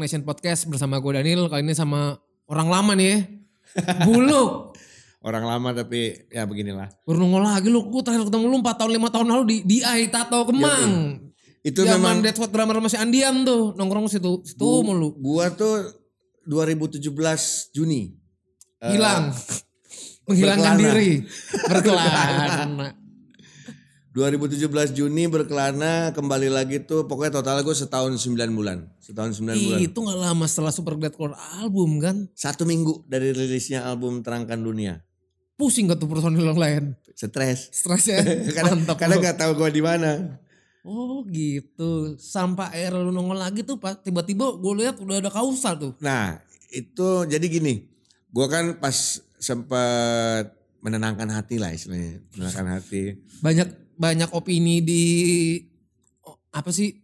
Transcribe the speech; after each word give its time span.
Nation 0.00 0.24
Podcast 0.24 0.64
bersama 0.64 0.96
gue 0.96 1.12
Daniel. 1.12 1.46
Kali 1.46 1.60
ini 1.60 1.76
sama 1.76 2.16
orang 2.48 2.68
lama 2.72 2.92
nih 2.96 3.06
ya. 3.06 3.18
Buluk. 4.08 4.72
Orang 5.20 5.44
lama 5.44 5.76
tapi 5.76 6.16
ya 6.32 6.48
beginilah. 6.48 6.88
Baru 7.04 7.20
nongol 7.20 7.44
lagi 7.44 7.68
lu. 7.68 7.84
Gue 7.86 8.00
terakhir 8.00 8.32
ketemu 8.32 8.48
lu 8.48 8.56
4 8.64 8.72
tahun 8.72 8.90
5 8.96 9.14
tahun 9.14 9.26
lalu 9.28 9.44
di 9.44 9.56
DI 9.68 10.08
Tato 10.08 10.48
Kemang. 10.48 11.20
Itu 11.60 11.84
Zaman 11.84 12.00
memang 12.00 12.16
Dead 12.24 12.32
Squad 12.32 12.48
drummer 12.56 12.80
masih 12.80 12.96
Andian 12.96 13.44
tuh. 13.44 13.76
Nongkrong 13.76 14.08
situ. 14.08 14.40
Situ 14.48 14.56
Bu- 14.64 14.80
mulu. 14.80 15.12
gua 15.20 15.52
tuh 15.52 15.92
2017 16.48 17.04
Juni. 17.76 18.16
Hilang. 18.80 19.28
Menghilangkan 20.24 20.72
berkelana. 20.72 20.94
diri. 20.96 21.10
Berkelana. 21.68 22.86
2017 24.10 24.66
Juni 24.90 25.30
berkelana 25.30 26.10
kembali 26.10 26.50
lagi 26.50 26.82
tuh 26.82 27.06
pokoknya 27.06 27.38
total 27.38 27.62
gue 27.62 27.76
setahun 27.76 28.18
9 28.18 28.34
bulan. 28.50 28.90
Setahun 28.98 29.38
9 29.38 29.54
bulan. 29.54 29.78
Ih, 29.78 29.86
itu 29.86 29.98
gak 30.02 30.18
lama 30.18 30.44
setelah 30.50 30.74
Super 30.74 30.98
Deathcore 30.98 31.38
album 31.62 32.02
kan. 32.02 32.26
Satu 32.34 32.66
minggu 32.66 33.06
dari 33.06 33.30
rilisnya 33.30 33.86
album 33.86 34.26
Terangkan 34.26 34.58
Dunia. 34.58 34.98
Pusing 35.54 35.86
gak 35.86 36.02
tuh 36.02 36.10
personil 36.10 36.42
yang 36.42 36.58
lain. 36.58 36.84
Stres. 37.14 37.70
Stres 37.70 38.10
ya. 38.10 38.18
karena 38.56 38.74
Mantap 38.82 38.98
karena 38.98 39.14
nggak 39.20 39.38
tahu 39.38 39.52
gue 39.62 39.78
di 39.78 39.82
mana. 39.84 40.40
Oh 40.82 41.22
gitu. 41.30 42.18
Sampai 42.18 42.66
akhirnya 42.66 43.06
lu 43.06 43.14
nongol 43.14 43.38
lagi 43.38 43.62
tuh 43.62 43.78
pak. 43.78 44.02
Tiba-tiba 44.02 44.58
gue 44.58 44.72
lihat 44.82 44.98
udah 44.98 45.22
ada 45.22 45.30
kausa 45.30 45.78
tuh. 45.78 45.94
Nah, 46.02 46.42
itu 46.74 47.26
jadi 47.26 47.46
gini. 47.46 47.86
Gua 48.30 48.46
kan 48.46 48.78
pas 48.78 49.22
sempet 49.42 50.54
menenangkan 50.80 51.28
hati 51.28 51.58
lah 51.58 51.74
istilahnya. 51.74 52.22
Menenangkan 52.34 52.66
hati. 52.78 53.02
Banyak 53.42 53.68
banyak 54.00 54.32
opini 54.32 54.80
di 54.80 55.02
oh, 56.22 56.40
apa 56.50 56.72
sih? 56.72 56.96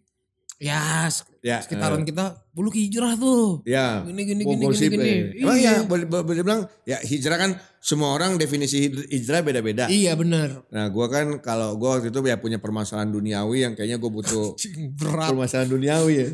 Ya 0.57 1.05
Ya, 1.45 1.61
sekitaran 1.61 2.01
kita 2.03 2.49
bulu 2.51 2.73
hijrah 2.73 3.13
tuh. 3.15 3.61
Ya, 3.63 4.01
Gini, 4.03 4.25
gini, 4.25 4.43
gini, 4.43 4.65
gosip, 4.65 4.89
gini, 4.89 4.99
eh. 4.99 5.17
gini. 5.31 5.45
Emang 5.45 5.57
Iya. 5.57 5.71
ya 5.71 5.85
boleh, 5.85 6.07
boleh 6.09 6.43
bilang 6.43 6.65
ya 6.83 6.97
hijrah 6.99 7.37
kan 7.37 7.51
semua 7.79 8.11
orang 8.11 8.35
definisi 8.35 8.83
hij- 8.83 9.05
hijrah 9.13 9.45
beda-beda. 9.45 9.85
Iya 9.87 10.17
bener. 10.17 10.65
Nah 10.67 10.89
gua 10.89 11.07
kan 11.07 11.39
kalau 11.39 11.77
gua 11.77 12.01
waktu 12.01 12.09
itu 12.09 12.19
ya 12.25 12.41
punya 12.41 12.57
permasalahan 12.57 13.07
duniawi 13.07 13.63
yang 13.63 13.77
kayaknya 13.77 13.95
gue 13.97 14.11
butuh 14.11 14.57
Berat. 14.99 15.29
permasalahan 15.31 15.71
duniawi 15.71 16.13
ya. 16.17 16.29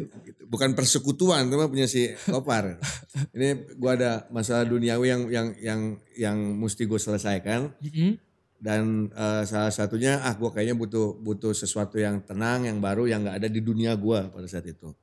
Bukan 0.46 0.72
persekutuan, 0.72 1.48
itu 1.48 1.56
mah 1.56 1.66
punya 1.66 1.84
si 1.84 2.08
Kopar. 2.24 2.78
Ini 3.36 3.48
gua 3.74 3.98
ada 3.98 4.12
masalah 4.30 4.64
duniawi 4.64 5.06
yang 5.08 5.22
yang 5.28 5.46
yang 5.58 5.80
yang 6.14 6.36
mesti 6.54 6.86
gue 6.86 6.96
selesaikan. 6.96 7.74
Mm-mm. 7.76 8.16
Dan 8.62 9.10
eh, 9.10 9.42
salah 9.42 9.74
satunya 9.74 10.22
ah 10.22 10.38
gua 10.38 10.54
kayaknya 10.54 10.78
butuh 10.78 11.18
butuh 11.18 11.50
sesuatu 11.50 11.98
yang 11.98 12.22
tenang, 12.22 12.62
yang 12.70 12.78
baru, 12.78 13.10
yang 13.10 13.26
nggak 13.26 13.42
ada 13.42 13.48
di 13.50 13.58
dunia 13.58 13.98
gua 13.98 14.30
pada 14.30 14.46
saat 14.46 14.62
itu. 14.70 14.94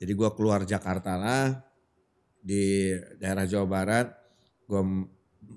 Jadi 0.00 0.12
gua 0.16 0.32
keluar 0.32 0.64
Jakarta 0.64 1.20
lah 1.20 1.60
di 2.40 2.96
daerah 3.20 3.44
Jawa 3.44 3.68
Barat, 3.68 4.08
gua 4.64 4.80
m- 4.80 5.04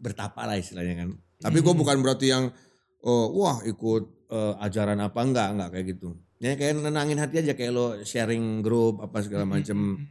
bertapa 0.04 0.44
lah 0.44 0.60
istilahnya 0.60 1.08
kan. 1.08 1.10
Tapi 1.40 1.64
gua 1.64 1.72
bukan 1.72 2.04
berarti 2.04 2.36
yang 2.36 2.52
oh, 3.00 3.32
wah 3.32 3.64
ikut 3.64 4.04
eh, 4.28 4.54
ajaran 4.60 5.00
apa 5.00 5.20
enggak 5.24 5.48
enggak 5.56 5.70
kayak 5.72 5.86
gitu. 5.96 6.20
Ya 6.44 6.60
kayak 6.60 6.84
nenangin 6.84 7.16
hati 7.16 7.40
aja 7.40 7.56
kayak 7.56 7.72
lo 7.72 7.96
sharing 8.04 8.60
grup 8.60 9.00
apa 9.00 9.24
segala 9.24 9.48
macem. 9.48 10.04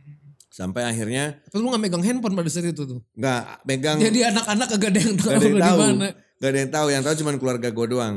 Sampai 0.48 0.86
akhirnya 0.86 1.34
Tapi 1.50 1.58
lu 1.58 1.66
gak 1.66 1.82
megang 1.82 1.98
handphone 2.06 2.32
pada 2.32 2.46
saat 2.46 2.70
itu 2.70 2.86
tuh. 2.86 3.02
nggak 3.18 3.66
megang 3.66 3.98
Jadi 3.98 4.22
anak-anak 4.22 4.66
kagak 4.70 4.90
ada 4.94 5.00
yang 5.02 5.14
tahu 5.18 5.34
tahu. 5.58 5.78
mana. 5.82 6.08
Gak 6.40 6.50
ada 6.50 6.58
yang 6.58 6.72
tahu. 6.72 6.86
Yang 6.90 7.02
tahu 7.06 7.14
cuma 7.22 7.30
keluarga 7.38 7.68
gue 7.70 7.86
doang. 7.88 8.16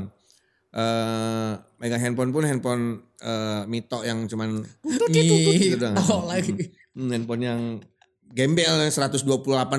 eh 0.78 1.52
megang 1.80 2.04
handphone 2.04 2.30
pun 2.36 2.44
handphone 2.44 2.84
eh 3.24 3.64
Mito 3.66 4.04
yang 4.04 4.28
cuman 4.30 4.62
gitu 5.10 5.78
doang. 5.80 5.96
Oh 6.12 6.28
lagi. 6.28 6.54
Hmm, 6.94 7.10
handphone 7.10 7.42
yang 7.42 7.62
gembel 8.30 8.86
yang 8.86 8.92
128 8.92 9.24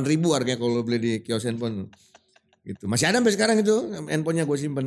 ribu 0.09 0.33
harganya 0.33 0.59
kalau 0.59 0.81
beli 0.83 0.99
di 0.99 1.13
kios 1.23 1.45
handphone. 1.45 1.93
Gitu. 2.65 2.89
Masih 2.89 3.13
ada 3.13 3.21
sampai 3.21 3.37
sekarang 3.37 3.57
itu 3.61 3.75
handphonenya 4.09 4.49
gue 4.49 4.59
simpen. 4.59 4.87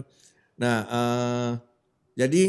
Nah 0.58 0.76
eh 0.90 1.50
jadi 2.18 2.44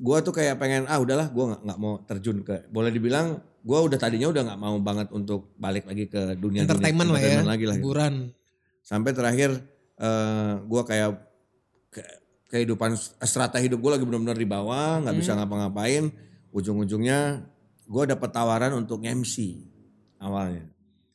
gue 0.00 0.18
tuh 0.24 0.32
kayak 0.32 0.56
pengen 0.56 0.88
ah 0.88 0.96
udahlah 0.96 1.28
gue 1.28 1.44
nggak 1.44 1.60
nggak 1.66 1.78
mau 1.80 2.00
terjun 2.08 2.40
ke 2.40 2.68
boleh 2.72 2.88
dibilang 2.88 3.36
gue 3.60 3.78
udah 3.78 3.98
tadinya 4.00 4.32
udah 4.32 4.42
nggak 4.48 4.60
mau 4.60 4.76
banget 4.80 5.12
untuk 5.12 5.52
balik 5.60 5.84
lagi 5.84 6.08
ke 6.08 6.40
dunia 6.40 6.64
Entertainment 6.64 7.12
lah 7.12 7.20
ya. 7.20 7.44
lagi 7.44 7.64
lah 7.68 7.76
gitu 7.76 7.84
Hiburan. 7.84 8.32
sampai 8.80 9.12
terakhir 9.12 9.60
eh 10.00 10.52
gue 10.58 10.82
kayak 10.82 11.10
ke- 11.88 12.16
kehidupan 12.48 12.96
strata 13.20 13.56
hidup 13.56 13.78
gue 13.78 13.90
lagi 13.92 14.02
benar-benar 14.02 14.34
di 14.34 14.44
bawah 14.44 14.98
nggak 14.98 15.14
bisa 15.14 15.34
ngapa-ngapain 15.34 16.08
ujung-ujungnya 16.50 17.44
gue 17.84 18.04
dapet 18.06 18.30
tawaran 18.30 18.72
untuk 18.74 18.98
MC 19.00 19.60
awalnya 20.18 20.64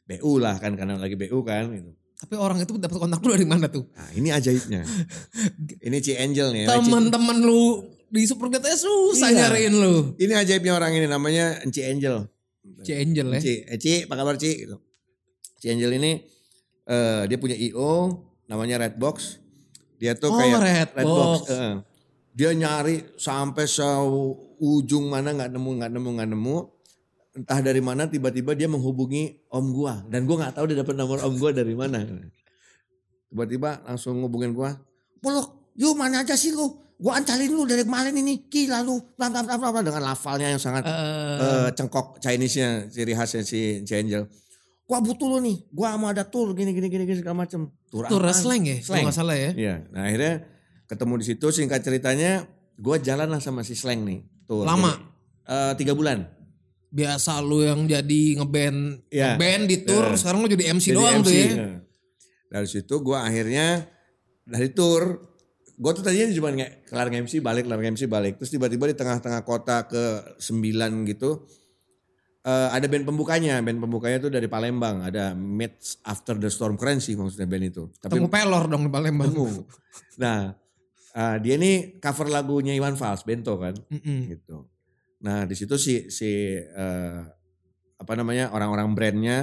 BU 0.06 0.38
lah 0.38 0.56
kan 0.56 0.74
karena 0.74 0.96
lagi 0.96 1.16
BU 1.16 1.42
kan 1.42 1.66
gitu 1.72 1.92
Tapi 2.16 2.34
orang 2.36 2.58
itu 2.58 2.72
dapat 2.76 2.96
kontak 2.96 3.20
lu 3.20 3.34
dari 3.34 3.44
mana 3.44 3.68
tuh? 3.68 3.90
nah 3.92 4.08
ini 4.12 4.30
ajaibnya 4.30 4.86
ini 5.88 5.98
Ci 6.00 6.16
Angel 6.16 6.54
nih 6.54 6.64
Teman-teman 6.64 7.38
lu 7.38 7.84
di 8.06 8.24
Super 8.24 8.48
Getaway 8.48 8.72
susah 8.74 9.28
Iya. 9.28 9.38
nyariin 9.44 9.76
lu. 9.76 10.16
ini 10.16 10.32
ajaibnya 10.32 10.72
orang 10.72 10.94
ini 10.94 11.06
namanya 11.06 11.60
Ci 11.66 11.82
Angel 11.82 12.30
C 12.82 12.96
Angel 12.96 13.28
ya. 13.30 13.40
Ci, 13.40 13.54
eh, 13.64 13.78
Ci, 13.78 13.94
apa 14.06 14.14
kabar 14.16 14.38
Ci? 14.38 14.64
Gitu. 14.64 14.78
Ci 15.60 15.70
Angel 15.70 15.92
ini 15.92 16.22
eh, 16.86 17.22
dia 17.26 17.36
punya 17.36 17.54
IO 17.54 18.24
namanya 18.46 18.82
Redbox. 18.82 19.42
Dia 19.96 20.14
tuh 20.14 20.32
Oh, 20.32 20.38
kayak 20.38 20.60
Redbox. 20.94 21.50
eh. 21.50 21.76
dia 22.36 22.52
nyari 22.52 23.16
sampai 23.16 23.64
ujung 24.60 25.08
mana 25.08 25.32
nggak 25.32 25.52
nemu 25.56 25.70
nggak 25.80 25.92
nemu 25.92 26.10
nggak 26.20 26.30
nemu. 26.36 26.58
Entah 27.36 27.60
dari 27.60 27.84
mana 27.84 28.08
tiba-tiba 28.08 28.56
dia 28.56 28.68
menghubungi 28.68 29.44
om 29.52 29.72
gua 29.72 30.04
dan 30.08 30.24
gua 30.24 30.40
nggak 30.44 30.56
tahu 30.56 30.66
dia 30.72 30.80
dapat 30.80 30.96
nomor 30.96 31.20
om 31.20 31.36
gua 31.36 31.52
dari 31.52 31.76
mana. 31.76 32.00
Tiba-tiba 33.28 33.84
langsung 33.84 34.24
ngubungin 34.24 34.56
gua. 34.56 34.72
Peluk, 35.20 35.76
yuk 35.76 35.96
mana 35.96 36.24
aja 36.24 36.36
sih 36.36 36.56
lu? 36.56 36.72
Gua 36.96 37.20
ancalin 37.20 37.52
lu 37.52 37.68
dari 37.68 37.84
kemarin 37.84 38.16
ini. 38.16 38.48
Gila 38.48 38.80
lu. 38.84 39.04
Bla 39.20 39.28
bla 39.28 39.44
bla 39.44 39.60
bla 39.60 39.68
bla." 39.68 39.82
dengan 39.84 40.04
lafalnya 40.06 40.48
yang 40.48 40.62
sangat 40.64 40.88
Eh, 40.88 40.92
eh, 41.44 41.68
cengkok 41.76 42.24
Chinese-nya 42.24 42.88
ciri 42.88 43.12
khasnya 43.12 43.44
si, 43.44 43.84
si 43.84 43.94
Angel. 43.96 44.24
Gua 44.86 45.02
butuh 45.02 45.28
lo 45.28 45.38
nih, 45.40 45.66
gua 45.70 45.98
mau 45.98 46.08
ada 46.08 46.22
tour 46.22 46.54
gini 46.54 46.70
gini 46.70 46.86
gini, 46.86 47.04
gini 47.04 47.18
segala 47.18 47.42
macem. 47.42 47.74
Tour 47.90 48.06
Tur 48.06 48.22
apaan? 48.22 48.38
slang 48.38 48.64
ya? 48.64 48.78
Slang. 48.80 49.02
nggak 49.02 49.16
salah 49.16 49.34
ya. 49.34 49.52
Iya, 49.52 49.76
nah 49.90 50.06
akhirnya 50.06 50.46
ketemu 50.86 51.14
di 51.18 51.26
situ 51.26 51.48
singkat 51.50 51.82
ceritanya 51.82 52.46
gua 52.76 52.98
jalan 52.98 53.26
lah 53.28 53.40
sama 53.40 53.62
si 53.62 53.74
Slang 53.74 54.06
nih. 54.06 54.22
Tour. 54.46 54.62
Lama? 54.62 54.94
Eh, 55.42 55.74
tiga 55.76 55.92
bulan. 55.92 56.30
Biasa 56.88 57.42
lu 57.42 57.60
yang 57.60 57.84
jadi 57.86 58.22
ngeband 58.38 59.10
Iya. 59.10 59.34
ngeband 59.34 59.64
di 59.66 59.78
tour, 59.82 60.06
Iya. 60.06 60.16
sekarang 60.16 60.40
lu 60.40 60.50
jadi 60.50 60.66
MC 60.70 60.86
Jadi 60.86 60.96
doang 60.96 61.16
MC, 61.18 61.26
tuh 61.26 61.34
ya. 61.34 61.46
ya. 61.50 61.70
Dari 62.48 62.68
situ 62.70 62.96
gua 63.00 63.26
akhirnya 63.26 63.90
dari 64.44 64.70
tour 64.70 65.34
gue 65.76 65.92
tuh 65.92 66.00
tadinya 66.02 66.32
cuma 66.32 66.54
nge- 66.54 66.88
kelar 66.88 67.12
MC 67.12 67.44
balik, 67.44 67.68
kelar 67.68 67.84
MC 67.84 68.08
balik. 68.08 68.40
Terus 68.40 68.48
tiba-tiba 68.48 68.86
di 68.86 68.96
tengah-tengah 68.96 69.44
kota 69.44 69.84
ke 69.84 70.04
sembilan 70.38 71.04
gitu, 71.06 71.44
eh, 72.46 72.70
ada 72.72 72.86
band 72.86 73.06
pembukanya. 73.10 73.58
Band 73.66 73.82
pembukanya 73.82 74.18
tuh 74.22 74.32
dari 74.32 74.46
Palembang. 74.46 75.02
Ada 75.02 75.34
Meets 75.34 76.06
After 76.06 76.38
the 76.38 76.54
Storm 76.54 76.78
keren 76.78 77.02
sih 77.02 77.18
maksudnya 77.18 77.50
band 77.50 77.66
itu. 77.66 77.84
Tapi 77.98 78.14
Temu 78.16 78.30
pelor 78.30 78.70
dong 78.70 78.86
di 78.86 78.92
Palembang. 78.94 79.34
temu. 79.34 79.50
Nah, 80.22 80.54
eh, 81.16 81.36
dia 81.42 81.56
ini 81.58 81.98
cover 81.98 82.30
lagunya 82.30 82.78
Iwan 82.78 82.96
Fals, 82.96 83.26
Bento 83.26 83.58
kan, 83.58 83.74
Mm-mm. 83.90 84.32
gitu. 84.32 84.70
Nah 85.26 85.48
di 85.50 85.56
situ 85.58 85.76
si 85.80 86.12
si 86.14 86.60
eh, 86.62 87.22
apa 87.96 88.14
namanya 88.14 88.52
orang-orang 88.54 88.92
brandnya, 88.94 89.38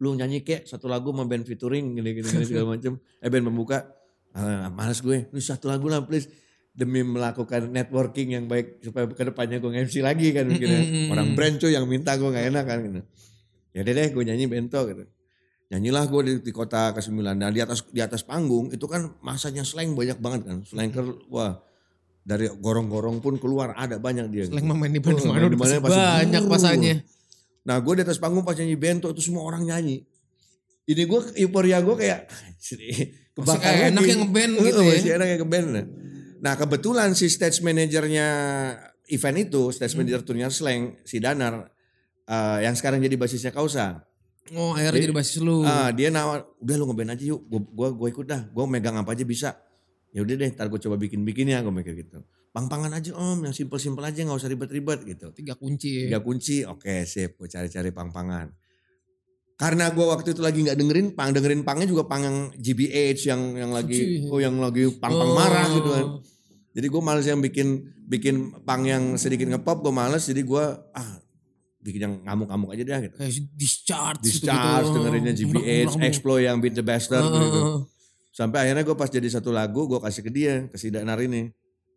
lu 0.00 0.16
nyanyi 0.16 0.42
kek 0.42 0.66
satu 0.66 0.88
lagu 0.88 1.12
sama 1.12 1.28
band 1.28 1.44
featuring 1.46 1.94
gini 1.94 2.16
gini, 2.16 2.26
gini 2.26 2.44
segala 2.48 2.74
macem. 2.74 2.98
Eh 3.20 3.28
band 3.28 3.46
pembuka, 3.46 3.84
ah, 4.32 4.72
males 4.72 4.98
gue, 5.04 5.28
lu 5.30 5.38
satu 5.38 5.68
lagu 5.68 5.86
lah 5.86 6.02
please 6.02 6.26
demi 6.78 7.02
melakukan 7.02 7.74
networking 7.74 8.38
yang 8.38 8.44
baik 8.46 8.78
supaya 8.86 9.10
ke 9.10 9.26
depannya 9.26 9.58
gue 9.58 9.66
nge-MC 9.66 9.98
lagi 9.98 10.30
kan 10.30 10.46
mikirnya. 10.46 10.78
Mm-mm. 10.86 11.10
Orang 11.10 11.34
brand 11.34 11.58
cuy 11.58 11.74
yang 11.74 11.90
minta 11.90 12.14
gue 12.14 12.30
gak 12.30 12.46
enak 12.54 12.64
kan 12.70 12.78
gitu. 12.86 13.00
Ya 13.74 13.82
deh 13.82 13.94
deh 13.98 14.08
gue 14.14 14.22
nyanyi 14.22 14.46
bento 14.46 14.78
gitu. 14.86 15.02
Nyanyilah 15.74 16.06
gue 16.06 16.20
di, 16.22 16.32
di 16.46 16.52
kota 16.54 16.94
ke-9 16.94 17.18
dan 17.18 17.50
di 17.50 17.58
atas 17.58 17.82
di 17.90 17.98
atas 17.98 18.22
panggung 18.22 18.70
itu 18.70 18.86
kan 18.86 19.10
masanya 19.18 19.66
slang 19.66 19.98
banyak 19.98 20.22
banget 20.22 20.40
kan. 20.46 20.58
Slanker 20.62 21.26
wah 21.26 21.58
dari 22.22 22.46
gorong-gorong 22.46 23.18
pun 23.18 23.42
keluar 23.42 23.74
ada 23.74 23.98
banyak 23.98 24.30
dia. 24.30 24.46
Slang 24.46 24.62
gitu. 24.62 24.78
main 24.78 24.94
di 24.94 25.02
Oh, 25.02 25.18
mana 25.26 25.50
main 25.50 25.50
di 25.50 25.58
mana 25.58 25.82
pasti 25.82 25.98
banyak 25.98 26.42
pasanya. 26.46 26.94
Nah 27.66 27.76
gue 27.82 27.92
di 27.98 28.02
atas 28.06 28.22
panggung 28.22 28.46
pas 28.46 28.54
nyanyi 28.54 28.78
bento 28.78 29.10
itu 29.10 29.18
semua 29.18 29.42
orang 29.42 29.66
nyanyi. 29.66 30.06
Ini 30.86 31.02
gue 31.10 31.20
euforia 31.42 31.82
gue 31.82 31.96
kayak 31.98 32.30
kebakar 33.34 33.66
kayak 33.66 33.92
enak 33.92 34.02
yang 34.06 34.20
ngeband 34.24 34.52
gitu 34.62 34.80
ya. 34.86 34.94
Masih 34.94 35.12
enak 35.18 35.26
yang 35.26 35.40
ngeband. 35.42 35.66
Nah 35.74 35.86
kebetulan 36.54 37.12
si 37.12 37.26
stage 37.26 37.60
manajernya 37.60 38.26
event 39.08 39.38
itu, 39.38 39.72
stage 39.72 39.94
Hmm. 39.94 40.04
manager 40.04 40.20
turnya 40.22 40.48
Slang, 40.48 41.00
si 41.02 41.18
Danar, 41.18 41.66
eh, 42.24 42.58
yang 42.62 42.76
sekarang 42.76 43.00
jadi 43.00 43.16
basisnya 43.16 43.50
Kausa. 43.50 44.04
Oh 44.56 44.72
akhirnya 44.72 44.96
Jadi- 44.96 45.04
jadi 45.12 45.16
basis 45.16 45.36
lu. 45.44 45.60
Ah, 45.60 45.92
dia 45.92 46.08
nawar, 46.08 46.48
udah 46.56 46.74
lu 46.80 46.88
ngeband 46.88 47.12
aja 47.12 47.24
yuk, 47.24 47.44
gua, 47.44 47.60
gua, 47.68 47.88
gua 47.92 48.08
ikut 48.08 48.24
dah, 48.24 48.48
gua 48.48 48.64
megang 48.64 48.96
apa 48.96 49.12
aja 49.12 49.24
bisa. 49.24 49.60
Ya 50.08 50.24
udah 50.24 50.40
deh, 50.40 50.48
ntar 50.48 50.72
gue 50.72 50.80
coba 50.80 50.96
bikin-bikin 50.96 51.52
ya, 51.52 51.60
gue 51.60 51.68
mikir 51.68 51.92
gitu. 51.94 52.24
pang-pangan 52.48 52.90
aja 52.96 53.12
om 53.14 53.44
yang 53.44 53.52
simpel-simpel 53.52 54.00
aja 54.02 54.24
nggak 54.24 54.34
usah 54.34 54.48
ribet-ribet 54.50 55.04
gitu. 55.04 55.30
Tiga 55.36 55.54
kunci 55.54 56.08
ya. 56.08 56.16
Tiga 56.16 56.20
kunci, 56.24 56.64
oke 56.64 57.04
sip, 57.04 57.36
gue 57.38 57.46
cari-cari 57.46 57.92
pang-pangan. 57.92 58.50
Karena 59.58 59.90
gue 59.90 60.06
waktu 60.06 60.30
itu 60.30 60.38
lagi 60.38 60.62
nggak 60.62 60.78
dengerin 60.78 61.06
pang, 61.12 61.34
dengerin 61.34 61.66
pangnya 61.66 61.84
juga 61.84 62.06
pang 62.06 62.22
yang 62.22 62.36
GBH 62.54 63.26
yang 63.26 63.42
yang 63.58 63.70
lagi, 63.74 64.22
Kunci. 64.22 64.30
oh 64.30 64.38
yang 64.38 64.54
lagi 64.54 64.86
pang-pang 64.94 65.30
Oh. 65.30 65.34
marah 65.34 65.66
gitu 65.68 65.90
kan. 65.90 66.06
Jadi 66.72 66.86
gue 66.86 67.02
males 67.02 67.26
yang 67.26 67.42
bikin 67.42 67.68
bikin 68.06 68.34
pang 68.62 68.86
yang 68.86 69.18
sedikit 69.18 69.50
ngepop, 69.50 69.82
gue 69.82 69.90
males. 69.90 70.22
Jadi 70.22 70.46
gue 70.46 70.64
ah 70.94 71.10
bikin 71.78 72.00
yang 72.00 72.14
ngamuk-ngamuk 72.22 72.70
aja 72.70 72.82
deh 72.84 72.98
gitu. 73.02 73.16
Kayak 73.18 73.34
discharge. 73.52 74.22
Discharge, 74.22 74.54
gitu-gitu. 74.86 74.94
dengerinnya 74.94 75.34
GBH, 75.34 75.90
Exploit 76.00 76.46
yang 76.46 76.62
Beat 76.62 76.74
the 76.74 76.84
Bastard 76.86 77.26
ulang. 77.26 77.42
gitu. 77.42 77.60
Sampai 78.30 78.62
akhirnya 78.62 78.86
gue 78.86 78.94
pas 78.94 79.10
jadi 79.10 79.26
satu 79.26 79.50
lagu, 79.50 79.90
gue 79.90 79.98
kasih 79.98 80.22
ke 80.22 80.30
dia, 80.30 80.54
ke 80.70 80.78
si 80.78 80.94
Danar 80.94 81.18
ini. 81.18 81.50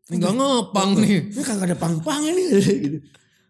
Ini 0.10 0.18
gak 0.18 0.34
ngepang 0.34 0.98
nih. 0.98 1.18
Ini 1.38 1.42
kagak 1.46 1.66
ada 1.68 1.78
pang-pangnya 1.78 2.34
nih. 2.34 2.48
gitu. 2.90 2.98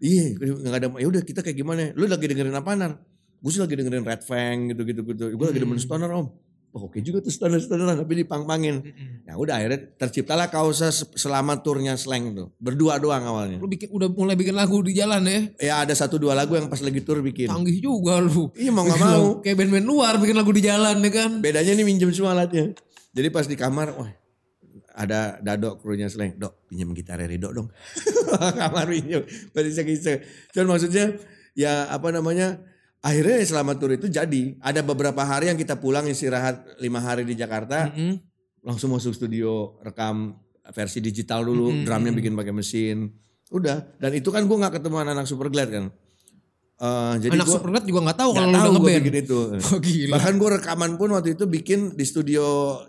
Iya, 0.01 0.23
nggak 0.35 0.77
ada. 0.77 0.87
Ya 0.99 1.07
udah 1.07 1.21
kita 1.23 1.39
kayak 1.39 1.55
gimana? 1.55 1.95
Lu 1.95 2.03
lagi 2.05 2.27
dengerin 2.27 2.51
apa 2.51 2.75
nar? 2.75 2.91
Gue 3.41 3.49
sih 3.49 3.57
lagi 3.57 3.73
dengerin 3.73 4.01
Red 4.01 4.21
Fang 4.21 4.69
gitu 4.69 4.81
gitu 4.83 5.01
gitu. 5.03 5.23
Gue 5.33 5.45
lagi 5.45 5.57
demen 5.57 5.73
Hmm. 5.73 5.83
stoner 5.83 6.11
om. 6.11 6.29
Oh, 6.71 6.87
oke 6.87 7.03
juga 7.03 7.19
tuh 7.19 7.27
stoner 7.27 7.59
stoner 7.59 7.99
tapi 7.99 8.15
dipang-pangin. 8.17 8.79
Ya 9.25 9.35
udah 9.35 9.59
akhirnya 9.59 9.91
terciptalah 9.91 10.47
kausa 10.47 10.87
se- 10.87 11.03
selama 11.13 11.59
turnya 11.59 11.99
slang 11.99 12.31
tuh. 12.31 12.47
Berdua 12.55 12.95
doang 12.95 13.19
awalnya. 13.21 13.59
Lu 13.59 13.67
bikin, 13.67 13.91
udah 13.91 14.07
mulai 14.07 14.39
bikin 14.39 14.55
lagu 14.55 14.79
di 14.79 14.95
jalan 14.95 15.19
ya. 15.21 15.39
Ya 15.59 15.75
ada 15.79 15.91
satu 15.91 16.15
dua 16.15 16.31
lagu 16.31 16.55
yang 16.55 16.71
pas 16.71 16.79
lagi 16.79 17.03
tur 17.03 17.19
bikin. 17.19 17.51
Canggih 17.51 17.75
juga 17.75 18.23
lu. 18.23 18.55
Iya 18.55 18.71
mau 18.71 18.87
nggak 18.87 18.95
Bikin 18.95 19.11
mau. 19.11 19.25
Kayak 19.43 19.57
band-band 19.57 19.83
luar 19.85 20.13
bikin 20.15 20.31
lagu 20.33 20.51
di 20.53 20.63
jalan 20.63 20.95
ya 20.97 21.11
kan. 21.11 21.31
Bedanya 21.43 21.71
nih 21.73 21.83
minjem 21.83 22.07
semua 22.09 22.31
alatnya. 22.31 22.71
Jadi 23.11 23.27
pas 23.27 23.43
di 23.43 23.59
kamar, 23.59 23.91
wah 23.91 24.11
ada 24.93 25.43
Dado 25.43 25.75
krunya 25.75 26.07
slang. 26.07 26.39
Dok 26.39 26.71
pinjem 26.71 26.87
gitar 26.93 27.19
Rido 27.19 27.51
dong. 27.51 27.67
kamar 28.55 28.87
pinjem. 28.87 29.27
Berisik-isik. 29.51 30.23
Cuman 30.55 30.71
maksudnya 30.71 31.19
ya 31.51 31.91
apa 31.91 32.15
namanya. 32.15 32.63
Akhirnya 33.01 33.41
selama 33.41 33.73
tur 33.77 33.91
itu 33.93 34.05
jadi. 34.05 34.55
Ada 34.61 34.85
beberapa 34.85 35.25
hari 35.25 35.49
yang 35.49 35.57
kita 35.57 35.77
pulang 35.77 36.05
istirahat 36.05 36.77
lima 36.77 37.01
hari 37.01 37.25
di 37.25 37.33
Jakarta. 37.33 37.89
Mm-mm. 37.89 38.21
Langsung 38.61 38.93
masuk 38.93 39.17
studio 39.17 39.77
rekam 39.81 40.37
versi 40.69 41.01
digital 41.01 41.41
dulu. 41.41 41.73
Mm-mm. 41.73 41.85
Drumnya 41.85 42.13
bikin 42.13 42.37
pakai 42.37 42.53
mesin. 42.53 43.09
Udah. 43.49 43.83
Dan 43.97 44.15
itu 44.15 44.29
kan 44.29 44.45
gue 44.45 44.53
gak 44.53 44.77
ketemu 44.79 45.01
anak-anak 45.01 45.25
Superglad 45.25 45.69
kan. 45.73 45.85
Eh, 46.81 47.13
jadi 47.21 47.37
Anak 47.37 47.45
gua 47.45 47.55
Supernet 47.61 47.83
juga 47.85 47.99
gak 48.09 48.17
tahu 48.25 48.29
nggak 48.33 48.41
kalau 48.41 48.57
udah 48.57 48.73
ngeband. 48.73 48.97
bikin 49.05 49.15
itu. 49.21 49.39
Oh 49.69 49.77
gila. 49.77 50.11
Bahkan 50.17 50.33
gue 50.41 50.49
rekaman 50.57 50.91
pun 50.97 51.09
waktu 51.13 51.37
itu 51.37 51.45
bikin 51.45 51.93
di 51.93 52.05
studio 52.09 52.45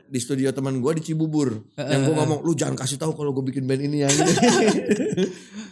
di 0.09 0.17
studio 0.17 0.49
teman 0.49 0.81
gue 0.81 0.93
di 0.97 1.03
Cibubur. 1.05 1.61
yang 1.77 2.09
gue 2.09 2.15
ngomong 2.17 2.41
lu 2.41 2.57
jangan 2.57 2.73
kasih 2.73 2.97
tahu 2.97 3.13
kalau 3.13 3.37
gue 3.37 3.45
bikin 3.53 3.69
band 3.69 3.85
ini 3.85 4.05
ya. 4.05 4.09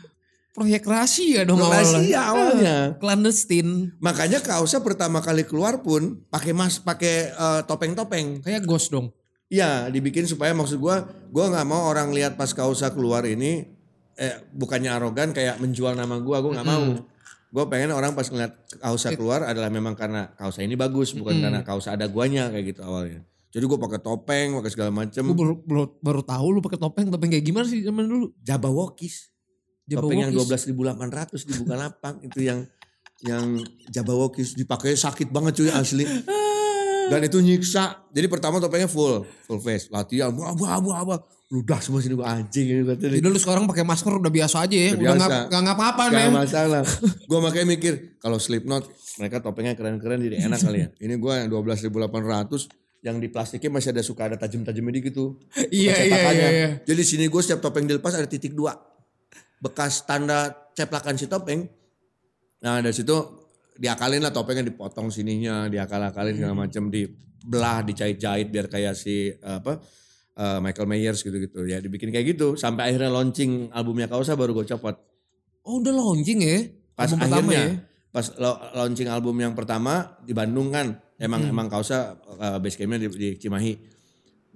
Proyek 0.50 0.82
rahasia 0.82 1.46
dong 1.46 1.62
Rahasia 1.62 2.20
awalnya. 2.26 2.76
Clandestine. 2.98 3.94
Makanya 4.02 4.42
kaosnya 4.42 4.82
pertama 4.82 5.22
kali 5.22 5.46
keluar 5.46 5.78
pun 5.86 6.26
pakai 6.26 6.50
mas 6.50 6.82
pakai 6.82 7.30
eh, 7.30 7.60
topeng-topeng. 7.70 8.42
Kayak 8.42 8.66
ghost 8.66 8.90
dong. 8.90 9.14
Iya 9.50 9.90
dibikin 9.90 10.26
supaya 10.26 10.54
maksud 10.54 10.78
gue 10.78 10.96
gue 11.30 11.44
nggak 11.50 11.66
mau 11.66 11.90
orang 11.90 12.14
lihat 12.14 12.38
pas 12.38 12.50
kaosnya 12.50 12.94
keluar 12.94 13.26
ini 13.26 13.66
eh 14.14 14.34
bukannya 14.54 14.90
arogan 14.94 15.34
kayak 15.34 15.58
menjual 15.58 15.94
nama 15.94 16.18
gue 16.18 16.36
gue 16.38 16.52
nggak 16.54 16.66
mau. 16.66 16.98
Gue 17.50 17.64
pengen 17.66 17.90
orang 17.90 18.14
pas 18.14 18.26
ngeliat 18.26 18.54
kaosnya 18.78 19.18
keluar 19.18 19.42
adalah 19.42 19.70
memang 19.70 19.98
karena 19.98 20.34
kaosnya 20.38 20.66
ini 20.66 20.78
bagus 20.78 21.14
bukan 21.18 21.42
karena 21.42 21.66
kaosnya 21.66 21.98
ada 21.98 22.06
guanya 22.06 22.50
kayak 22.50 22.74
gitu 22.74 22.82
awalnya. 22.86 23.26
Jadi 23.50 23.64
gue 23.66 23.78
pakai 23.82 23.98
topeng, 23.98 24.54
pakai 24.62 24.70
segala 24.70 24.94
macem. 24.94 25.26
Gue 25.26 25.34
baru, 25.34 25.54
baru, 25.66 25.84
baru 25.98 26.22
tahu 26.22 26.46
lu 26.54 26.60
pakai 26.62 26.78
topeng. 26.78 27.10
Topeng 27.10 27.30
kayak 27.34 27.42
gimana 27.42 27.66
sih 27.66 27.82
zaman 27.82 28.06
dulu? 28.06 28.30
Jabawokis. 28.46 29.34
Topeng 29.98 30.18
yang 30.22 30.32
Walkies. 30.34 30.70
12.800 30.70 31.48
di 31.48 31.52
Bukalapak 31.58 32.14
itu 32.28 32.40
yang 32.46 32.60
yang 33.20 33.60
Jabawokis 33.92 34.56
dipakai 34.56 34.96
sakit 34.96 35.28
banget 35.28 35.60
cuy 35.60 35.70
asli. 35.72 36.04
Dan 37.10 37.20
itu 37.26 37.42
nyiksa. 37.42 38.06
Jadi 38.14 38.26
pertama 38.30 38.62
topengnya 38.62 38.86
full, 38.86 39.26
full 39.44 39.58
face, 39.58 39.90
latihan, 39.90 40.30
wah 40.30 40.54
wah 40.54 41.02
wah. 41.02 41.20
Ludah 41.50 41.82
semua 41.82 41.98
sini 41.98 42.14
gua 42.14 42.38
anjing 42.38 42.62
ini. 42.70 42.82
Jadi 42.86 43.18
lu 43.26 43.34
sekarang 43.34 43.66
pakai 43.66 43.82
masker 43.82 44.22
udah 44.22 44.30
biasa 44.30 44.70
aja 44.70 44.76
ya. 44.78 44.94
Udah 44.94 45.02
Udah 45.02 45.14
nggak 45.18 45.42
nggak 45.50 45.62
ngapa-apa 45.66 46.02
nih. 46.06 46.22
Gak 46.30 46.36
masalah. 46.46 46.82
Gua 47.28 47.38
makanya 47.42 47.66
mikir 47.74 48.14
kalau 48.22 48.38
Slipknot 48.38 48.86
mereka 49.18 49.42
topengnya 49.42 49.74
keren-keren 49.74 50.22
jadi 50.22 50.46
enak 50.46 50.62
kali 50.62 50.78
ya. 50.86 50.88
Ini 51.10 51.18
gua 51.18 51.42
yang 51.42 51.50
12.800 51.50 51.90
yang 53.00 53.16
di 53.16 53.32
plastiknya 53.32 53.72
masih 53.72 53.96
ada 53.96 54.02
suka 54.04 54.28
ada 54.30 54.36
tajam-tajamnya 54.38 54.92
dikit 55.00 55.12
tuh. 55.16 55.42
Iya 55.56 55.94
iya 56.04 56.18
iya. 56.30 56.48
iya. 56.52 56.68
Jadi 56.84 57.02
sini 57.02 57.32
gue 57.32 57.40
setiap 57.40 57.64
topeng 57.64 57.88
dilepas 57.88 58.12
ada 58.12 58.28
titik 58.28 58.52
dua. 58.52 58.76
Bekas 59.60 60.02
tanda 60.02 60.48
ceplakan 60.72 61.14
si 61.14 61.28
topeng. 61.28 61.68
Nah 62.60 62.80
dari 62.80 62.92
situ 62.92 63.12
diakalin 63.76 64.20
lah 64.20 64.32
topengnya 64.32 64.64
dipotong 64.64 65.08
sininya, 65.08 65.68
diakal-akalin 65.68 66.36
segala 66.36 66.52
Hmm. 66.52 66.62
macam, 66.64 66.82
dibelah, 66.88 67.80
dicait-cait 67.80 68.48
biar 68.48 68.68
kayak 68.68 68.92
si 68.92 69.28
eh, 69.28 69.36
apa 69.40 69.80
eh, 70.34 70.58
Michael 70.60 70.88
Myers 70.88 71.20
gitu-gitu 71.20 71.64
ya 71.64 71.76
dibikin 71.78 72.08
kayak 72.08 72.26
gitu 72.32 72.56
sampai 72.56 72.88
akhirnya 72.88 73.08
launching 73.10 73.68
albumnya 73.70 74.08
Kausa 74.08 74.32
baru 74.32 74.52
gue 74.54 74.66
copot. 74.66 74.96
Oh 75.62 75.76
udah 75.78 75.92
launching 75.92 76.40
ya. 76.40 76.56
Pas 76.92 77.08
Album 77.08 77.20
pertama 77.20 77.48
akhirnya 77.48 77.64
ya. 77.64 77.72
pas 78.10 78.26
launching 78.74 79.08
album 79.08 79.36
yang 79.38 79.54
pertama 79.54 79.92
di 80.20 80.32
Bandung 80.32 80.68
kan 80.68 80.88
emang 81.16 81.44
Hmm. 81.44 81.52
emang 81.52 81.68
Kausa 81.68 82.16
eh, 82.16 82.56
base 82.56 82.76
campnya 82.76 83.00
di, 83.00 83.08
di 83.12 83.28
Cimahi. 83.36 83.72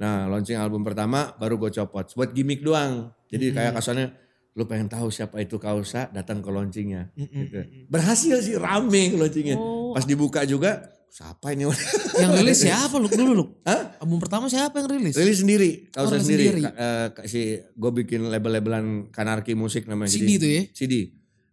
Nah 0.01 0.29
launching 0.29 0.57
album 0.57 0.81
pertama 0.81 1.33
baru 1.37 1.57
gue 1.57 1.71
copot 1.73 2.05
buat 2.11 2.33
gimmick 2.33 2.61
doang. 2.61 3.13
Jadi 3.29 3.53
Hmm. 3.53 3.57
kayak 3.57 3.73
kasarnya 3.77 4.07
lu 4.55 4.65
pengen 4.65 4.87
tahu 4.87 5.11
siapa 5.11 5.39
itu 5.39 5.59
Kausa 5.59 6.07
datang 6.09 6.39
ke 6.39 6.47
launchingnya. 6.47 7.11
Mm-mm. 7.13 7.43
Gitu. 7.45 7.59
Berhasil 7.87 8.39
sih 8.39 8.55
rame 8.55 9.11
launchingnya. 9.13 9.59
Oh. 9.59 9.91
Pas 9.91 10.07
dibuka 10.07 10.47
juga 10.47 10.95
siapa 11.11 11.51
ini? 11.51 11.67
Yang 12.23 12.31
rilis 12.39 12.59
siapa 12.61 12.95
lu 12.97 13.07
dulu 13.07 13.31
lu? 13.35 13.45
Hah? 13.63 13.99
Album 13.99 14.19
pertama 14.19 14.47
siapa 14.47 14.79
yang 14.79 14.87
rilis? 14.89 15.15
Rilis 15.15 15.43
sendiri, 15.43 15.71
Kausa 15.91 16.15
rilis 16.15 16.23
sendiri. 16.25 16.45
sendiri. 16.49 16.63
Ka- 16.63 16.75
eh, 16.77 17.07
ka- 17.13 17.25
si 17.27 17.41
gue 17.59 17.91
bikin 17.97 18.31
label-labelan 18.31 19.11
kanarki 19.11 19.55
musik 19.55 19.87
namanya. 19.87 20.09
CD 20.09 20.23
Jadi- 20.25 20.39
tuh 20.39 20.51
ya? 20.51 20.63
CD. 20.71 20.95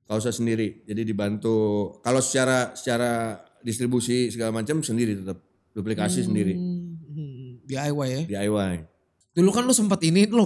Kausa 0.05 0.29
sendiri. 0.29 0.83
Jadi 0.83 1.01
dibantu 1.01 1.55
kalau 2.01 2.21
secara 2.21 2.73
secara 2.73 3.41
distribusi 3.61 4.29
segala 4.29 4.51
macam 4.51 4.81
sendiri 4.81 5.15
tetap 5.15 5.37
duplikasi 5.71 6.21
sendiri 6.21 6.53
Hmm, 6.53 7.61
DIY 7.63 8.07
ya. 8.07 8.21
DIY. 8.27 8.73
Dulu 9.31 9.49
kan 9.49 9.63
lu 9.63 9.71
sempat 9.71 10.01
ini 10.01 10.27
lu 10.27 10.45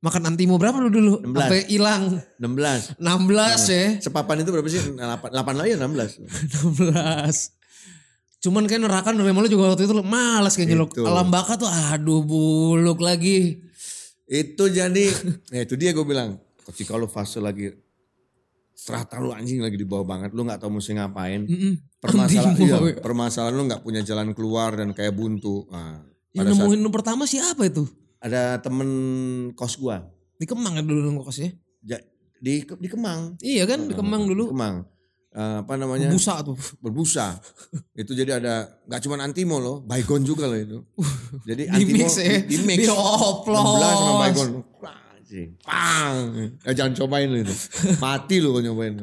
makan 0.00 0.32
antimo 0.32 0.56
berapa 0.56 0.80
lu 0.80 0.88
dulu? 0.88 1.14
16. 1.20 1.36
Sampai 1.36 1.60
hilang 1.68 2.02
16. 2.40 2.96
16 2.96 3.72
ya. 3.72 3.84
Sepapan 4.00 4.40
itu 4.44 4.50
berapa 4.52 4.68
sih? 4.68 4.80
8, 4.96 5.00
8 5.00 5.60
lagi 5.60 5.76
ya 5.76 5.78
16. 5.84 6.24
16. 6.88 7.60
Cuman 8.40 8.64
kan 8.64 8.80
neraka 8.80 9.12
memang 9.12 9.44
lu 9.44 9.48
juga 9.52 9.76
waktu 9.76 9.84
itu 9.84 9.92
lu 9.92 10.00
malas 10.00 10.56
kayaknya 10.56 10.80
lu. 10.80 10.88
Itu. 10.88 11.04
Alam 11.04 11.28
baka 11.28 11.60
tuh 11.60 11.68
aduh 11.68 12.24
buluk 12.24 13.04
lagi. 13.04 13.60
Itu 14.24 14.72
jadi, 14.72 15.12
ya 15.54 15.60
itu 15.68 15.76
dia 15.76 15.92
gue 15.92 16.04
bilang. 16.04 16.40
Ketika 16.60 16.94
lu 16.94 17.10
fase 17.10 17.42
lagi 17.42 17.66
serata 18.70 19.20
lu 19.20 19.34
anjing 19.34 19.60
lagi 19.60 19.76
di 19.76 19.84
bawah 19.84 20.06
banget, 20.06 20.30
lu 20.32 20.46
nggak 20.46 20.62
tahu 20.62 20.80
mesti 20.80 20.96
ngapain. 20.96 21.44
Mm-mm. 21.44 21.72
Permasalahan, 22.00 22.56
Antimo, 22.56 22.64
iya, 22.64 22.96
ya. 22.96 23.02
permasalahan 23.02 23.54
lu 23.58 23.64
nggak 23.68 23.82
punya 23.84 24.00
jalan 24.00 24.32
keluar 24.32 24.72
dan 24.72 24.96
kayak 24.96 25.12
buntu. 25.12 25.68
Nah, 25.68 26.00
Yang 26.32 26.46
pada 26.46 26.50
saat 26.56 26.60
nemuin 26.64 26.80
lu 26.80 26.90
pertama 26.94 27.22
siapa 27.28 27.62
itu? 27.68 27.84
Ada 28.20 28.60
temen 28.60 28.88
kos 29.52 29.76
gua 29.76 30.04
Di 30.36 30.44
Kemang 30.44 30.76
ya 30.76 30.82
dulu 30.82 31.00
lu 31.02 31.20
kosnya. 31.20 31.52
ja- 31.80 32.00
di 32.36 32.64
di 32.64 32.88
Kemang. 32.88 33.36
Iya 33.38 33.68
kan 33.68 33.84
di 33.84 33.92
Kemang 33.92 34.24
Di 34.24 34.32
dulu. 34.32 34.44
Kemang. 34.50 34.88
Eh, 35.30 35.56
apa 35.60 35.76
namanya? 35.76 36.08
Busa 36.08 36.40
tuh. 36.42 36.56
berbusa. 36.80 37.36
itu 37.94 38.16
jadi 38.16 38.40
ada 38.40 38.66
nggak 38.82 39.00
cuma 39.04 39.20
antimo 39.20 39.60
loh, 39.60 39.84
baygon 39.84 40.24
juga 40.24 40.48
loh 40.48 40.56
itu. 40.56 40.78
Jadi 41.48 41.68
Di 41.68 41.70
antimo 41.70 42.02
mix 42.02 42.18
ya. 42.18 42.40
di, 42.42 42.50
di 42.50 42.56
mix. 42.64 42.78
Di 42.82 42.86
16 42.88 43.46
sama 43.46 44.14
baygon. 44.18 44.48
Pang. 45.62 46.26
Eh, 46.66 46.74
jangan 46.74 46.96
cobain 46.96 47.30
lo 47.30 47.38
itu. 47.38 47.54
Mati 48.02 48.42
lo 48.42 48.50
kalau 48.50 48.64
nyobain. 48.66 48.94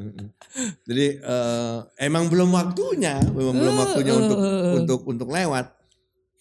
Jadi 0.83 1.05
eh, 1.15 1.77
emang 2.01 2.27
belum 2.27 2.49
waktunya, 2.51 3.21
memang 3.31 3.55
belum 3.55 3.75
waktunya 3.77 4.13
untuk 4.17 4.37
untuk 4.75 4.99
untuk 5.07 5.27
lewat. 5.31 5.76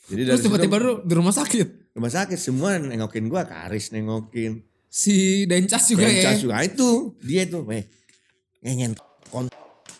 Jadi 0.07 0.23
Terus 0.25 0.41
tiba-tiba 0.41 0.77
lu 0.79 0.93
di 1.03 1.13
rumah 1.13 1.31
sakit. 1.31 1.93
rumah 1.93 2.09
sakit 2.09 2.37
semua 2.37 2.77
nengokin 2.77 3.27
gua, 3.27 3.43
Karis 3.43 3.91
nengokin. 3.91 4.63
Si 4.87 5.45
Dencas 5.45 5.83
juga 5.87 6.07
Bencas 6.07 6.37
ya. 6.37 6.41
juga 6.41 6.57
itu 6.63 6.89
dia 7.21 7.43
itu 7.43 7.61
weh 7.61 7.85
ngenyen 8.63 8.97
kon 9.29 9.45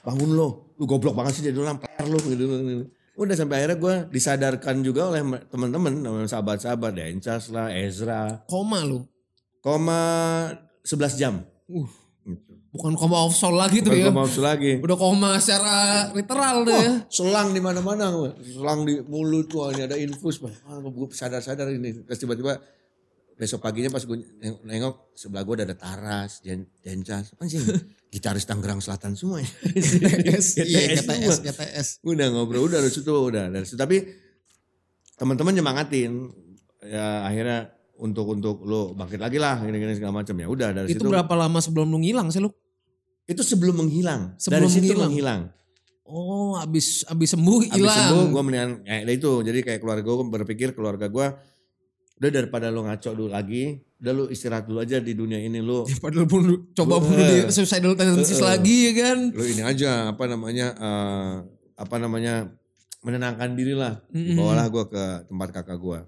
bangun 0.01 0.33
lo 0.33 0.73
lu 0.75 0.85
goblok 0.85 1.13
banget 1.13 1.37
sih 1.37 1.45
jadi 1.45 1.59
orang 1.59 1.77
per 1.77 2.07
lo 2.07 2.17
gitu, 2.17 2.45
gitu. 2.47 2.85
udah 3.15 3.35
sampai 3.35 3.61
akhirnya 3.61 3.77
gue 3.77 3.95
disadarkan 4.09 4.81
juga 4.81 5.09
oleh 5.09 5.21
me- 5.21 5.45
teman-teman 5.47 6.01
teman 6.01 6.25
sahabat-sahabat 6.25 6.93
Dencas 6.93 7.49
lah 7.49 7.69
Ezra 7.71 8.41
Koma 8.45 8.85
lu. 8.85 9.05
koma 9.61 10.01
11 10.83 11.21
jam 11.21 11.35
Uh, 11.67 11.83
gitu. 11.83 12.06
Bukan 12.77 12.93
koma 12.95 13.17
offshore 13.19 13.53
lagi 13.53 13.81
tuh 13.81 13.91
Bukan 13.91 13.99
ya. 13.99 14.09
koma 14.09 14.23
maksud 14.23 14.43
lagi 14.43 14.73
Udah 14.79 14.95
koma 14.95 15.31
secara 15.37 15.75
literal 16.13 16.63
tuh 16.63 16.77
ya. 16.77 16.93
selang 17.09 17.51
di 17.51 17.59
mana-mana 17.59 18.13
selang 18.39 18.85
di 18.85 19.01
mulut 19.03 19.49
tuh 19.49 19.69
ini 19.71 19.83
ada 19.83 19.97
infus 19.97 20.39
Bang. 20.39 20.53
ah, 20.63 20.79
gue 20.79 21.07
sadar-sadar 21.11 21.67
ini 21.71 22.05
terus 22.05 22.19
tiba-tiba 22.19 22.61
besok 23.33 23.61
paginya 23.61 23.89
pas 23.89 24.01
gue 24.01 24.17
nengok, 24.17 24.61
nengok 24.63 24.95
sebelah 25.13 25.43
gue 25.43 25.55
ada 25.63 25.73
Taras, 25.73 26.41
Jen, 26.41 26.65
Jencas, 26.79 27.37
anjing 27.37 27.61
gitaris 28.09 28.45
Tangerang 28.45 28.81
Selatan 28.81 29.13
semua 29.13 29.41
ya. 29.41 29.49
GTS, 29.77 30.47
iya 30.63 30.97
GTS. 30.97 31.37
GTS. 31.43 31.89
udah 32.03 32.27
ngobrol 32.31 32.65
udah 32.65 32.79
dari 32.79 32.89
situ 32.89 33.09
udah 33.09 33.49
dari 33.49 33.65
situ 33.65 33.77
tapi 33.77 34.01
teman-teman 35.15 35.53
nyemangatin 35.55 36.33
ya 36.83 37.25
akhirnya 37.25 37.73
untuk 37.97 38.29
untuk 38.31 38.61
lo 38.63 38.93
bangkit 38.93 39.17
lagi 39.17 39.37
lah 39.37 39.57
gini-gini 39.59 39.97
segala 39.97 40.21
macam 40.21 40.33
ya 40.33 40.47
udah 40.47 40.69
dari 40.71 40.89
Itu 40.91 41.01
situ 41.01 41.09
berapa 41.09 41.33
lama 41.35 41.59
sebelum 41.59 41.89
lu 41.89 41.99
ngilang 41.99 42.29
sih 42.29 42.41
lu? 42.41 42.53
Itu 43.27 43.41
sebelum 43.41 43.75
menghilang 43.77 44.35
Sebelum 44.37 44.63
dari 44.63 44.71
situ 44.71 44.87
menghilang. 44.89 45.11
menghilang 45.11 45.43
Oh, 46.05 46.55
abis 46.55 47.03
abis 47.05 47.35
sembuh 47.35 47.67
Abis 47.67 47.83
sembuh 47.83 47.91
hilang. 48.17 48.31
gue 48.31 48.43
mendingan 48.45 48.71
kayak 48.81 49.11
itu 49.13 49.31
jadi 49.43 49.59
kayak 49.61 49.81
keluarga 49.81 50.07
gue 50.07 50.27
berpikir 50.31 50.69
keluarga 50.71 51.07
gue 51.07 51.27
udah 52.17 52.31
daripada 52.33 52.67
lo 52.69 52.81
ngaco 52.81 53.11
dulu 53.13 53.29
lagi 53.29 53.77
udah 53.97 54.13
lu 54.13 54.25
istirahat 54.27 54.65
dulu 54.65 54.79
aja 54.79 54.97
di 54.99 55.13
dunia 55.13 55.37
ini 55.37 55.59
lu 55.59 55.83
Padahal 55.99 56.25
pun 56.25 56.41
lu- 56.43 56.63
coba 56.71 56.97
bunuh 56.97 57.19
Eh. 57.19 57.29
diri, 57.43 57.51
suicidal 57.51 57.93
tendencies 57.93 58.39
Eh, 58.39 58.41
eh. 58.41 58.47
lagi 58.47 58.77
ya 58.85 58.93
kan. 58.97 59.19
lu 59.29 59.43
ini 59.45 59.63
aja 59.63 59.91
apa 60.09 60.25
namanya 60.25 60.67
eh, 60.73 61.35
apa 61.75 61.97
namanya 61.97 62.55
menenangkan 63.03 63.53
diri 63.53 63.75
lah 63.75 63.99
bawalah 64.09 64.67
gue 64.69 64.85
ke 64.87 65.03
tempat 65.27 65.49
kakak 65.53 65.77
gue 65.77 65.99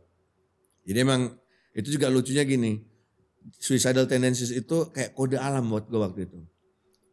jadi 0.84 0.98
emang 1.00 1.34
itu 1.72 1.88
juga 1.90 2.06
lucunya 2.06 2.42
gini 2.42 2.87
suicidal 3.52 4.06
tendencies 4.06 4.50
itu 4.50 4.88
kayak 4.88 5.10
kode 5.10 5.37
alam 5.37 5.66
buat 5.66 5.84
gue 5.84 5.98
waktu 5.98 6.20
itu 6.25 6.38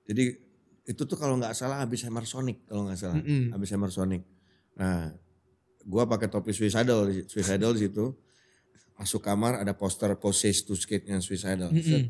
jadi 0.06 0.38
itu 0.86 1.02
tuh 1.02 1.18
kalau 1.18 1.36
nggak 1.42 1.58
salah 1.58 1.82
habis 1.82 2.06
hammer 2.06 2.24
sonic 2.30 2.62
kalau 2.70 2.86
nggak 2.86 3.00
salah. 3.02 3.18
Mm-mm. 3.18 3.50
habis 3.52 3.70
hammer 3.74 3.90
sonic. 3.90 4.22
Nah 4.78 5.10
gue 5.82 6.04
pakai 6.06 6.30
topi 6.30 6.54
suicidal 6.54 7.10
suicidal 7.26 7.74
di 7.74 7.90
situ. 7.90 8.14
Masuk 8.96 9.20
kamar 9.26 9.60
ada 9.60 9.76
poster 9.76 10.14
poses 10.16 10.64
to 10.64 10.78
skate-nya 10.78 11.20
suicidal. 11.20 11.74
Mm-mm. 11.74 12.06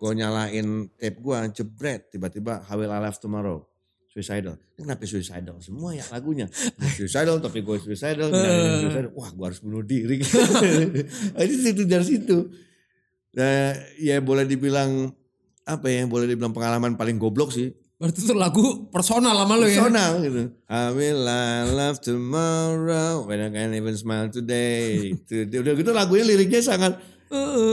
gue 0.00 0.10
nyalain 0.16 0.88
tape 0.96 1.20
gue 1.20 1.36
jebret 1.60 2.08
tiba-tiba 2.08 2.64
How 2.64 2.80
Will 2.80 2.88
I 2.88 3.04
Live 3.04 3.20
Tomorrow? 3.20 3.68
Suicidal. 4.08 4.56
Kenapa 4.74 5.04
suicidal? 5.04 5.60
Semua 5.60 5.92
ya 5.92 6.02
lagunya. 6.08 6.48
Suicidal 6.96 7.36
tapi 7.38 7.60
gue 7.60 7.76
suicidal, 7.78 8.32
suicidal. 8.32 9.12
wah 9.12 9.28
gue 9.28 9.44
harus 9.44 9.60
bunuh 9.60 9.84
diri. 9.84 10.24
Itu 11.44 11.56
situ 11.60 11.84
dari 11.84 12.06
situ. 12.08 12.48
Nah 13.36 13.76
ya 14.00 14.18
boleh 14.24 14.48
dibilang 14.48 15.12
apa 15.76 15.86
ya 15.86 16.02
boleh 16.06 16.26
dibilang 16.26 16.50
pengalaman 16.50 16.98
paling 16.98 17.20
goblok 17.20 17.54
sih. 17.54 17.70
Berarti 18.00 18.24
itu 18.24 18.32
lagu 18.32 18.88
personal 18.88 19.36
sama 19.36 19.60
lu 19.60 19.68
ya. 19.68 19.84
personal 19.84 20.10
gitu. 20.24 20.42
I 20.66 20.88
will 20.96 21.22
I 21.28 21.68
love 21.68 22.00
tomorrow. 22.00 23.28
When 23.28 23.44
I 23.44 23.52
can 23.52 23.76
even 23.76 23.92
smile 23.94 24.32
today. 24.32 25.12
Itu 25.14 25.46
udah 25.46 25.72
gitu 25.76 25.90
lagunya 25.92 26.24
liriknya 26.24 26.64
sangat 26.64 26.96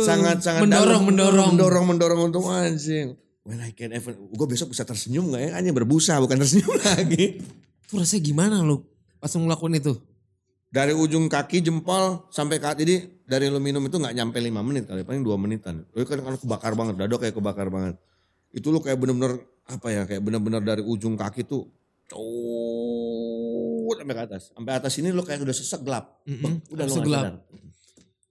sangat 0.06 0.44
sangat 0.44 0.68
mendorong, 0.68 1.02
dalam. 1.02 1.08
mendorong. 1.10 1.48
mendorong 1.56 1.86
mendorong 1.96 2.22
untuk 2.30 2.44
anjing. 2.52 3.16
When 3.48 3.64
I 3.64 3.72
can 3.72 3.96
even 3.96 4.30
gue 4.30 4.48
besok 4.52 4.76
bisa 4.76 4.84
tersenyum 4.84 5.32
gak 5.32 5.42
ya? 5.48 5.50
Hanya 5.56 5.72
berbusa 5.72 6.20
bukan 6.20 6.44
tersenyum 6.44 6.76
lagi. 6.92 7.40
Itu 7.88 7.96
rasanya 7.96 8.22
gimana 8.22 8.60
lu 8.62 8.84
pas 9.18 9.32
ngelakuin 9.32 9.80
itu? 9.80 9.96
dari 10.68 10.92
ujung 10.92 11.32
kaki 11.32 11.64
jempol 11.64 12.28
sampai 12.30 12.60
kaki 12.60 12.84
jadi 12.84 12.96
dari 13.28 13.52
lu 13.52 13.60
minum 13.60 13.84
itu 13.84 14.00
nggak 14.00 14.16
nyampe 14.16 14.40
lima 14.40 14.64
menit 14.64 14.88
kali 14.88 15.04
paling 15.04 15.20
dua 15.20 15.36
menitan 15.36 15.84
itu 15.92 16.08
kan 16.08 16.24
kalau 16.24 16.40
kebakar 16.40 16.74
banget 16.80 16.96
dado 16.96 17.16
kayak 17.20 17.36
kebakar 17.36 17.68
banget 17.68 18.00
itu 18.56 18.72
lu 18.72 18.80
kayak 18.80 18.96
bener-bener 18.98 19.44
apa 19.68 19.88
ya 19.92 20.08
kayak 20.08 20.24
bener-bener 20.24 20.64
dari 20.64 20.80
ujung 20.80 21.20
kaki 21.20 21.44
tuh 21.44 21.68
cowok 22.08 24.00
sampai 24.00 24.16
ke 24.16 24.24
atas 24.24 24.44
sampai 24.56 24.74
atas 24.80 24.94
ini 25.04 25.12
lu 25.12 25.28
kayak 25.28 25.44
udah 25.44 25.56
sesek 25.56 25.84
gelap 25.84 26.24
udah 26.24 26.56
lu 26.72 26.80
langsung 26.80 27.04
nggak 27.04 27.12
gelap. 27.12 27.44
sadar 27.44 27.66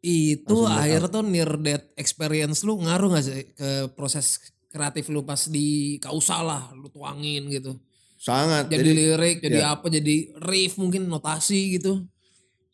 Itu 0.07 0.71
akhirnya 0.71 1.11
tuh 1.11 1.25
near 1.27 1.51
death 1.59 1.91
experience 1.99 2.63
lu 2.63 2.79
ngaruh 2.79 3.19
gak 3.19 3.27
sih 3.27 3.43
ke 3.59 3.91
proses 3.91 4.39
kreatif 4.71 5.11
lu 5.11 5.27
pas 5.27 5.51
di 5.51 5.99
kausa 5.99 6.47
lah 6.47 6.71
lu 6.79 6.87
tuangin 6.95 7.51
gitu. 7.51 7.75
sangat 8.17 8.71
Jadi, 8.71 8.91
lirik, 8.97 9.37
jadi 9.43 9.61
ya. 9.67 9.75
apa, 9.75 9.91
jadi 9.91 10.31
riff 10.47 10.79
mungkin 10.79 11.11
notasi 11.11 11.81
gitu. 11.81 12.07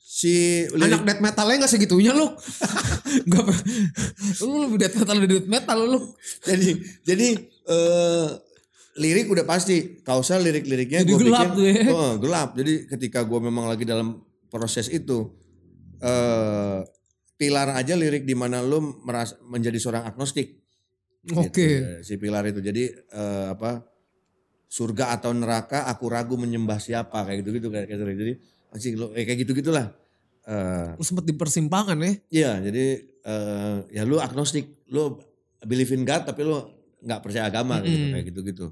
Si 0.02 0.66
Anak 0.74 1.06
death 1.06 1.22
metalnya 1.22 1.64
gak 1.64 1.72
segitunya 1.72 2.12
lu. 2.18 2.34
Gak, 3.30 3.44
lu 4.42 4.56
lebih 4.66 4.78
death 4.82 4.96
metal 4.98 5.16
dari 5.22 5.30
death 5.30 5.50
metal 5.50 5.78
lu. 5.86 6.00
jadi 6.42 6.68
jadi 7.06 7.28
eh 7.70 8.28
lirik 8.92 9.32
udah 9.32 9.48
pasti 9.48 10.04
kausa 10.04 10.36
lirik-liriknya 10.36 11.08
gue 11.08 11.16
gelap 11.16 11.56
bikin 11.56 11.88
ya. 11.88 11.96
oh, 11.96 12.12
gelap 12.20 12.52
jadi 12.52 12.84
ketika 12.84 13.24
gue 13.24 13.40
memang 13.40 13.64
lagi 13.64 13.88
dalam 13.88 14.20
proses 14.52 14.92
itu 14.92 15.32
eh 16.04 16.84
pilar 17.40 17.72
aja 17.72 17.96
lirik 17.96 18.28
di 18.28 18.36
mana 18.36 18.60
lu 18.60 19.00
meras, 19.02 19.34
menjadi 19.48 19.80
seorang 19.80 20.04
agnostik 20.04 20.60
Oke. 21.38 21.54
Gitu, 21.54 22.02
si 22.02 22.14
pilar 22.18 22.42
itu 22.50 22.58
jadi 22.58 22.90
eh, 22.92 23.46
apa 23.54 23.86
surga 24.66 25.14
atau 25.14 25.30
neraka 25.30 25.86
aku 25.86 26.10
ragu 26.10 26.34
menyembah 26.34 26.82
siapa 26.82 27.22
kayak 27.24 27.46
gitu 27.46 27.50
gitu 27.62 27.68
kayak 27.70 27.86
gitu 27.92 28.02
jadi 28.02 28.34
anjing 28.72 28.96
lu 28.96 29.12
eh, 29.12 29.22
kayak 29.22 29.44
gitu 29.44 29.52
gitulah 29.54 29.92
eh 30.42 30.96
Lu 30.98 31.04
sempet 31.06 31.22
di 31.22 31.34
persimpangan 31.38 31.94
ya. 32.02 32.12
Iya, 32.32 32.52
jadi 32.66 32.84
eh, 33.22 33.76
ya 33.94 34.02
lu 34.02 34.18
agnostik, 34.18 34.82
lu 34.90 35.14
believe 35.62 35.94
in 35.94 36.02
God 36.02 36.26
tapi 36.26 36.42
lu 36.42 36.58
nggak 36.98 37.20
percaya 37.22 37.46
agama 37.46 37.78
gitu 37.78 37.94
Mm-mm. 37.94 38.10
kayak 38.10 38.26
gitu-gitu. 38.34 38.66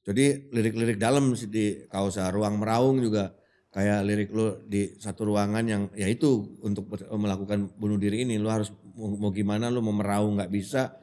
Jadi 0.00 0.48
lirik-lirik 0.48 0.96
dalam 0.96 1.36
sih 1.36 1.44
di 1.46 1.84
kausa 1.92 2.32
ruang 2.32 2.56
meraung 2.56 3.04
juga 3.04 3.36
kayak 3.70 4.00
lirik 4.02 4.30
lu 4.32 4.64
di 4.64 4.96
satu 4.96 5.28
ruangan 5.28 5.62
yang 5.68 5.82
ya 5.92 6.08
itu 6.08 6.56
untuk 6.64 6.88
melakukan 7.14 7.68
bunuh 7.76 8.00
diri 8.00 8.24
ini 8.24 8.40
lu 8.40 8.48
harus 8.48 8.72
mau, 8.96 9.12
mau 9.12 9.30
gimana 9.30 9.68
lu 9.68 9.84
mau 9.84 9.92
meraung 9.92 10.40
nggak 10.40 10.48
bisa, 10.50 10.96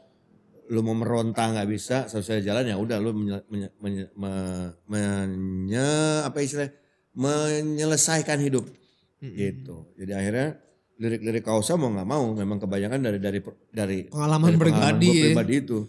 lu 0.74 0.82
mau 0.82 0.98
meronta 0.98 1.46
nggak 1.54 1.70
bisa, 1.70 2.10
selesai 2.10 2.42
jalan 2.42 2.66
ya 2.68 2.76
udah 2.76 2.98
lu 2.98 3.14
menye, 3.14 3.38
menye, 3.48 3.70
menye- 3.80 4.12
me- 4.18 4.74
menye- 4.90 6.26
apa 6.26 6.42
istilahnya 6.42 6.74
menyelesaikan 7.18 8.38
hidup 8.38 8.70
gitu. 9.18 9.90
Jadi 9.98 10.12
akhirnya 10.14 10.62
lirik-lirik 10.98 11.46
kausa 11.46 11.74
mau 11.78 11.90
nggak 11.90 12.10
mau 12.10 12.34
memang 12.34 12.58
kebanyakan 12.62 13.00
dari 13.02 13.20
dari 13.22 13.40
dari 13.74 13.98
Pengalaman 14.10 14.54
dari 14.54 14.62
pribadi 14.62 15.10
gua 15.10 15.18
ya. 15.18 15.24
pribadi 15.30 15.54
itu. 15.58 15.80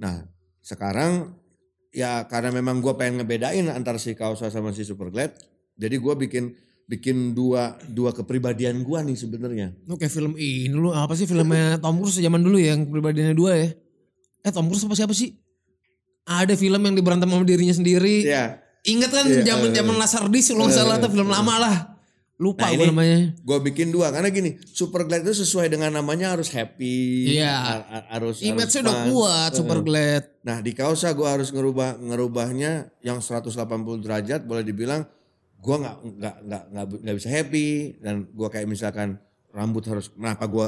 Nah 0.00 0.16
sekarang 0.64 1.36
ya 1.92 2.24
karena 2.28 2.54
memang 2.54 2.80
gue 2.80 2.92
pengen 2.96 3.20
ngebedain 3.20 3.68
antara 3.72 4.00
si 4.00 4.16
kausa 4.16 4.48
sama 4.48 4.72
si 4.72 4.84
superglad, 4.84 5.32
jadi 5.76 5.96
gue 5.96 6.14
bikin 6.16 6.56
bikin 6.90 7.36
dua 7.36 7.78
dua 7.86 8.10
kepribadian 8.16 8.80
gue 8.80 8.98
nih 9.04 9.16
sebenarnya. 9.16 9.68
Lu 9.84 10.00
kayak 10.00 10.12
film 10.12 10.34
ini 10.40 10.72
lu 10.72 10.90
apa 10.96 11.12
sih 11.14 11.28
filmnya 11.28 11.76
Tom 11.78 12.00
Cruise 12.00 12.18
zaman 12.18 12.40
dulu 12.40 12.56
ya 12.56 12.72
yang 12.72 12.88
pribadinya 12.88 13.36
dua 13.36 13.56
ya? 13.56 13.68
Eh 14.44 14.52
Tom 14.52 14.68
Cruise 14.68 14.84
apa 14.88 14.96
siapa 14.96 15.12
sih? 15.12 15.36
Ada 16.24 16.54
film 16.54 16.80
yang 16.84 16.94
diberantem 16.94 17.26
sama 17.26 17.42
dirinya 17.42 17.74
sendiri. 17.74 18.22
Ya, 18.22 18.62
Ingat 18.82 19.10
kan 19.12 19.24
Iya, 19.28 19.44
zaman 19.44 19.70
zaman 19.70 19.96
Laserdisc 19.96 20.52
kalau 20.52 20.64
nggak 20.66 20.76
salah 20.76 20.96
tuh 20.96 21.10
film 21.12 21.28
lama 21.28 21.54
lah. 21.56 21.76
Lupa 22.40 22.64
Nah, 22.64 22.72
gue 22.72 22.88
namanya. 22.88 23.36
gue 23.36 23.58
bikin 23.68 23.92
dua 23.92 24.08
karena 24.08 24.32
gini, 24.32 24.56
superglad 24.64 25.20
itu 25.20 25.44
sesuai 25.44 25.68
dengan 25.68 25.92
namanya 25.92 26.32
harus 26.32 26.48
happy, 26.48 27.36
Iya. 27.36 27.52
har- 27.52 27.84
har- 27.84 28.06
harus 28.16 28.40
harus 28.40 28.80
udah 28.80 28.96
kuat, 29.12 29.50
super 29.52 29.84
glad. 29.84 30.24
Nah 30.40 30.64
di 30.64 30.72
kausa 30.72 31.12
gue 31.12 31.28
harus 31.28 31.52
ngerubah 31.52 32.00
ngerubahnya 32.00 32.96
yang 33.00 33.20
180 33.20 34.00
derajat 34.00 34.48
boleh 34.48 34.64
dibilang 34.64 35.04
gue 35.60 35.76
nggak 35.76 35.96
nggak 36.16 36.36
nggak 36.40 36.62
nggak 36.72 36.84
nggak 37.04 37.16
bisa 37.20 37.28
happy 37.28 37.68
dan 38.00 38.24
gue 38.26 38.48
kayak 38.48 38.64
misalkan 38.64 39.20
rambut 39.52 39.84
harus 39.84 40.08
kenapa 40.08 40.48
gue 40.48 40.66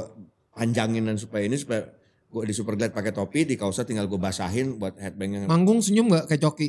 panjangin 0.52 1.00
dan 1.02 1.16
supaya 1.16 1.48
ini 1.48 1.56
supaya 1.56 1.88
gue 2.28 2.42
di 2.44 2.52
superglad 2.52 2.92
pakai 2.92 3.16
topi 3.16 3.48
di 3.48 3.56
kausa 3.56 3.88
tinggal 3.88 4.04
gue 4.04 4.20
basahin 4.20 4.76
buat 4.76 4.92
headbangnya 4.94 5.48
Manggung 5.48 5.80
senyum 5.80 6.12
gak 6.12 6.28
kayak 6.28 6.42
Coki? 6.42 6.68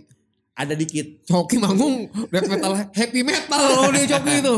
Ada 0.53 0.74
dikit. 0.74 1.24
Coki 1.24 1.57
manggung 1.57 1.95
death 2.27 2.45
metal 2.45 2.74
happy 2.89 3.22
metal 3.22 3.62
loh 3.75 3.89
dia 3.89 4.05
Coki 4.07 4.33
itu. 4.39 4.55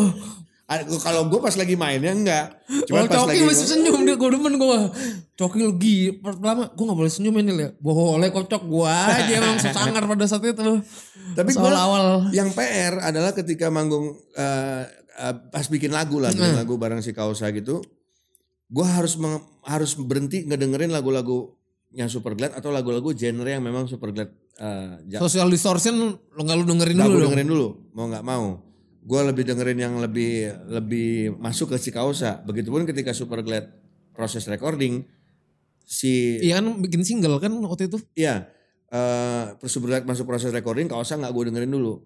Kalau 0.97 1.29
gue 1.29 1.37
pas 1.37 1.53
lagi 1.53 1.77
mainnya 1.77 2.09
enggak, 2.09 2.45
cuma 2.85 3.05
pas 3.05 3.21
Coki 3.21 3.37
lagi 3.37 3.41
masih 3.45 3.67
senyum 3.69 4.01
dia 4.01 4.13
gue 4.13 4.29
demen 4.29 4.55
gue. 4.55 4.79
Coki 5.35 5.61
lagi 5.61 5.97
pertama 6.17 6.67
gue 6.67 6.83
gak 6.83 6.97
boleh 6.97 7.11
senyum 7.11 7.35
ini 7.37 7.51
ya. 7.55 7.69
Boleh 7.77 8.27
kocok 8.29 8.63
gue 8.63 8.89
aja 8.89 9.33
emang 9.35 9.57
sesangar 9.57 10.03
pada 10.03 10.25
saat 10.25 10.41
itu. 10.41 10.81
Tapi 11.31 11.51
gua- 11.53 11.69
awal-awal. 11.69 12.05
yang 12.31 12.49
PR 12.49 12.97
adalah 13.03 13.31
ketika 13.31 13.67
manggung 13.67 14.17
eh, 14.31 14.83
eh, 15.15 15.35
pas 15.47 15.65
bikin 15.65 15.89
lagu 15.89 16.17
lah, 16.17 16.29
bikin 16.29 16.49
Hmm. 16.51 16.59
lagu 16.59 16.75
bareng 16.75 16.99
si 16.99 17.11
Kausa 17.11 17.49
gitu, 17.51 17.85
gue 18.67 18.85
harus 18.87 19.15
meng- 19.15 19.41
harus 19.61 19.93
berhenti 19.95 20.43
ngedengerin 20.43 20.89
lagu-lagunya 20.89 22.05
Superglad 22.05 22.51
atau 22.51 22.69
lagu-lagu 22.69 23.11
genre 23.11 23.45
yang 23.47 23.61
memang 23.61 23.85
Superglad 23.85 24.33
eh, 24.57 24.91
ja- 25.09 25.19
Social 25.19 25.47
distortion 25.47 25.95
lo 26.15 26.41
gak 26.41 26.57
lu 26.57 26.65
dengerin 26.65 26.95
nggak 26.95 27.07
dulu 27.07 27.17
gue 27.17 27.25
dengerin 27.27 27.50
dulu, 27.50 27.67
mau 27.91 28.05
nggak 28.07 28.25
mau. 28.25 28.45
Gue 29.05 29.21
lebih 29.21 29.45
dengerin 29.45 29.77
yang 29.77 29.93
lebih 30.01 30.50
lebih 30.65 31.38
masuk 31.38 31.74
ke 31.74 31.77
si 31.77 31.93
Kausa. 31.93 32.41
Begitupun 32.41 32.89
ketika 32.89 33.13
Superglad 33.13 33.69
proses 34.12 34.50
recording, 34.50 35.05
si 35.85 36.41
Iya 36.41 36.57
kan 36.57 36.81
bikin 36.81 37.05
single 37.05 37.38
kan 37.38 37.53
waktu 37.62 37.85
itu. 37.85 38.01
Iya, 38.17 38.50
eh 38.89 39.45
Superglad 39.62 40.09
masuk 40.09 40.25
proses 40.25 40.50
recording, 40.50 40.89
Kausa 40.89 41.15
nggak 41.15 41.29
gue 41.29 41.43
dengerin 41.53 41.69
dulu. 41.69 42.01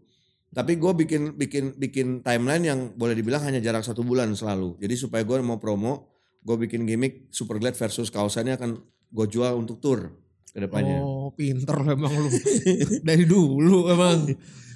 Tapi 0.50 0.76
gue 0.76 0.92
bikin 0.92 1.38
bikin 1.38 1.78
bikin 1.78 2.08
timeline 2.20 2.66
yang 2.66 2.80
boleh 2.98 3.14
dibilang 3.14 3.46
hanya 3.46 3.62
jarak 3.62 3.86
satu 3.86 4.02
bulan 4.02 4.34
selalu. 4.36 4.76
Jadi 4.82 4.96
supaya 4.98 5.24
gue 5.24 5.40
mau 5.40 5.62
promo, 5.62 6.10
gue 6.44 6.68
bikin 6.68 6.84
gimmick 6.84 7.30
Superglad 7.32 7.78
versus 7.78 8.10
Kausa 8.12 8.44
ini 8.44 8.58
akan 8.58 8.76
gue 9.10 9.26
jual 9.30 9.56
untuk 9.56 9.80
tour 9.80 10.10
ke 10.50 10.60
depannya. 10.60 11.00
Oh 11.00 11.30
pinter 11.30 11.78
emang 11.86 12.12
lu. 12.12 12.30
Dari 13.08 13.26
dulu 13.26 13.88
emang. 13.88 14.26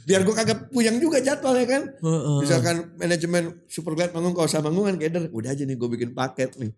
Biar 0.03 0.21
gue 0.21 0.35
kagak 0.35 0.67
puyang 0.67 0.99
juga 0.99 1.17
jadwal 1.19 1.55
ya 1.55 1.65
kan. 1.65 1.83
Heeh. 1.95 2.37
Misalkan 2.43 2.75
manajemen 2.95 3.43
Superglad 3.65 4.11
manggung 4.11 4.35
Kausa 4.35 4.59
manggung 4.59 4.85
kan 4.85 4.99
keder. 4.99 5.31
Udah 5.31 5.51
aja 5.51 5.63
nih 5.63 5.73
gue 5.73 5.89
bikin 5.89 6.11
paket 6.11 6.59
nih. 6.59 6.71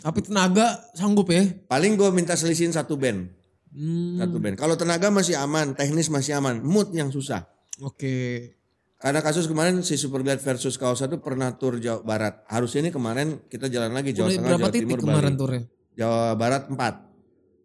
Tapi 0.00 0.18
tenaga 0.24 0.80
sanggup 0.94 1.28
ya. 1.28 1.44
Paling 1.66 1.94
gue 1.94 2.08
minta 2.08 2.32
selisihin 2.32 2.72
satu 2.72 2.96
band. 2.96 3.28
Hmm, 3.70 4.18
Satu 4.18 4.40
band. 4.40 4.58
Kalau 4.58 4.74
tenaga 4.74 5.12
masih 5.12 5.38
aman, 5.38 5.76
teknis 5.76 6.10
masih 6.10 6.34
aman. 6.34 6.58
Mood 6.58 6.90
yang 6.90 7.12
susah. 7.12 7.46
Oke. 7.78 8.56
Karena 8.96 9.20
kasus 9.20 9.46
kemarin 9.46 9.80
si 9.80 9.94
Superglad 9.94 10.40
versus 10.40 10.76
Kausa 10.76 11.04
itu 11.04 11.20
pernah 11.20 11.54
tur 11.54 11.76
Jawa 11.76 12.00
Barat. 12.00 12.44
Harusnya 12.48 12.84
ini 12.84 12.90
kemarin 12.90 13.44
kita 13.46 13.68
jalan 13.68 13.92
lagi 13.92 14.12
Jawa 14.12 14.28
Udah 14.28 14.36
Tengah, 14.36 14.48
berapa 14.50 14.60
Jawa 14.60 14.72
titik 14.72 14.88
Timur, 14.88 14.98
kemarin 15.00 15.32
Bali. 15.32 15.40
turnya? 15.40 15.62
Jawa 15.96 16.22
Barat 16.34 16.62
4. 16.68 17.09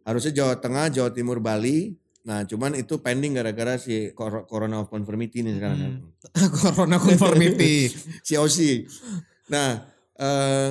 Harusnya 0.05 0.31
Jawa 0.31 0.61
Tengah, 0.61 0.93
Jawa 0.93 1.09
Timur, 1.09 1.41
Bali. 1.41 1.97
Nah 2.25 2.41
cuman 2.41 2.73
itu 2.73 2.97
pending 2.97 3.37
gara-gara 3.37 3.77
si 3.77 4.09
cor- 4.13 4.45
Corona 4.45 4.81
of 4.81 4.89
Conformity 4.89 5.41
ini 5.41 5.57
sekarang 5.57 5.77
kan. 5.77 5.93
Corona 6.61 6.97
conformity. 6.97 7.89
COC. 8.27 8.85
Nah 9.49 9.85
eh, 10.17 10.69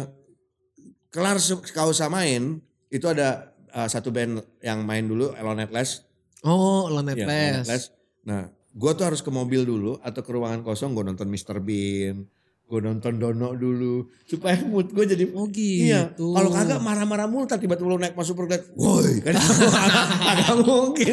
kelar 1.10 1.38
Kausa 1.70 2.10
main 2.10 2.58
itu 2.90 3.06
ada 3.06 3.54
eh, 3.70 3.86
satu 3.86 4.10
band 4.10 4.42
yang 4.62 4.82
main 4.82 5.06
dulu 5.06 5.30
Elon 5.34 5.62
Atlas. 5.62 6.02
oh, 6.42 6.90
Lanet 6.90 7.22
Iya, 7.22 7.26
Les. 7.26 7.38
Elon 7.38 7.62
Atlas. 7.62 7.82
Nah 8.26 8.42
gue 8.74 8.90
tuh 8.98 9.04
harus 9.06 9.22
ke 9.22 9.30
mobil 9.30 9.62
dulu 9.62 10.02
atau 10.02 10.26
ke 10.26 10.30
ruangan 10.34 10.66
kosong 10.66 10.90
gue 10.90 11.06
nonton 11.06 11.30
Mr. 11.30 11.62
Bean. 11.62 12.26
Gue 12.64 12.80
nonton 12.80 13.20
Dono 13.20 13.52
dulu 13.52 14.08
supaya 14.24 14.56
mood 14.64 14.88
gue 14.88 15.04
jadi 15.04 15.24
Oh 15.36 15.44
gitu. 15.52 15.84
Iya, 15.84 16.16
kalau 16.16 16.48
kagak 16.48 16.80
marah-marah 16.80 17.28
mulu 17.28 17.44
tiba-tiba 17.44 17.84
lu 17.84 18.00
naik 18.00 18.16
masuk 18.16 18.34
perglat, 18.34 18.64
woi 18.72 19.20
kan 19.24 19.36
agak 20.32 20.56
mungkin. 20.64 21.12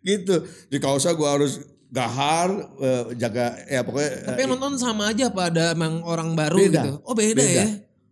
gitu. 0.00 0.34
Di 0.72 0.78
kausa 0.80 1.12
gua 1.12 1.36
harus 1.36 1.60
gahar, 1.92 2.48
eh, 2.80 3.04
jaga 3.20 3.52
ya 3.68 3.84
pokoknya 3.84 4.32
Tapi 4.32 4.40
eh, 4.40 4.42
yang 4.48 4.52
nonton 4.56 4.80
sama 4.80 5.12
aja 5.12 5.28
apa 5.28 5.52
ada 5.52 5.76
emang 5.76 6.00
orang 6.00 6.32
baru 6.32 6.56
Beda. 6.56 6.80
gitu? 6.80 6.92
Oh 7.04 7.12
beda, 7.12 7.36
Beda. 7.36 7.52
ya. 7.52 7.66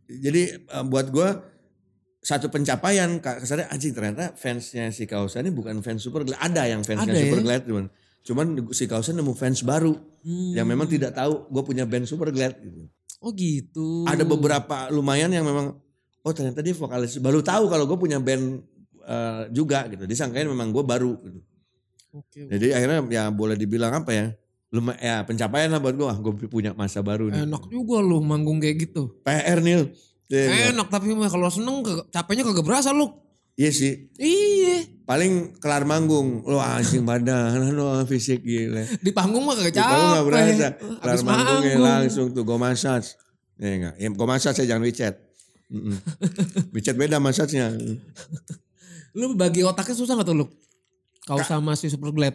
jadi 0.07 0.43
eh, 0.61 0.85
buat 0.85 1.09
gua 1.09 1.41
satu 2.21 2.53
pencapaian 2.53 3.17
kesannya 3.17 3.73
anjing 3.73 3.97
ternyata 3.97 4.37
fansnya 4.37 4.93
si 4.93 5.09
Kausa 5.09 5.41
ini 5.41 5.49
bukan 5.49 5.81
fans 5.81 6.05
Superglad. 6.05 6.37
Ada 6.37 6.69
yang 6.69 6.85
fansnya 6.85 7.09
Ada 7.09 7.17
ya? 7.17 7.25
Superglad 7.33 7.63
cuman. 7.65 7.87
Cuman 8.21 8.47
si 8.71 8.85
Kausa 8.85 9.11
nemu 9.11 9.33
fans 9.33 9.61
baru 9.61 9.97
Hmm. 10.21 10.53
yang 10.53 10.69
memang 10.69 10.85
tidak 10.85 11.17
tahu 11.17 11.49
gue 11.49 11.63
punya 11.65 11.89
band 11.89 12.05
Superglad 12.05 12.53
gitu. 12.61 12.85
Oh 13.21 13.33
gitu. 13.33 14.05
ada 14.05 14.21
beberapa 14.21 14.89
lumayan 14.89 15.29
yang 15.29 15.45
memang 15.45 15.81
oh 16.21 16.33
ternyata 16.33 16.61
dia 16.61 16.73
vokalis 16.73 17.17
baru 17.17 17.41
tahu 17.41 17.69
kalau 17.69 17.89
gue 17.89 17.97
punya 17.97 18.21
band 18.21 18.61
eh, 19.01 19.43
juga 19.49 19.89
gitu 19.89 20.05
disangkain 20.05 20.45
memang 20.45 20.69
gue 20.71 20.85
baru 20.85 21.17
gitu. 21.17 21.41
Oke. 22.13 22.49
jadi 22.49 22.77
akhirnya 22.77 23.01
ya 23.09 23.23
boleh 23.29 23.57
dibilang 23.57 23.93
apa 23.95 24.13
ya 24.13 24.27
lumayan 24.69 25.01
ya 25.01 25.17
pencapaian 25.25 25.73
lah 25.73 25.81
buat 25.81 25.97
gue 25.97 26.05
gue 26.05 26.33
punya 26.47 26.77
masa 26.77 27.01
baru 27.01 27.33
nih 27.33 27.49
Enak 27.49 27.65
juga 27.67 28.05
lu 28.05 28.21
manggung 28.21 28.61
kayak 28.61 28.77
gitu. 28.89 29.17
PR 29.25 29.65
Nil 29.65 29.89
Iya, 30.29 30.71
Enak 30.71 30.93
tapi 30.93 31.11
kalau 31.11 31.49
seneng 31.49 31.81
capeknya 32.07 32.45
kagak 32.45 32.63
berasa 32.63 32.93
lu. 32.93 33.09
Iya 33.61 33.71
sih 33.71 34.09
Iya. 34.17 35.05
paling 35.05 35.59
kelar 35.59 35.85
manggung 35.85 36.41
lo 36.43 36.57
anjing 36.57 37.05
badan 37.05 37.61
lo 37.77 38.01
fisik 38.05 38.41
gila 38.41 38.81
Di 38.97 39.13
panggung 39.13 39.45
mah 39.45 39.53
kagak 39.53 39.71
Di 39.71 39.79
panggung 39.79 40.01
capek. 40.01 40.09
nggak 40.09 40.25
berasa 40.25 40.69
kelar 40.97 41.19
manggung. 41.21 41.63
langsung 41.79 42.27
tuh 42.31 42.43
gue 42.43 42.57
massage 42.57 43.09
ya 43.55 43.69
enggak 43.71 43.95
ya, 43.95 44.09
gue 44.09 44.27
massage 44.27 44.57
saya 44.57 44.67
jangan 44.67 44.83
WeChat. 44.83 45.15
WeChat 46.75 46.97
beda 46.97 47.19
massage-nya 47.19 47.77
Lu 49.13 49.35
bagi 49.35 49.61
otaknya 49.61 49.93
susah 49.93 50.15
gak 50.15 50.25
tuh 50.25 50.37
lu? 50.37 50.47
Kau 51.21 51.43
sama 51.43 51.75
si 51.75 51.87
Superglad. 51.87 52.35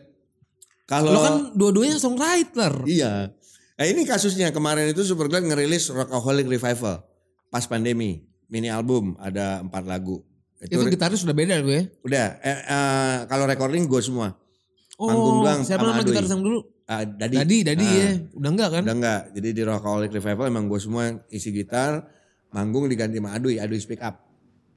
kalau 0.85 1.09
Lu 1.09 1.19
kan 1.19 1.35
dua-duanya 1.51 1.95
songwriter. 1.95 2.83
Iya. 2.85 3.31
Nah 3.73 3.85
ini 3.85 4.03
kasusnya 4.03 4.51
kemarin 4.51 4.87
itu 4.87 5.01
Superglad 5.01 5.41
ngerilis 5.41 5.87
Rockaholic 5.87 6.45
Revival 6.45 7.01
pas 7.47 7.63
pandemi 7.63 8.21
mini 8.45 8.67
album 8.67 9.15
ada 9.17 9.59
empat 9.59 9.83
lagu. 9.83 10.19
Itu, 10.55 10.79
Itu 10.79 10.87
gitaris 10.87 11.19
sudah 11.21 11.35
beda 11.35 11.59
gue. 11.59 11.91
udah. 12.01 12.27
Eh, 12.39 12.59
eh, 12.63 13.15
kalau 13.27 13.43
recording 13.45 13.85
gue 13.85 13.99
semua. 13.99 14.33
Oh, 14.95 15.11
Manggung 15.11 15.43
doang 15.43 15.61
siapa 15.61 15.83
sama 15.83 15.91
nama 15.91 16.01
Adui. 16.01 16.11
gitaris 16.11 16.31
yang 16.31 16.43
dulu? 16.43 16.59
Ah, 16.85 17.03
Dadi. 17.03 17.35
Dadi, 17.35 17.57
Dadi 17.65 17.83
Ah, 17.83 17.91
ya. 17.91 18.09
Udah 18.31 18.49
enggak 18.49 18.69
kan? 18.71 18.81
Udah 18.87 18.95
enggak. 18.95 19.21
Jadi 19.35 19.47
di 19.51 19.61
Rockaholic 19.61 20.11
Revival 20.13 20.45
emang 20.47 20.65
gue 20.65 20.79
semua 20.79 21.01
yang 21.05 21.17
isi 21.27 21.49
gitar, 21.51 22.07
manggung 22.49 22.87
diganti 22.87 23.17
sama 23.17 23.35
Adui, 23.35 23.59
Adui 23.59 23.77
speak 23.77 23.99
up 23.99 24.23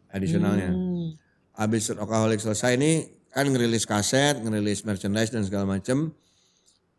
adisionalnya. 0.08 0.72
Hmm. 0.72 1.14
Habis 1.54 1.92
Rockaholic 1.92 2.40
selesai 2.40 2.74
ini 2.74 2.92
kan 3.28 3.46
ngerilis 3.46 3.84
kaset, 3.84 4.40
ngerilis 4.40 4.82
merchandise 4.82 5.30
dan 5.30 5.44
segala 5.44 5.68
macem. 5.68 6.10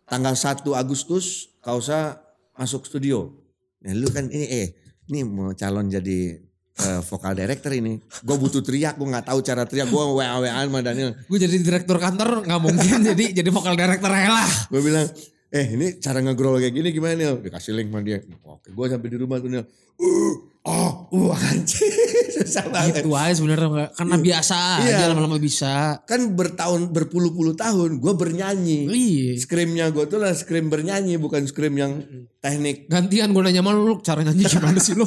Tanggal 0.05 0.33
1 0.33 0.63
Agustus 0.73 1.51
Kausa 1.59 2.21
masuk 2.55 2.85
studio. 2.85 3.33
Nah 3.81 3.93
lu 3.93 4.07
kan 4.07 4.25
ini 4.25 4.45
eh 4.45 4.67
ini 5.05 5.21
mau 5.21 5.51
calon 5.51 5.85
jadi 5.85 6.37
eh, 6.79 7.01
vokal 7.03 7.33
director 7.35 7.71
ini. 7.71 7.99
Gue 8.23 8.35
butuh 8.35 8.59
teriak, 8.59 8.95
gue 8.95 9.07
nggak 9.07 9.27
tahu 9.27 9.39
cara 9.41 9.63
teriak. 9.63 9.87
Gue 9.87 9.99
wa 9.99 10.39
waan 10.39 10.67
sama 10.67 10.79
Daniel. 10.79 11.15
Gue 11.27 11.37
jadi 11.37 11.55
direktur 11.59 11.99
kantor 11.99 12.43
nggak 12.43 12.59
mungkin 12.59 12.97
jadi 13.03 13.25
jadi 13.35 13.49
vokal 13.51 13.75
director 13.75 14.09
lah. 14.09 14.47
Gue 14.67 14.81
bilang, 14.81 15.07
eh 15.49 15.65
ini 15.65 15.97
cara 15.97 16.21
nge-growl 16.21 16.61
kayak 16.61 16.73
gini 16.73 16.89
gimana 16.89 17.13
Nil? 17.17 17.41
Dikasih 17.41 17.73
link 17.75 17.89
sama 17.91 17.99
dia. 18.01 18.21
Oke, 18.45 18.69
gue 18.71 18.85
sampai 18.87 19.07
di 19.09 19.17
rumah 19.17 19.37
tuh 19.37 19.49
Nil. 19.49 19.65
Uh, 19.99 20.33
oh, 20.63 20.91
uh, 21.11 21.35
anjing. 21.35 21.91
Susah 22.39 22.71
banget. 22.71 23.03
Gitu 23.03 23.11
aja 23.11 23.35
sebenarnya 23.35 23.91
karena 23.91 24.15
biasa 24.15 24.57
Iya. 24.79 24.95
aja 24.95 25.03
lama-lama 25.11 25.35
bisa. 25.35 25.99
Kan 26.07 26.39
bertahun, 26.39 26.95
berpuluh-puluh 26.95 27.59
tahun 27.59 27.99
gue 27.99 28.13
bernyanyi. 28.15 28.87
Iya. 28.87 29.31
Screamnya 29.43 29.91
gue 29.91 30.07
tuh 30.07 30.23
lah 30.23 30.31
scream 30.31 30.71
bernyanyi 30.71 31.19
bukan 31.19 31.43
scream 31.43 31.75
yang 31.75 31.99
teknik. 32.39 32.87
Gantian 32.87 33.35
gue 33.35 33.41
nanya 33.43 33.59
sama 33.59 33.75
lu, 33.75 33.91
lu 33.91 33.95
cara 33.99 34.23
nyanyi 34.23 34.47
gimana 34.47 34.79
sih 34.79 34.95
lu? 34.95 35.03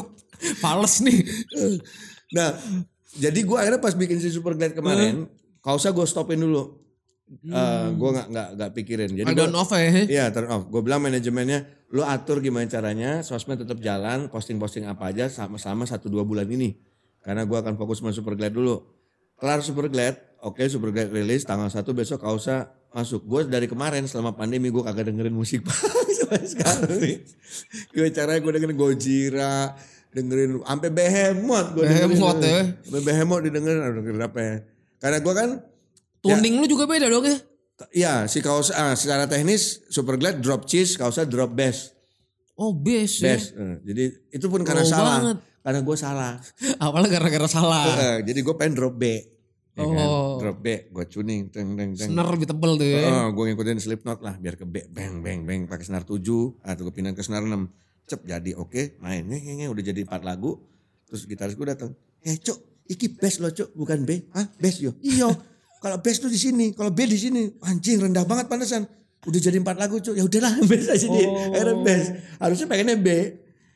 Fales 0.59 0.95
nih. 1.01 1.19
Nah 2.33 2.57
jadi 3.13 3.39
gue 3.39 3.57
akhirnya 3.57 3.79
pas 3.79 3.93
bikin 3.93 4.19
si 4.19 4.29
Superglad 4.29 4.73
kemarin, 4.73 5.29
kausa 5.61 5.91
gue 5.91 6.05
stopin 6.05 6.41
dulu. 6.41 6.81
Eh 7.45 7.87
gue 7.93 8.09
nggak 8.11 8.27
nggak 8.29 8.49
nggak 8.57 8.71
pikirin. 8.75 9.11
Jadi 9.13 9.29
gua- 9.29 9.41
don't 9.41 9.57
off 9.57 9.73
ya. 9.73 9.89
Iya 10.05 10.25
turn 10.29 10.49
off. 10.49 10.69
Gue 10.69 10.81
bilang 10.81 11.01
manajemennya, 11.01 11.65
lu 11.89 12.03
atur 12.03 12.41
gimana 12.41 12.65
caranya, 12.67 13.21
sosmed 13.21 13.57
tetap 13.59 13.81
jalan, 13.81 14.29
posting-posting 14.29 14.85
apa 14.85 15.09
aja 15.09 15.29
sama-sama 15.29 15.85
satu 15.85 16.09
dua 16.09 16.25
bulan 16.25 16.45
ini. 16.45 16.77
Karena 17.23 17.47
gue 17.47 17.55
akan 17.55 17.77
fokus 17.77 18.01
sama 18.01 18.13
Superglad 18.13 18.53
dulu. 18.53 18.83
Kelar 19.39 19.59
Superglad, 19.59 20.15
oke 20.41 20.61
Superglad 20.67 21.09
rilis 21.09 21.43
tanggal 21.43 21.67
1 21.67 21.83
besok 21.93 22.21
Kausa 22.21 22.69
masuk. 22.93 23.25
Gue 23.25 23.43
dari 23.45 23.67
kemarin 23.67 24.05
selama 24.05 24.33
pandemi 24.33 24.69
gue 24.69 24.83
kagak 24.83 25.09
dengerin 25.09 25.33
musik 25.33 25.63
sama 26.19 26.37
sekali. 26.43 27.23
Gue 27.91 28.09
caranya 28.11 28.39
gue 28.39 28.53
dengerin 28.53 28.77
Gojira, 28.77 29.73
dengerin 30.13 30.61
sampai 30.61 30.91
Behemoth 30.93 31.69
gue. 31.75 31.85
Behemoth 31.89 32.41
ya. 32.45 32.61
Sampai 32.85 33.03
Behemoth 33.03 33.43
didengerin, 33.49 33.81
aduh 33.81 33.95
dengerin 34.05 34.23
apa 34.23 34.39
ya. 34.41 34.57
Karena 35.01 35.19
gue 35.19 35.35
kan 35.35 35.51
Tuning 36.23 36.55
lu 36.63 36.67
juga 36.71 36.87
beda 36.87 37.11
dong 37.11 37.27
ya. 37.27 37.37
Iya, 37.91 38.15
si 38.31 38.39
Kausa 38.39 38.79
ah, 38.79 38.95
secara 38.95 39.27
teknis 39.27 39.83
Superglad 39.91 40.39
drop 40.39 40.71
cheese, 40.71 40.95
Kausa 40.95 41.27
drop 41.27 41.51
bass. 41.51 41.91
Oh 42.55 42.71
bass 42.71 43.19
ya. 43.19 43.35
Bass. 43.35 43.51
Eh, 43.51 43.77
jadi 43.83 44.05
itu 44.31 44.47
pun 44.47 44.63
karena 44.63 44.87
Pro 44.87 44.93
salah. 44.93 45.19
banget. 45.19 45.39
Karena 45.63 45.81
gue 45.83 45.97
salah. 45.99 46.33
Apalagi 46.85 47.11
gara-gara 47.11 47.49
salah. 47.51 47.85
Eh, 47.91 48.19
jadi 48.23 48.39
gue 48.39 48.55
pengen 48.55 48.79
drop 48.79 48.95
B. 48.95 49.05
Ya 49.73 49.89
kan? 49.89 50.05
Oh. 50.05 50.37
Drop 50.37 50.61
B, 50.61 50.93
gue 50.93 51.05
tuning, 51.09 51.49
teng 51.49 51.75
teng 51.75 51.97
teng. 51.97 52.13
Senar 52.13 52.29
lebih 52.29 52.45
tebel 52.45 52.77
tuh 52.77 52.87
ya. 52.87 53.33
gue 53.33 53.45
ngikutin 53.51 53.81
Slipknot 53.81 54.21
lah 54.21 54.37
biar 54.37 54.61
ke 54.61 54.69
B, 54.69 54.85
bang 54.93 55.25
bang 55.25 55.49
bang 55.49 55.65
pakai 55.65 55.89
senar 55.89 56.05
7 56.05 56.21
atau 56.61 56.83
gue 56.85 56.93
pindah 56.93 57.17
ke 57.17 57.25
senar 57.25 57.41
6. 57.41 57.57
Cep 58.05 58.21
jadi 58.23 58.51
oke, 58.55 58.99
main 58.99 59.23
Nge, 59.23 59.39
nge, 59.39 59.53
nge, 59.57 59.67
udah 59.69 59.85
jadi 59.85 60.01
4 60.03 60.23
lagu. 60.23 60.59
Terus 61.05 61.23
gitaris 61.25 61.53
gue 61.53 61.65
datang, 61.65 61.91
"Eh, 62.21 62.37
Cuk, 62.37 62.59
iki 62.87 63.13
bass 63.13 63.39
lo, 63.39 63.49
Cuk, 63.49 63.73
bukan 63.73 64.03
B." 64.03 64.27
Hah, 64.31 64.49
bass 64.57 64.79
yo. 64.79 64.93
Iya. 64.99 65.31
Kalau 65.79 65.99
bass 65.99 66.19
tuh 66.19 66.27
di 66.27 66.37
sini, 66.37 66.71
kalau 66.71 66.89
B 66.89 67.05
di 67.05 67.17
sini. 67.17 67.47
Anjing 67.61 67.99
rendah 68.01 68.23
banget 68.23 68.47
pantesan. 68.47 68.87
Udah 69.23 69.39
jadi 69.39 69.55
4 69.57 69.77
lagu, 69.77 69.99
Cuk. 69.99 70.15
Ya 70.15 70.23
udahlah, 70.23 70.55
bass 70.71 70.87
aja 70.89 71.07
dia. 71.07 71.25
Oh. 71.25 71.53
Akhirnya 71.53 71.77
bass. 71.81 72.05
Harusnya 72.39 72.67
pengennya 72.67 72.97
B. 72.97 73.09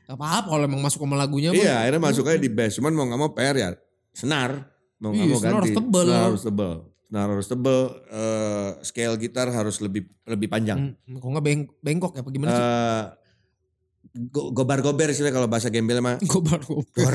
Gak 0.04 0.14
apa-apa 0.14 0.48
kalau 0.48 0.64
emang 0.64 0.80
masuk 0.80 1.00
sama 1.00 1.14
lagunya. 1.14 1.50
Iya, 1.50 1.82
akhirnya 1.82 1.98
masuk 2.00 2.24
aja 2.24 2.38
di 2.38 2.46
bass. 2.48 2.74
Cuman 2.74 2.92
mau 2.92 3.04
gak 3.04 3.18
mau 3.18 3.30
PR 3.30 3.54
ya 3.54 3.68
senar. 4.12 4.70
Mau 4.96 5.10
gak 5.10 5.18
Iya, 5.18 5.26
mau 5.28 5.36
senar 5.36 5.52
ganti. 5.52 5.58
harus 5.60 5.74
tebel. 5.74 6.06
Senar 6.06 6.22
harus 6.24 6.42
tebel. 6.42 6.72
Senar 7.06 7.26
harus 7.28 7.46
tebel. 7.46 7.80
eh, 8.08 8.70
scale 8.82 9.14
gitar 9.18 9.46
harus 9.48 9.76
lebih 9.78 10.02
lebih 10.24 10.48
panjang. 10.48 10.78
Hmm, 10.96 11.14
kok 11.16 11.28
nggak 11.28 11.44
beng 11.44 11.60
bengkok 11.80 12.12
ya? 12.14 12.22
Apa 12.22 12.30
gimana 12.30 12.48
sih? 12.48 12.56
Eh, 12.56 12.64
go- 12.64 13.14
gobar-gober 14.32 15.12
istilah 15.12 15.30
kalau 15.30 15.46
bahasa 15.46 15.68
gembel 15.68 16.00
mah. 16.00 16.16
Gobar 16.24 16.60
gobar. 16.64 17.12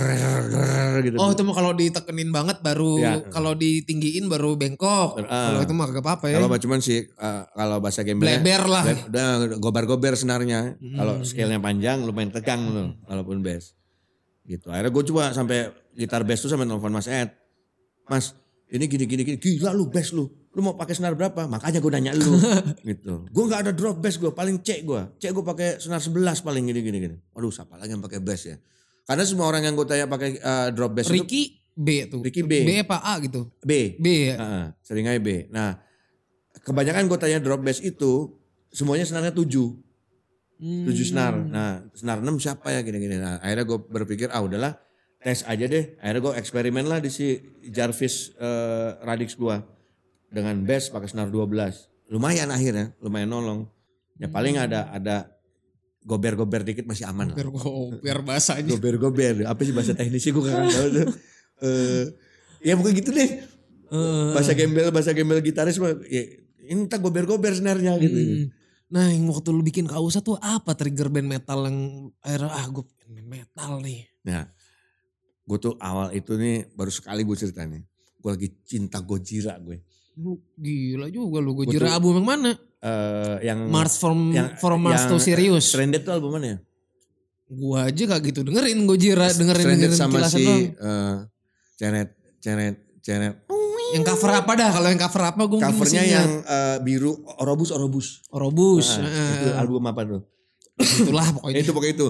Gorer, 0.48 0.94
gitu. 1.04 1.16
Oh 1.18 1.34
itu 1.34 1.42
mah 1.42 1.56
kalau 1.58 1.72
ditekenin 1.74 2.30
banget 2.30 2.62
baru, 2.62 3.02
Iya. 3.02 3.14
kalau 3.34 3.58
ditinggiin 3.58 4.30
baru 4.30 4.56
bengkok. 4.56 5.18
Ah. 5.26 5.52
Kalau 5.52 5.62
itu 5.66 5.74
mah 5.74 5.86
gak 5.90 6.04
apa-apa 6.06 6.26
ya. 6.30 6.38
Kalau 6.40 6.50
mah 6.50 6.62
cuman 6.62 6.80
sih 6.80 7.06
eh, 7.06 7.44
kalau 7.54 7.78
bahasa 7.82 8.02
gembelnya 8.06 8.40
Bleber 8.42 8.64
lah. 8.70 8.84
Hmm. 8.86 9.10
Udah 9.10 9.28
gobar-gober 9.58 10.14
senarnya. 10.14 10.78
Kalau 10.78 11.26
scale-nya 11.26 11.60
panjang 11.60 12.06
lumayan 12.06 12.30
tegang 12.32 12.62
loh 12.70 12.96
walaupun 13.06 13.42
bass. 13.42 13.74
Gitu. 14.46 14.68
Akhirnya 14.70 14.92
gue 14.94 15.04
coba 15.14 15.24
sampai 15.32 15.70
gitar 15.94 16.26
bass 16.26 16.42
tuh 16.44 16.50
sampai 16.50 16.66
telepon 16.66 16.94
Mas 16.94 17.08
Ed. 17.10 17.30
Mas, 18.10 18.36
ini 18.72 18.88
gini 18.88 19.04
gini 19.04 19.22
gini. 19.28 19.38
Gila 19.38 19.76
lu 19.76 19.92
bass 19.92 20.16
lu. 20.16 20.32
Lu 20.56 20.60
mau 20.64 20.80
pakai 20.80 20.96
senar 20.96 21.12
berapa? 21.12 21.44
Makanya 21.44 21.84
gue 21.84 21.92
nanya 21.92 22.12
lu. 22.16 22.32
gitu. 22.88 23.28
Gue 23.28 23.44
nggak 23.52 23.68
ada 23.68 23.72
drop 23.76 24.00
bass 24.00 24.16
gue, 24.16 24.32
paling 24.32 24.64
C 24.64 24.88
gue. 24.88 25.02
C 25.20 25.28
gue 25.28 25.44
pakai 25.44 25.80
senar 25.84 26.00
11 26.00 26.40
paling 26.40 26.64
gini 26.72 26.80
gini 26.80 26.98
gini. 27.04 27.16
Aduh, 27.36 27.52
siapa 27.52 27.76
lagi 27.76 27.92
yang 27.92 28.04
pakai 28.04 28.24
bass 28.24 28.48
ya? 28.48 28.56
Karena 29.04 29.28
semua 29.28 29.52
orang 29.52 29.68
yang 29.68 29.76
gue 29.76 29.84
tanya 29.84 30.08
pakai 30.08 30.40
eh, 30.40 30.68
drop 30.72 30.96
itu 30.96 31.12
Ricky 31.12 31.44
B 31.76 32.08
tuh. 32.08 32.24
Ricky 32.24 32.48
B. 32.48 32.64
B 32.64 32.72
apa 32.80 33.04
A 33.04 33.20
gitu? 33.20 33.52
B. 33.60 34.00
B 34.00 34.08
ya. 34.32 34.36
Heeh, 34.40 34.66
sering 34.84 35.06
aja 35.08 35.20
B. 35.20 35.52
Nah, 35.52 35.76
kebanyakan 36.64 37.12
gue 37.12 37.20
tanya 37.20 37.40
drop 37.44 37.64
bass 37.64 37.84
itu 37.84 38.40
semuanya 38.72 39.04
senarnya 39.04 39.36
7. 39.36 39.44
Hmm. 40.62 40.88
7 40.88 40.96
senar. 41.04 41.34
Nah, 41.36 41.84
senar 41.92 42.24
6 42.24 42.40
siapa 42.40 42.72
ya 42.72 42.80
gini-gini. 42.84 43.20
Nah, 43.20 43.40
akhirnya 43.44 43.68
gue 43.68 43.80
berpikir 43.84 44.32
ah 44.32 44.40
udahlah 44.40 44.80
tes 45.22 45.46
aja 45.46 45.66
deh. 45.66 45.96
Akhirnya 46.02 46.22
gue 46.22 46.34
eksperimen 46.42 46.86
lah 46.90 46.98
di 46.98 47.14
si 47.14 47.38
Jarvis 47.70 48.34
eh, 48.36 48.90
Radix 49.06 49.38
gue 49.38 49.56
dengan 50.28 50.58
bass 50.66 50.90
pakai 50.90 51.08
senar 51.08 51.30
12. 51.30 52.12
Lumayan 52.12 52.50
akhirnya, 52.52 52.92
lumayan 53.00 53.30
nolong. 53.32 53.62
Ya 54.20 54.28
paling 54.28 54.58
ada 54.60 54.92
ada 54.92 55.32
gober-gober 56.02 56.66
dikit 56.66 56.90
masih 56.90 57.06
aman 57.08 57.32
lah. 57.32 57.38
Biar 57.38 57.50
biar 58.02 58.20
bahasanya. 58.26 58.74
Gober-gober. 58.74 59.46
Apa 59.46 59.62
sih 59.62 59.74
bahasa 59.74 59.94
teknisnya 59.94 60.34
gue 60.34 60.44
gak 60.44 60.58
tahu 60.70 60.90
tuh. 60.92 61.08
Eh, 61.62 62.10
ya 62.66 62.74
bukan 62.74 62.90
gitu 62.98 63.14
deh. 63.14 63.46
Eh, 63.94 64.32
Bahasa 64.34 64.58
gembel, 64.58 64.90
bahasa 64.90 65.14
gembel 65.14 65.46
gitaris 65.46 65.78
mah 65.78 65.94
ya, 66.10 66.26
ini 66.74 66.90
tak 66.90 67.06
gober-gober 67.06 67.54
senarnya 67.54 68.02
gitu. 68.02 68.18
hmm. 68.18 68.46
Nah 68.90 69.14
yang 69.14 69.30
waktu 69.30 69.54
lu 69.54 69.62
bikin 69.62 69.86
kausa 69.86 70.26
tuh 70.26 70.42
apa 70.42 70.74
trigger 70.74 71.14
band 71.14 71.30
metal 71.30 71.70
yang 71.70 72.10
akhirnya 72.26 72.50
ah 72.50 72.66
gue 72.66 72.82
metal 73.30 73.78
nih. 73.78 74.10
Nah, 74.26 74.50
gue 75.52 75.60
tuh 75.60 75.76
awal 75.78 76.08
itu 76.12 76.32
nih 76.34 76.72
baru 76.72 76.88
sekali 76.88 77.22
gue 77.22 77.36
cerita 77.36 77.62
nih. 77.62 77.84
Gue 78.16 78.30
lagi 78.32 78.48
cinta 78.64 78.98
Gojira 78.98 79.60
gue. 79.60 79.84
Lu 80.16 80.40
gila 80.56 81.08
juga 81.08 81.38
lu 81.38 81.52
gue 81.54 81.68
Gua 81.68 81.74
jira 81.74 81.86
tuh- 81.86 81.94
album 81.94 82.14
yang 82.16 82.28
mana? 82.30 82.52
Eh 82.80 83.38
yang 83.44 83.60
Mars 83.68 84.00
from 84.00 84.32
yang- 84.32 84.56
from 84.56 84.80
Mars 84.80 85.04
yang 85.04 85.12
to 85.12 85.18
Sirius. 85.18 85.68
Stranded 85.68 86.02
tuh 86.02 86.14
album 86.14 86.34
mana 86.34 86.48
ya? 86.48 86.58
Gua 87.46 87.86
aja 87.86 88.04
gak 88.08 88.22
gitu 88.24 88.42
dengerin 88.42 88.80
gue 88.82 88.98
jira 88.98 89.28
dengerin 89.28 89.60
Stranded 89.60 89.92
dengerin 89.92 90.00
sama 90.00 90.20
si 90.26 90.40
doang. 90.40 90.62
eh, 90.72 91.16
Ceret, 91.76 92.10
Ceret, 92.40 92.76
Ceret. 93.02 93.36
Yang 93.92 94.04
cover 94.08 94.32
apa 94.34 94.52
dah? 94.56 94.70
Kalau 94.72 94.88
yang 94.88 95.02
cover 95.02 95.24
apa 95.26 95.42
gue 95.44 95.60
Covernya 95.60 96.04
yang 96.06 96.30
eh, 96.42 96.78
biru, 96.80 97.12
Orobus, 97.38 97.70
Orobus. 97.70 98.08
Orobus. 98.32 98.88
Nah, 98.96 99.04
eh, 99.04 99.32
itu 99.36 99.48
album 99.54 99.84
apa 99.84 100.02
tuh? 100.06 100.22
itulah 100.80 101.28
pokoknya. 101.30 101.60
itu 101.62 101.72
pokoknya 101.72 101.94
itu. 101.94 102.08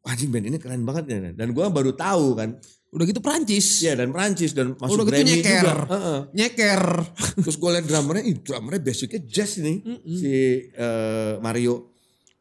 Wah, 0.00 0.10
anjing 0.10 0.30
band 0.30 0.46
ini 0.46 0.56
keren 0.56 0.82
banget 0.82 1.04
ya. 1.06 1.18
Dan 1.32 1.52
gue 1.52 1.64
baru 1.68 1.92
tahu 1.92 2.32
kan. 2.32 2.56
Udah 2.88 3.04
gitu 3.04 3.20
Prancis. 3.20 3.84
Iya 3.84 4.00
dan 4.00 4.08
Prancis 4.08 4.56
dan 4.56 4.72
masuk 4.80 5.04
Udah 5.04 5.04
gitu 5.12 5.20
Grammy 5.20 5.32
nyeker. 5.44 5.60
juga. 5.60 5.74
Heeh. 5.92 6.18
Nyeker. 6.32 6.82
Terus 7.44 7.56
gue 7.60 7.70
liat 7.76 7.84
drummernya, 7.84 8.24
ih 8.24 8.36
drummernya 8.40 8.80
basicnya 8.80 9.20
jazz 9.28 9.60
nih. 9.60 9.76
Si 10.08 10.32
eh, 10.72 11.34
Mario. 11.44 11.92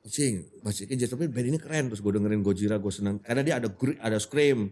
Cing, 0.08 0.64
basicnya 0.64 1.04
jazz 1.04 1.12
tapi 1.12 1.28
band 1.28 1.52
ini 1.52 1.60
keren. 1.60 1.92
Terus 1.92 2.00
gue 2.00 2.12
dengerin 2.16 2.40
Gojira, 2.40 2.80
gue 2.80 2.94
seneng. 2.96 3.20
Karena 3.20 3.44
dia 3.44 3.60
ada 3.60 3.68
ada 4.00 4.18
scream, 4.24 4.72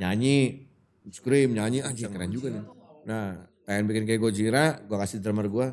nyanyi, 0.00 0.64
scream, 1.12 1.52
nyanyi. 1.52 1.84
Anjing 1.84 2.08
keren 2.08 2.32
juga 2.32 2.48
nih. 2.48 2.64
Nah, 3.04 3.44
pengen 3.68 3.84
bikin 3.92 4.08
kayak 4.08 4.20
Gojira, 4.24 4.80
gue 4.80 4.96
kasih 4.96 5.20
drummer 5.20 5.52
gue. 5.52 5.66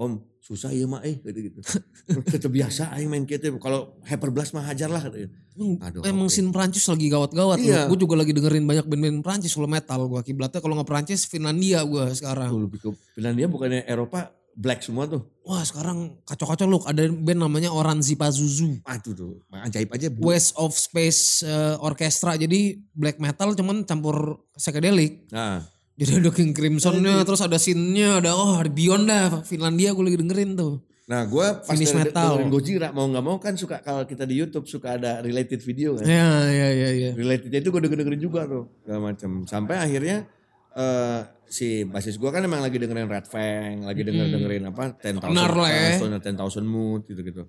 Om, 0.00 0.16
susah 0.40 0.72
ya 0.72 0.88
mak 0.88 1.04
eh, 1.04 1.20
gitu 1.20 1.52
gitu. 1.52 1.60
Tetep 2.32 2.48
biasa 2.48 2.88
aing 2.96 3.12
main 3.12 3.28
gitu. 3.28 3.60
Kalau 3.60 4.00
Hyperblast 4.08 4.56
mah 4.56 4.64
hajar 4.64 4.88
lah. 4.88 5.04
Gitu. 5.12 5.28
Emang, 5.60 5.76
Aduh, 5.84 6.00
emang 6.08 6.24
oke. 6.24 6.32
scene 6.32 6.48
Prancis 6.48 6.88
lagi 6.88 7.12
gawat-gawat. 7.12 7.60
Iya. 7.60 7.84
Gue 7.84 8.00
juga 8.00 8.16
lagi 8.16 8.32
dengerin 8.32 8.64
banyak 8.64 8.88
band-band 8.88 9.20
Prancis 9.20 9.52
kalau 9.52 9.68
metal. 9.68 10.08
Gue 10.08 10.24
kiblatnya 10.24 10.64
kalau 10.64 10.80
nggak 10.80 10.88
Prancis 10.88 11.28
Finlandia 11.28 11.84
gue 11.84 12.16
sekarang. 12.16 12.48
Tuh, 12.48 12.64
lebih 12.64 12.80
ke 12.80 12.88
Finlandia 13.12 13.44
bukannya 13.44 13.84
Eropa 13.84 14.32
black 14.56 14.80
semua 14.80 15.04
tuh. 15.04 15.20
Wah 15.44 15.60
sekarang 15.68 16.24
kacau-kacau 16.24 16.64
look. 16.64 16.88
Ada 16.88 17.12
band 17.12 17.44
namanya 17.44 17.68
Oranzi 17.68 18.16
Pazuzu. 18.16 18.80
Aduh 18.88 19.12
tuh, 19.12 19.32
ajaib 19.52 19.92
aja. 19.92 20.08
Bu. 20.08 20.32
West 20.32 20.56
of 20.56 20.72
Space 20.80 21.44
eh, 21.44 21.76
Orchestra. 21.76 22.40
Jadi 22.40 22.80
black 22.96 23.20
metal 23.20 23.52
cuman 23.52 23.84
campur 23.84 24.48
psychedelic. 24.56 25.28
Nah, 25.28 25.60
Jadi 26.00 26.16
ada 26.16 26.30
King 26.32 26.56
Crimson-nya, 26.56 27.20
terus 27.28 27.44
ada 27.44 27.60
scene-nya, 27.60 28.24
ada 28.24 28.32
oh 28.32 28.56
ada 28.56 28.72
Beyond 28.72 29.04
dah. 29.04 29.44
Finlandia 29.44 29.92
gue 29.92 30.00
lagi 30.00 30.16
dengerin 30.16 30.56
tuh. 30.56 30.80
Nah 31.10 31.28
gue 31.28 31.46
pas 31.60 31.76
Finish 31.76 31.92
metal. 31.92 32.40
dengerin 32.40 32.48
Gojira 32.48 32.88
mau 32.94 33.04
nggak 33.04 33.24
mau 33.26 33.36
kan 33.36 33.58
suka 33.58 33.84
kalau 33.84 34.08
kita 34.08 34.24
di 34.24 34.40
YouTube 34.40 34.64
suka 34.64 34.96
ada 34.96 35.20
related 35.20 35.60
video 35.60 36.00
kan. 36.00 36.08
Ya 36.08 36.48
ya 36.48 36.68
ya 36.72 36.88
ya. 36.94 37.10
Relatednya 37.12 37.60
itu 37.60 37.68
gue 37.68 37.82
denger 37.84 37.98
dengerin 38.00 38.22
juga 38.22 38.48
tuh 38.48 38.64
segala 38.80 39.12
macam. 39.12 39.44
Sampai 39.44 39.76
akhirnya 39.76 40.24
eh 40.72 41.20
si 41.50 41.84
basis 41.84 42.16
gue 42.16 42.30
kan 42.30 42.40
emang 42.46 42.64
lagi 42.64 42.80
dengerin 42.80 43.10
Red 43.10 43.26
Fang, 43.28 43.84
lagi 43.84 44.00
denger 44.00 44.26
dengerin 44.40 44.72
apa 44.72 44.96
Ten 44.96 45.20
Thousand 45.20 45.60
ya. 45.68 46.18
Ten 46.22 46.36
Thousand 46.38 46.64
Mood 46.64 47.10
gitu 47.10 47.20
gitu. 47.26 47.42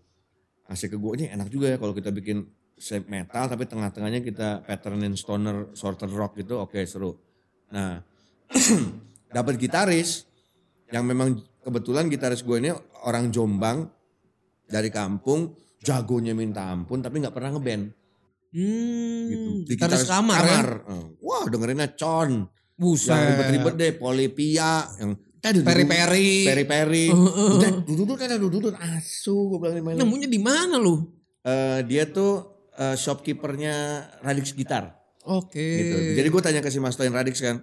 Asik 0.67 0.91
ke 0.91 0.97
gue 0.99 1.11
ini 1.21 1.25
enak 1.31 1.47
juga 1.47 1.71
ya 1.71 1.77
kalau 1.79 1.95
kita 1.95 2.11
bikin 2.11 2.43
metal 3.07 3.45
tapi 3.45 3.69
tengah-tengahnya 3.69 4.25
kita 4.25 4.65
patternin 4.65 5.13
stoner, 5.13 5.69
shorter 5.77 6.09
rock 6.09 6.35
gitu, 6.41 6.59
oke 6.59 6.81
seru. 6.83 7.13
Nah 7.69 8.01
dapat 9.35 9.55
gitaris 9.57 10.27
yang 10.91 11.07
memang 11.07 11.39
kebetulan 11.63 12.11
gitaris 12.11 12.43
gue 12.43 12.57
ini 12.59 12.71
orang 13.07 13.31
Jombang 13.31 13.87
dari 14.67 14.91
kampung 14.91 15.55
jagonya 15.81 16.35
minta 16.35 16.67
ampun 16.69 17.01
tapi 17.01 17.23
nggak 17.23 17.35
pernah 17.35 17.55
ngeband 17.55 18.01
Hmm, 18.51 19.31
gitu. 19.31 19.49
Di 19.63 19.79
gitaris 19.79 20.03
kamar, 20.03 20.43
ya. 20.43 20.59
Eh, 20.91 21.05
Wah 21.23 21.47
dengerinnya 21.47 21.87
Con. 21.95 22.51
Buset. 22.75 23.15
Yang 23.15 23.23
ribet-ribet 23.31 23.75
deh, 23.79 23.91
Polipia. 23.95 24.91
Yang 24.99 25.11
Peri-peri. 25.41 26.45
Peri-peri. 26.45 27.05
Heeh. 27.09 27.49
Udah 27.57 27.71
duduk 27.81 28.19
ada 28.21 28.37
duduk 28.37 28.77
asu 28.77 29.49
gue 29.49 29.57
bilang 29.57 29.75
ini 29.79 29.81
main. 29.81 29.95
Nemunya 29.97 30.29
di 30.29 30.37
mana 30.37 30.77
lu? 30.77 31.01
Eh, 31.41 31.81
dia 31.89 32.05
tuh 32.05 32.69
eh, 32.77 32.93
shopkeepernya 32.93 34.05
Radix 34.21 34.53
Gitar 34.53 34.93
Oke. 35.25 35.57
gitu. 35.57 35.97
Jadi 36.21 36.27
gue 36.29 36.41
tanya 36.45 36.61
ke 36.61 36.69
si 36.69 36.77
Mas 36.77 36.93
Toin 36.93 37.09
Radix 37.09 37.41
kan. 37.41 37.57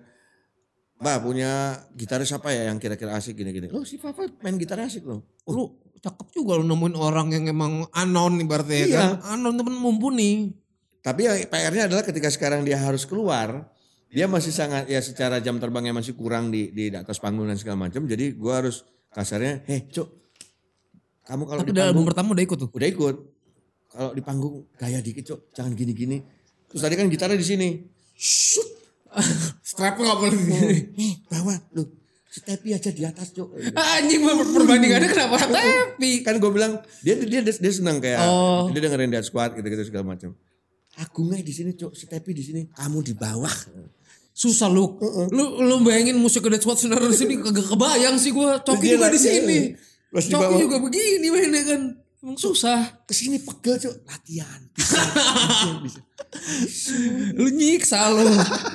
Mbak 0.99 1.17
punya 1.23 1.51
gitaris 1.95 2.35
apa 2.35 2.51
ya 2.51 2.67
yang 2.67 2.83
kira-kira 2.83 3.15
asik 3.15 3.39
gini-gini. 3.39 3.71
Lo 3.71 3.87
si 3.87 4.03
Fafa 4.03 4.27
main 4.43 4.59
gitar 4.59 4.83
asik 4.83 5.07
loh. 5.07 5.23
lu 5.47 5.71
cakep 5.99 6.31
juga 6.35 6.59
lu 6.59 6.67
nemuin 6.67 6.95
orang 6.95 7.31
yang 7.35 7.45
emang 7.47 7.87
anon 7.91 8.39
nih 8.39 8.47
berarti 8.47 8.75
ya 8.75 8.87
Iya. 8.87 8.99
kan. 8.99 9.39
Anon 9.39 9.55
temen 9.55 9.79
mumpuni. 9.79 10.51
Tapi 10.99 11.27
ya 11.27 11.39
PR-nya 11.47 11.87
adalah 11.87 12.03
ketika 12.03 12.27
sekarang 12.29 12.67
dia 12.67 12.75
harus 12.83 13.07
keluar, 13.07 13.71
dia 14.11 14.27
masih 14.27 14.51
sangat 14.51 14.91
ya 14.91 14.99
secara 14.99 15.39
jam 15.39 15.63
terbangnya 15.63 15.95
masih 15.95 16.19
kurang 16.19 16.51
di 16.51 16.75
di 16.75 16.91
atas 16.91 17.23
panggung 17.23 17.47
dan 17.47 17.55
segala 17.55 17.87
macam. 17.87 18.03
Jadi 18.03 18.35
gua 18.35 18.61
harus 18.67 18.83
kasarnya, 19.15 19.63
heh 19.71 19.87
cuk, 19.89 20.09
kamu 21.25 21.43
kalau 21.47 21.61
Tapi 21.63 21.71
di 21.71 21.79
album 21.79 22.03
panggung 22.03 22.07
pertama 22.11 22.29
udah 22.35 22.45
ikut 22.45 22.59
tuh. 22.59 22.71
udah 22.75 22.89
ikut, 22.91 23.17
kalau 23.89 24.11
di 24.13 24.23
panggung 24.27 24.55
gaya 24.75 24.99
dikit 24.99 25.25
cuk, 25.25 25.41
jangan 25.55 25.73
gini-gini. 25.79 26.19
Terus 26.69 26.83
tadi 26.83 26.95
kan 26.99 27.07
gitarnya 27.09 27.39
di 27.39 27.47
sini, 27.47 27.69
Shoot. 28.13 28.78
Strapnya 29.61 30.05
gak 30.07 30.19
boleh 30.19 30.37
gini. 30.37 30.59
nih 30.91 31.13
bawa 31.27 31.55
lu, 31.71 31.85
stepi 32.27 32.71
aja 32.71 32.89
di 32.89 33.03
atas 33.03 33.31
cuk. 33.31 33.49
Anjing 33.73 34.21
per- 34.21 34.53
perbandingannya 34.55 35.09
kenapa 35.09 35.37
tapi 35.45 36.21
Kan 36.21 36.37
gue 36.37 36.51
bilang 36.51 36.73
dia 37.01 37.17
dia 37.17 37.41
dia, 37.41 37.53
dia 37.53 37.73
senang 37.73 37.99
kayak 37.99 38.21
Oh. 38.21 38.69
dia 38.69 38.81
dengerin 38.81 39.09
Dead 39.09 39.23
Squad 39.23 39.55
gitu-gitu 39.55 39.85
segala 39.85 40.09
macam. 40.09 40.33
Aku 40.99 41.25
nggak 41.25 41.41
di 41.41 41.53
sini 41.53 41.71
cuk, 41.73 41.93
stepi 41.93 42.33
di 42.33 42.43
sini, 42.43 42.61
kamu 42.69 42.99
di 43.03 43.15
bawah. 43.15 43.55
susah 44.31 44.67
lu. 44.67 44.95
Lu 45.29 45.59
lu 45.59 45.75
bayangin 45.81 46.15
musik 46.15 46.43
Dead 46.45 46.59
Squad 46.59 46.77
sebenarnya 46.77 47.11
di 47.11 47.19
sini 47.19 47.35
kagak 47.37 47.67
kebayang 47.67 48.17
sih 48.17 48.31
gua. 48.31 48.59
Coki 48.59 48.83
Dia 48.85 48.95
juga 48.95 49.07
di 49.09 49.19
sini. 49.19 49.59
Coki 50.09 50.31
bawah. 50.33 50.59
juga 50.59 50.77
begini 50.79 51.27
mainnya 51.29 51.63
kan. 51.65 51.83
Emang 52.19 52.35
susah. 52.35 52.99
ke 53.07 53.15
sini 53.15 53.39
pegel 53.39 53.79
cuk 53.79 53.95
latihan 54.05 54.61
bisa, 54.75 54.99
bisa, 55.87 56.01
bisa. 56.03 56.93
Lu 57.39 57.47
nyiksa 57.49 58.11
lu. 58.11 58.27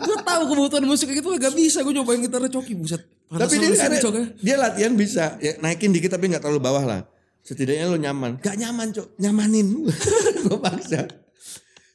gua 0.07 0.17
tahu 0.23 0.41
kebutuhan 0.55 0.87
musik 0.87 1.11
gitu 1.11 1.27
gak 1.35 1.51
bisa. 1.51 1.83
Gua 1.83 1.91
nyobain 1.91 2.23
gitar 2.23 2.39
Coki 2.47 2.73
buset. 2.73 3.03
Tapi 3.27 3.53
dia, 3.59 3.73
ada- 3.75 3.99
Cok, 3.99 4.15
dia 4.39 4.55
latihan 4.55 4.93
bisa 4.93 5.35
ya, 5.41 5.57
naikin 5.59 5.89
dikit 5.89 6.13
tapi 6.13 6.29
nggak 6.29 6.45
terlalu 6.45 6.61
bawah 6.61 6.85
lah 6.85 7.01
setidaknya 7.43 7.91
lu 7.91 7.99
nyaman 7.99 8.39
gak 8.39 8.55
nyaman 8.55 8.95
cuk 8.95 9.07
nyamanin 9.19 9.83
gue 10.47 10.57
paksa 10.63 11.11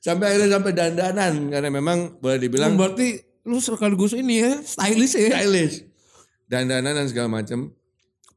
sampai 0.04 0.34
akhirnya 0.34 0.61
sampai 0.61 0.72
dandanan 0.76 1.48
karena 1.48 1.68
memang 1.72 2.20
boleh 2.20 2.37
dibilang 2.37 2.76
berarti 2.76 3.22
lu 3.48 3.56
sekaligus 3.56 4.12
ini 4.12 4.44
ya 4.44 4.52
stylish 4.61 5.16
ya. 5.16 5.32
stylish 5.40 5.88
dandanan 6.44 6.92
dan 6.92 7.06
segala 7.08 7.40
macam 7.40 7.72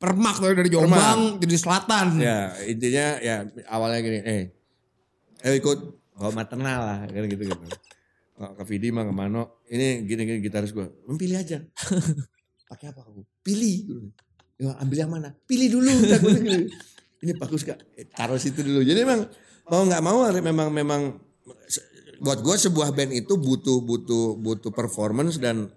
Permak 0.01 0.41
tuh 0.41 0.57
dari 0.57 0.73
Jombang 0.73 1.37
jadi 1.37 1.55
selatan. 1.61 2.17
ya 2.17 2.49
intinya 2.65 3.21
ya 3.21 3.45
awalnya 3.69 3.99
gini 4.01 4.19
eh 4.25 4.43
eh 5.45 5.53
ikut. 5.61 6.01
Bawa 6.17 6.33
maternal 6.33 6.79
lah 6.81 6.99
kan 7.05 7.25
gitu 7.29 7.43
gitu. 7.45 7.65
Nggak 8.37 8.51
ke 8.57 8.63
Vidi 8.65 8.89
mah 8.89 9.05
ke 9.05 9.13
Mano. 9.13 9.61
Ini 9.69 10.05
gini 10.09 10.21
gini 10.25 10.39
gitaris 10.41 10.73
gue 10.73 10.89
pilih 11.17 11.37
aja. 11.37 11.61
Pakai 12.69 12.89
apa 12.89 13.05
aku? 13.05 13.21
Pilih 13.45 14.01
ya 14.57 14.73
ambil 14.81 14.97
yang 15.05 15.11
mana? 15.13 15.29
Pilih 15.45 15.81
dulu. 15.81 15.89
Ini 17.21 17.37
bagus 17.37 17.61
gak 17.61 17.77
Eh, 17.93 18.09
taruh 18.09 18.41
situ 18.41 18.65
dulu. 18.65 18.81
Jadi 18.81 19.05
memang 19.05 19.29
mau 19.69 19.85
nggak 19.85 20.01
mau 20.01 20.25
memang 20.29 20.67
memang 20.73 21.01
buat 22.21 22.39
gue 22.41 22.55
sebuah 22.57 22.93
band 22.93 23.17
itu 23.17 23.33
butuh 23.33 23.81
butuh 23.81 24.37
butuh 24.37 24.69
performance 24.69 25.41
dan 25.41 25.73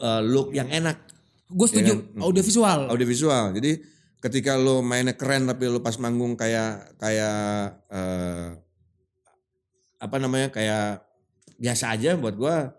uh, 0.00 0.24
look 0.24 0.56
yang 0.56 0.72
enak 0.72 1.11
Gue 1.52 1.66
setuju. 1.68 1.92
Iya 1.92 2.16
kan? 2.16 2.22
Audio 2.24 2.42
visual. 2.42 2.80
audiovisual. 2.88 3.44
Jadi 3.56 3.72
ketika 4.22 4.54
lo 4.54 4.80
mainnya 4.86 5.18
keren 5.18 5.50
tapi 5.50 5.66
lo 5.66 5.82
pas 5.82 5.98
manggung 5.98 6.38
kayak 6.38 6.94
kayak 7.02 7.74
eh, 7.90 8.48
apa 9.98 10.16
namanya 10.22 10.50
kayak 10.54 11.02
biasa 11.58 11.94
aja 11.94 12.14
buat 12.14 12.34
gua 12.38 12.70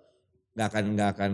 nggak 0.56 0.68
akan 0.72 0.84
nggak 0.96 1.10
akan 1.16 1.32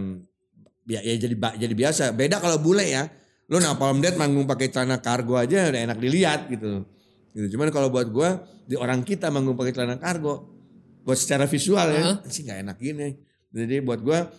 ya, 0.89 1.01
ya 1.05 1.13
jadi 1.17 1.35
jadi 1.57 1.73
biasa. 1.77 2.03
Beda 2.13 2.41
kalau 2.41 2.57
bule 2.57 2.85
ya. 2.89 3.05
Lo 3.49 3.57
Napalm 3.57 3.97
Death 3.97 4.13
manggung 4.13 4.45
pakai 4.45 4.69
celana 4.69 5.01
kargo 5.01 5.33
aja 5.33 5.73
udah 5.73 5.81
enak 5.89 5.97
dilihat 5.97 6.53
gitu. 6.53 6.85
Gitu. 7.33 7.57
Cuman 7.57 7.73
kalau 7.73 7.89
buat 7.89 8.09
gua 8.13 8.45
di 8.69 8.77
orang 8.77 9.01
kita 9.01 9.33
manggung 9.33 9.57
pakai 9.57 9.73
celana 9.73 9.97
kargo 9.97 10.53
buat 11.01 11.17
secara 11.17 11.49
visual 11.49 11.89
ya 11.89 12.21
sih 12.29 12.45
nggak 12.45 12.59
enak 12.65 12.77
gini. 12.77 13.17
Jadi 13.49 13.81
buat 13.81 14.05
gua 14.05 14.29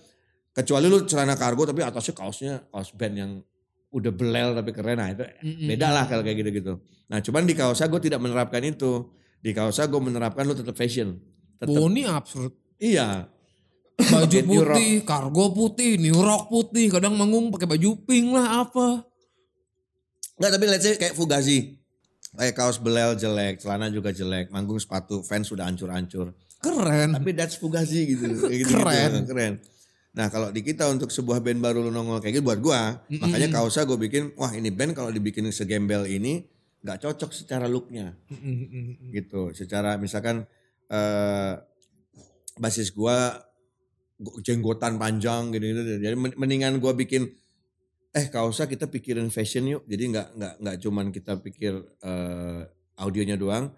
kecuali 0.50 0.86
lu 0.90 1.06
celana 1.06 1.34
kargo 1.38 1.66
tapi 1.66 1.80
atasnya 1.84 2.14
kaosnya 2.14 2.54
kaos 2.70 2.90
band 2.94 3.14
yang 3.16 3.32
udah 3.90 4.12
belel 4.14 4.54
tapi 4.54 4.70
keren 4.70 5.02
nah 5.02 5.10
itu 5.10 5.26
beda 5.66 5.90
lah 5.90 6.04
kalau 6.06 6.22
kayak 6.22 6.38
gitu-gitu. 6.46 6.78
Nah 7.10 7.18
cuman 7.18 7.42
di 7.42 7.54
kaosa 7.58 7.90
gue 7.90 8.00
tidak 8.02 8.22
menerapkan 8.22 8.62
itu. 8.62 9.10
Di 9.40 9.50
kaosa 9.56 9.88
gue 9.88 9.98
menerapkan 9.98 10.44
lu 10.46 10.54
tetap 10.54 10.76
fashion. 10.76 11.18
Tetap 11.58 11.74
Boni 11.74 12.04
absurd. 12.06 12.52
iya. 12.78 13.26
Baju 14.00 14.38
putih, 14.48 15.04
kargo 15.04 15.52
putih, 15.52 16.00
new 16.00 16.16
rock 16.16 16.48
putih, 16.48 16.88
kadang 16.88 17.20
manggung 17.20 17.52
pakai 17.52 17.68
baju 17.68 18.00
pink 18.08 18.32
lah 18.32 18.64
apa. 18.64 19.04
Enggak 20.40 20.50
tapi 20.56 20.64
let's 20.72 20.84
say 20.88 20.96
kayak 20.96 21.12
Fugazi. 21.12 21.76
Kayak 22.32 22.56
kaos 22.56 22.80
belel 22.80 23.12
jelek, 23.20 23.60
celana 23.60 23.92
juga 23.92 24.08
jelek, 24.08 24.48
manggung 24.48 24.80
sepatu, 24.80 25.20
fans 25.20 25.52
sudah 25.52 25.68
hancur-hancur. 25.68 26.32
Keren. 26.64 27.12
Tapi 27.12 27.30
that's 27.36 27.60
Fugazi 27.60 28.16
gitu. 28.16 28.24
Gitu 28.48 28.72
Keren. 28.72 29.28
keren. 29.28 29.52
Nah 30.10 30.26
kalau 30.26 30.50
di 30.50 30.60
kita 30.60 30.90
untuk 30.90 31.08
sebuah 31.08 31.38
band 31.38 31.62
baru 31.62 31.86
lu 31.86 31.90
nongol 31.94 32.18
kayak 32.18 32.38
gitu 32.38 32.44
buat 32.46 32.58
gua, 32.58 32.98
makanya 33.06 33.48
kaosa 33.54 33.86
gue 33.86 33.94
bikin, 33.94 34.34
wah 34.34 34.50
ini 34.50 34.74
band 34.74 34.98
kalau 34.98 35.10
dibikin 35.14 35.46
segembel 35.54 36.02
ini 36.04 36.42
nggak 36.82 36.98
cocok 36.98 37.30
secara 37.30 37.70
looknya. 37.70 38.16
Mm-mm. 38.32 39.12
gitu 39.14 39.52
secara 39.54 40.00
misalkan 40.00 40.48
eh 40.90 41.52
basis 42.58 42.90
gua 42.90 43.38
gu- 44.18 44.40
jenggotan 44.42 44.98
panjang 44.98 45.54
gitu 45.54 45.64
gitu 45.70 45.80
jadi 46.02 46.16
men- 46.18 46.34
mendingan 46.34 46.82
gua 46.82 46.90
bikin 46.92 47.30
eh 48.10 48.26
kau 48.26 48.50
usah 48.50 48.66
kita 48.66 48.90
pikirin 48.90 49.30
fashion 49.30 49.70
yuk 49.70 49.82
jadi 49.86 50.02
nggak 50.10 50.28
nggak 50.34 50.54
nggak 50.58 50.76
cuman 50.82 51.06
kita 51.14 51.38
pikir 51.38 51.78
eh 52.02 52.60
audionya 52.98 53.38
doang 53.38 53.70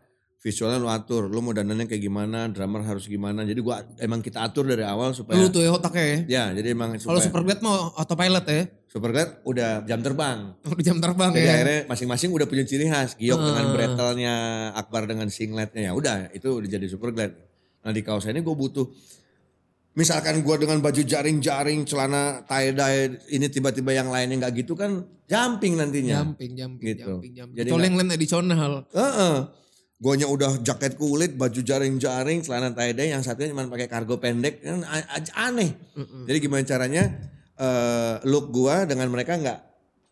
visualnya 0.42 0.76
lu 0.76 0.90
atur 0.90 1.30
lu 1.30 1.38
mau 1.38 1.54
dandannya 1.54 1.86
kayak 1.86 2.02
gimana 2.02 2.50
drummer 2.50 2.82
harus 2.82 3.06
gimana 3.06 3.42
jadi 3.42 3.56
gua 3.58 3.78
emang 3.96 4.18
kita 4.18 4.42
atur 4.42 4.66
dari 4.66 4.82
awal 4.82 5.14
supaya 5.14 5.38
Lu 5.38 5.46
tuh 5.46 5.62
ya 5.62 5.70
otaknya 5.70 6.02
ya. 6.02 6.18
ya 6.26 6.44
jadi 6.52 6.74
emang 6.74 6.98
Kalau 6.98 7.14
supaya 7.14 7.22
Superglad 7.22 7.58
mau 7.62 7.94
autopilot 7.94 8.44
ya. 8.44 8.66
Superglad 8.84 9.40
udah 9.42 9.86
jam 9.86 10.02
terbang 10.02 10.50
Udah 10.60 10.82
jam 10.82 10.98
terbang 10.98 11.30
jadi 11.30 11.40
ya. 11.40 11.54
akhirnya 11.54 11.80
masing-masing 11.86 12.28
udah 12.28 12.44
punya 12.44 12.66
ciri 12.66 12.84
khas. 12.84 13.14
Giok 13.16 13.38
dengan 13.40 13.64
Ah. 13.64 13.72
bretelnya, 13.72 14.34
Akbar 14.74 15.06
dengan 15.06 15.30
singletnya. 15.30 15.80
Ya 15.80 15.92
udah, 15.94 16.28
itu 16.30 16.48
udah 16.50 16.68
jadi 16.68 16.86
super 16.86 17.08
glad. 17.08 17.32
Nah 17.80 17.90
di 17.90 18.02
kaos 18.02 18.26
ini 18.26 18.38
gue 18.38 18.52
butuh. 18.52 18.90
Misalkan 19.92 20.40
gue 20.40 20.56
dengan 20.56 20.80
baju 20.80 20.98
jaring-jaring, 20.98 21.84
celana 21.84 22.40
tie-dye, 22.42 23.12
ini 23.30 23.46
tiba-tiba 23.46 23.92
yang 23.92 24.08
lainnya 24.08 24.40
nggak 24.40 24.54
gitu 24.58 24.72
kan 24.72 25.04
jumping 25.22 25.76
nantinya. 25.76 26.24
Jumping, 26.24 26.52
jumping, 26.52 26.82
Gitu. 26.82 27.04
jumping, 27.06 27.32
jumping. 27.32 27.56
Jadi 27.56 27.68
yang 27.70 27.94
lain 27.94 28.08
additional. 28.10 28.72
Heeh. 28.90 29.36
Guanya 30.02 30.26
udah 30.26 30.58
jaket 30.58 30.98
kulit, 30.98 31.38
baju 31.38 31.62
jaring-jaring, 31.62 32.42
celana 32.42 32.74
tie-dye, 32.74 33.14
yang 33.14 33.22
satunya 33.22 33.54
cuma 33.54 33.70
pakai 33.70 33.86
kargo 33.86 34.18
pendek, 34.18 34.58
kan 34.58 34.82
a- 34.82 35.06
a- 35.14 35.34
aneh. 35.46 35.78
Jadi 36.26 36.38
gimana 36.42 36.66
caranya 36.66 37.06
eh, 37.54 38.14
look 38.26 38.50
gua 38.50 38.82
dengan 38.82 39.06
mereka 39.06 39.38
nggak 39.38 39.58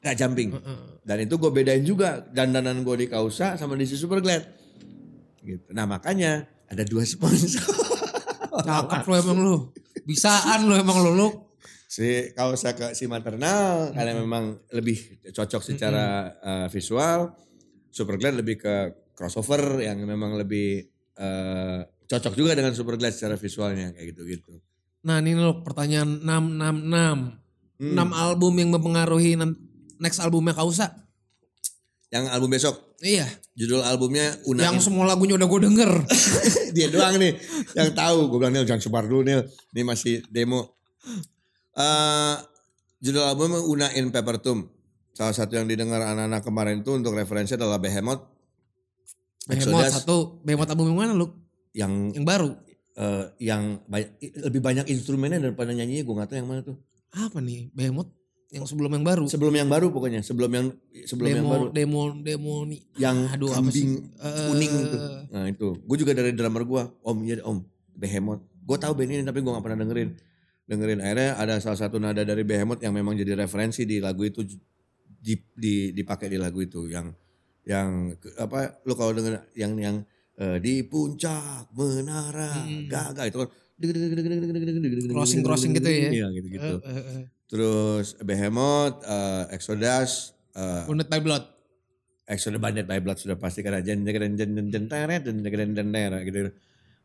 nggak 0.00 0.14
jumping. 0.14 0.54
Dan 1.02 1.16
itu 1.20 1.34
gue 1.34 1.50
bedain 1.50 1.82
juga 1.82 2.22
dandanan 2.22 2.86
gue 2.86 2.94
di 2.94 3.06
Kausa 3.06 3.58
sama 3.58 3.74
di 3.74 3.82
si 3.82 3.98
Superglad. 3.98 4.46
Gitu. 5.42 5.74
Nah 5.74 5.84
makanya 5.84 6.46
ada 6.64 6.86
dua 6.86 7.02
sponsor. 7.02 7.58
Cakep 8.66 9.04
lu 9.04 9.14
emang 9.16 9.38
lu. 9.40 9.56
Bisaan 10.04 10.70
lu 10.70 10.78
emang 10.78 11.02
lu 11.02 11.12
lu. 11.12 11.28
si 11.84 12.30
Kausa 12.30 12.70
ke 12.72 12.94
si 12.94 13.10
maternal 13.10 13.90
karena 13.90 14.14
memang 14.14 14.54
lebih 14.70 14.94
cocok 15.26 15.58
secara 15.60 16.30
eh, 16.38 16.66
visual. 16.70 17.34
Superglad 17.90 18.38
lebih 18.38 18.62
ke 18.62 18.74
crossover 19.20 19.84
yang 19.84 20.00
memang 20.08 20.32
lebih 20.40 20.88
eh, 21.20 21.80
cocok 22.08 22.32
juga 22.32 22.56
dengan 22.56 22.72
Superglad 22.72 23.12
secara 23.12 23.36
visualnya 23.36 23.92
kayak 23.92 24.16
gitu-gitu. 24.16 24.56
Nah 25.04 25.20
ini 25.20 25.36
lo 25.36 25.60
pertanyaan 25.60 26.24
666. 26.24 27.36
Hmm. 27.80 27.96
6 27.96 28.12
album 28.16 28.52
yang 28.56 28.70
mempengaruhi 28.72 29.36
next 30.00 30.24
albumnya 30.24 30.56
Kausa. 30.56 30.88
Yang 32.08 32.24
album 32.32 32.50
besok 32.56 32.90
Iya. 33.00 33.24
judul 33.56 33.80
albumnya 33.80 34.36
Una 34.44 34.68
Yang 34.68 34.92
semua 34.92 35.08
lagunya 35.08 35.36
udah 35.36 35.48
gue 35.48 35.60
denger. 35.68 35.90
dia 36.76 36.88
doang 36.92 37.16
nih 37.16 37.36
yang 37.76 37.92
tahu. 37.96 38.28
Gue 38.28 38.38
bilang 38.40 38.52
Nil 38.56 38.68
jangan 38.68 38.82
sebar 38.84 39.04
dulu 39.04 39.24
Nil. 39.24 39.44
Ini 39.72 39.82
masih 39.84 40.24
demo. 40.28 40.76
Eh 41.76 42.36
judul 43.00 43.24
album 43.24 43.56
Una 43.68 43.88
in 43.96 44.12
Paper 44.12 44.36
Tomb. 44.40 44.68
Salah 45.16 45.32
satu 45.32 45.56
yang 45.56 45.68
didengar 45.68 46.00
anak-anak 46.04 46.44
kemarin 46.44 46.76
itu 46.84 46.92
untuk 46.92 47.16
referensi 47.16 47.56
adalah 47.56 47.80
Behemoth. 47.80 48.39
Behemoth 49.50 49.82
Exodus 49.82 49.94
satu. 50.06 50.16
Behemoth 50.46 50.70
album 50.70 50.86
yang 50.94 51.00
mana 51.02 51.12
lu? 51.12 51.26
yang 51.74 51.92
Yang 52.14 52.26
baru. 52.26 52.50
eh, 53.00 53.24
yang 53.40 53.62
banyak, 53.86 54.10
lebih 54.50 54.60
banyak 54.60 54.86
instrumennya 54.90 55.38
daripada 55.40 55.70
nyanyinya 55.72 56.02
gue 56.04 56.14
gak 56.20 56.28
tahu 56.30 56.38
yang 56.42 56.50
mana 56.50 56.60
tuh. 56.66 56.76
Apa 57.10 57.38
nih? 57.42 57.70
Behemoth 57.74 58.10
yang 58.50 58.66
sebelum 58.66 58.90
yang 58.98 59.06
baru. 59.06 59.24
Sebelum 59.30 59.54
yang 59.54 59.70
baru 59.70 59.94
pokoknya, 59.94 60.20
sebelum 60.26 60.50
yang 60.50 60.66
sebelum 61.06 61.28
yang 61.30 61.46
demo, 61.46 61.50
baru. 61.54 61.66
demo, 61.70 62.02
demo 62.18 62.54
nih. 62.66 62.80
Yang 62.98 63.16
Aduh, 63.38 63.48
apa 63.54 63.56
kambing 63.62 63.90
sih? 63.94 64.18
Eh, 64.18 64.46
kuning 64.50 64.72
itu. 64.74 64.98
Nah 65.30 65.44
itu, 65.46 65.68
gue 65.78 65.96
juga 65.96 66.12
dari 66.18 66.34
drummer 66.34 66.62
gue, 66.66 66.82
Om 67.06 67.18
iya 67.22 67.34
Om, 67.46 67.58
Behemoth. 67.94 68.42
Gue 68.66 68.76
tahu 68.76 68.92
band 68.98 69.10
ini 69.14 69.22
tapi 69.22 69.38
gue 69.38 69.50
gak 69.54 69.64
pernah 69.64 69.78
dengerin. 69.86 70.10
Dengerin 70.66 70.98
akhirnya 71.02 71.30
ada 71.38 71.54
salah 71.62 71.78
satu 71.78 72.02
nada 72.02 72.22
dari 72.26 72.42
Behemoth 72.42 72.82
yang 72.82 72.90
memang 72.94 73.14
jadi 73.14 73.38
referensi 73.38 73.86
di 73.86 74.02
lagu 74.02 74.26
itu 74.26 74.42
di, 75.20 75.34
di, 75.54 75.94
dipakai 75.94 76.26
di 76.26 76.38
lagu 76.38 76.58
itu 76.58 76.90
yang 76.90 77.06
yang 77.70 78.10
apa 78.34 78.82
lu 78.82 78.98
kalau 78.98 79.14
denger 79.14 79.46
yang 79.54 79.78
yang 79.78 79.96
eh, 80.34 80.58
di 80.58 80.82
puncak 80.82 81.70
menara 81.70 82.66
gagah 82.90 83.30
itu 83.30 83.38
kan 83.38 83.48
Crossing- 85.10 85.40
crossing 85.40 85.72
gitu 85.72 85.88
ya? 85.88 86.10
Iya 86.12 86.26
gitu-gitu. 86.36 86.74
Eh, 86.84 86.90
eh, 86.90 87.04
eh. 87.16 87.24
Terus 87.48 88.12
Behemoth, 88.20 89.00
eh, 89.02 89.56
Exodus, 89.56 90.36
Wounded 90.84 91.08
by 91.08 91.22
Blood. 91.24 91.44
Exodus 92.28 92.60
Bandit 92.62 92.86
by 92.86 93.00
Blood 93.02 93.18
sudah 93.18 93.34
pasti 93.34 93.64
karena 93.64 93.82
jen 93.82 94.06
jen 94.06 94.36
jen 94.38 94.50
jen 94.54 94.66
jen 94.70 94.84
teret 94.86 95.24
jen 95.26 95.42
jen 95.42 95.70
jen 95.74 95.88
gitu. 96.22 96.52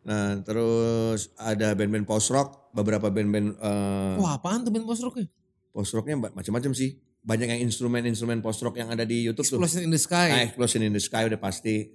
Nah 0.06 0.38
terus 0.46 1.34
ada 1.40 1.74
band-band 1.74 2.06
post 2.06 2.30
rock, 2.30 2.70
beberapa 2.78 3.10
band-band 3.10 3.58
eh, 3.58 4.14
Wah 4.22 4.38
apaan 4.38 4.62
tuh 4.62 4.70
band 4.70 4.86
post 4.86 5.02
rocknya? 5.02 5.26
post 5.74 5.92
rocknya 5.98 6.16
macam-macam 6.30 6.72
sih. 6.78 7.00
Banyak 7.26 7.58
yang 7.58 7.62
instrumen-instrumen 7.66 8.40
post 8.46 8.62
rock 8.62 8.78
yang 8.78 8.94
ada 8.94 9.02
di 9.02 9.26
YouTube 9.26 9.50
tuh. 9.50 9.58
Explosion 9.58 9.82
in 9.82 9.92
the 9.92 9.98
Sky. 9.98 10.30
Nah, 10.30 10.44
Explosion 10.46 10.82
in 10.86 10.94
the 10.94 11.02
Sky 11.02 11.26
udah 11.26 11.42
pasti. 11.42 11.90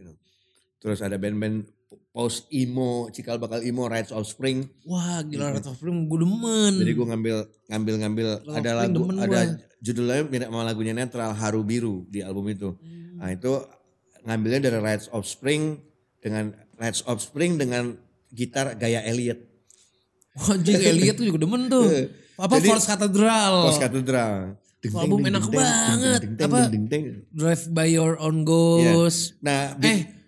Terus 0.83 0.99
ada 0.99 1.15
band-band 1.15 1.71
post 2.11 2.51
emo, 2.51 3.07
cikal 3.15 3.39
bakal 3.39 3.63
emo, 3.63 3.87
Rides 3.87 4.11
of 4.11 4.27
Spring. 4.27 4.67
Wah 4.83 5.23
gila 5.23 5.55
Red 5.55 5.67
of 5.71 5.79
Spring 5.79 6.11
gue 6.11 6.19
demen. 6.19 6.73
Jadi 6.83 6.93
gue 6.93 7.07
ngambil 7.07 7.37
ngambil 7.71 7.95
ngambil 8.03 8.29
Love 8.43 8.57
ada 8.59 8.71
Spring 8.75 8.81
lagu 8.83 9.03
ada 9.15 9.29
gua. 9.31 9.43
judulnya 9.79 10.23
mirip 10.27 10.49
sama 10.51 10.67
lagunya 10.67 10.95
Netral 10.95 11.31
Haru 11.39 11.63
Biru 11.63 12.07
di 12.11 12.21
album 12.27 12.51
itu. 12.51 12.75
Hmm. 12.75 13.23
Nah 13.23 13.31
itu 13.31 13.53
ngambilnya 14.27 14.61
dari 14.67 14.79
Rides 14.83 15.07
of 15.15 15.23
Spring 15.25 15.79
dengan 16.19 16.51
Rides 16.77 17.07
of 17.07 17.23
Spring 17.23 17.55
dengan 17.57 17.95
gitar 18.35 18.75
gaya 18.75 19.07
Elliot. 19.07 19.39
Wah 20.35 20.59
Elliot 20.59 21.15
tuh 21.15 21.27
juga 21.31 21.39
demen 21.47 21.71
tuh. 21.71 21.87
Apa 22.41 22.57
Jadi- 22.57 22.73
Force 22.73 22.89
Cathedral. 22.89 23.55
Post 23.69 23.81
Album 24.81 25.21
enak 25.29 25.45
banget. 25.53 26.21
Apa? 26.41 26.73
Drive 27.37 27.65
by 27.69 27.89
your 27.93 28.17
own 28.17 28.49
ghost. 28.49 29.37
Nah, 29.45 29.77
Eh 29.85 30.21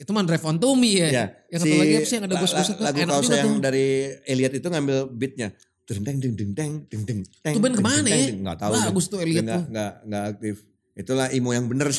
itu 0.00 0.10
mah 0.16 0.24
Drive 0.24 0.44
on 0.48 0.56
to 0.56 0.72
me 0.72 0.96
ya. 0.96 1.08
Ya, 1.12 1.24
Yang 1.52 1.60
satu 1.60 1.76
lagi 1.76 1.92
apa 1.92 2.06
sih 2.08 2.14
yang 2.16 2.24
ada 2.24 2.36
ghost-ghost 2.40 2.70
itu 2.72 2.82
lagu 2.82 2.98
kaos 3.04 3.20
juga 3.28 3.36
yang 3.36 3.52
tuh. 3.52 3.60
dari 3.60 3.86
Elliot 4.24 4.52
itu 4.56 4.66
ngambil 4.72 4.96
beatnya. 5.12 5.48
Deng 5.84 6.00
deng 6.06 6.18
deng 6.22 6.32
deng 6.32 6.50
deng 6.56 6.72
deng 6.88 7.20
deng. 7.20 7.20
Itu 7.52 7.60
band 7.60 7.74
ke 7.76 7.84
mana 7.84 8.08
ya? 8.08 8.32
Nggak 8.32 8.58
tahu. 8.64 8.72
Bagus 8.80 9.04
tuh 9.12 9.18
Elliot 9.20 9.44
tuh. 9.44 9.62
Nggak 9.68 9.92
nggak 10.08 10.24
aktif. 10.32 10.56
Itulah 10.96 11.28
emo 11.28 11.52
yang 11.52 11.68
bener. 11.68 11.92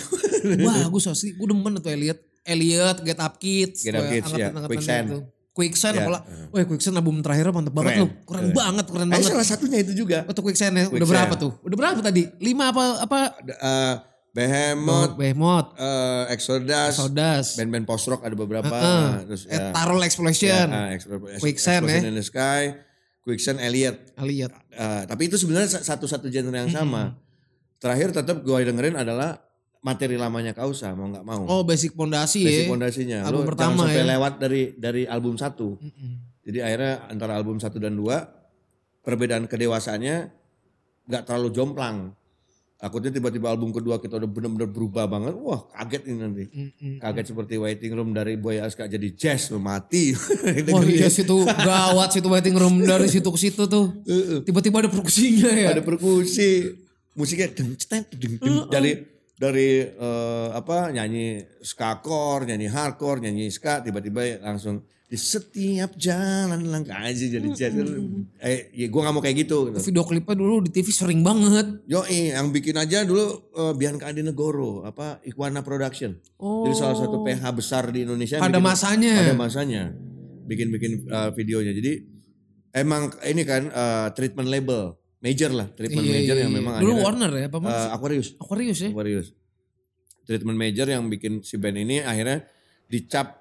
Bagus 0.65 1.05
asli. 1.13 1.37
Gue 1.37 1.45
demen 1.45 1.77
tuh 1.77 1.93
Elliot. 1.93 2.17
Elliot, 2.41 2.97
Get 3.05 3.19
Up 3.21 3.37
Kids. 3.37 3.85
Get 3.85 3.93
Up 3.93 4.09
Kids, 4.09 4.33
ya. 4.33 4.49
Quicksand. 4.65 5.29
Quicksand 5.51 5.93
Ya. 5.93 6.01
apalah. 6.01 6.21
Wah 6.49 6.63
Quicksand 6.63 6.95
album 6.95 7.19
terakhirnya 7.19 7.51
mantep 7.51 7.73
banget 7.73 7.91
Keren. 7.93 8.01
loh. 8.01 8.11
Keren 8.23 8.47
banget, 8.51 8.85
keren 8.87 9.03
Eh, 9.03 9.11
banget. 9.11 9.27
salah 9.29 9.43
satunya 9.45 9.77
itu 9.79 9.91
juga. 9.93 10.23
Oh 10.23 10.31
tuh 10.31 10.41
Quicksand 10.41 10.71
ya. 10.71 10.85
Udah 10.85 10.91
Quicksand. 10.93 11.11
berapa 11.11 11.33
tuh? 11.35 11.51
Udah 11.61 11.77
berapa 11.77 11.99
tadi? 12.01 12.23
Lima 12.39 12.71
apa 12.71 12.83
apa? 13.01 13.19
Eh, 13.43 13.95
Behemoth, 14.31 15.19
Behemoth, 15.19 15.75
eh, 15.75 16.31
Exodus, 16.31 16.95
Sodas, 16.95 17.59
band-band 17.59 17.83
post 17.83 18.07
rock 18.07 18.23
ada 18.23 18.31
beberapa. 18.31 18.63
Heeh. 18.65 19.27
Terus 19.27 19.43
eh, 19.45 19.53
ya, 19.53 19.75
Tarol 19.75 19.99
Explosion, 20.01 20.67
ya, 20.67 20.71
ah, 20.71 20.87
Explo- 20.89 21.27
Ex- 21.27 21.43
Quicksand, 21.43 21.83
Explosion 21.83 21.99
ya. 22.01 22.09
in 22.09 22.15
the 22.15 22.23
Sky, 22.23 22.61
Quicksand, 23.21 23.59
Elliot. 23.59 24.15
Elliot. 24.15 24.55
Eh, 24.71 25.03
tapi 25.03 25.27
itu 25.27 25.35
sebenarnya 25.35 25.67
sa- 25.69 25.83
satu-satu 25.85 26.31
genre 26.31 26.55
yang 26.57 26.71
sama. 26.71 27.19
Terakhir 27.77 28.15
tetap 28.15 28.39
gue 28.39 28.55
dengerin 28.63 28.95
adalah 28.95 29.35
materi 29.81 30.13
lamanya 30.15 30.53
Kausa 30.53 30.93
mau 30.93 31.09
nggak 31.09 31.25
mau. 31.25 31.43
Oh 31.49 31.61
basic 31.65 31.97
pondasi 31.97 32.45
Basic 32.45 32.65
ya. 32.65 32.69
fondasinya. 32.69 33.19
Album 33.25 33.41
Lu 33.43 33.49
pertama 33.49 33.73
jangan 33.73 33.81
sampai 33.89 33.97
ya. 33.97 34.09
lewat 34.13 34.33
dari 34.37 34.61
dari 34.77 35.03
album 35.09 35.35
satu. 35.35 35.77
Mm-mm. 35.81 36.11
Jadi 36.45 36.57
akhirnya 36.61 36.93
antara 37.09 37.33
album 37.37 37.57
satu 37.57 37.77
dan 37.81 37.97
dua 37.97 38.29
perbedaan 39.01 39.49
kedewasaannya 39.49 40.15
nggak 41.09 41.23
terlalu 41.25 41.49
jomplang. 41.49 42.13
Takutnya 42.81 43.13
tiba-tiba 43.13 43.45
album 43.45 43.69
kedua 43.69 44.01
kita 44.01 44.17
udah 44.17 44.25
bener-bener 44.25 44.65
berubah 44.65 45.05
banget. 45.05 45.37
Wah 45.37 45.69
kaget 45.69 46.01
ini 46.09 46.17
nanti. 46.17 46.45
Mm-mm. 46.49 46.93
Kaget 46.97 47.25
seperti 47.29 47.53
Waiting 47.57 47.93
Room 47.93 48.09
dari 48.09 48.37
Boy 48.37 48.57
Aska 48.57 48.85
jadi 48.85 49.05
jazz 49.13 49.49
mati. 49.57 50.13
Wah 50.73 50.81
iya 50.85 51.09
situ 51.09 51.45
gawat 51.45 52.09
situ 52.13 52.25
waiting 52.29 52.57
room 52.57 52.81
dari 52.81 53.05
situ 53.09 53.29
ke 53.33 53.37
situ 53.37 53.65
tuh. 53.65 54.01
Tiba-tiba 54.45 54.81
ada 54.85 54.89
perkusinya 54.89 55.49
ya. 55.53 55.77
Ada 55.77 55.85
perkusi, 55.85 56.73
musiknya 57.13 57.53
deng 57.53 57.77
ceteng, 57.77 58.05
deng 58.17 58.37
deng 58.41 58.65
dari 58.69 58.97
dari 59.41 59.81
eh, 59.81 60.47
apa 60.53 60.93
nyanyi 60.93 61.41
ska 61.65 61.97
core, 61.97 62.45
nyanyi 62.45 62.69
hardcore, 62.69 63.25
nyanyi 63.25 63.49
ska 63.49 63.81
tiba-tiba 63.81 64.37
langsung 64.45 64.85
di 65.11 65.19
setiap 65.19 65.97
jalan 65.99 66.71
langkah 66.71 67.03
aja 67.03 67.25
jadi 67.27 67.49
jazz. 67.51 67.75
Eh, 68.39 68.71
ya 68.71 68.87
gue 68.87 69.01
gak 69.03 69.11
mau 69.11 69.19
kayak 69.19 69.43
gitu. 69.43 69.67
Video 69.75 70.07
klipnya 70.07 70.39
dulu 70.39 70.63
di 70.63 70.71
TV 70.71 70.87
sering 70.87 71.19
banget. 71.19 71.83
Yoi, 71.83 72.31
yang 72.31 72.53
bikin 72.53 72.79
aja 72.79 73.03
dulu 73.03 73.51
eh, 73.51 73.73
Bianca 73.75 74.07
Adi 74.07 74.23
Negoro, 74.23 74.87
apa 74.87 75.19
Ikwana 75.27 75.65
Production. 75.65 76.15
Oh. 76.39 76.63
Jadi 76.63 76.79
salah 76.79 76.95
satu 76.95 77.27
PH 77.27 77.43
besar 77.51 77.91
di 77.91 78.07
Indonesia. 78.07 78.39
Pada 78.39 78.55
bikin- 78.55 78.63
masanya. 78.71 79.13
Pada 79.19 79.35
masanya. 79.35 79.83
Bikin-bikin 80.47 80.91
eh, 81.03 81.29
videonya. 81.35 81.73
Jadi 81.75 81.91
emang 82.71 83.11
ini 83.27 83.43
kan 83.43 83.67
eh, 83.67 84.07
treatment 84.15 84.47
label. 84.47 85.00
Major 85.21 85.53
lah, 85.53 85.69
treatment 85.69 86.01
Iya, 86.01 86.13
major 86.15 86.35
iya, 86.35 86.41
yang 86.41 86.51
iya. 86.51 86.57
memang 86.57 86.73
Dulu 86.75 86.91
akhirnya- 86.91 87.05
Warner 87.05 87.31
ya 87.31 87.45
apa? 87.45 87.57
Eh, 87.61 87.89
Aquarius. 87.93 88.27
Aquarius 88.35 88.79
ya. 88.79 88.89
Aquarius. 88.89 89.27
Treatment 90.21 90.57
major 90.57 90.87
yang 90.87 91.05
bikin 91.07 91.41
si 91.41 91.55
band 91.55 91.77
ini 91.77 92.01
akhirnya 92.01 92.41
dicap 92.85 93.37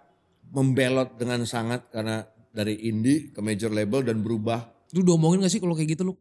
membelot 0.47 1.17
dengan 1.17 1.41
sangat 1.45 1.89
karena 1.89 2.21
dari 2.51 2.77
indie 2.85 3.31
ke 3.31 3.41
major 3.41 3.71
label 3.71 4.03
dan 4.03 4.21
berubah. 4.21 4.61
Lu 4.93 5.01
diomongin 5.01 5.41
gak 5.41 5.49
sih 5.49 5.59
kalau 5.59 5.73
kayak 5.73 5.95
gitu 5.95 6.05
lu? 6.05 6.15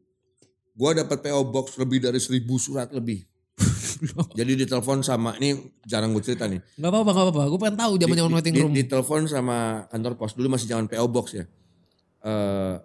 Gua 0.72 0.94
dapat 0.94 1.20
PO 1.20 1.42
box 1.46 1.76
lebih 1.76 2.00
dari 2.00 2.18
seribu 2.18 2.56
surat 2.56 2.88
lebih. 2.90 3.26
Jadi 4.40 4.56
ditelepon 4.56 5.04
sama 5.04 5.36
ini 5.36 5.58
jarang 5.84 6.14
gue 6.14 6.24
cerita 6.24 6.48
nih. 6.48 6.64
Gak 6.78 6.88
apa-apa, 6.88 7.12
gak 7.12 7.26
apa-apa. 7.28 7.44
Gue 7.50 7.60
pengen 7.60 7.78
tahu 7.78 7.94
zaman 7.98 8.16
zaman 8.16 8.32
waiting 8.32 8.54
di- 8.54 8.62
room. 8.62 8.72
Ditelepon 8.72 9.28
sama 9.28 9.58
kantor 9.88 10.16
pos 10.16 10.32
dulu 10.32 10.48
masih 10.50 10.68
zaman 10.68 10.88
PO 10.88 11.04
box 11.10 11.26
ya. 11.34 11.44
Eh 12.22 12.76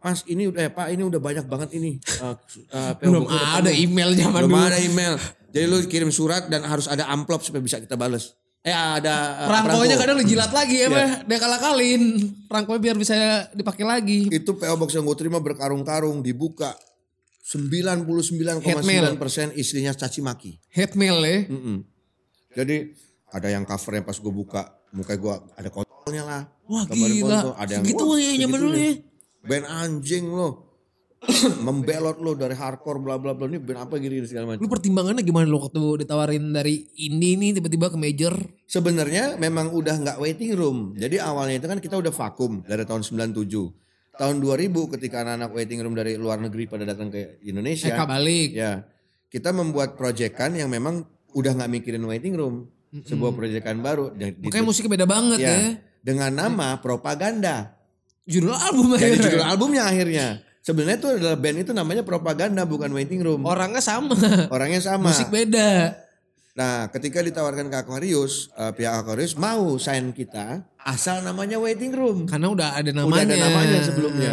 Mas 0.00 0.24
ini 0.24 0.48
udah 0.48 0.62
ya 0.62 0.70
Pak 0.70 0.86
ini 0.90 1.02
udah 1.02 1.18
banyak 1.18 1.44
banget 1.44 1.70
ini. 1.74 2.00
Eh, 2.20 2.34
eh, 2.72 2.92
PO 2.96 3.04
Belum 3.06 3.24
ada 3.28 3.60
penuh. 3.62 3.76
email 3.78 4.10
zaman 4.14 4.40
Belum 4.40 4.52
dulu. 4.54 4.66
ada 4.66 4.78
email. 4.78 5.14
Jadi 5.50 5.64
lu 5.66 5.76
kirim 5.84 6.10
surat 6.10 6.46
dan 6.46 6.62
harus 6.62 6.86
ada 6.86 7.04
amplop 7.06 7.40
supaya 7.40 7.60
bisa 7.60 7.76
kita 7.76 7.94
bales. 7.94 8.32
Eh 8.60 8.70
ada 8.70 9.40
eh, 9.40 9.48
Perangkonya 9.48 9.84
perangko. 9.90 10.02
kadang 10.02 10.18
dijilat 10.20 10.50
lagi 10.50 10.76
ya, 10.78 10.88
mah. 10.88 11.24
Dia 11.24 11.38
kalah-kalin. 11.38 12.02
Perangkonya 12.44 12.80
biar 12.82 12.96
bisa 12.96 13.14
dipakai 13.50 13.84
lagi. 13.84 14.28
Itu 14.28 14.54
PO 14.54 14.76
box 14.76 14.92
yang 14.92 15.02
gue 15.02 15.16
terima 15.16 15.36
berkarung-karung 15.38 16.20
dibuka. 16.20 16.76
99,9% 17.42 18.62
isinya 19.54 19.90
caci 19.90 20.20
maki. 20.20 20.52
Headmail 20.70 21.18
ya. 21.20 21.38
Mm-mm. 21.46 21.78
Jadi 22.52 22.76
ada 23.28 23.48
yang 23.48 23.64
covernya 23.64 24.02
pas 24.02 24.14
gue 24.14 24.28
buka 24.28 24.62
muka 24.90 25.14
gue 25.14 25.34
ada 25.56 25.68
kontolnya 25.68 26.22
lah. 26.22 26.42
Wah 26.64 26.84
Gambar 26.84 27.08
gila. 27.08 27.26
kontol. 27.26 27.52
Ada 27.56 27.70
yang 27.72 27.82
Segitu 27.82 28.04
wah, 28.04 28.18
ya 28.18 28.32
zaman 28.38 28.58
dulu 28.60 28.76
ya. 28.76 28.92
Band 29.40 29.64
anjing 29.66 30.28
lo. 30.28 30.70
Membelot 31.66 32.16
lo 32.16 32.32
dari 32.32 32.56
hardcore 32.56 32.96
bla 32.96 33.20
bla 33.20 33.36
bla 33.36 33.44
ini 33.44 33.60
band 33.60 33.84
apa 33.84 34.00
gini 34.00 34.24
segala 34.24 34.56
macam. 34.56 34.64
Lu 34.64 34.72
pertimbangannya 34.72 35.20
gimana 35.20 35.44
lu 35.44 35.60
waktu 35.60 36.04
ditawarin 36.04 36.48
dari 36.48 36.88
indie 36.96 37.36
nih 37.36 37.60
tiba-tiba 37.60 37.92
ke 37.92 38.00
major? 38.00 38.32
Sebenarnya 38.64 39.36
memang 39.36 39.68
udah 39.68 40.00
nggak 40.00 40.16
waiting 40.16 40.56
room. 40.56 40.96
Jadi 40.96 41.20
awalnya 41.20 41.60
itu 41.60 41.68
kan 41.68 41.76
kita 41.76 42.00
udah 42.00 42.08
vakum 42.08 42.64
dari 42.64 42.88
tahun 42.88 43.04
97. 43.04 43.36
Tahun 44.16 44.36
2000 44.36 44.92
ketika 44.96 45.20
anak-anak 45.20 45.50
waiting 45.52 45.80
room 45.80 45.92
dari 45.92 46.16
luar 46.16 46.40
negeri 46.40 46.64
pada 46.64 46.88
datang 46.88 47.12
ke 47.12 47.40
Indonesia. 47.44 47.92
Eka 47.92 48.04
balik. 48.08 48.56
Ya, 48.56 48.88
kita 49.28 49.52
membuat 49.52 50.00
proyekan 50.00 50.56
yang 50.56 50.72
memang 50.72 51.04
udah 51.36 51.52
nggak 51.52 51.68
mikirin 51.68 52.04
waiting 52.04 52.32
room, 52.32 52.68
sebuah 52.92 53.32
proyekan 53.32 53.80
baru. 53.80 54.12
Dan 54.12 54.40
di- 54.40 54.48
Makanya 54.48 54.64
musiknya 54.64 54.92
beda 54.96 55.06
banget 55.08 55.38
ya, 55.40 55.52
ya. 55.52 55.60
dengan 56.00 56.32
nama 56.32 56.80
propaganda. 56.80 57.79
Judul 58.30 58.54
album 58.54 58.94
Jadi 58.94 59.02
akhirnya. 59.02 59.24
judul 59.26 59.42
albumnya 59.44 59.82
akhirnya. 59.84 60.26
Sebenarnya 60.60 60.98
itu 60.98 61.08
adalah 61.18 61.34
band 61.34 61.58
itu 61.58 61.72
namanya 61.72 62.02
propaganda 62.04 62.62
bukan 62.62 62.92
waiting 62.92 63.18
room. 63.20 63.42
Orangnya 63.42 63.82
sama. 63.82 64.14
Orangnya 64.48 64.78
sama. 64.78 65.10
Musik 65.10 65.26
beda. 65.28 65.98
Nah, 66.50 66.86
ketika 66.90 67.18
ditawarkan 67.20 67.66
ke 67.66 67.76
Aquarius, 67.78 68.52
eh, 68.52 68.70
pihak 68.70 68.92
Aquarius 69.02 69.34
mau 69.34 69.74
sign 69.76 70.12
kita 70.12 70.60
asal 70.78 71.24
namanya 71.24 71.56
waiting 71.56 71.90
room. 71.90 72.28
Karena 72.28 72.52
udah 72.52 72.68
ada 72.76 72.90
namanya. 72.92 73.08
Udah 73.08 73.22
ada 73.24 73.36
namanya 73.40 73.78
sebelumnya. 73.82 74.32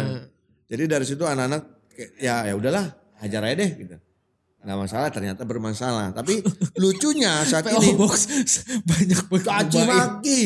Jadi 0.68 0.84
dari 0.84 1.04
situ 1.04 1.24
anak-anak 1.24 1.62
ya 2.20 2.44
ya 2.44 2.54
udahlah, 2.54 2.84
hajar 3.18 3.40
aja 3.48 3.56
deh 3.56 3.70
gitu. 3.74 3.96
Nggak 4.58 4.78
masalah, 4.78 5.08
ternyata 5.08 5.42
bermasalah. 5.42 6.12
Tapi 6.12 6.44
lucunya 6.76 7.40
saat 7.42 7.64
ini 7.72 7.96
Box 7.96 8.28
banyak 8.90 9.20
banget. 9.26 9.46
caci 9.48 9.78
nyobain. 9.80 9.88
maki. 9.96 10.42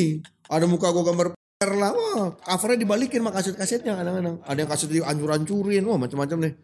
Ada 0.47 0.67
muka 0.69 0.89
gue 0.89 1.03
gambar 1.03 1.27
lah, 1.71 1.95
wah 1.95 2.35
covernya 2.43 2.83
dibalikin 2.83 3.23
sama 3.23 3.31
kaset-kasetnya 3.31 3.95
kadang-kadang. 3.95 4.43
Ada 4.43 4.59
yang 4.59 4.71
kaset 4.71 4.91
dihancur-hancurin, 4.91 5.83
wah 5.87 5.99
macam-macam 6.03 6.51
deh. 6.51 6.55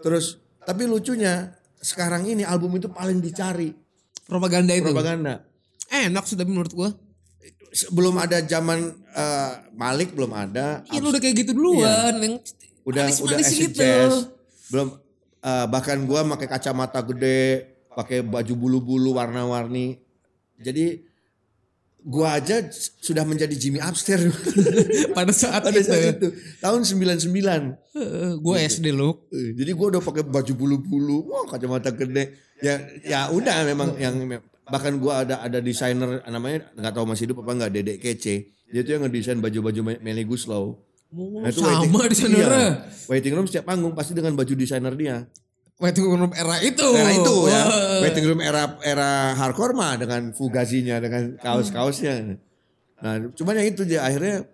Terus, 0.00 0.40
tapi 0.64 0.88
lucunya 0.88 1.52
sekarang 1.82 2.24
ini 2.24 2.46
album 2.46 2.78
itu 2.78 2.88
paling 2.88 3.18
dicari 3.18 3.74
Propaganda 4.32 4.72
itu. 4.72 4.88
propaganda. 4.88 5.44
Enak 5.92 6.24
sih 6.24 6.38
tapi 6.38 6.54
menurut 6.54 6.72
gua. 6.72 6.90
Belum 7.92 8.16
ada 8.16 8.40
zaman 8.40 8.96
eh, 9.12 9.52
Malik 9.76 10.16
belum 10.16 10.32
ada. 10.32 10.86
Iya 10.88 10.98
lu 11.02 11.12
udah 11.12 11.20
kayak 11.20 11.36
gitu 11.42 11.52
duluan. 11.52 12.16
Yang 12.16 12.34
udah 12.86 13.04
manis-manis 13.10 13.20
udah 13.28 13.36
acid 13.44 13.70
gitu. 13.74 13.76
jazz. 13.82 14.14
Belum 14.72 14.88
eh, 15.42 15.66
bahkan 15.68 15.98
gua 16.08 16.24
pakai 16.24 16.48
kacamata 16.48 17.04
gede, 17.04 17.76
pakai 17.92 18.24
baju 18.24 18.54
bulu-bulu 18.56 19.20
warna-warni. 19.20 20.00
Jadi 20.62 21.02
gua 22.04 22.36
aja 22.36 22.60
sudah 22.98 23.22
menjadi 23.22 23.52
Jimmy 23.52 23.78
Upstairs 23.78 24.26
Pada 25.16 25.30
saat 25.30 25.62
pada 25.62 25.74
itu. 25.74 25.86
saat 25.86 26.16
itu 26.16 26.28
tahun 26.58 26.82
99. 26.82 27.30
gue 28.38 28.56
SD 28.60 28.86
lu. 28.90 29.14
Eh, 29.28 29.54
Jadi 29.54 29.70
gua 29.72 29.86
udah 29.90 30.02
pakai 30.02 30.22
baju 30.22 30.52
bulu-bulu, 30.52 31.18
wah 31.26 31.44
kacamata 31.46 31.90
gede. 31.90 32.34
Ya 32.58 32.78
ya 33.02 33.20
udah 33.28 33.62
memang 33.64 33.94
yang 33.96 34.18
bahkan 34.64 34.94
gua 34.96 35.22
ada 35.22 35.40
ada 35.40 35.58
desainer 35.58 36.22
namanya 36.24 36.70
nggak 36.72 36.92
tahu 36.92 37.04
masih 37.04 37.26
hidup 37.26 37.42
apa 37.42 37.52
nggak 37.56 37.72
Dedek 37.72 37.98
Kece. 37.98 38.36
Dia 38.66 38.80
tuh 38.80 38.92
yang 38.92 39.02
ngedesain 39.04 39.36
baju-baju 39.36 39.80
Melly 39.98 40.24
Guslow. 40.24 40.80
Oh, 41.12 41.44
Nah, 41.44 41.52
itu 41.52 41.60
sama 41.60 41.76
waiting- 41.76 42.08
di 42.08 42.16
sana. 42.16 42.32
iya. 42.32 42.60
Waiting 43.04 43.36
room 43.36 43.44
setiap 43.44 43.68
panggung 43.68 43.92
pasti 43.92 44.16
dengan 44.16 44.32
baju 44.32 44.54
desainer 44.56 44.96
dia. 44.96 45.28
Waiting 45.80 46.04
room 46.04 46.32
era 46.36 46.56
itu. 46.60 46.88
Era 46.94 47.12
itu 47.12 47.36
ya. 47.48 47.62
Waiting 48.04 48.24
room 48.28 48.40
era 48.44 48.76
era 48.84 49.34
hardcore 49.34 49.72
mah 49.72 49.96
dengan 49.96 50.30
fugazinya, 50.36 51.00
dengan 51.00 51.36
kaos-kaosnya. 51.40 52.38
Nah, 53.02 53.14
cuman 53.34 53.54
yang 53.58 53.68
itu 53.74 53.82
dia 53.82 54.06
akhirnya 54.06 54.46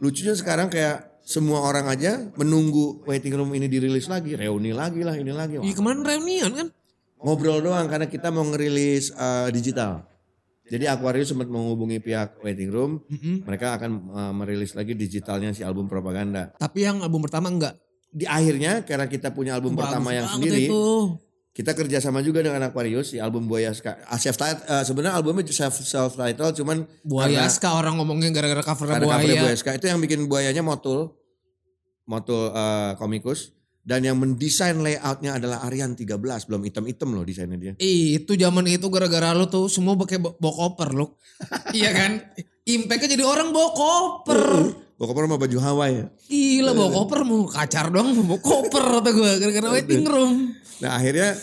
lucunya 0.00 0.32
sekarang 0.32 0.72
kayak 0.72 1.20
semua 1.20 1.62
orang 1.62 1.86
aja 1.86 2.32
menunggu 2.34 3.04
waiting 3.04 3.36
room 3.36 3.52
ini 3.52 3.68
dirilis 3.68 4.08
lagi, 4.08 4.34
reuni 4.34 4.72
lagi 4.72 5.04
lah, 5.04 5.14
ini 5.14 5.30
lagi. 5.30 5.60
Iya 5.60 5.74
kemarin 5.76 6.02
reunian 6.02 6.50
kan. 6.56 6.68
Ngobrol 7.20 7.60
doang 7.60 7.84
karena 7.86 8.08
kita 8.08 8.32
mau 8.32 8.42
ngerilis 8.48 9.12
eh, 9.12 9.48
digital. 9.52 10.08
Jadi 10.70 10.86
Aquarius 10.86 11.34
sempat 11.34 11.50
menghubungi 11.50 11.98
pihak 11.98 12.40
waiting 12.46 12.70
room, 12.70 13.04
mereka 13.44 13.76
akan 13.76 13.90
eh, 14.10 14.32
merilis 14.32 14.72
lagi 14.72 14.96
digitalnya 14.96 15.52
si 15.52 15.60
album 15.60 15.86
propaganda. 15.86 16.56
Tapi 16.56 16.88
yang 16.88 17.04
album 17.04 17.20
pertama 17.20 17.52
enggak. 17.52 17.76
Di 18.10 18.26
akhirnya 18.26 18.82
karena 18.82 19.06
kita 19.06 19.30
punya 19.30 19.54
album 19.54 19.78
pertama 19.78 20.10
Bagus 20.10 20.18
yang 20.18 20.26
banget 20.26 20.36
sendiri, 20.42 20.62
Itu. 20.66 20.84
kita 21.50 21.72
kerja 21.78 21.98
sama 22.02 22.26
juga 22.26 22.42
dengan 22.42 22.58
Aquarius 22.66 23.14
di 23.14 23.22
album 23.22 23.46
Buaya 23.46 23.70
Ska. 23.70 24.02
Ah, 24.10 24.18
self 24.18 24.34
title 24.34 24.66
sebenarnya 24.82 25.14
albumnya 25.14 25.46
self 25.46 25.78
self 25.78 26.18
title 26.18 26.50
cuman 26.50 26.90
Buaya 27.06 27.46
Ska 27.46 27.70
orang 27.78 28.02
ngomongnya 28.02 28.34
gara-gara 28.34 28.66
covernya 28.66 28.98
karena 28.98 29.06
buaya. 29.06 29.42
Buaya 29.46 29.56
Ska 29.56 29.78
itu 29.78 29.86
yang 29.86 30.02
bikin 30.02 30.26
buayanya 30.26 30.66
motul 30.66 31.14
motul 32.10 32.50
eh, 32.50 32.98
komikus 32.98 33.54
dan 33.80 34.04
yang 34.04 34.20
mendesain 34.20 34.76
layoutnya 34.76 35.40
adalah 35.40 35.64
Aryan 35.64 35.96
13 35.96 36.20
belum 36.20 36.62
hitam-hitam 36.68 37.08
loh 37.16 37.24
desainnya 37.24 37.56
dia. 37.56 37.72
Ih, 37.80 38.20
itu 38.20 38.36
zaman 38.36 38.66
itu 38.68 38.86
gara-gara 38.92 39.32
lu 39.32 39.48
tuh 39.48 39.72
semua 39.72 39.96
pakai 39.96 40.20
bo- 40.20 40.36
bawa 40.36 40.54
koper 40.68 40.90
lu. 40.92 41.06
iya 41.78 41.90
kan? 41.90 42.20
Impactnya 42.68 43.16
jadi 43.16 43.24
orang 43.24 43.50
bawa 43.50 43.70
koper. 43.72 44.42
Bawa 45.00 45.06
koper 45.08 45.22
sama 45.24 45.40
baju 45.40 45.58
Hawaii. 45.58 45.96
ya. 45.96 46.06
Gila 46.28 46.76
bawa 46.76 46.90
koper 46.94 47.20
mau 47.24 47.48
kacar 47.48 47.88
doang 47.88 48.12
mau 48.12 48.24
bawa 48.26 48.38
koper 48.38 48.84
kata 49.00 49.10
gue 49.10 49.30
gara-gara 49.40 49.68
waiting 49.72 50.04
room. 50.04 50.52
Nah 50.78 50.92
akhirnya 50.92 51.40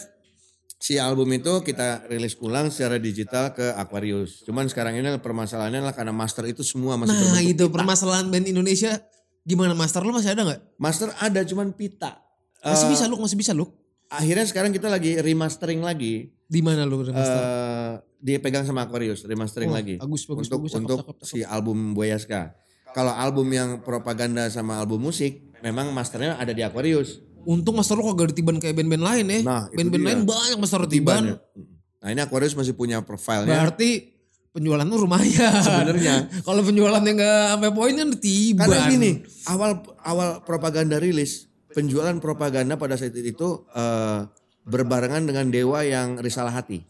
si 0.78 0.95
album 0.95 1.26
itu 1.32 1.66
kita 1.66 2.05
rilis 2.05 2.38
ulang 2.38 2.70
secara 2.70 3.01
digital 3.01 3.49
ke 3.51 3.74
Aquarius. 3.74 4.45
Cuman 4.45 4.70
sekarang 4.70 4.93
ini 4.93 5.10
permasalahannya 5.18 5.82
adalah 5.82 5.97
karena 5.97 6.14
master 6.14 6.45
itu 6.45 6.62
semua 6.62 6.95
masih 6.95 7.18
Nah 7.18 7.41
itu 7.41 7.66
pita. 7.66 7.74
permasalahan 7.74 8.30
band 8.30 8.45
Indonesia 8.45 8.93
gimana 9.41 9.74
master 9.74 10.05
lu 10.05 10.14
masih 10.14 10.38
ada 10.38 10.45
nggak? 10.45 10.62
Master 10.78 11.10
ada 11.18 11.41
cuman 11.41 11.74
pita. 11.74 12.22
Masih 12.62 12.86
Eh, 12.86 12.91
bisa 12.93 13.10
lu, 13.10 13.18
masih 13.18 13.38
bisa 13.38 13.58
lu. 13.58 13.66
Akhirnya 14.08 14.45
sekarang 14.45 14.70
kita 14.70 14.86
lagi 14.86 15.18
remastering 15.18 15.82
lagi. 15.82 16.30
Di 16.45 16.62
mana 16.62 16.86
lu 16.86 17.01
remaster? 17.01 17.41
eh 17.41 17.93
dipegang 18.18 18.66
sama 18.66 18.86
Aquarius, 18.86 19.26
remastering 19.26 19.70
Wah, 19.70 19.78
lagi. 19.78 19.97
bagus, 19.97 20.26
bagus, 20.26 20.45
untuk 20.45 20.58
bagus, 20.60 20.72
cakep, 20.72 20.82
untuk 20.84 20.97
cakep, 20.99 21.16
cakep. 21.18 21.28
si 21.28 21.39
album 21.41 21.93
Boyaska. 21.93 22.53
Kalau 22.98 23.14
album 23.14 23.45
yang 23.54 23.78
propaganda 23.86 24.50
sama 24.50 24.82
album 24.82 25.06
musik, 25.06 25.54
memang 25.62 25.93
masternya 25.93 26.34
ada 26.41 26.50
di 26.50 26.66
Aquarius. 26.66 27.22
Untung 27.45 27.78
master 27.78 27.93
lu 27.93 28.10
kagak 28.10 28.34
ditiban 28.34 28.58
kayak 28.58 28.74
band-band 28.74 29.06
lain 29.06 29.26
ya. 29.30 29.39
Nah, 29.45 29.62
band-band 29.70 30.02
lain 30.02 30.20
banyak 30.26 30.58
master 30.58 30.89
Tiban 30.89 31.24
ya. 31.30 31.36
Nah 32.02 32.10
ini 32.10 32.22
Aquarius 32.26 32.58
masih 32.58 32.74
punya 32.74 33.06
profilnya. 33.06 33.70
Berarti 33.70 34.18
penjualan 34.50 34.82
lu 34.82 34.98
lumayan. 35.06 35.62
Sebenarnya. 35.62 36.26
Kalau 36.48 36.62
penjualannya 36.66 37.12
nggak 37.14 37.43
sampai 37.54 37.72
poin 37.74 37.93
kan 37.93 38.10
tiban. 38.18 38.66
Karena 38.66 38.89
gini, 38.89 39.12
awal 39.45 39.72
awal 40.02 40.30
propaganda 40.41 40.98
rilis, 40.98 41.45
penjualan 41.78 42.18
propaganda 42.18 42.82
pada 42.82 42.98
saat 42.98 43.14
itu 43.14 43.70
eh, 43.78 44.20
berbarengan 44.66 45.30
dengan 45.30 45.54
dewa 45.54 45.86
yang 45.86 46.18
risalah 46.18 46.50
hati. 46.50 46.82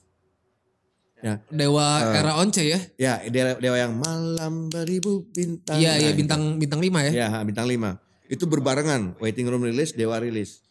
Ya, 1.18 1.42
Dewa 1.50 2.14
Eh. 2.14 2.20
era 2.22 2.38
once 2.38 2.62
ya. 2.62 2.78
ya 2.94 3.14
dewa, 3.26 3.58
dewa 3.58 3.74
yang 3.74 3.98
malam 3.98 4.70
beribu 4.70 5.26
bintang. 5.28 5.82
Iya, 5.82 5.98
iya 5.98 6.12
bintang 6.14 6.62
bintang 6.62 6.78
5 6.78 7.02
ya. 7.10 7.12
Ya, 7.12 7.28
ha, 7.34 7.42
bintang 7.42 7.66
5. 7.66 7.98
Itu 8.30 8.46
berbarengan, 8.46 9.18
waiting 9.18 9.50
room 9.50 9.66
rilis, 9.66 9.98
dewa 9.98 10.22
rilis. 10.22 10.62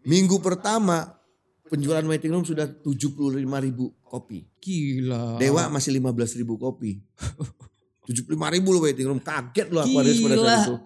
Minggu 0.00 0.40
pertama 0.40 1.20
penjualan 1.68 2.00
waiting 2.02 2.32
room 2.32 2.42
sudah 2.42 2.64
75 2.64 3.36
ribu 3.60 3.92
kopi. 4.00 4.48
Gila. 4.56 5.36
Dewa 5.36 5.68
masih 5.68 5.92
15 5.92 6.32
ribu 6.34 6.56
kopi. 6.56 6.96
75 8.08 8.24
ribu 8.56 8.68
loh 8.72 8.82
waiting 8.82 9.04
room. 9.04 9.20
Kaget 9.20 9.68
loh 9.68 9.84
Aquarius 9.84 10.18
pada 10.18 10.34
Gila. 10.34 10.46
saat 10.48 10.60
itu. 10.64 10.76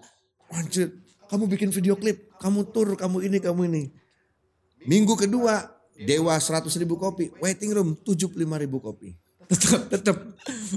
Anjir, 0.45 0.87
kamu 1.25 1.43
bikin 1.49 1.69
video 1.71 1.95
klip, 1.95 2.35
kamu 2.37 2.69
tur, 2.69 2.93
kamu 2.93 3.23
ini, 3.25 3.37
kamu 3.39 3.61
ini. 3.65 3.83
Minggu 4.85 5.17
kedua, 5.17 5.74
Dewa 5.95 6.35
100 6.35 6.67
ribu 6.75 6.99
kopi, 6.99 7.31
waiting 7.39 7.71
room 7.71 7.95
75 8.03 8.35
ribu 8.35 8.77
kopi. 8.83 9.15
tetap 9.45 9.81
tetap 9.93 10.17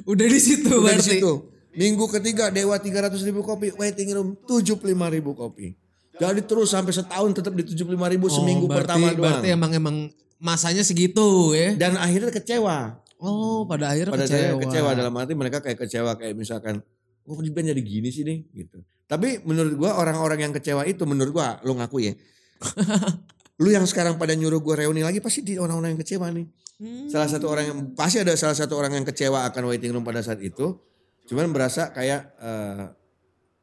udah 0.04 0.26
di 0.28 0.36
situ 0.38 0.68
Udah 0.68 0.94
di 0.94 1.02
berarti. 1.02 1.18
situ. 1.18 1.32
Minggu 1.78 2.04
ketiga, 2.10 2.50
Dewa 2.50 2.76
300 2.76 3.18
ribu 3.26 3.40
kopi, 3.42 3.72
waiting 3.74 4.12
room 4.14 4.38
75 4.46 4.84
ribu 5.14 5.32
kopi. 5.34 5.74
Jadi 6.18 6.40
terus 6.42 6.74
sampai 6.74 6.90
setahun 6.90 7.30
tetap 7.34 7.54
di 7.54 7.62
75 7.62 7.94
ribu 7.94 8.26
seminggu 8.26 8.66
Oh, 8.66 8.70
berarti, 8.70 8.82
pertama 8.90 9.06
doang. 9.14 9.22
Berarti 9.22 9.46
emang 9.54 9.70
emang 9.70 9.96
masanya 10.42 10.82
segitu 10.82 11.54
ya. 11.54 11.78
Dan 11.78 11.94
akhirnya 11.94 12.34
kecewa. 12.34 12.98
Oh, 13.18 13.66
pada 13.66 13.94
akhirnya 13.94 14.14
pada 14.14 14.26
kecewa. 14.26 14.54
saya 14.54 14.62
kecewa 14.62 14.90
dalam 14.94 15.14
arti 15.18 15.34
mereka 15.34 15.58
kayak 15.58 15.78
kecewa 15.82 16.14
kayak 16.14 16.38
misalkan 16.38 16.78
gue 17.28 17.34
oh, 17.36 17.44
band 17.52 17.68
jadi 17.76 17.82
gini 17.84 18.08
sih 18.08 18.24
nih 18.24 18.46
gitu 18.56 18.80
tapi 19.04 19.44
menurut 19.44 19.76
gua 19.76 20.00
orang-orang 20.00 20.48
yang 20.48 20.52
kecewa 20.56 20.88
itu 20.88 21.04
menurut 21.04 21.36
gua 21.36 21.60
lo 21.60 21.76
ngaku 21.76 22.08
ya 22.08 22.12
lu 23.58 23.68
yang 23.68 23.84
sekarang 23.84 24.14
pada 24.14 24.32
nyuruh 24.32 24.58
gua 24.58 24.78
reuni 24.78 25.00
lagi 25.00 25.18
pasti 25.18 25.42
di 25.42 25.54
orang-orang 25.54 25.94
yang 25.94 26.00
kecewa 26.00 26.28
nih 26.30 26.46
Hmm. 26.78 27.10
salah 27.10 27.26
satu 27.26 27.50
orang 27.50 27.64
yang 27.66 27.78
pasti 27.92 28.22
ada 28.22 28.30
salah 28.32 28.54
satu 28.54 28.72
orang 28.72 28.94
yang 28.94 29.02
kecewa 29.02 29.42
akan 29.44 29.66
waiting 29.66 29.90
room 29.90 30.02
pada 30.02 30.22
saat 30.22 30.38
itu 30.38 30.78
cuman 31.26 31.50
berasa 31.50 31.90
kayak 31.90 32.38
eh, 32.38 32.86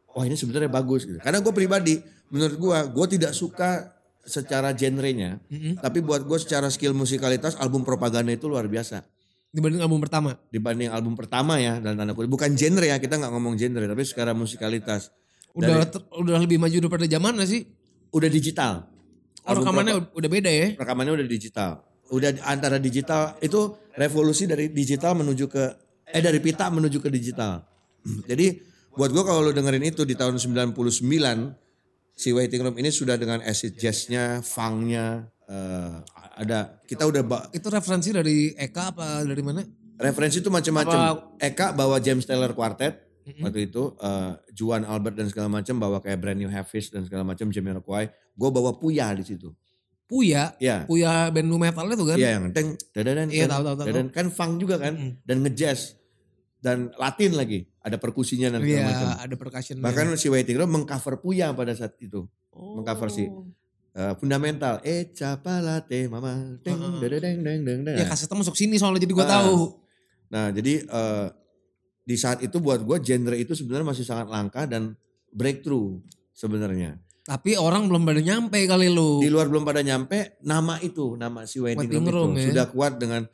wah 0.10 0.24
ini 0.24 0.36
sebenarnya 0.36 0.68
bagus 0.68 1.04
gitu 1.04 1.16
karena 1.18 1.40
gue 1.40 1.50
pribadi 1.50 1.96
menurut 2.28 2.56
gua 2.56 2.84
gue 2.84 3.06
tidak 3.10 3.32
suka 3.32 3.96
secara 4.22 4.72
genrenya 4.72 5.40
Mm-mm. 5.48 5.80
tapi 5.80 6.00
buat 6.00 6.22
gue 6.22 6.38
secara 6.38 6.68
skill 6.68 6.92
musikalitas 6.92 7.56
album 7.56 7.82
propaganda 7.82 8.30
itu 8.30 8.46
luar 8.46 8.68
biasa 8.68 9.00
Dibanding 9.48 9.80
album 9.80 10.04
pertama. 10.04 10.36
dibanding 10.50 10.92
album 10.92 11.16
pertama 11.16 11.56
ya 11.56 11.80
dan 11.80 11.96
tanda 11.96 12.12
kutip 12.12 12.28
bukan 12.28 12.52
genre 12.52 12.84
ya 12.84 13.00
kita 13.00 13.16
nggak 13.16 13.32
ngomong 13.32 13.56
genre 13.56 13.86
tapi 13.86 14.04
secara 14.04 14.36
musikalitas 14.36 15.16
Udah 15.56 15.88
Dari- 15.88 16.20
udah 16.20 16.36
lebih 16.38 16.60
maju 16.60 16.84
daripada 16.84 17.08
zaman 17.08 17.40
gak 17.40 17.48
sih? 17.48 17.64
udah 18.12 18.28
digital 18.28 18.92
Oh, 19.46 19.54
Album 19.54 19.62
rekamannya 19.62 19.94
ud- 19.96 20.12
udah 20.18 20.30
beda 20.30 20.50
ya. 20.50 20.68
rekamannya 20.74 21.14
udah 21.16 21.28
digital 21.30 21.70
udah 22.10 22.30
antara 22.46 22.78
digital 22.78 23.38
itu 23.40 23.62
revolusi 23.94 24.46
dari 24.46 24.70
digital 24.70 25.14
menuju 25.16 25.46
ke 25.46 25.64
eh 26.06 26.22
dari 26.22 26.42
pita 26.42 26.66
menuju 26.68 26.98
ke 26.98 27.10
digital 27.10 27.62
jadi 28.30 28.58
buat 28.94 29.12
gua 29.12 29.24
kalau 29.24 29.42
lo 29.46 29.52
dengerin 29.52 29.86
itu 29.86 30.02
di 30.02 30.14
tahun 30.14 30.38
99 30.38 30.74
si 32.16 32.32
waiting 32.32 32.62
room 32.64 32.76
ini 32.76 32.90
sudah 32.90 33.20
dengan 33.20 33.44
acid 33.44 33.76
jazznya 33.76 34.40
funknya 34.40 35.28
eh, 35.46 35.94
ada 36.36 36.82
kita 36.84 37.06
udah 37.06 37.22
Itu 37.52 37.70
referensi 37.70 38.10
dari 38.12 38.52
Eka 38.52 38.92
apa 38.92 39.22
dari 39.22 39.44
mana? 39.46 39.62
referensi 39.96 40.44
itu 40.44 40.52
macam-macam 40.52 41.38
Eka 41.38 41.72
bawa 41.72 42.00
James 42.00 42.26
Taylor 42.26 42.52
Quartet 42.52 43.05
waktu 43.40 43.60
itu 43.66 43.84
eh, 43.96 44.32
Juan 44.52 44.84
Albert 44.84 45.16
dan 45.16 45.28
segala 45.28 45.50
macam 45.52 45.76
bawa 45.76 45.98
kayak 45.98 46.18
Brand 46.18 46.38
New 46.38 46.48
Heavies 46.48 46.90
dan 46.90 47.02
segala 47.02 47.24
macam 47.24 47.48
Jamiroquai 47.48 48.06
gue 48.32 48.50
bawa 48.52 48.74
Puya 48.74 49.10
di 49.12 49.24
situ 49.24 49.50
Puya. 50.04 50.54
ya 50.56 50.86
Puya 50.86 51.28
band 51.28 51.46
nu 51.46 51.58
metal 51.58 51.86
itu 51.88 52.04
kan? 52.04 52.14
Iya 52.14 52.30
yang 52.36 52.46
teng 52.52 52.78
dadadan 52.92 53.28
Iya, 53.28 53.46
tahu, 53.48 53.62
tahu, 53.64 53.76
tahu. 53.76 53.86
dadadan. 53.86 54.08
kan 54.10 54.26
funk 54.30 54.54
juga 54.58 54.78
kan 54.78 54.94
Mm-mm. 54.94 55.12
dan 55.20 55.38
ngejazz 55.42 55.98
dan 56.60 56.94
Latin 56.96 57.34
lagi 57.34 57.66
ada 57.80 57.96
perkusinya 57.96 58.50
dan 58.50 58.60
segala 58.60 58.70
Iya, 58.72 58.86
macam 58.88 59.08
ada 59.20 59.36
percussion. 59.36 59.76
bahkan 59.80 60.06
si 60.14 60.28
Waiting 60.28 60.56
Room 60.56 60.72
mengcover 60.72 61.18
Puya 61.18 61.50
pada 61.52 61.74
saat 61.74 61.98
itu 62.00 62.26
oh. 62.50 62.78
mengcover 62.78 63.10
si- 63.10 63.30
Eh, 63.92 64.12
fundamental 64.14 64.84
eh 64.84 65.08
capalate 65.10 66.06
mama 66.06 66.60
teng 66.60 66.76
Heeh. 66.76 67.00
dadadeng 67.00 67.40
deng 67.40 67.60
deng 67.64 67.80
deng 67.82 67.96
Ya 67.96 68.04
kasetnya 68.04 68.36
masuk 68.36 68.52
sini 68.54 68.76
soalnya 68.76 69.00
jadi 69.00 69.16
gua 69.16 69.24
Ah. 69.24 69.32
tahu. 69.40 69.58
Nah 70.28 70.46
jadi 70.52 70.84
eh, 70.84 71.28
di 72.06 72.16
saat 72.16 72.46
itu 72.46 72.62
buat 72.62 72.86
gue 72.86 73.02
genre 73.02 73.34
itu 73.34 73.58
sebenarnya 73.58 73.88
masih 73.90 74.06
sangat 74.06 74.30
langka 74.30 74.70
dan 74.70 74.94
breakthrough 75.34 75.98
sebenarnya. 76.32 77.02
Tapi 77.26 77.58
orang 77.58 77.90
belum 77.90 78.06
pada 78.06 78.22
nyampe 78.22 78.70
kali 78.70 78.94
lu. 78.94 79.18
Di 79.18 79.34
luar 79.34 79.50
belum 79.50 79.66
pada 79.66 79.82
nyampe 79.82 80.38
nama 80.46 80.78
itu, 80.86 81.18
nama 81.18 81.50
si 81.50 81.58
Waiting, 81.58 81.90
Waiting 81.90 82.06
Room, 82.06 82.30
Room, 82.30 82.32
itu 82.38 82.42
ya. 82.46 82.50
sudah 82.54 82.68
kuat 82.70 83.02
dengan 83.02 83.26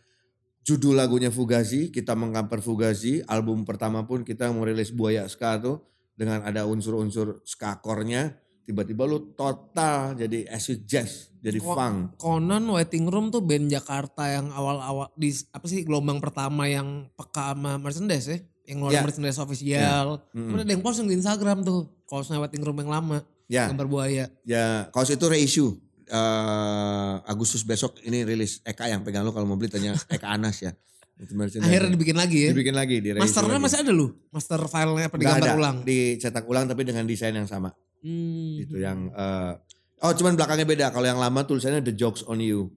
judul 0.63 0.95
lagunya 0.95 1.27
Fugazi, 1.27 1.91
kita 1.91 2.15
mengkamper 2.15 2.63
Fugazi, 2.63 3.19
album 3.27 3.67
pertama 3.67 4.07
pun 4.07 4.23
kita 4.23 4.47
merilis 4.55 4.95
Buaya 4.95 5.27
Ska 5.27 5.59
tuh 5.59 5.83
dengan 6.15 6.39
ada 6.47 6.63
unsur-unsur 6.63 7.43
ska 7.43 7.83
core-nya, 7.83 8.31
tiba-tiba 8.63 9.03
lu 9.09 9.35
total 9.35 10.15
jadi 10.15 10.47
acid 10.47 10.87
jazz, 10.87 11.33
jadi 11.43 11.59
Kok- 11.59 11.75
funk. 11.75 11.97
Konon 12.15 12.63
Waiting 12.71 13.11
Room 13.11 13.27
tuh 13.27 13.43
band 13.43 13.67
Jakarta 13.67 14.29
yang 14.29 14.55
awal-awal 14.55 15.11
di 15.19 15.35
apa 15.51 15.65
sih 15.67 15.83
gelombang 15.83 16.23
pertama 16.23 16.69
yang 16.69 17.11
peka 17.17 17.57
sama 17.57 17.75
merchandise 17.75 18.27
ya, 18.31 18.39
yang 18.63 18.77
ngeluarin 18.79 18.97
Ya. 18.97 19.03
merchandise 19.03 19.39
official. 19.39 20.07
Mm-mm. 20.31 20.45
Kemudian 20.47 20.65
ada 20.65 20.73
yang 20.73 20.83
posting 20.83 21.05
di 21.05 21.15
Instagram 21.15 21.61
tuh, 21.61 21.79
kaosnya 22.05 22.37
Waiting 22.37 22.61
Room 22.61 22.77
yang 22.77 22.91
lama, 22.91 23.17
Ya, 23.45 23.67
gambar 23.67 23.87
buaya. 23.87 24.25
ya 24.43 24.87
kaos 24.89 25.09
itu 25.09 25.25
reissue. 25.25 25.75
Eh, 26.07 27.13
Agustus 27.23 27.63
besok 27.63 27.95
ini 28.01 28.21
rilis 28.21 28.59
Eka 28.61 28.85
yang 28.85 28.99
pegang 28.99 29.23
lu 29.23 29.31
kalau 29.31 29.43
mau 29.45 29.55
beli 29.55 29.67
tanya 29.67 29.95
Eka 30.07 30.27
Anas 30.27 30.59
ya. 30.59 30.75
Akhirnya 31.21 31.93
dibikin 31.93 32.17
lagi 32.17 32.37
ya. 32.45 32.51
dibikin 32.51 32.73
lagi 32.73 32.97
di 32.97 33.13
Masternya 33.13 33.55
lagi. 33.55 33.63
masih 33.63 33.77
ada 33.79 33.91
lu? 33.93 34.09
Master 34.29 34.59
filenya 34.65 35.05
apa 35.05 35.15
digambar 35.15 35.45
ada, 35.45 35.53
ulang? 35.53 35.77
dicetak 35.85 36.43
ulang 36.43 36.65
tapi 36.65 36.81
dengan 36.81 37.05
desain 37.05 37.31
yang 37.31 37.45
sama. 37.45 37.71
Hmm. 38.01 38.57
Itu 38.57 38.75
yang 38.75 39.07
eh, 39.07 39.53
oh 40.01 40.11
cuman 40.11 40.33
belakangnya 40.33 40.65
beda. 40.65 40.85
Kalau 40.89 41.05
yang 41.05 41.21
lama 41.21 41.45
tulisannya 41.45 41.79
The 41.79 41.93
Jokes 41.93 42.25
on 42.25 42.41
You. 42.41 42.73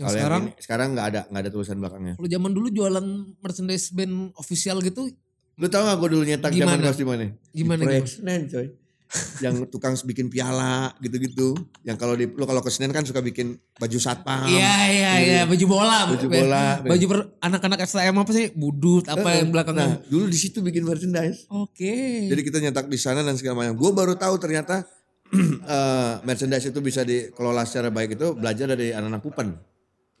Yang 0.00 0.06
Kalau 0.06 0.16
sekarang, 0.16 0.40
yang 0.40 0.48
ini, 0.48 0.62
sekarang 0.64 0.88
nggak 0.90 1.06
ada 1.06 1.20
nggak 1.28 1.42
ada 1.44 1.50
tulisan 1.52 1.76
belakangnya. 1.76 2.14
kalau 2.16 2.30
zaman 2.30 2.50
dulu 2.50 2.66
jualan 2.70 3.06
merchandise 3.36 3.92
band 3.92 4.14
official 4.34 4.80
gitu, 4.80 5.12
Lu 5.54 5.68
tau 5.68 5.84
gak 5.84 6.00
gue 6.00 6.08
dulu 6.08 6.24
nyetak 6.24 6.50
zaman 6.50 6.72
Gimana? 6.72 6.82
kaos 6.82 6.96
di 6.96 7.04
mana? 7.04 7.24
Gimana 7.52 7.82
Di? 7.84 8.00
Senen 8.08 8.48
coy. 8.48 8.66
yang 9.44 9.66
tukang 9.66 9.92
bikin 10.00 10.30
piala 10.30 10.94
gitu-gitu. 10.96 11.52
Yang 11.82 11.96
kalau 11.98 12.14
di 12.14 12.24
lu 12.24 12.44
kalau 12.46 12.62
ke 12.62 12.70
Senen 12.70 12.88
kan 12.88 13.04
suka 13.04 13.20
bikin 13.20 13.60
baju 13.76 13.98
satpam. 13.98 14.48
Iya 14.48 14.72
iya 14.88 15.10
gitu. 15.12 15.26
iya 15.26 15.42
baju 15.44 15.64
bola, 15.68 15.98
Baju 16.08 16.26
bola. 16.30 16.64
baju 16.80 17.04
per- 17.10 17.28
anak-anak 17.40 17.78
STM 17.84 18.16
apa 18.16 18.32
sih 18.32 18.46
budut 18.54 19.04
apa 19.04 19.28
yang 19.34 19.50
Nah, 19.50 19.52
belakangnya? 19.52 20.00
dulu 20.06 20.24
di 20.24 20.38
situ 20.38 20.62
bikin 20.62 20.80
merchandise. 20.80 21.44
Oke. 21.50 22.24
Jadi 22.24 22.40
kita 22.40 22.56
nyetak 22.56 22.86
di 22.86 22.96
sana 22.96 23.20
dan 23.20 23.36
segala 23.36 23.60
macam. 23.60 23.76
Gue 23.76 23.90
baru 23.92 24.14
tahu 24.14 24.38
ternyata 24.38 24.86
eh, 25.66 26.12
merchandise 26.22 26.66
itu 26.66 26.80
bisa 26.80 27.02
dikelola 27.02 27.62
secara 27.62 27.90
baik 27.90 28.14
itu 28.14 28.32
belajar 28.32 28.64
dari 28.66 28.90
anak-anak 28.90 29.20
Pupen. 29.20 29.48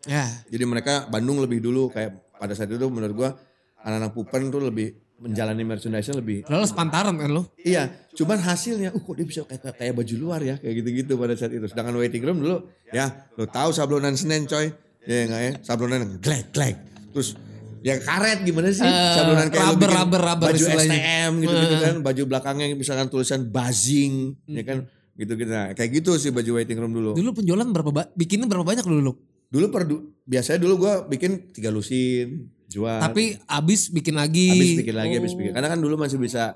Ya. 0.02 0.24
Jadi 0.46 0.64
mereka 0.64 1.06
Bandung 1.06 1.38
lebih 1.38 1.58
dulu 1.58 1.88
kayak 1.88 2.36
pada 2.36 2.52
saat 2.52 2.68
itu 2.68 2.86
menurut 2.86 3.14
gua 3.14 3.30
anak-anak 3.78 4.12
Pupen 4.12 4.48
tuh 4.48 4.62
lebih 4.62 4.92
menjalani 5.20 5.60
merchandise 5.60 6.08
lebih 6.10 6.48
Lalu 6.48 6.64
sepantaran 6.64 7.12
kan 7.12 7.28
lo? 7.28 7.52
iya 7.60 7.92
cuman 8.16 8.40
hasilnya 8.40 8.88
uh 8.88 8.98
kok 8.98 9.12
dia 9.12 9.26
bisa 9.26 9.40
kayak 9.44 9.76
kayak 9.76 9.92
baju 9.92 10.14
luar 10.16 10.40
ya 10.40 10.56
kayak 10.56 10.74
gitu-gitu 10.80 11.12
pada 11.14 11.36
saat 11.36 11.52
itu. 11.52 11.64
Sedangkan 11.64 11.92
waiting 11.94 12.20
room 12.20 12.40
dulu 12.40 12.64
ya 12.88 13.28
lo 13.36 13.44
tahu 13.44 13.68
sablonan 13.70 14.16
Senen 14.16 14.44
coy. 14.44 14.72
Ya 15.02 15.24
enggak 15.24 15.40
ya 15.40 15.52
sablonan 15.60 16.16
glek 16.20 16.48
glek. 16.50 16.76
Terus 17.12 17.36
ya 17.80 17.96
karet 17.96 18.44
gimana 18.44 18.68
sih? 18.68 18.80
Eh, 18.80 19.12
sablonan 19.12 19.48
kayak 19.48 19.64
rubber, 19.66 19.90
rubber, 19.90 20.20
rubber 20.22 20.48
baju 20.48 20.56
istilahnya. 20.58 20.96
STM 20.96 21.32
gitu-gitu 21.38 21.74
Eh. 21.74 21.80
kan 21.82 21.94
baju 22.00 22.22
belakangnya 22.26 22.66
misalkan 22.72 23.06
tulisan 23.08 23.40
buzzing 23.44 24.14
ya 24.46 24.64
kan? 24.64 24.78
Gitu-gitu. 25.16 25.48
Nah, 25.48 25.76
kayak 25.76 26.00
gitu 26.00 26.16
sih 26.16 26.32
baju 26.32 26.50
waiting 26.56 26.76
room 26.76 26.92
dulu. 26.92 27.10
Dulu 27.12 27.30
penjualan 27.34 27.64
berapa 27.66 28.08
bikinnya 28.12 28.48
berapa 28.48 28.64
banyak 28.64 28.84
dulu 28.84 29.00
lu? 29.02 29.14
Dulu 29.50 29.66
per 29.68 29.82
biasanya 30.24 30.58
dulu 30.58 30.74
gue 30.80 30.92
bikin 31.10 31.50
tiga 31.50 31.68
lusin, 31.68 32.46
jual. 32.66 33.02
Tapi 33.02 33.34
abis 33.44 33.90
bikin 33.90 34.14
lagi. 34.14 34.46
habis 34.48 34.72
bikin 34.78 34.94
lagi, 34.94 35.14
habis 35.18 35.32
Oh. 35.34 35.38
bikin. 35.38 35.52
Karena 35.52 35.68
kan 35.68 35.78
dulu 35.78 35.94
masih 35.96 36.16
bisa 36.16 36.54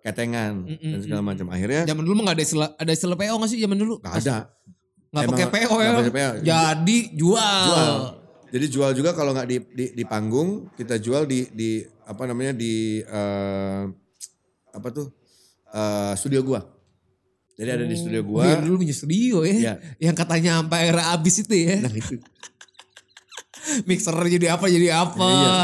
ketengan 0.00 0.60
Mm-mm, 0.62 0.92
dan 0.92 0.98
segala 1.00 1.22
macam. 1.24 1.48
Akhirnya 1.48 1.88
Zaman 1.88 2.04
dulu 2.04 2.14
mah 2.14 2.24
gak 2.26 2.36
ada 2.36 2.44
istilah, 2.44 2.68
ada 2.76 2.92
istilah 2.92 3.16
PO 3.16 3.34
gak 3.34 3.48
sih 3.48 3.58
zaman 3.58 3.78
dulu? 3.78 3.94
nggak 3.98 4.14
ada. 4.20 4.36
Gak 5.08 5.22
Emang 5.24 5.32
pakai 5.32 5.48
PO 5.48 5.74
ya. 5.78 5.90
nggak 5.94 6.12
PO. 6.12 6.30
Jadi 6.42 6.98
jual. 7.16 7.64
Jual. 7.64 7.94
Jadi 8.52 8.66
jual 8.68 8.90
juga 8.92 9.10
kalau 9.10 9.32
nggak 9.32 9.48
di, 9.48 9.56
di 9.68 9.84
di 9.94 10.04
panggung 10.04 10.68
kita 10.72 10.94
jual 10.96 11.24
di 11.24 11.48
di 11.50 11.70
apa 12.04 12.22
namanya 12.22 12.52
di 12.52 13.00
eh, 13.00 13.82
apa 14.68 14.88
tuh 14.90 15.08
eh, 15.66 16.12
studio 16.14 16.44
gua. 16.44 16.60
Jadi 17.54 17.70
ada 17.70 17.84
di 17.84 17.94
studio 17.94 18.20
Oh, 18.20 18.26
gua. 18.28 18.42
iya, 18.44 18.58
dulu 18.58 18.78
punya 18.78 18.92
studio 18.92 19.36
ya. 19.40 19.54
Iya. 19.54 19.74
Yang 20.02 20.16
katanya 20.18 20.50
sampai 20.60 20.80
era 20.84 21.02
abis 21.10 21.34
itu 21.40 21.54
ya. 21.56 21.78
Nah 21.80 21.90
itu. 21.90 22.14
Mixer 23.82 24.14
jadi 24.28 24.54
apa 24.54 24.66
jadi 24.66 24.88
apa. 24.94 25.18
Iya. 25.20 25.58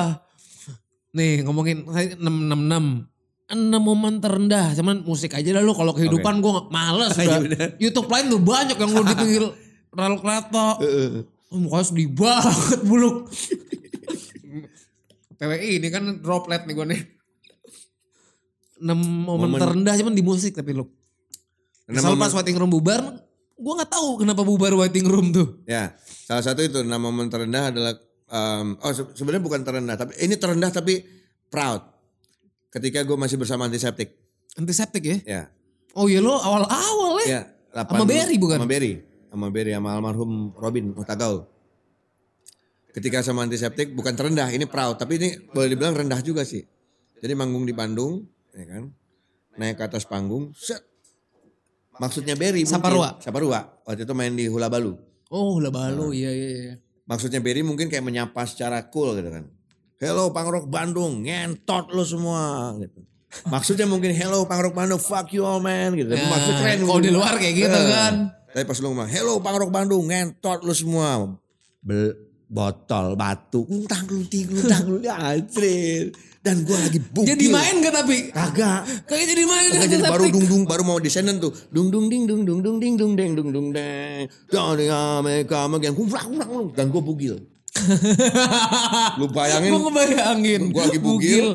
Nih 1.11 1.43
ngomongin 1.43 1.87
666. 1.87 3.07
enam 3.51 3.83
momen 3.83 4.19
terendah. 4.19 4.71
Cuman 4.75 5.03
musik 5.03 5.35
aja 5.35 5.49
dah 5.51 5.59
lu 5.59 5.75
kalau 5.75 5.91
kehidupan 5.91 6.39
gue 6.39 6.51
gua 6.51 6.71
males 6.71 7.11
Iya, 7.15 7.27
udah. 7.35 7.39
udah. 7.43 7.67
YouTube 7.79 8.07
lain 8.07 8.27
tuh 8.29 8.39
banyak 8.39 8.77
yang 8.77 8.91
lu 8.91 9.03
di 9.03 9.15
pinggir 9.15 9.45
rel 9.99 10.15
kereta. 10.17 10.79
Heeh. 10.79 11.27
Oh, 11.51 11.59
mukanya 11.59 11.83
sedih 11.83 12.07
banget 12.09 12.79
buluk. 12.87 13.27
PWI 15.35 15.81
ini 15.81 15.89
kan 15.89 16.05
droplet 16.21 16.63
nih 16.63 16.75
gue 16.75 16.87
nih. 16.87 17.01
6 18.81 18.87
momen, 18.97 19.51
Momen- 19.51 19.61
terendah 19.61 19.99
cuman 19.99 20.15
di 20.15 20.23
musik 20.23 20.55
tapi 20.55 20.73
lu. 20.73 20.87
Enam 21.85 22.01
Misal 22.01 22.15
pas 22.15 22.33
waiting 22.33 22.55
room 22.55 22.71
bubar, 22.71 23.03
gue 23.53 23.73
gak 23.77 23.91
tahu 23.91 24.23
kenapa 24.23 24.41
bubar 24.41 24.73
waiting 24.79 25.05
room 25.05 25.35
tuh. 25.35 25.59
Ya, 25.67 25.91
salah 26.31 26.45
satu 26.47 26.63
itu 26.63 26.79
enam 26.87 27.03
momen 27.03 27.27
terendah 27.27 27.75
adalah 27.75 27.99
um, 28.31 28.79
oh 28.79 28.93
se- 28.95 29.19
sebenarnya 29.19 29.43
bukan 29.43 29.67
terendah 29.67 29.99
tapi 29.99 30.15
ini 30.23 30.39
terendah 30.39 30.71
tapi 30.71 31.03
proud. 31.51 31.83
Ketika 32.71 33.03
gue 33.03 33.19
masih 33.19 33.35
bersama 33.35 33.67
antiseptik. 33.67 34.15
Antiseptik 34.55 35.03
ya. 35.03 35.19
Ya. 35.27 35.43
Oh 35.99 36.07
iya 36.07 36.23
lo 36.23 36.39
awal-awal 36.39 37.19
ya. 37.27 37.27
Ya, 37.27 37.43
Sama 37.83 38.07
Berry 38.07 38.39
bukan? 38.39 38.63
Sama 38.63 38.71
Berry. 38.71 39.03
Sama 39.27 39.47
Berry 39.51 39.75
sama 39.75 39.91
almarhum 39.99 40.55
Robin 40.55 40.95
Utagaul. 40.95 41.51
Ketika 42.95 43.27
sama 43.27 43.43
antiseptik 43.47 43.91
bukan 43.95 44.15
terendah, 44.15 44.51
ini 44.51 44.67
proud, 44.67 44.99
tapi 44.99 45.19
ini 45.19 45.29
boleh 45.51 45.75
dibilang 45.75 45.95
rendah 45.95 46.23
juga 46.23 46.43
sih. 46.43 46.63
Jadi 47.23 47.33
manggung 47.39 47.63
di 47.63 47.71
Bandung, 47.71 48.27
ya 48.51 48.67
kan. 48.67 48.91
Naik 49.59 49.79
ke 49.79 49.83
atas 49.87 50.07
panggung, 50.07 50.51
set. 50.59 50.83
Maksudnya 52.03 52.35
Berry. 52.35 52.67
Saparua? 52.67 53.19
Saparua. 53.23 53.83
Waktu 53.87 54.03
itu 54.07 54.15
main 54.15 54.35
di 54.35 54.51
Hula 54.51 54.67
Balu. 54.67 54.99
Oh 55.31 55.63
lah 55.63 55.71
Nah. 55.71 56.11
iya 56.11 56.31
iya 56.31 56.49
iya. 56.51 56.75
Maksudnya 57.07 57.39
Berry 57.39 57.63
mungkin 57.63 57.87
kayak 57.87 58.03
menyapa 58.03 58.43
secara 58.47 58.91
cool 58.91 59.15
gitu 59.15 59.31
kan. 59.31 59.47
Hello 59.97 60.35
Pangrok 60.35 60.67
Bandung, 60.67 61.23
ngentot 61.23 61.95
lo 61.95 62.03
semua 62.03 62.75
gitu. 62.79 63.03
Maksudnya 63.47 63.87
mungkin 63.87 64.11
hello 64.11 64.43
Pangrok 64.43 64.75
Bandung, 64.75 64.99
fuck 64.99 65.31
you 65.31 65.47
all 65.47 65.63
man 65.63 65.95
gitu. 65.95 66.11
Tapi 66.11 66.19
Nah, 66.19 66.31
maksud 66.35 66.55
keren. 66.57 66.79
kalau 66.83 66.99
di 66.99 67.11
luar 67.11 67.39
kayak 67.39 67.55
gitu 67.57 67.79
Eh. 67.79 67.87
kan. 67.87 68.15
Tapi 68.51 68.65
pas 68.67 68.79
lu 68.79 68.91
ngomong, 68.91 69.07
hello 69.07 69.39
Pangrok 69.39 69.71
Bandung, 69.71 70.03
ngentot 70.07 70.67
lo 70.67 70.75
semua. 70.75 71.31
Bel, 71.79 72.11
botol, 72.47 73.15
batu, 73.15 73.63
untang 73.63 74.03
lunting, 74.07 74.51
untang 74.51 74.83
lunting, 74.89 75.15
anjir. 75.15 76.05
Dan 76.41 76.65
gue 76.65 76.73
lagi 76.73 76.97
bukil. 77.05 77.37
Jadi 77.37 77.53
main 77.53 77.85
gak 77.85 77.95
tapi? 78.01 78.33
Kagak. 78.33 78.81
Kayak 79.05 79.27
jadi 79.29 79.43
main 79.45 79.69
Kagak 79.77 79.89
jadi 79.93 80.05
baru 80.09 80.25
dung 80.33 80.47
dung 80.49 80.63
baru 80.65 80.83
mau 80.83 80.97
descendant 80.97 81.37
tuh 81.37 81.53
dung 81.69 81.93
dung 81.93 82.09
ding 82.09 82.25
dung 82.25 82.49
dung 82.49 82.65
dung 82.65 82.81
ding 82.81 82.97
dung 82.97 83.13
ding 83.13 83.37
dung 83.37 83.49
dung 83.53 83.69
deng 83.71 84.25
dari 84.49 84.89
Amerika 84.89 85.69
bagian 85.69 85.93
dan 86.73 86.89
gue 86.89 87.03
bugil 87.05 87.45
lu 89.21 89.29
bayangin 89.29 89.71
Gue 89.71 89.81
ngebayangin. 89.85 90.61
gue 90.73 90.83
lagi 90.83 90.99
bugil, 90.99 91.47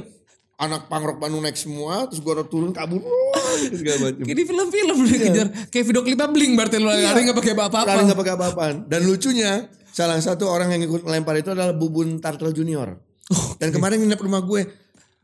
anak 0.56 0.88
pangrok 0.88 1.18
Bandung 1.20 1.44
naik 1.44 1.58
semua 1.58 2.06
terus 2.08 2.22
gue 2.22 2.34
turun 2.48 2.70
kabur 2.72 3.02
di 4.22 4.44
film-film 4.46 4.96
lu 4.96 5.08
dikejar. 5.10 5.48
Kayak 5.74 5.86
video 5.90 6.02
klipnya 6.06 6.30
bling 6.30 6.54
berarti 6.54 6.78
lu 6.78 6.88
Iya. 6.88 7.10
lari 7.10 7.26
gak 7.26 7.36
pakai 7.36 7.54
apa-apa. 7.58 7.80
lari 7.84 8.02
nggak 8.06 8.20
pakai 8.22 8.34
apa-apaan 8.38 8.76
dan 8.86 9.02
lucunya 9.04 9.66
salah 9.92 10.22
satu 10.22 10.46
orang 10.46 10.78
yang 10.78 10.86
ikut 10.86 11.04
melempar 11.04 11.36
itu 11.36 11.52
adalah 11.52 11.74
Bubun 11.74 12.22
Tartel 12.22 12.54
Junior 12.54 12.96
dan 13.59 13.69
kemarin 13.73 14.01
nginep 14.03 14.21
rumah 14.21 14.41
gue 14.45 14.61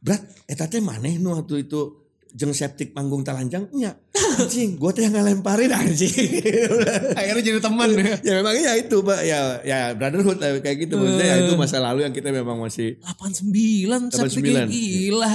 Brat, 0.01 0.17
etatnya 0.49 0.81
maneh 0.81 1.21
nu 1.21 1.37
waktu 1.37 1.69
itu 1.69 2.01
jeng 2.33 2.55
septik 2.55 2.95
panggung 2.95 3.21
talanjang 3.21 3.69
nya 3.75 3.93
anjing 4.39 4.79
gue 4.79 4.91
teh 4.95 5.03
yang 5.05 5.13
ngelemparin 5.13 5.69
anjing 5.69 6.09
Akhirnya 7.19 7.43
jadi 7.43 7.59
teman 7.61 7.89
ya. 7.93 8.15
ya 8.27 8.31
memang 8.41 8.55
ya 8.57 8.73
itu 8.79 8.97
pak 9.03 9.19
ya 9.21 9.39
ya 9.61 9.79
brotherhood 9.93 10.39
kayak 10.63 10.87
gitu 10.87 10.97
maksudnya 10.97 11.27
ya 11.27 11.35
itu 11.45 11.53
masa 11.59 11.77
lalu 11.83 12.07
yang 12.07 12.15
kita 12.15 12.33
memang 12.33 12.57
masih 12.57 12.97
89 13.03 14.09
septik 14.09 14.41
89. 14.47 14.73
gila. 14.73 15.33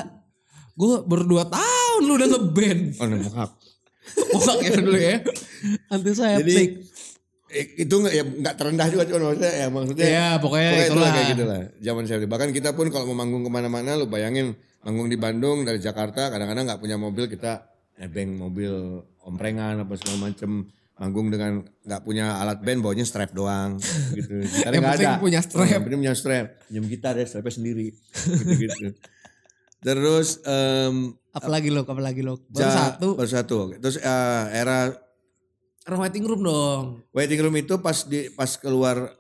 Gue 0.77 0.95
berdua 1.09 1.49
tahun 1.49 2.03
lu 2.05 2.13
udah 2.21 2.29
ngeband. 2.29 2.81
oh 3.01 3.07
nembak 3.09 3.51
Mokak 4.07 4.59
ya 4.67 4.71
dulu 4.79 4.99
ya. 4.99 5.17
Anti 5.91 6.11
jadi 6.15 6.15
septik. 6.15 6.69
eh, 6.71 6.71
itu 7.49 7.95
nggak 7.95 8.11
ya 8.11 8.25
nggak 8.25 8.55
terendah 8.55 8.87
juga 8.89 9.03
cuma 9.05 9.19
maksudnya 9.25 9.53
ya 9.53 9.67
maksudnya 9.69 10.05
Ya 10.05 10.27
pokoknya, 10.35 10.41
pokoknya 10.41 10.67
itulah 10.67 10.87
itulah. 10.89 11.11
kayak 11.13 11.29
gitu 11.29 11.45
lah 11.45 11.61
zaman 11.79 12.03
saya 12.05 12.19
bahkan 12.25 12.51
kita 12.51 12.71
pun 12.73 12.87
kalau 12.89 13.07
mau 13.07 13.17
manggung 13.17 13.43
ke 13.43 13.51
mana-mana 13.51 13.95
lu 13.95 14.05
bayangin 14.05 14.53
manggung 14.81 15.07
di 15.07 15.15
Bandung 15.15 15.63
dari 15.63 15.79
Jakarta 15.79 16.27
kadang-kadang 16.29 16.65
nggak 16.65 16.81
punya 16.81 16.97
mobil 16.97 17.27
kita 17.27 17.71
nebeng 17.97 18.35
mobil 18.35 18.73
omprengan 19.21 19.81
apa 19.81 19.95
segala 19.95 20.27
macem 20.27 20.67
manggung 20.93 21.29
dengan 21.29 21.53
nggak 21.83 22.03
punya 22.03 22.37
alat 22.37 22.59
band 22.59 22.81
bawanya 22.81 23.05
strap 23.05 23.31
doang 23.31 23.79
gitu 24.11 24.33
gitarnya 24.53 24.73
Yang 24.73 24.83
nggak 24.83 24.97
ada 24.99 25.21
punya 25.21 25.41
strap. 25.41 25.67
yang 25.67 25.83
penting 25.83 26.01
punya 26.01 26.15
strap 26.15 26.47
pinjam 26.63 26.85
gitar 26.89 27.15
ya 27.15 27.25
strapnya 27.25 27.53
sendiri 27.53 27.87
gitu 27.93 28.53
gitu 28.59 28.87
terus 29.79 30.41
em, 30.43 31.15
Apalagi 31.31 31.69
lo, 31.69 31.85
apalagi 31.85 32.25
lo. 32.25 32.41
Baru 32.49 32.59
ja- 32.59 32.97
satu. 32.97 33.09
baru 33.15 33.29
satu 33.29 33.59
terus 33.77 33.97
eh, 33.99 34.45
era 34.57 34.89
Orang 35.87 36.03
waiting 36.03 36.27
room 36.27 36.43
dong. 36.43 36.85
Waiting 37.15 37.39
room 37.47 37.55
itu 37.63 37.79
pas 37.79 37.95
di 38.11 38.27
pas 38.35 38.59
keluar 38.59 39.15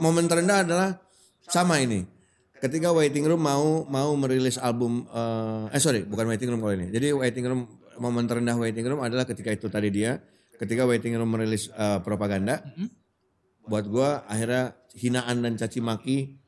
momen 0.00 0.24
terendah 0.24 0.64
adalah 0.64 0.96
sama 1.44 1.76
ini. 1.76 2.08
Ketika 2.56 2.88
waiting 2.88 3.28
room 3.28 3.44
mau 3.44 3.84
mau 3.84 4.16
merilis 4.16 4.56
album 4.56 5.04
eh, 5.04 5.76
eh 5.76 5.80
sorry 5.84 6.08
bukan 6.08 6.32
waiting 6.32 6.48
room 6.48 6.64
kalau 6.64 6.72
ini. 6.72 6.88
Jadi 6.88 7.12
waiting 7.12 7.44
room 7.44 7.68
momen 8.00 8.24
terendah 8.24 8.56
waiting 8.56 8.88
room 8.88 9.04
adalah 9.04 9.28
ketika 9.28 9.52
itu 9.52 9.68
tadi 9.68 9.92
dia 9.92 10.24
ketika 10.56 10.88
waiting 10.88 11.20
room 11.20 11.28
merilis 11.28 11.68
eh, 11.76 12.00
propaganda. 12.00 12.64
Buat 13.68 13.84
gua 13.84 14.24
akhirnya 14.24 14.72
hinaan 14.96 15.44
dan 15.44 15.60
caci 15.60 15.84
maki 15.84 16.40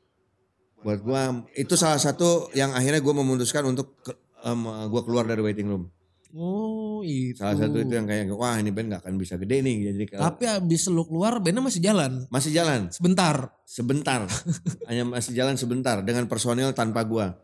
buat 0.81 1.01
gua 1.05 1.45
itu 1.53 1.77
salah 1.77 2.01
satu 2.01 2.49
yang 2.57 2.73
akhirnya 2.73 3.05
gua 3.05 3.21
memutuskan 3.21 3.65
untuk 3.69 4.01
ke, 4.01 4.13
em, 4.45 4.61
gua 4.89 5.01
keluar 5.05 5.29
dari 5.29 5.45
waiting 5.45 5.69
room. 5.69 5.93
Oh 6.35 6.99
itu. 7.01 7.39
Salah 7.39 7.55
satu 7.55 7.79
itu 7.79 7.93
yang 7.93 8.03
kayak 8.03 8.27
wah 8.31 8.57
ini 8.57 8.69
band 8.69 8.91
gak 8.91 9.01
akan 9.07 9.15
bisa 9.15 9.39
gede 9.39 9.63
nih 9.63 9.91
jadi 9.91 10.03
kalau- 10.09 10.23
Tapi 10.27 10.43
abis 10.43 10.91
lu 10.91 11.07
keluar 11.07 11.39
bandnya 11.39 11.63
masih 11.63 11.79
jalan. 11.79 12.27
masih 12.27 12.51
jalan. 12.51 12.91
Sebentar. 12.91 13.55
sebentar. 13.63 14.21
Hanya 14.91 15.03
masih 15.07 15.31
jalan 15.31 15.55
sebentar 15.55 16.03
dengan 16.03 16.27
personil 16.27 16.71
tanpa 16.71 17.03
gua. 17.03 17.39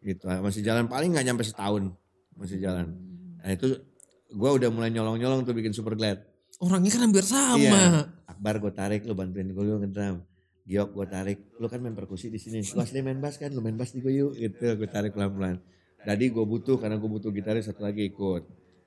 Gitu. 0.00 0.20
Masih 0.24 0.60
jalan 0.60 0.84
paling 0.84 1.12
nggak 1.12 1.24
nyampe 1.24 1.44
setahun 1.44 1.88
masih 2.34 2.60
jalan. 2.60 2.92
Nah 3.40 3.50
itu 3.50 3.72
gua 4.30 4.52
udah 4.52 4.68
mulai 4.68 4.90
nyolong 4.90 5.16
nyolong 5.16 5.40
tuh 5.46 5.54
bikin 5.54 5.72
super 5.72 5.94
glad. 5.94 6.20
Orangnya 6.60 6.90
kan 6.92 7.02
hampir 7.02 7.24
sama. 7.24 7.58
iya. 7.58 8.06
Akbar 8.24 8.62
gue 8.62 8.70
tarik 8.70 9.02
lu 9.04 9.12
bantuin 9.12 9.50
gue 9.50 9.58
lu 9.58 9.80
ngedrum. 9.80 10.22
Giok 10.64 10.90
gue 10.92 11.06
tarik. 11.10 11.38
Lu 11.58 11.66
kan 11.66 11.82
main 11.82 11.92
perkusi 11.92 12.30
di 12.30 12.38
sini. 12.38 12.62
Lu 12.62 12.78
asli 12.78 13.02
main 13.02 13.18
bass 13.18 13.36
kan? 13.36 13.50
Lu 13.50 13.60
main 13.60 13.74
bass 13.74 13.90
di 13.90 14.00
gue 14.00 14.14
yuk 14.14 14.32
gitu. 14.32 14.64
Gue 14.78 14.86
tarik 14.86 15.12
pelan 15.12 15.58
Tadi 16.04 16.24
gue 16.28 16.44
butuh 16.44 16.76
karena 16.76 17.00
gue 17.00 17.10
butuh 17.10 17.32
gitaris 17.32 17.64
satu 17.64 17.80
lagi 17.80 18.04
ikut 18.12 18.42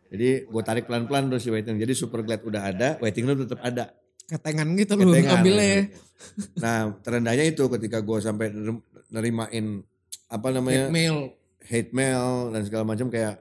jadi 0.07 0.47
gue 0.47 0.61
tarik 0.63 0.87
pelan 0.87 1.03
pelan 1.09 1.27
terus 1.27 1.43
si 1.43 1.51
waiting 1.51 1.75
jadi 1.75 1.91
super 1.91 2.23
glad 2.23 2.39
udah 2.45 2.61
ada 2.71 2.89
waiting 3.03 3.27
room 3.27 3.43
tetap 3.43 3.59
ada 3.59 3.91
Ketengan 4.27 4.67
gitu 4.75 4.99
Ketengan. 4.99 5.39
ambilnya. 5.39 5.87
Nah 6.63 6.99
terendahnya 6.99 7.47
itu 7.47 7.63
ketika 7.71 8.03
gue 8.03 8.19
sampai 8.19 8.51
ner- 8.51 8.83
nerimain 9.07 9.79
apa 10.27 10.47
namanya 10.51 10.91
Mail. 10.91 11.31
hate 11.63 11.95
mail 11.95 12.51
dan 12.51 12.67
segala 12.67 12.83
macam 12.83 13.07
kayak 13.07 13.39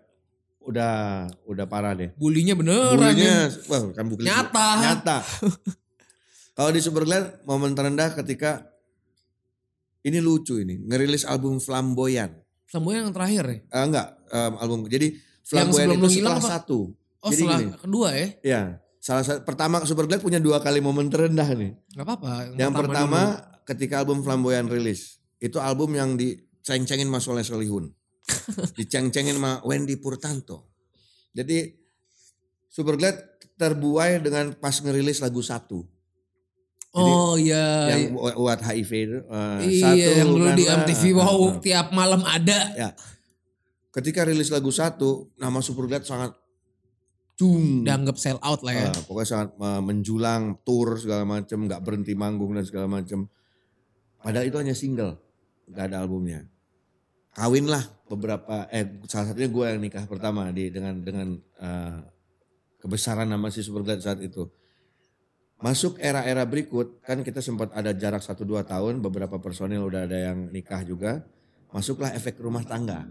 udah 0.62 1.26
udah 1.42 1.66
parah 1.66 1.98
deh. 1.98 2.14
Bulinya 2.14 2.54
beneran. 2.54 2.94
Bulinya, 2.94 3.50
ya. 3.50 3.66
wah 3.66 3.82
kan 3.90 4.06
bukli 4.06 4.30
Nyata. 4.30 4.68
Nyata. 4.78 5.18
Kalau 6.56 6.70
di 6.70 6.78
Superglad 6.78 7.42
momen 7.42 7.74
terendah 7.74 8.14
ketika 8.14 8.70
ini 10.06 10.22
lucu 10.22 10.62
ini 10.62 10.86
ngerilis 10.86 11.26
album 11.26 11.58
Flamboyan. 11.58 12.30
Sama 12.66 12.98
yang 12.98 13.14
terakhir 13.14 13.44
ya. 13.46 13.58
Eh, 13.62 13.84
enggak 13.86 14.08
em, 14.30 14.52
album 14.58 14.86
jadi 14.90 15.14
Flamboyan 15.46 15.94
itu 15.94 16.18
setelah 16.18 16.42
apa? 16.42 16.50
satu. 16.58 16.78
Oh 17.22 17.30
jadi 17.30 17.42
setelah 17.46 17.58
gini, 17.62 17.72
kedua 17.78 18.08
ya. 18.10 18.28
ya 18.42 18.62
salah 18.98 19.22
satu 19.22 19.46
pertama 19.46 19.86
Superglad 19.86 20.18
punya 20.18 20.42
dua 20.42 20.58
kali 20.58 20.82
momen 20.82 21.06
terendah 21.06 21.46
nih. 21.54 21.78
Gak 21.94 22.02
apa-apa. 22.02 22.58
Yang 22.58 22.72
pertama 22.74 23.20
dulu. 23.38 23.66
ketika 23.70 23.94
album 24.02 24.18
Flamboyan 24.26 24.66
rilis. 24.66 25.22
Itu 25.38 25.62
album 25.62 25.94
yang 25.94 26.18
diceng-cengin 26.18 27.06
sama 27.06 27.22
Soleh 27.22 27.46
Solihun. 27.46 27.86
Diceng-cengin 28.78 29.38
sama 29.38 29.62
Wendy 29.62 29.94
Purtanto. 30.02 30.74
Jadi 31.30 31.70
Superglad 32.66 33.14
terbuai 33.54 34.18
dengan 34.18 34.52
pas 34.58 34.74
ngerilis 34.82 35.22
lagu 35.22 35.40
satu. 35.40 35.86
Oh 36.96 37.36
iya. 37.36 37.92
yang 37.92 38.16
bu- 38.16 38.32
buat 38.40 38.56
HIV 38.56 38.90
itu. 38.96 39.18
eh, 39.20 39.58
iya 39.68 39.84
satu 39.84 40.10
yang 40.16 40.28
dulu 40.32 40.46
di 40.56 40.64
bukan 40.64 40.72
lah, 40.72 40.80
MTV 40.82 41.02
eh, 41.04 41.12
wow 41.12 41.28
eh, 41.28 41.36
eh. 41.36 41.52
tiap 41.60 41.86
malam 41.92 42.22
ada. 42.24 42.58
Ya. 42.72 42.90
Ketika 43.92 44.24
rilis 44.24 44.48
lagu 44.48 44.72
satu, 44.72 45.28
nama 45.36 45.60
Superglad 45.60 46.08
sangat 46.08 46.32
cung. 47.36 47.84
Dianggap 47.84 48.16
sell 48.16 48.40
out 48.40 48.64
lah 48.64 48.72
ya. 48.72 48.88
Eh, 48.88 49.02
pokoknya 49.04 49.28
sangat 49.28 49.50
eh, 49.60 49.82
menjulang, 49.84 50.42
tour 50.64 50.96
segala 50.96 51.28
macam, 51.28 51.68
nggak 51.68 51.80
berhenti 51.84 52.12
manggung 52.16 52.56
dan 52.56 52.64
segala 52.64 52.88
macam. 52.88 53.28
Padahal 54.24 54.48
itu 54.48 54.56
hanya 54.56 54.72
single, 54.72 55.20
nggak 55.68 55.84
ada 55.92 55.96
albumnya. 56.00 56.48
Kawin 57.36 57.68
lah 57.68 57.84
beberapa, 58.08 58.64
eh 58.72 59.04
salah 59.04 59.30
satunya 59.30 59.52
gue 59.52 59.64
yang 59.68 59.80
nikah 59.84 60.08
pertama 60.08 60.48
di 60.48 60.72
dengan 60.72 60.96
dengan 61.04 61.36
eh, 61.60 62.00
kebesaran 62.80 63.28
nama 63.28 63.52
si 63.52 63.60
Superglad 63.60 64.00
saat 64.00 64.24
itu. 64.24 64.48
Masuk 65.56 65.96
era-era 65.96 66.44
berikut, 66.44 67.00
kan 67.00 67.24
kita 67.24 67.40
sempat 67.40 67.72
ada 67.72 67.96
jarak 67.96 68.20
1-2 68.20 68.60
tahun, 68.68 69.00
beberapa 69.00 69.40
personil 69.40 69.88
udah 69.88 70.04
ada 70.04 70.18
yang 70.32 70.52
nikah 70.52 70.84
juga. 70.84 71.24
Masuklah 71.72 72.12
efek 72.12 72.36
rumah 72.40 72.60
tangga. 72.62 73.08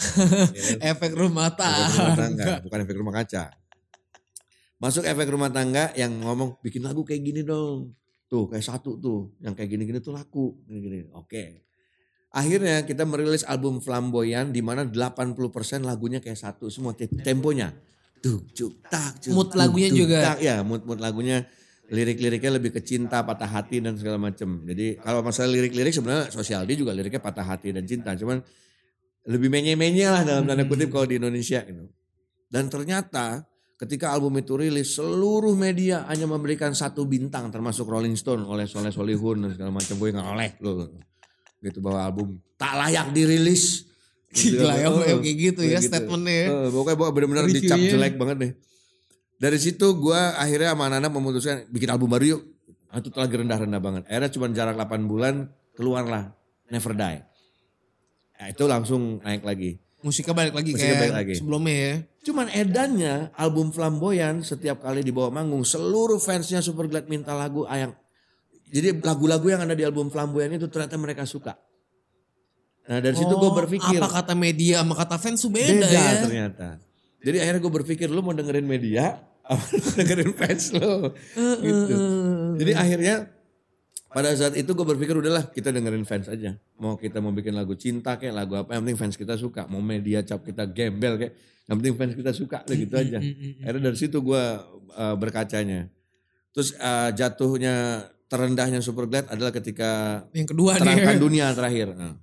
Efek 0.80 1.12
rumah 1.12 1.52
Efek 1.52 1.92
rumah 2.00 2.16
tangga, 2.16 2.46
bukan 2.64 2.78
efek 2.80 2.96
rumah 2.96 3.14
kaca. 3.20 3.44
Masuk 4.80 5.04
efek 5.04 5.28
rumah 5.28 5.52
tangga 5.52 5.92
yang 5.92 6.24
ngomong 6.24 6.56
bikin 6.64 6.80
lagu 6.80 7.04
kayak 7.04 7.20
gini 7.20 7.44
dong. 7.44 7.92
Tuh 8.24 8.48
kayak 8.48 8.64
satu 8.64 8.96
tuh, 8.96 9.36
yang 9.44 9.52
kayak 9.52 9.68
gini-gini 9.68 10.00
tuh 10.00 10.16
laku. 10.16 10.56
Gini-gini. 10.64 11.04
Oke. 11.12 11.68
Akhirnya 12.32 12.86
kita 12.88 13.04
merilis 13.04 13.44
album 13.44 13.84
Flamboyan 13.84 14.56
di 14.56 14.64
mana 14.64 14.88
80% 14.88 15.36
lagunya 15.84 16.22
kayak 16.24 16.38
satu 16.38 16.72
semua 16.72 16.96
te- 16.96 17.10
temponya. 17.10 17.74
Tuh, 18.24 18.40
cuk, 18.56 18.80
tak, 18.88 19.20
cuk, 19.20 19.32
Mood 19.36 19.52
lagunya 19.52 19.88
tuk, 19.92 19.98
juga. 20.06 20.18
tak. 20.32 20.38
Ya, 20.40 20.64
mood-mood 20.64 20.96
lagunya 21.00 21.44
lirik-liriknya 21.90 22.56
lebih 22.56 22.70
ke 22.70 22.80
cinta, 22.86 23.26
patah 23.26 23.50
hati 23.50 23.82
dan 23.82 23.98
segala 23.98 24.16
macam. 24.16 24.62
Jadi 24.62 25.02
kalau 25.02 25.26
masalah 25.26 25.50
lirik-lirik 25.50 25.90
sebenarnya 25.90 26.30
sosial 26.30 26.62
dia 26.62 26.78
juga 26.78 26.94
liriknya 26.94 27.18
patah 27.18 27.42
hati 27.42 27.74
dan 27.74 27.82
cinta. 27.82 28.14
Cuman 28.14 28.38
lebih 29.26 29.50
menye-menye 29.50 30.06
lah 30.06 30.22
dalam 30.22 30.46
tanda 30.46 30.64
kutip 30.64 30.88
kalau 30.94 31.06
di 31.10 31.18
Indonesia 31.18 31.60
gitu. 31.66 31.90
Dan 32.50 32.70
ternyata 32.70 33.42
ketika 33.76 34.14
album 34.14 34.38
itu 34.38 34.54
rilis 34.54 34.94
seluruh 34.94 35.52
media 35.58 36.06
hanya 36.06 36.30
memberikan 36.30 36.70
satu 36.72 37.04
bintang 37.04 37.50
termasuk 37.50 37.90
Rolling 37.90 38.14
Stone 38.14 38.46
oleh 38.46 38.70
Soleh 38.70 38.94
Solihun 38.94 39.44
dan 39.44 39.50
segala 39.56 39.70
macam 39.74 39.94
gue 39.98 40.08
nggak 40.14 40.28
oleh 40.30 40.50
loh 40.62 40.88
gitu 41.60 41.78
bahwa 41.84 42.00
album 42.08 42.26
tak 42.56 42.72
layak 42.76 43.12
dirilis 43.12 43.90
Gila 44.30 44.74
ya, 44.78 44.88
Oh, 44.94 45.02
kayak 45.02 45.36
gitu 45.42 45.62
ya 45.66 45.82
statementnya 45.82 46.34
ya. 46.46 46.48
Pokoknya 46.70 47.10
bener-bener 47.10 47.44
dicap 47.50 47.78
ya. 47.82 47.98
jelek 47.98 48.14
banget 48.14 48.36
nih. 48.38 48.52
Dari 49.40 49.56
situ 49.56 49.96
gue 49.96 50.20
akhirnya 50.36 50.76
sama 50.76 50.92
anak 50.92 51.08
memutuskan 51.08 51.64
bikin 51.72 51.88
album 51.88 52.12
baru 52.12 52.36
yuk. 52.36 52.42
Nah, 52.92 53.00
itu 53.00 53.08
lagi 53.16 53.34
rendah-rendah 53.40 53.80
banget. 53.80 54.02
Akhirnya 54.04 54.30
cuma 54.36 54.46
jarak 54.52 54.76
8 54.76 55.08
bulan 55.08 55.48
keluarlah 55.72 56.36
Never 56.68 56.92
Die. 56.92 57.18
Nah, 58.36 58.46
itu 58.52 58.64
langsung 58.68 59.24
naik 59.24 59.40
lagi. 59.40 59.80
Musiknya 60.00 60.32
balik 60.32 60.56
lagi 60.56 60.72
Musiknya 60.72 60.92
kayak 60.92 61.00
balik 61.04 61.16
lagi. 61.16 61.32
sebelumnya 61.36 61.76
ya. 61.76 61.94
Cuman 62.24 62.46
edannya 62.52 63.14
album 63.36 63.68
Flamboyan 63.68 64.40
setiap 64.40 64.80
kali 64.80 65.04
dibawa 65.04 65.28
manggung 65.28 65.60
seluruh 65.60 66.16
fansnya 66.16 66.64
Superglad 66.64 67.04
minta 67.08 67.36
lagu 67.36 67.68
yang 67.68 67.92
jadi 68.70 68.96
lagu-lagu 68.96 69.44
yang 69.50 69.60
ada 69.60 69.76
di 69.76 69.84
album 69.84 70.08
Flamboyan 70.08 70.56
itu 70.56 70.68
ternyata 70.72 70.96
mereka 70.96 71.28
suka. 71.28 71.52
Nah 72.88 72.96
dari 72.96 73.12
situ 73.12 73.28
gue 73.28 73.50
Oh, 73.50 73.52
berpikir 73.52 74.00
Apa 74.00 74.08
kata 74.24 74.32
media 74.32 74.80
sama 74.80 74.96
kata 74.96 75.16
fans 75.20 75.40
tuh 75.44 75.52
beda, 75.52 75.84
beda, 75.84 75.92
ya. 75.92 76.08
ternyata. 76.24 76.68
Jadi 77.20 77.36
akhirnya 77.36 77.60
gue 77.60 77.72
berpikir 77.84 78.08
lu 78.08 78.24
mau 78.24 78.32
dengerin 78.32 78.64
media 78.64 79.20
apa 79.50 79.64
lu 79.74 79.88
dengerin 79.98 80.32
fans 80.38 80.64
lo 80.78 81.10
gitu. 81.58 81.96
Jadi 82.62 82.72
akhirnya 82.78 83.14
pada 84.10 84.30
saat 84.34 84.54
itu 84.58 84.70
gue 84.70 84.86
berpikir 84.86 85.14
udahlah 85.18 85.50
kita 85.50 85.74
dengerin 85.74 86.06
fans 86.06 86.30
aja. 86.30 86.54
Mau 86.78 86.94
kita 86.94 87.18
mau 87.18 87.34
bikin 87.34 87.54
lagu 87.58 87.74
cinta 87.74 88.14
kayak 88.14 88.34
lagu 88.34 88.54
apa 88.54 88.78
yang 88.78 88.86
penting 88.86 88.98
fans 88.98 89.14
kita 89.18 89.34
suka. 89.34 89.66
Mau 89.66 89.82
media 89.82 90.22
cap 90.22 90.46
kita 90.46 90.70
gembel 90.70 91.18
kayak 91.18 91.34
yang 91.66 91.76
penting 91.82 91.94
fans 91.98 92.14
kita 92.14 92.32
suka 92.34 92.62
udah 92.62 92.76
gitu 92.78 92.94
aja. 92.94 93.18
Akhirnya 93.62 93.82
dari 93.90 93.98
situ 93.98 94.18
gue 94.22 94.44
uh, 94.94 95.16
berkacanya. 95.18 95.90
Terus 96.54 96.74
uh, 96.78 97.10
jatuhnya 97.14 98.06
terendahnya 98.30 98.78
Superglad 98.78 99.26
adalah 99.30 99.50
ketika 99.50 100.22
Yang 100.30 100.54
kedua 100.54 100.78
nih. 100.78 100.86
Terangkan 100.86 101.16
Dunia 101.26 101.46
terakhir. 101.54 101.88
Nah, 101.98 102.14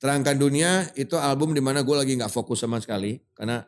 Terangkan 0.00 0.36
Dunia 0.38 0.86
itu 0.96 1.18
album 1.18 1.52
di 1.52 1.60
mana 1.60 1.82
gue 1.82 1.92
lagi 1.92 2.14
nggak 2.14 2.30
fokus 2.30 2.62
sama 2.62 2.78
sekali 2.78 3.18
karena 3.34 3.66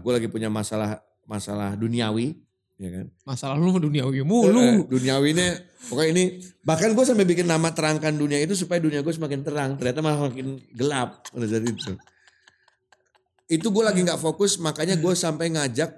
gue 0.00 0.12
lagi 0.16 0.32
punya 0.32 0.48
masalah 0.48 0.96
masalah 1.28 1.76
duniawi, 1.76 2.32
ya 2.74 2.88
kan? 2.90 3.06
Masalah 3.22 3.54
lu 3.54 3.76
duniawi 3.76 4.18
Eh, 4.18 4.24
mulu. 4.24 4.88
duniawinya 4.88 5.48
pokoknya 5.86 6.08
ini 6.10 6.24
bahkan 6.64 6.90
gue 6.90 7.04
sampai 7.04 7.22
bikin 7.22 7.44
nama 7.44 7.68
Terangkan 7.70 8.16
Dunia 8.16 8.40
itu 8.40 8.56
supaya 8.56 8.80
dunia 8.80 9.04
gue 9.04 9.12
semakin 9.12 9.44
terang. 9.44 9.70
Ternyata 9.76 10.00
malah 10.00 10.26
makin 10.26 10.56
gelap 10.72 11.22
pada 11.28 11.44
saat 11.44 11.62
itu. 11.62 11.92
Itu 13.46 13.68
gue 13.68 13.84
lagi 13.84 14.00
nggak 14.02 14.16
fokus 14.16 14.56
makanya 14.56 14.96
gue 14.96 15.12
sampai 15.12 15.48
ngajak 15.48 15.92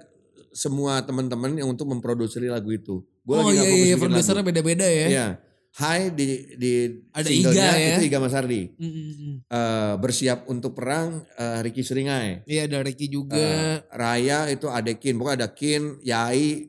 semua 0.51 0.99
teman-teman 0.99 1.55
yang 1.55 1.67
untuk 1.67 1.87
memproduksi 1.87 2.43
lagu 2.43 2.71
itu. 2.71 3.03
Gue 3.23 3.35
oh 3.35 3.47
lagi 3.47 3.55
iya 3.55 3.55
nggak 3.55 3.71
fokus 3.71 3.79
iya 3.81 3.95
lagu. 3.95 4.03
produsernya 4.03 4.43
beda-beda 4.43 4.85
ya. 4.85 5.07
Iya. 5.07 5.27
Hai 5.71 6.11
di 6.11 6.51
di 6.59 6.99
Ada 7.15 7.31
singlenya 7.31 7.63
Iga 7.63 7.79
ya. 7.79 7.89
itu 7.95 8.01
Iga 8.11 8.19
Mas 8.19 8.35
Ardi. 8.35 8.75
Mm, 8.75 8.91
mm, 8.91 8.91
mm. 8.91 9.35
Eh, 9.47 9.93
bersiap 10.03 10.39
untuk 10.51 10.75
perang 10.75 11.23
eh, 11.39 11.63
Ricky 11.63 11.79
Seringai. 11.79 12.43
Iya 12.43 12.67
ada 12.67 12.83
Ricky 12.83 13.07
juga. 13.07 13.39
Eh, 13.39 13.79
Raya 13.95 14.51
itu 14.51 14.67
Adekin, 14.67 15.15
pokoknya 15.15 15.47
ada 15.47 15.49
Kin, 15.55 16.03
Yai, 16.03 16.67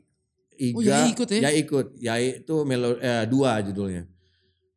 Iga. 0.55 0.77
Oh, 0.79 0.81
Yai 0.81 1.11
ikut 1.11 1.27
ya? 1.27 1.39
Yai 1.43 1.55
ikut. 1.67 1.87
Yai 1.99 2.25
itu 2.47 2.55
melo, 2.63 2.95
eh, 2.95 3.27
dua 3.27 3.59
judulnya. 3.59 4.07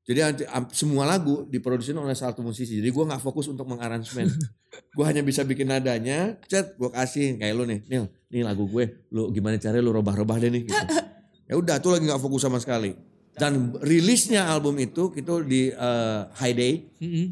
Jadi 0.07 0.47
semua 0.70 1.03
lagu 1.03 1.47
diproduksi 1.51 1.91
oleh 1.91 2.14
satu 2.14 2.39
musisi. 2.39 2.79
Jadi 2.79 2.95
gue 2.95 3.05
nggak 3.11 3.18
fokus 3.18 3.51
untuk 3.51 3.66
mengaransemen. 3.66 4.31
gue 4.97 5.05
hanya 5.07 5.22
bisa 5.22 5.43
bikin 5.43 5.66
nadanya, 5.70 6.39
chat 6.47 6.79
gue 6.79 6.91
kasih 6.95 7.39
kayak 7.39 7.55
lu 7.59 7.66
nih, 7.66 7.83
Nil, 7.91 8.05
nih 8.31 8.43
lagu 8.47 8.70
gue, 8.70 9.07
lu 9.11 9.35
gimana 9.35 9.59
caranya 9.59 9.83
lu 9.83 9.91
robah-robah 9.91 10.39
deh 10.39 10.51
nih. 10.51 10.62
Gitu. 10.66 10.87
ya 11.51 11.55
udah, 11.59 11.83
tuh 11.83 11.95
lagi 11.95 12.07
nggak 12.07 12.22
fokus 12.22 12.47
sama 12.47 12.62
sekali. 12.62 12.95
Dan 13.37 13.76
rilisnya 13.84 14.49
album 14.49 14.80
itu 14.80 15.12
itu 15.12 15.34
di 15.45 15.68
eh, 15.68 16.20
High 16.41 16.57
Day 16.57 16.74
Mm, 16.97 17.09
mm. 17.12 17.26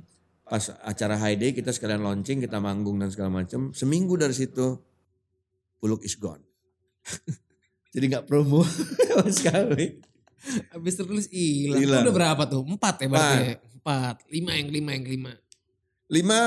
pas 0.45 0.65
acara 0.85 1.17
High 1.17 1.39
Day 1.41 1.51
kita 1.57 1.73
sekalian 1.73 2.05
launching, 2.05 2.45
kita 2.45 2.61
manggung 2.61 3.01
dan 3.01 3.09
segala 3.09 3.41
macam. 3.43 3.73
Seminggu 3.73 4.15
dari 4.21 4.37
situ 4.37 4.77
Buluk 5.81 6.01
is 6.05 6.17
gone. 6.17 6.41
Jadi 7.93 8.05
nggak 8.09 8.25
promo 8.25 8.65
sama 9.09 9.29
sekali. 9.29 10.01
Habis 10.73 10.97
tertulis 10.97 11.27
hilang. 11.29 11.81
Hilang. 11.81 12.03
Udah 12.09 12.15
berapa 12.17 12.43
tuh? 12.49 12.65
Empat 12.65 13.05
ya 13.05 13.07
berarti 13.09 13.37
ya? 13.37 13.57
Empat. 13.61 14.15
Lima 14.33 14.53
yang 14.57 14.67
kelima 14.73 14.91
yang 14.97 15.05
kelima. 15.05 15.33
Lima 16.09 16.41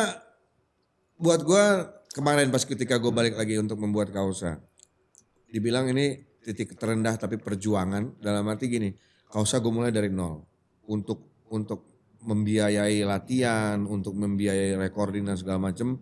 buat 1.17 1.41
gua 1.45 1.97
kemarin 2.17 2.49
pas 2.49 2.65
ketika 2.65 2.97
gue 2.97 3.13
balik 3.13 3.37
lagi 3.37 3.61
untuk 3.61 3.77
membuat 3.77 4.09
kausa. 4.09 4.57
Dibilang 5.53 5.89
ini 5.93 6.17
titik 6.41 6.73
terendah 6.73 7.13
tapi 7.21 7.37
perjuangan 7.37 8.17
dalam 8.17 8.41
arti 8.49 8.65
gini. 8.65 8.89
Kausa 9.27 9.59
gue 9.59 9.71
mulai 9.71 9.91
dari 9.91 10.07
nol. 10.07 10.43
Untuk 10.87 11.47
untuk 11.51 11.83
membiayai 12.23 13.03
latihan, 13.07 13.79
untuk 13.87 14.15
membiayai 14.15 14.75
recording 14.79 15.27
dan 15.27 15.37
segala 15.39 15.71
macam. 15.71 15.99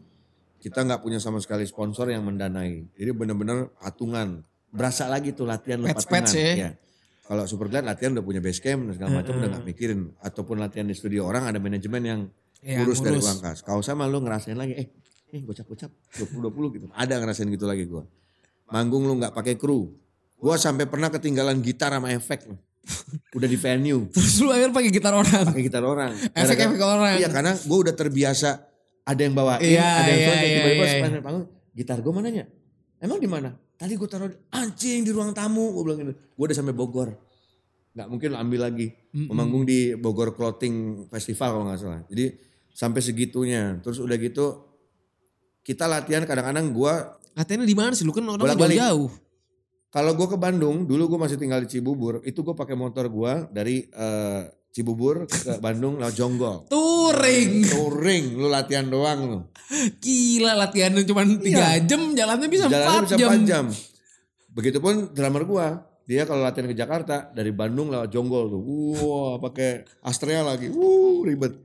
Kita 0.62 0.82
nggak 0.82 1.06
punya 1.06 1.22
sama 1.22 1.38
sekali 1.38 1.66
sponsor 1.70 2.10
yang 2.10 2.26
mendanai. 2.26 2.90
Jadi 2.98 3.12
benar-benar 3.14 3.70
patungan. 3.78 4.42
Berasa 4.74 5.06
lagi 5.06 5.36
tuh 5.38 5.46
latihan 5.46 5.78
lu 5.82 5.88
patungan. 5.94 6.26
ya. 6.34 6.54
Iya. 6.58 6.72
Kalau 7.26 7.44
Superglad 7.50 7.86
latihan 7.86 8.14
udah 8.14 8.26
punya 8.26 8.42
base 8.42 8.62
camp 8.62 8.86
dan 8.90 8.94
segala 8.98 9.22
macam 9.22 9.34
udah 9.38 9.50
nggak 9.58 9.66
mikirin. 9.66 10.14
Ataupun 10.22 10.62
latihan 10.62 10.86
di 10.86 10.94
studio 10.98 11.26
orang 11.26 11.50
ada 11.50 11.58
manajemen 11.62 12.02
yang 12.02 12.22
Ya, 12.66 12.82
ngurus 12.82 13.06
dari 13.06 13.22
uang 13.22 13.46
kas. 13.46 13.62
Kau 13.62 13.86
sama 13.86 14.10
lu 14.10 14.26
ngerasain 14.26 14.58
lagi, 14.58 14.74
eh, 14.74 14.90
eh 15.30 15.42
gocap-gocap, 15.46 15.94
20-20 16.18 16.74
gitu. 16.74 16.86
Ada 16.98 17.22
ngerasain 17.22 17.46
gitu 17.54 17.70
lagi 17.70 17.86
gua. 17.86 18.10
Manggung 18.74 19.06
lu 19.06 19.22
nggak 19.22 19.38
pakai 19.38 19.54
kru. 19.54 19.94
Gua 20.42 20.58
sampai 20.58 20.90
pernah 20.90 21.14
ketinggalan 21.14 21.62
gitar 21.62 21.94
sama 21.94 22.10
efek. 22.10 22.50
loh. 22.50 22.58
Udah 23.36 23.50
di 23.50 23.58
venue, 23.60 24.08
Terus 24.14 24.40
lu 24.40 24.50
akhirnya 24.54 24.74
pakai 24.74 24.92
gitar 24.94 25.14
orang. 25.14 25.44
pakai 25.50 25.64
gitar 25.66 25.84
orang. 25.84 26.12
Efek-efek 26.32 26.80
orang. 26.80 27.20
Iya 27.20 27.30
karena 27.34 27.52
gua 27.68 27.78
udah 27.90 27.94
terbiasa 27.98 28.50
ada 29.06 29.22
yang 29.22 29.34
bawain, 29.38 29.62
Iya, 29.62 29.86
ada 29.86 30.10
yang 30.10 30.20
iya, 30.22 30.28
sound, 30.28 30.40
iya, 30.42 30.50
tiba-tiba 30.50 30.86
iya. 30.86 30.94
sepanjang 30.98 31.24
panggung, 31.26 31.46
gitar 31.78 31.98
gua 32.02 32.14
mananya? 32.18 32.44
Emang 32.98 33.20
di 33.22 33.30
mana? 33.30 33.50
Tadi 33.76 33.94
gua 34.00 34.10
taruh 34.10 34.32
anjing 34.50 35.06
di 35.06 35.12
ruang 35.12 35.36
tamu, 35.36 35.76
gua 35.76 35.84
bilang 35.86 36.00
gitu. 36.06 36.14
Gua 36.34 36.46
udah 36.50 36.58
sampai 36.58 36.74
Bogor. 36.74 37.10
Nggak 37.96 38.08
mungkin 38.12 38.28
lu 38.34 38.38
ambil 38.38 38.60
lagi. 38.72 38.88
Memanggung 39.16 39.64
di 39.64 39.96
Bogor 39.96 40.36
Clothing 40.36 41.08
Festival 41.08 41.60
kalau 41.60 41.66
nggak 41.72 41.80
salah. 41.80 42.02
Jadi 42.12 42.26
sampai 42.76 43.00
segitunya. 43.00 43.80
Terus 43.80 44.04
udah 44.04 44.18
gitu 44.20 44.46
kita 45.66 45.88
latihan 45.88 46.24
kadang-kadang 46.28 46.70
gua 46.76 47.18
Latihannya 47.36 47.68
di 47.68 47.76
mana 47.76 47.92
sih? 47.92 48.08
Lu 48.08 48.16
kan 48.16 48.24
orang 48.24 48.56
jauh-jauh. 48.56 49.12
Kalau 49.96 50.12
gua 50.12 50.28
ke 50.28 50.36
Bandung, 50.36 50.84
dulu 50.84 51.16
gua 51.16 51.24
masih 51.24 51.40
tinggal 51.40 51.64
di 51.64 51.72
Cibubur, 51.72 52.20
itu 52.28 52.44
gua 52.44 52.52
pakai 52.52 52.76
motor 52.76 53.08
gua 53.08 53.48
dari 53.48 53.88
eh, 53.88 54.44
Cibubur 54.76 55.24
ke 55.24 55.56
Bandung 55.64 55.96
lewat 55.96 56.12
Jonggol. 56.12 56.68
Touring. 56.68 57.64
Touring, 57.64 58.36
lu 58.36 58.52
latihan 58.52 58.84
doang 58.92 59.20
lu. 59.24 59.40
Gila 60.04 60.52
latihannya 60.68 61.08
cuma 61.08 61.24
3 61.24 61.88
jam, 61.88 62.12
jalannya 62.12 62.52
bisa 62.52 62.68
4 62.68 62.76
Jalannya 62.76 63.08
bisa 63.08 63.16
jam. 63.16 63.30
4 63.32 63.48
jam. 63.48 63.66
Begitupun 64.52 65.16
drummer 65.16 65.48
gua. 65.48 65.68
Dia 66.06 66.28
kalau 66.28 66.44
latihan 66.44 66.68
ke 66.68 66.76
Jakarta 66.76 67.32
dari 67.32 67.56
Bandung 67.56 67.88
lewat 67.88 68.12
Jonggol 68.12 68.52
tuh. 68.52 68.62
Wah, 69.00 69.40
pakai 69.40 69.88
Astrea 70.04 70.44
lagi. 70.44 70.76
Wuh, 70.76 71.24
ribet. 71.24 71.56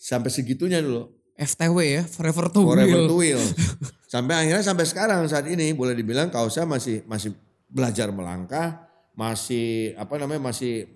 Sampai 0.00 0.32
segitunya 0.32 0.80
dulu. 0.80 1.12
FTW 1.36 1.76
ya, 1.84 2.02
forever 2.08 2.48
to 2.48 2.64
Forever 2.64 3.04
will. 3.04 3.08
to 3.12 3.16
wheel. 3.20 3.42
Sampai 4.12 4.38
akhirnya 4.38 4.64
sampai 4.64 4.86
sekarang 4.88 5.28
saat 5.28 5.44
ini 5.50 5.76
boleh 5.76 5.92
dibilang 5.92 6.32
Kausa 6.32 6.64
masih 6.64 7.04
masih 7.04 7.36
belajar 7.66 8.10
melangkah, 8.14 8.86
masih 9.18 9.94
apa 9.98 10.16
namanya 10.16 10.50
masih 10.52 10.86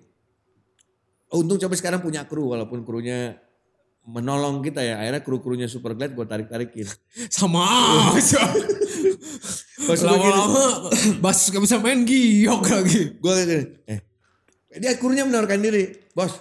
untung 1.31 1.59
sampai 1.59 1.79
sekarang 1.79 2.01
punya 2.03 2.27
kru 2.27 2.51
walaupun 2.51 2.83
krunya 2.83 3.39
menolong 4.07 4.65
kita 4.65 4.81
ya. 4.81 4.99
Akhirnya 4.99 5.21
kru-krunya 5.21 5.67
Super 5.69 5.93
Glide 5.93 6.17
gue 6.17 6.25
tarik-tarikin. 6.25 6.87
Sama 7.35 7.63
Lama-lama 9.91 10.93
Bas 11.19 11.49
gak 11.49 11.61
bisa 11.61 11.81
main 11.81 12.05
giok 12.05 12.63
lagi. 12.69 13.01
gue 13.17 13.31
kayak 13.31 13.47
gini, 13.47 13.65
eh 13.89 13.99
dia 14.79 14.95
krunya 14.95 15.27
menawarkan 15.27 15.59
diri, 15.59 15.91
bos 16.15 16.31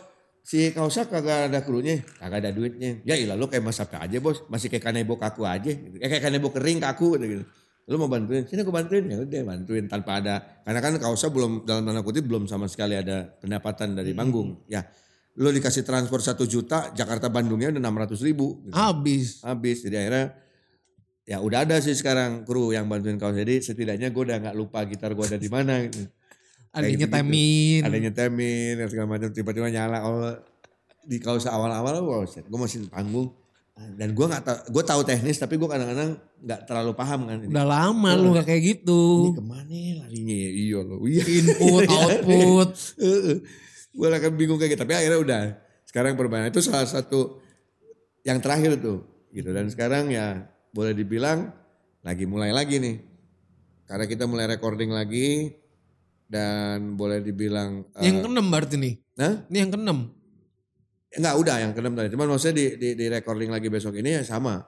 si 0.47 0.71
Kausa 0.71 1.11
kagak 1.11 1.51
ada 1.51 1.67
krunya, 1.67 1.99
kagak 2.23 2.47
ada 2.47 2.51
duitnya. 2.55 3.03
Ya 3.03 3.19
ilah 3.19 3.35
lu 3.35 3.51
kayak 3.51 3.67
mas 3.67 3.83
apa 3.83 4.07
aja 4.07 4.23
bos, 4.23 4.47
masih 4.47 4.71
kayak 4.71 4.87
kanebo 4.87 5.19
kaku 5.19 5.43
aja, 5.43 5.75
eh, 5.75 6.07
kayak 6.07 6.31
kanebo 6.31 6.55
kering 6.55 6.79
kaku 6.79 7.19
gitu. 7.19 7.43
Lu 7.91 7.99
mau 7.99 8.07
bantuin, 8.07 8.47
sini 8.47 8.63
aku 8.63 8.71
bantuin, 8.71 9.03
ya 9.11 9.19
udah 9.19 9.43
bantuin 9.43 9.91
tanpa 9.91 10.23
ada, 10.23 10.63
karena 10.63 10.79
kan 10.79 10.95
Kausa 11.03 11.27
belum 11.27 11.67
dalam 11.67 11.83
tanda 11.83 12.07
kutip 12.07 12.23
belum 12.23 12.47
sama 12.47 12.71
sekali 12.71 12.95
ada 12.95 13.27
pendapatan 13.43 13.99
dari 13.99 14.15
manggung. 14.15 14.63
Ya, 14.71 14.87
lu 15.35 15.51
dikasih 15.51 15.83
transfer 15.83 16.23
satu 16.23 16.47
juta, 16.47 16.95
Jakarta 16.95 17.27
Bandungnya 17.27 17.75
udah 17.75 17.83
enam 17.83 17.99
ratus 17.99 18.23
ribu. 18.23 18.63
Gitu. 18.63 18.79
Habis. 18.79 19.43
Habis, 19.43 19.83
jadi 19.83 20.07
akhirnya 20.07 20.27
ya 21.27 21.43
udah 21.43 21.67
ada 21.67 21.83
sih 21.83 21.99
sekarang 21.99 22.47
kru 22.47 22.71
yang 22.71 22.87
bantuin 22.87 23.19
Kausa. 23.19 23.43
Jadi 23.43 23.59
setidaknya 23.59 24.15
gue 24.15 24.23
udah 24.23 24.39
nggak 24.39 24.55
lupa 24.55 24.87
gitar 24.87 25.11
gue 25.11 25.27
ada 25.27 25.39
di 25.43 25.51
mana. 25.51 25.83
Gitu 25.83 26.07
Ada 26.71 26.87
nyetemin. 26.87 27.83
ada 27.83 27.99
nyetemin 27.99 28.79
segala 28.87 29.19
macam 29.19 29.35
tiba-tiba 29.35 29.75
nyala 29.75 30.07
oh 30.07 30.39
di 31.03 31.19
kausa 31.19 31.51
awal-awal 31.51 31.99
wow, 32.07 32.23
gue 32.23 32.59
masih 32.63 32.87
di 32.87 32.89
panggung 32.93 33.35
dan 33.97 34.13
gue 34.13 34.27
nggak 34.29 34.45
tahu 34.45 34.59
gue 34.77 34.83
tahu 34.85 35.01
teknis 35.09 35.41
tapi 35.41 35.57
gue 35.57 35.69
kadang-kadang 35.69 36.21
nggak 36.41 36.61
terlalu 36.69 36.93
paham 36.93 37.21
kan 37.29 37.37
ini, 37.41 37.49
Udah 37.49 37.67
lama 37.67 38.11
lu 38.17 38.37
gak 38.37 38.47
kayak 38.49 38.61
ini 38.61 38.71
gitu. 38.77 39.03
ke 39.33 39.45
mana 39.45 39.73
ya 39.73 39.93
larinya 40.05 40.37
ya 40.37 40.51
iya 40.53 40.79
loh 40.85 41.01
iya 41.09 41.25
Input, 41.25 41.89
output. 41.97 42.71
gue 43.91 44.07
akan 44.09 44.33
bingung 44.37 44.59
kayak 44.61 44.77
gitu 44.77 44.83
tapi 44.85 44.95
akhirnya 44.97 45.21
udah 45.21 45.43
sekarang 45.89 46.15
perbaikan 46.15 46.53
itu 46.53 46.61
salah 46.61 46.87
satu 46.87 47.41
yang 48.23 48.39
terakhir 48.45 48.77
tuh 48.79 49.05
gitu 49.33 49.49
dan 49.51 49.67
sekarang 49.73 50.13
ya 50.13 50.45
boleh 50.71 50.93
dibilang 50.93 51.51
lagi 52.05 52.25
mulai 52.29 52.53
lagi 52.53 52.79
nih 52.79 52.97
karena 53.91 54.05
kita 54.07 54.25
mulai 54.31 54.47
recording 54.47 54.95
lagi 54.95 55.51
dan 56.31 56.95
boleh 56.95 57.19
dibilang 57.19 57.91
Yang 57.99 58.23
keenam 58.23 58.47
berarti 58.55 58.79
nih. 58.79 58.95
Hah? 59.19 59.35
Ini 59.51 59.57
yang 59.67 59.71
keenam. 59.75 59.99
Enggak 61.11 61.35
udah 61.43 61.57
yang 61.59 61.73
keenam 61.75 61.95
tadi. 61.99 62.09
Cuman 62.15 62.27
maksudnya 62.31 62.55
di, 62.55 62.67
di, 62.79 62.89
di 62.95 63.07
recording 63.11 63.51
lagi 63.51 63.67
besok 63.67 63.99
ini 63.99 64.21
ya 64.21 64.23
sama. 64.23 64.63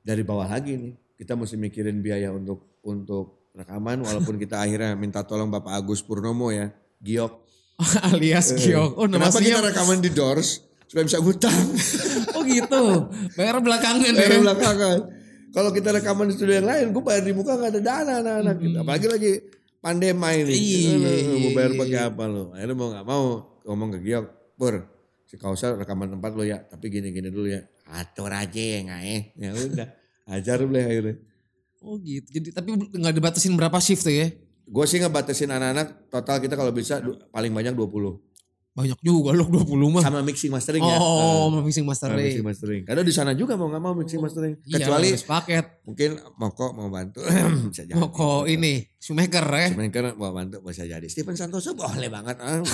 Dari 0.00 0.24
bawah 0.24 0.48
lagi 0.48 0.76
nih. 0.76 0.94
Kita 1.14 1.36
mesti 1.36 1.60
mikirin 1.60 2.00
biaya 2.00 2.32
untuk 2.32 2.80
untuk 2.84 3.52
rekaman 3.54 4.02
walaupun 4.02 4.34
kita 4.34 4.58
akhirnya 4.58 4.98
minta 4.98 5.22
tolong 5.22 5.52
Bapak 5.52 5.76
Agus 5.76 6.00
Purnomo 6.00 6.48
ya. 6.48 6.72
Giok. 7.04 7.32
Alias 8.08 8.56
giok. 8.56 8.96
Oh 8.96 9.04
Kenapa 9.04 9.36
kita 9.36 9.60
rekaman 9.60 10.00
di 10.00 10.10
Doors? 10.10 10.64
Supaya 10.88 11.04
bisa 11.04 11.18
ngutang. 11.20 11.52
Oh 12.34 12.42
gitu. 12.42 13.14
Bayar 13.38 13.62
belakangan 13.62 14.10
ya. 14.10 14.26
Dari 14.26 14.42
belakangan. 14.42 14.98
Kalau 15.54 15.70
kita 15.70 15.94
rekaman 15.94 16.26
di 16.26 16.34
studio 16.34 16.58
yang 16.58 16.66
lain, 16.66 16.90
gue 16.90 16.98
bayar 16.98 17.22
di 17.22 17.30
muka 17.30 17.54
gak 17.54 17.70
ada 17.70 17.80
dana 17.80 18.12
anak-anak. 18.18 18.56
gitu. 18.58 18.76
Apalagi 18.82 19.06
lagi 19.06 19.32
pandemi 19.78 20.42
ini. 20.42 20.50
Iya, 20.50 20.90
Aduh, 20.98 21.38
mau 21.38 21.38
iya, 21.38 21.50
bayar 21.54 21.70
iya. 21.70 21.78
pakai 21.78 22.00
apa 22.10 22.24
lo? 22.26 22.44
Akhirnya 22.50 22.74
mau 22.74 22.88
gak 22.90 23.06
mau 23.06 23.24
ngomong 23.62 23.88
ke 23.94 23.98
Giok. 24.02 24.26
Pur, 24.58 24.74
si 25.34 25.42
Kausal 25.42 25.74
rekaman 25.74 26.14
tempat 26.14 26.30
lo 26.38 26.46
ya. 26.46 26.62
Tapi 26.62 26.86
gini-gini 26.86 27.26
dulu 27.26 27.50
ya. 27.50 27.66
Atur 27.90 28.30
aja 28.30 28.54
ya 28.62 28.78
nggak 28.86 29.02
eh. 29.02 29.22
Ya 29.34 29.50
udah. 29.50 29.88
Ajar 30.30 30.62
boleh 30.62 30.86
akhirnya. 30.86 31.16
Oh 31.82 31.98
gitu. 31.98 32.30
Jadi 32.30 32.54
tapi 32.54 32.78
nggak 32.78 33.14
dibatasin 33.18 33.58
berapa 33.58 33.76
shift 33.82 34.06
tuh 34.06 34.14
ya? 34.14 34.30
Gue 34.64 34.86
sih 34.86 35.02
ngebatasin 35.02 35.50
anak-anak 35.50 36.08
total 36.08 36.38
kita 36.40 36.54
kalau 36.54 36.70
bisa 36.70 37.02
paling 37.34 37.50
banyak 37.50 37.74
20. 37.74 38.16
Banyak 38.74 38.98
juga 39.06 39.30
loh 39.36 39.46
20 39.46 39.70
mah. 39.86 40.02
Sama 40.02 40.18
mixing 40.26 40.50
mastering 40.50 40.82
ya. 40.82 40.98
Oh, 40.98 41.46
mixing 41.62 41.86
sama 41.86 41.94
mastering. 41.94 42.26
mixing 42.26 42.46
mastering. 42.46 42.82
Karena 42.82 43.02
di 43.06 43.14
sana 43.14 43.30
juga 43.36 43.54
mau 43.54 43.70
nggak 43.70 43.82
mau 43.82 43.94
mixing 43.94 44.18
mastering. 44.18 44.58
Iya, 44.66 44.82
Kecuali 44.82 45.14
paket. 45.14 45.64
mungkin 45.86 46.10
Moko 46.40 46.66
mau 46.78 46.90
bantu. 46.90 47.22
bisa 47.70 47.86
jadi. 47.86 47.94
Oh, 48.00 48.10
kok 48.10 48.50
ini 48.50 48.82
shoemaker 48.98 49.46
ya. 49.46 49.68
Kan 49.94 50.18
mau 50.18 50.34
bantu 50.34 50.58
bisa 50.64 50.82
jadi. 50.88 51.06
Stephen 51.06 51.38
Santoso 51.38 51.76
boleh 51.78 52.10
banget. 52.10 52.38
Ah. 52.38 52.62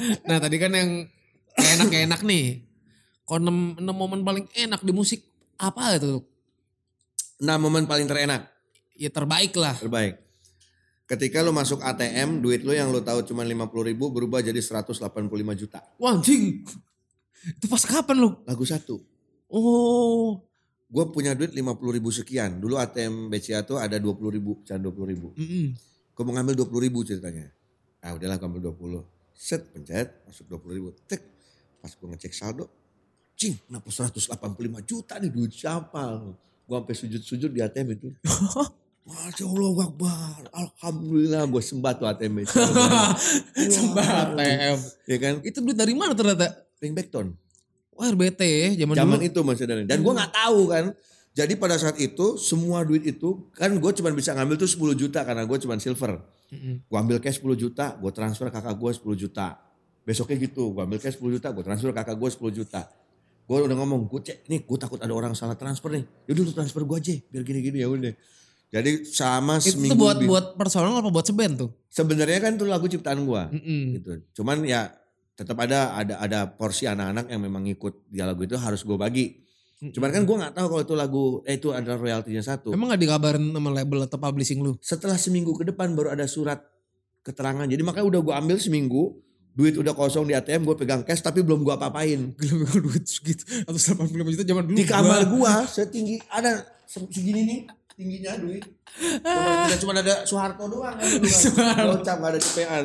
Nah 0.00 0.40
tadi 0.40 0.56
kan 0.56 0.72
yang 0.72 1.04
enak-enak 1.56 2.20
nih. 2.22 2.62
Kalau 3.24 3.46
6, 3.46 3.78
momen 3.78 4.20
paling 4.20 4.46
enak 4.52 4.82
di 4.82 4.90
musik 4.90 5.22
apa 5.56 5.96
itu? 5.96 6.22
nah 7.40 7.56
momen 7.56 7.88
paling 7.88 8.04
terenak, 8.04 8.52
Ya 8.92 9.08
terbaik 9.08 9.56
lah. 9.56 9.72
terbaik. 9.72 10.20
Ketika 11.08 11.40
lu 11.40 11.50
masuk 11.50 11.80
ATM, 11.80 12.44
duit 12.44 12.60
lu 12.60 12.70
yang 12.70 12.92
lu 12.92 13.00
tahu 13.00 13.24
cuma 13.24 13.42
50 13.42 13.56
ribu 13.88 14.12
berubah 14.12 14.44
jadi 14.44 14.60
185 14.60 15.00
juta. 15.56 15.80
Wah 15.96 16.14
anjing. 16.14 16.60
Itu 17.56 17.66
pas 17.66 17.80
kapan 17.82 18.20
lu? 18.20 18.36
Lagu 18.44 18.62
satu. 18.62 19.00
Oh. 19.48 20.44
Gue 20.86 21.04
punya 21.08 21.32
duit 21.32 21.50
50 21.50 21.96
ribu 21.96 22.12
sekian. 22.12 22.60
Dulu 22.60 22.76
ATM 22.76 23.32
BCA 23.32 23.64
tuh 23.64 23.80
ada 23.80 23.96
20 23.96 24.36
ribu, 24.36 24.60
jangan 24.62 24.92
20 24.92 25.10
ribu. 25.16 25.32
mm-mm. 25.32 25.66
Gue 26.12 26.22
mau 26.28 26.36
ngambil 26.36 26.60
20 26.68 26.86
ribu 26.86 27.00
ceritanya. 27.00 27.48
Ah 28.04 28.12
udahlah 28.12 28.36
gue 28.36 28.46
ambil 28.46 28.62
20. 28.68 29.00
Set, 29.32 29.64
pencet, 29.72 30.12
masuk 30.28 30.44
20 30.60 30.76
ribu. 30.76 30.88
Tek, 31.08 31.24
pas 31.80 31.90
gue 31.90 32.06
ngecek 32.12 32.32
saldo, 32.36 32.68
cing, 33.34 33.56
kenapa 33.66 33.88
185 33.88 34.36
juta 34.84 35.16
nih 35.16 35.32
duit 35.32 35.52
siapa? 35.56 36.20
Gue 36.68 36.76
sampai 36.76 36.94
sujud-sujud 36.94 37.50
di 37.50 37.60
ATM 37.64 37.88
itu. 37.96 38.08
Masya 39.10 39.42
Allah 39.48 39.76
Akbar, 39.90 40.40
Alhamdulillah 40.54 41.42
gue 41.48 41.62
sembah 41.64 41.92
tuh 41.96 42.06
ATM 42.06 42.44
BCA. 42.44 42.62
Sembah 43.80 44.08
ATM. 44.36 44.78
ya 45.08 45.16
kan? 45.18 45.34
Itu 45.42 45.58
duit 45.64 45.74
dari 45.74 45.96
mana 45.96 46.12
ternyata? 46.12 46.68
Ringback 46.78 47.10
Wah 47.96 48.08
RBT 48.08 48.40
ya 48.40 48.68
zaman, 48.84 48.94
Zaman 48.96 49.18
dulu. 49.20 49.28
itu 49.28 49.40
masih 49.44 49.64
ada. 49.68 49.84
Dan 49.84 50.00
gue 50.00 50.12
nggak 50.14 50.32
tahu 50.32 50.60
kan. 50.72 50.84
Jadi 51.30 51.52
pada 51.60 51.76
saat 51.76 51.96
itu 52.00 52.40
semua 52.40 52.80
duit 52.82 53.04
itu 53.06 53.48
kan 53.52 53.70
gue 53.70 53.90
cuma 53.96 54.08
bisa 54.12 54.32
ngambil 54.32 54.56
tuh 54.56 54.70
10 54.70 54.96
juta 54.96 55.20
karena 55.20 55.44
gue 55.44 55.58
cuma 55.60 55.76
silver. 55.76 56.20
Gue 56.88 56.98
ambil 56.98 57.20
cash 57.22 57.38
10 57.38 57.54
juta, 57.54 57.94
gue 58.00 58.10
transfer 58.10 58.48
kakak 58.50 58.74
gue 58.74 58.90
10 58.94 59.22
juta. 59.26 59.60
Besoknya 60.02 60.36
gitu, 60.40 60.72
gue 60.72 60.82
ambil 60.82 60.98
cash 60.98 61.20
10 61.20 61.36
juta, 61.36 61.48
gue 61.52 61.62
transfer 61.62 61.92
kakak 61.92 62.16
gue 62.16 62.30
10 62.30 62.58
juta. 62.62 62.82
Gue 63.44 63.58
udah 63.66 63.76
ngomong, 63.82 64.06
gue 64.06 64.20
cek, 64.22 64.46
nih 64.46 64.62
gue 64.62 64.78
takut 64.78 64.98
ada 65.02 65.10
orang 65.10 65.34
salah 65.34 65.58
transfer 65.58 65.90
nih. 65.90 66.04
Yaudah 66.30 66.42
lu 66.46 66.52
transfer 66.54 66.82
gue 66.86 66.96
aja, 66.96 67.14
biar 67.28 67.42
gini-gini 67.42 67.78
ya 67.82 67.88
udah. 67.90 68.14
Jadi 68.70 69.02
sama 69.02 69.58
Itu 69.58 69.74
seminggu 69.74 69.98
buat 69.98 70.16
lebih. 70.22 70.28
buat 70.30 70.46
personal 70.54 70.94
apa 70.94 71.10
buat 71.10 71.26
seband 71.26 71.58
tuh? 71.58 71.70
Sebenarnya 71.90 72.38
kan 72.38 72.54
itu 72.54 72.62
lagu 72.62 72.86
ciptaan 72.86 73.26
gue 73.26 73.42
Mm-mm. 73.58 73.82
gitu. 73.98 74.10
Cuman 74.40 74.62
ya 74.62 74.94
tetap 75.34 75.58
ada 75.58 75.98
ada 75.98 76.14
ada 76.22 76.46
porsi 76.46 76.86
anak-anak 76.86 77.34
yang 77.34 77.42
memang 77.42 77.66
ngikut 77.66 78.06
di 78.06 78.22
lagu 78.22 78.46
itu 78.46 78.54
harus 78.54 78.86
gue 78.86 78.94
bagi. 78.94 79.42
Cuman 79.80 80.14
kan 80.14 80.22
gue 80.22 80.36
nggak 80.38 80.54
tahu 80.54 80.66
kalau 80.70 80.82
itu 80.86 80.94
lagu 80.94 81.24
eh 81.50 81.58
itu 81.58 81.74
ada 81.74 81.98
royaltinya 81.98 82.44
satu. 82.46 82.70
Emang 82.70 82.94
gak 82.94 83.00
dikabarin 83.02 83.50
sama 83.50 83.74
label 83.74 84.06
atau 84.06 84.20
publishing 84.22 84.62
lu? 84.62 84.78
Setelah 84.78 85.18
seminggu 85.18 85.50
ke 85.58 85.66
depan 85.66 85.90
baru 85.98 86.14
ada 86.14 86.30
surat 86.30 86.62
keterangan. 87.26 87.66
Jadi 87.66 87.82
makanya 87.82 88.06
udah 88.06 88.20
gue 88.22 88.34
ambil 88.38 88.56
seminggu, 88.62 89.18
duit 89.50 89.74
udah 89.76 89.92
kosong 89.92 90.30
di 90.30 90.34
ATM, 90.34 90.62
gue 90.62 90.76
pegang 90.78 91.02
cash 91.02 91.20
tapi 91.20 91.42
belum 91.42 91.66
gue 91.66 91.74
apa-apain. 91.74 92.32
Gila 92.40 92.54
gila 92.64 92.78
duit 92.80 93.04
segitu. 93.04 93.42
Atau 93.66 93.76
85 93.76 94.34
juta 94.34 94.44
zaman 94.46 94.62
dulu. 94.66 94.76
Di 94.78 94.84
kamar 94.86 95.20
gue 95.26 95.52
setinggi 95.66 96.16
ada 96.30 96.62
se- 96.86 97.10
segini 97.10 97.42
nih 97.44 97.60
tingginya 98.00 98.32
duit. 98.40 98.64
Cuma, 99.20 99.76
cuma 99.76 99.92
ada 99.92 100.24
Soeharto 100.24 100.64
doang. 100.66 100.96
kan. 101.00 101.20
Soeharto. 101.28 102.00
Gak 102.00 102.16
ada 102.32 102.40
cepean. 102.40 102.84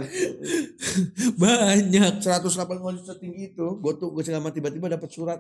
Banyak. 1.42 2.14
180 2.20 3.00
juta 3.00 3.14
tinggi 3.16 3.56
itu. 3.56 3.68
Gue 3.80 3.94
tuh 3.96 4.12
gue 4.12 4.24
selama 4.26 4.52
tiba-tiba 4.52 4.92
dapat 4.92 5.10
surat. 5.10 5.40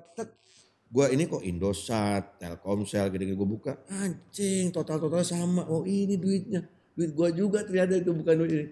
Gue 0.85 1.11
ini 1.11 1.27
kok 1.27 1.43
Indosat, 1.43 2.39
Telkomsel, 2.39 3.11
gini-gini 3.11 3.35
gue 3.35 3.49
buka. 3.49 3.73
Anjing 3.91 4.71
total-total 4.71 5.25
sama. 5.27 5.67
Oh 5.67 5.83
ini 5.83 6.15
duitnya. 6.15 6.63
Duit 6.95 7.11
gue 7.11 7.29
juga 7.35 7.67
ternyata 7.67 7.99
itu 7.99 8.15
bukan 8.15 8.35
duit 8.39 8.51
ini. 8.55 8.65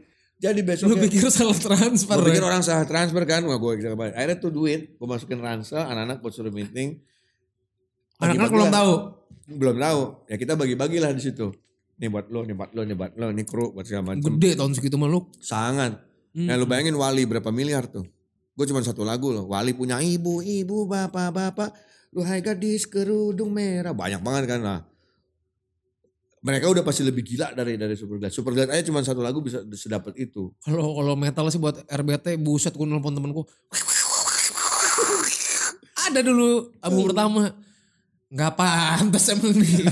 Jadi 0.44 0.60
Lu 0.60 0.68
besoknya. 0.68 1.00
pikir 1.08 1.24
salah 1.32 1.56
transfer 1.56 2.20
Gue 2.20 2.28
pikir 2.36 2.44
ya? 2.44 2.48
orang 2.52 2.60
salah 2.60 2.84
transfer 2.84 3.24
kan. 3.24 3.48
Wah 3.48 3.56
gue 3.56 3.80
bisa 3.80 3.96
kembali. 3.96 4.12
Akhirnya 4.12 4.38
tuh 4.44 4.52
duit. 4.52 5.00
Gue 5.00 5.08
masukin 5.08 5.40
ransel. 5.40 5.80
Anak-anak 5.80 6.20
buat 6.20 6.34
suruh 6.36 6.52
meeting. 6.52 7.00
Anak-anak 8.20 8.52
belum 8.52 8.68
tahu. 8.68 8.94
Belum 9.56 9.78
tahu. 9.80 10.02
Ya 10.28 10.36
kita 10.36 10.60
bagi-bagilah 10.60 11.16
di 11.16 11.24
situ. 11.24 11.48
Nih 11.96 12.12
buat 12.12 12.28
lo, 12.28 12.44
nih 12.44 12.58
buat 12.58 12.76
lo, 12.76 12.84
nih 12.84 12.98
buat 12.98 13.14
lo, 13.16 13.32
nih 13.32 13.46
kru 13.48 13.72
buat 13.72 13.88
segala 13.88 14.12
macam. 14.12 14.36
Gede 14.36 14.60
tahun 14.60 14.72
segitu 14.76 15.00
mah 15.00 15.08
lu. 15.08 15.32
Sangat. 15.40 16.04
Hmm. 16.36 16.52
Ya 16.52 16.60
lu 16.60 16.68
bayangin 16.68 17.00
Wali 17.00 17.24
berapa 17.24 17.48
miliar 17.48 17.88
tuh. 17.88 18.04
Gue 18.54 18.66
cuma 18.68 18.84
satu 18.84 19.08
lagu 19.08 19.32
loh. 19.32 19.48
Wali 19.48 19.72
punya 19.72 20.04
ibu, 20.04 20.44
ibu, 20.44 20.84
bapak, 20.84 21.32
bapak. 21.32 21.70
Lu 22.12 22.20
hai 22.22 22.44
gadis 22.44 22.84
kerudung 22.86 23.56
merah. 23.56 23.96
Banyak 23.96 24.20
banget 24.20 24.44
kan 24.46 24.60
lah. 24.60 24.80
Mereka 26.44 26.68
udah 26.68 26.84
pasti 26.84 27.02
lebih 27.02 27.24
gila 27.24 27.52
dari 27.52 27.74
dari 27.74 27.96
Superglad. 27.96 28.28
Superglad 28.30 28.68
aja 28.68 28.84
cuma 28.84 29.00
satu 29.00 29.24
lagu 29.24 29.40
bisa 29.40 29.64
sedapat 29.72 30.12
itu. 30.18 30.52
Kalau 30.60 30.92
kalau 30.94 31.16
metal 31.16 31.48
sih 31.48 31.58
buat 31.58 31.80
RBT 31.84 32.36
buset 32.38 32.72
gue 32.72 32.84
nelfon 32.84 33.12
temenku. 33.12 33.48
Ada 36.04 36.20
dulu 36.20 36.70
album 36.80 37.04
pertama. 37.10 37.42
Nggak 38.28 38.54
pantas 38.54 39.26
emang 39.30 39.54
nih. 39.54 39.86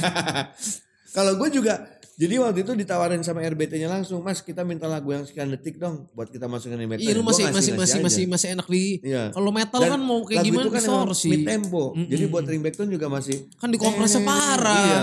Kalau 1.15 1.37
gue 1.37 1.49
juga 1.51 1.87
jadi 2.13 2.37
waktu 2.37 2.61
itu 2.61 2.73
ditawarin 2.75 3.21
sama 3.21 3.41
RBT-nya 3.41 3.89
langsung, 3.89 4.21
Mas 4.21 4.39
kita 4.39 4.61
minta 4.61 4.85
lagu 4.85 5.09
yang 5.09 5.25
sekian 5.25 5.49
detik 5.49 5.77
dong 5.77 6.05
buat 6.11 6.29
kita 6.29 6.45
masukin 6.45 6.77
di 6.77 6.85
metal. 6.85 7.01
Iya 7.01 7.13
lu 7.15 7.23
masih 7.23 7.49
masih 7.49 7.73
masih 7.73 7.97
masih 7.99 8.23
masih 8.27 8.47
enak 8.53 8.67
di 8.67 9.01
Iya. 9.01 9.29
kalau 9.31 9.49
metal 9.49 9.79
Dan 9.79 9.89
kan 9.93 10.01
mau 10.01 10.21
kayak 10.21 10.37
lagu 10.37 10.47
gimana 10.47 10.63
itu 10.63 10.71
kan 10.71 10.81
distorsi. 10.81 11.27
mid 11.29 11.43
tempo. 11.43 11.83
Jadi 11.93 12.07
Mm-mm. 12.19 12.29
buat 12.29 12.45
ringback 12.45 12.75
tone 12.75 12.91
juga 12.91 13.07
masih 13.09 13.49
Kan 13.57 13.69
dikompresnya 13.69 14.21
Eh, 14.21 14.27
parah. 14.27 14.85
Iya. 14.85 15.01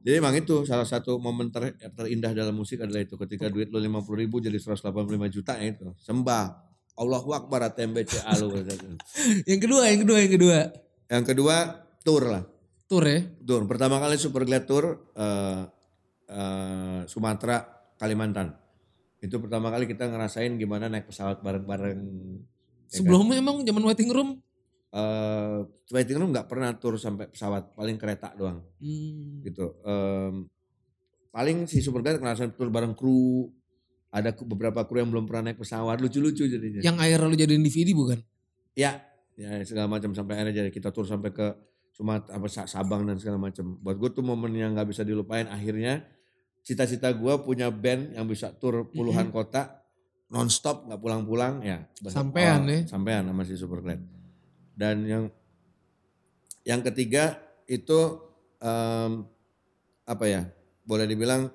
Jadi 0.00 0.16
emang 0.16 0.32
itu 0.32 0.64
salah 0.64 0.88
satu 0.88 1.20
momen 1.20 1.52
ter- 1.52 1.76
terindah 1.76 2.32
dalam 2.32 2.56
musik 2.56 2.80
adalah 2.80 3.04
itu 3.04 3.20
ketika 3.20 3.52
duit 3.52 3.68
lu 3.68 3.76
50 3.76 4.00
ribu 4.16 4.40
jadi 4.40 4.56
185 4.56 4.88
juta 5.28 5.60
ya 5.60 5.66
itu. 5.76 5.92
Sembah. 6.00 6.72
Allahu 7.00 7.32
Akbar 7.32 7.64
ATMBC 7.72 8.24
alu. 8.28 8.60
Yang 9.50 9.60
kedua, 9.64 9.88
yang 9.88 10.00
kedua, 10.04 10.18
yang 10.20 10.32
kedua. 10.36 10.58
yang 11.10 11.24
kedua 11.24 11.56
tour 12.04 12.22
lah. 12.28 12.44
Tour 12.90 13.04
ya. 13.06 13.20
Tour. 13.40 13.62
Pertama 13.64 14.02
kali 14.02 14.18
Super 14.20 14.42
Glad 14.44 14.64
Tour 14.68 15.14
eh, 15.16 15.62
eh, 16.28 17.00
Sumatera, 17.06 17.62
Kalimantan. 17.96 18.52
Itu 19.20 19.36
pertama 19.38 19.68
kali 19.68 19.84
kita 19.84 20.08
ngerasain 20.08 20.56
gimana 20.56 20.88
naik 20.88 21.08
pesawat 21.08 21.44
bareng-bareng. 21.44 21.98
Ya 22.00 22.02
kan? 22.02 22.90
Sebelumnya 22.90 23.38
emang 23.38 23.62
zaman 23.62 23.84
waiting 23.84 24.10
room. 24.10 24.40
Eh, 24.90 25.58
waiting 25.94 26.18
room 26.18 26.34
nggak 26.34 26.50
pernah 26.50 26.74
tour 26.74 26.98
sampai 26.98 27.30
pesawat, 27.30 27.78
paling 27.78 27.94
kereta 27.94 28.34
doang. 28.34 28.58
Hmm. 28.82 29.38
gitu. 29.46 29.78
Em, 29.86 30.50
paling 31.30 31.70
si 31.70 31.78
Superguard 31.78 32.18
ngerasain 32.18 32.50
tour 32.58 32.74
bareng 32.74 32.98
kru. 32.98 33.46
Ada 34.10 34.34
beberapa 34.34 34.82
kru 34.90 34.98
yang 34.98 35.14
belum 35.14 35.30
pernah 35.30 35.50
naik 35.50 35.62
pesawat, 35.62 36.02
lucu-lucu 36.02 36.50
jadinya. 36.50 36.82
Yang 36.82 36.96
air 37.06 37.18
lu 37.22 37.38
jadiin 37.38 37.62
DVD 37.62 37.94
bukan? 37.94 38.18
Ya, 38.74 38.98
ya 39.38 39.62
segala 39.62 39.86
macam 39.86 40.10
sampai 40.10 40.34
akhirnya 40.34 40.66
jadi 40.66 40.70
kita 40.74 40.90
tour 40.90 41.06
sampai 41.06 41.30
ke 41.30 41.46
Sumatera, 41.94 42.34
apa 42.34 42.50
Sa- 42.50 42.66
Sabang 42.66 43.06
dan 43.06 43.22
segala 43.22 43.38
macam. 43.38 43.78
Buat 43.78 44.02
gue 44.02 44.10
tuh 44.10 44.26
momen 44.26 44.50
yang 44.58 44.74
nggak 44.74 44.90
bisa 44.90 45.06
dilupain. 45.06 45.46
Akhirnya 45.46 46.02
cita-cita 46.66 47.14
gue 47.14 47.34
punya 47.46 47.70
band 47.70 48.18
yang 48.18 48.26
bisa 48.26 48.50
tour 48.50 48.90
puluhan 48.90 49.30
kota 49.30 49.86
nonstop 50.26 50.90
nggak 50.90 50.98
pulang-pulang 50.98 51.62
ya. 51.62 51.86
Sampean 52.10 52.66
ya. 52.66 52.82
Sampean 52.90 53.30
sama 53.30 53.46
si 53.46 53.54
Superglad. 53.54 54.19
Dan 54.80 55.04
yang 55.04 55.24
yang 56.64 56.80
ketiga 56.80 57.36
itu 57.68 58.16
em, 58.64 59.28
apa 60.08 60.24
ya? 60.24 60.48
Boleh 60.88 61.04
dibilang 61.04 61.52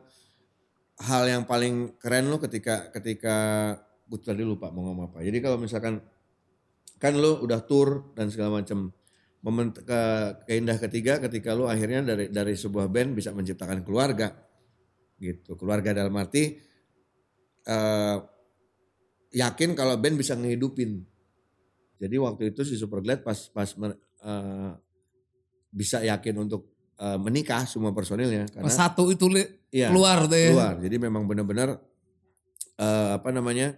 hal 1.01 1.23
yang 1.25 1.43
paling 1.49 1.97
keren 1.97 2.29
lo 2.29 2.37
ketika 2.37 2.93
ketika 2.93 3.35
gue 4.05 4.21
tadi 4.21 4.45
lupa 4.45 4.69
mau 4.69 4.85
ngomong 4.85 5.09
apa. 5.09 5.25
Jadi 5.25 5.41
kalau 5.41 5.57
misalkan 5.57 5.97
kan 7.01 7.13
lo 7.17 7.41
udah 7.41 7.65
tour 7.65 8.13
dan 8.13 8.29
segala 8.29 8.61
macam 8.61 8.93
momen 9.45 9.73
ke, 9.73 10.01
keindah 10.49 10.77
ketiga 10.81 11.21
ketika 11.21 11.53
lo 11.53 11.69
akhirnya 11.69 12.01
dari 12.01 12.25
dari 12.29 12.53
sebuah 12.57 12.89
band 12.89 13.13
bisa 13.13 13.29
menciptakan 13.29 13.85
keluarga 13.85 14.33
gitu 15.21 15.53
keluarga 15.53 15.93
dalam 15.93 16.15
arti 16.17 16.57
eh, 17.61 18.17
yakin 19.37 19.77
kalau 19.77 19.99
band 20.01 20.17
bisa 20.17 20.33
ngehidupin 20.33 21.14
jadi 21.95 22.15
waktu 22.19 22.51
itu 22.51 22.61
si 22.67 22.75
Superglad 22.75 23.23
pas 23.23 23.37
pas 23.51 23.69
eh, 24.25 24.71
bisa 25.71 25.99
yakin 26.03 26.35
untuk 26.47 26.71
eh, 26.99 27.19
menikah 27.19 27.67
semua 27.67 27.91
personilnya 27.91 28.47
karena 28.51 28.67
Pas 28.67 28.75
satu 28.75 29.11
itu 29.11 29.27
iya, 29.71 29.91
keluar 29.91 30.27
tuh 30.27 30.39
ya. 30.39 30.51
keluar. 30.51 30.73
Jadi 30.79 30.95
memang 30.99 31.23
benar-benar 31.27 31.79
eh, 32.79 33.09
apa 33.15 33.29
namanya 33.31 33.75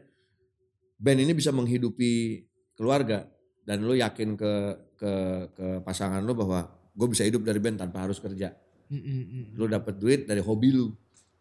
band 0.98 1.20
ini 1.22 1.34
bisa 1.34 1.54
menghidupi 1.54 2.46
keluarga 2.78 3.26
dan 3.66 3.86
lo 3.86 3.94
yakin 3.94 4.38
ke 4.38 4.54
ke 4.98 5.14
ke 5.54 5.68
pasangan 5.86 6.22
lo 6.26 6.34
bahwa 6.34 6.66
gue 6.98 7.08
bisa 7.10 7.22
hidup 7.26 7.46
dari 7.46 7.62
band 7.62 7.82
tanpa 7.82 8.06
harus 8.06 8.18
kerja. 8.18 8.54
Mm, 8.88 8.98
mm, 8.98 9.24
mm. 9.26 9.46
Lo 9.60 9.66
dapet 9.70 10.00
duit 10.00 10.26
dari 10.26 10.42
hobi 10.42 10.74
lo. 10.74 10.96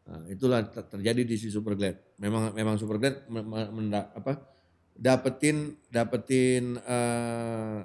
Nah, 0.06 0.22
itulah 0.30 0.62
ter- 0.68 0.86
terjadi 0.86 1.22
di 1.24 1.36
si 1.40 1.48
Superglad. 1.48 2.18
Memang 2.20 2.52
memang 2.52 2.76
Superglad 2.76 3.26
apa 4.12 4.55
dapetin 4.96 5.76
dapetin 5.92 6.80
eh, 6.80 7.78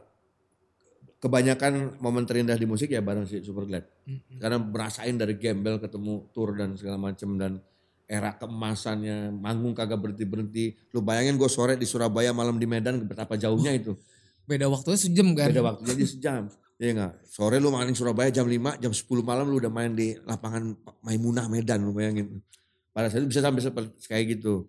kebanyakan 1.22 2.02
momen 2.02 2.26
terindah 2.26 2.58
di 2.58 2.66
musik 2.66 2.90
ya 2.90 3.00
bareng 3.00 3.30
si 3.30 3.40
Superglad 3.46 3.86
Mm, 4.02 4.18
mm. 4.18 4.38
karena 4.42 4.58
merasain 4.58 5.14
dari 5.14 5.38
gembel 5.38 5.78
ketemu 5.78 6.26
tour 6.34 6.58
dan 6.58 6.74
segala 6.74 6.98
macem 6.98 7.38
dan 7.38 7.62
era 8.10 8.34
keemasannya 8.36 9.30
manggung 9.30 9.78
kagak 9.78 10.02
berhenti 10.02 10.26
berhenti 10.26 10.66
lu 10.92 11.00
bayangin 11.00 11.38
gue 11.38 11.46
sore 11.46 11.78
di 11.78 11.86
Surabaya 11.86 12.34
malam 12.34 12.58
di 12.58 12.66
Medan 12.66 13.06
betapa 13.06 13.38
jauhnya 13.38 13.72
itu. 13.72 13.94
Beda 14.50 14.68
waktunya 14.68 15.00
sejam 15.00 15.32
kan. 15.38 15.54
beda 15.54 15.64
waktu 15.64 15.82
jadi 15.86 16.04
sejam. 16.04 16.42
Iya 16.82 16.92
enggak 16.98 17.14
sore 17.30 17.62
lu 17.62 17.70
main 17.70 17.88
di 17.88 17.96
Surabaya 17.96 18.34
jam 18.34 18.50
5 18.50 18.82
jam 18.82 18.92
10 18.92 19.06
malam 19.22 19.46
lu 19.48 19.62
udah 19.62 19.70
main 19.72 19.94
di 19.94 20.18
lapangan 20.26 20.76
Maimunah 21.06 21.46
Medan 21.48 21.86
lu 21.86 21.94
bayangin. 21.94 22.42
Pada 22.92 23.08
saat 23.08 23.24
itu 23.24 23.30
bisa 23.32 23.46
sampai 23.46 23.62
seperti 23.64 24.10
kayak 24.10 24.26
gitu. 24.36 24.66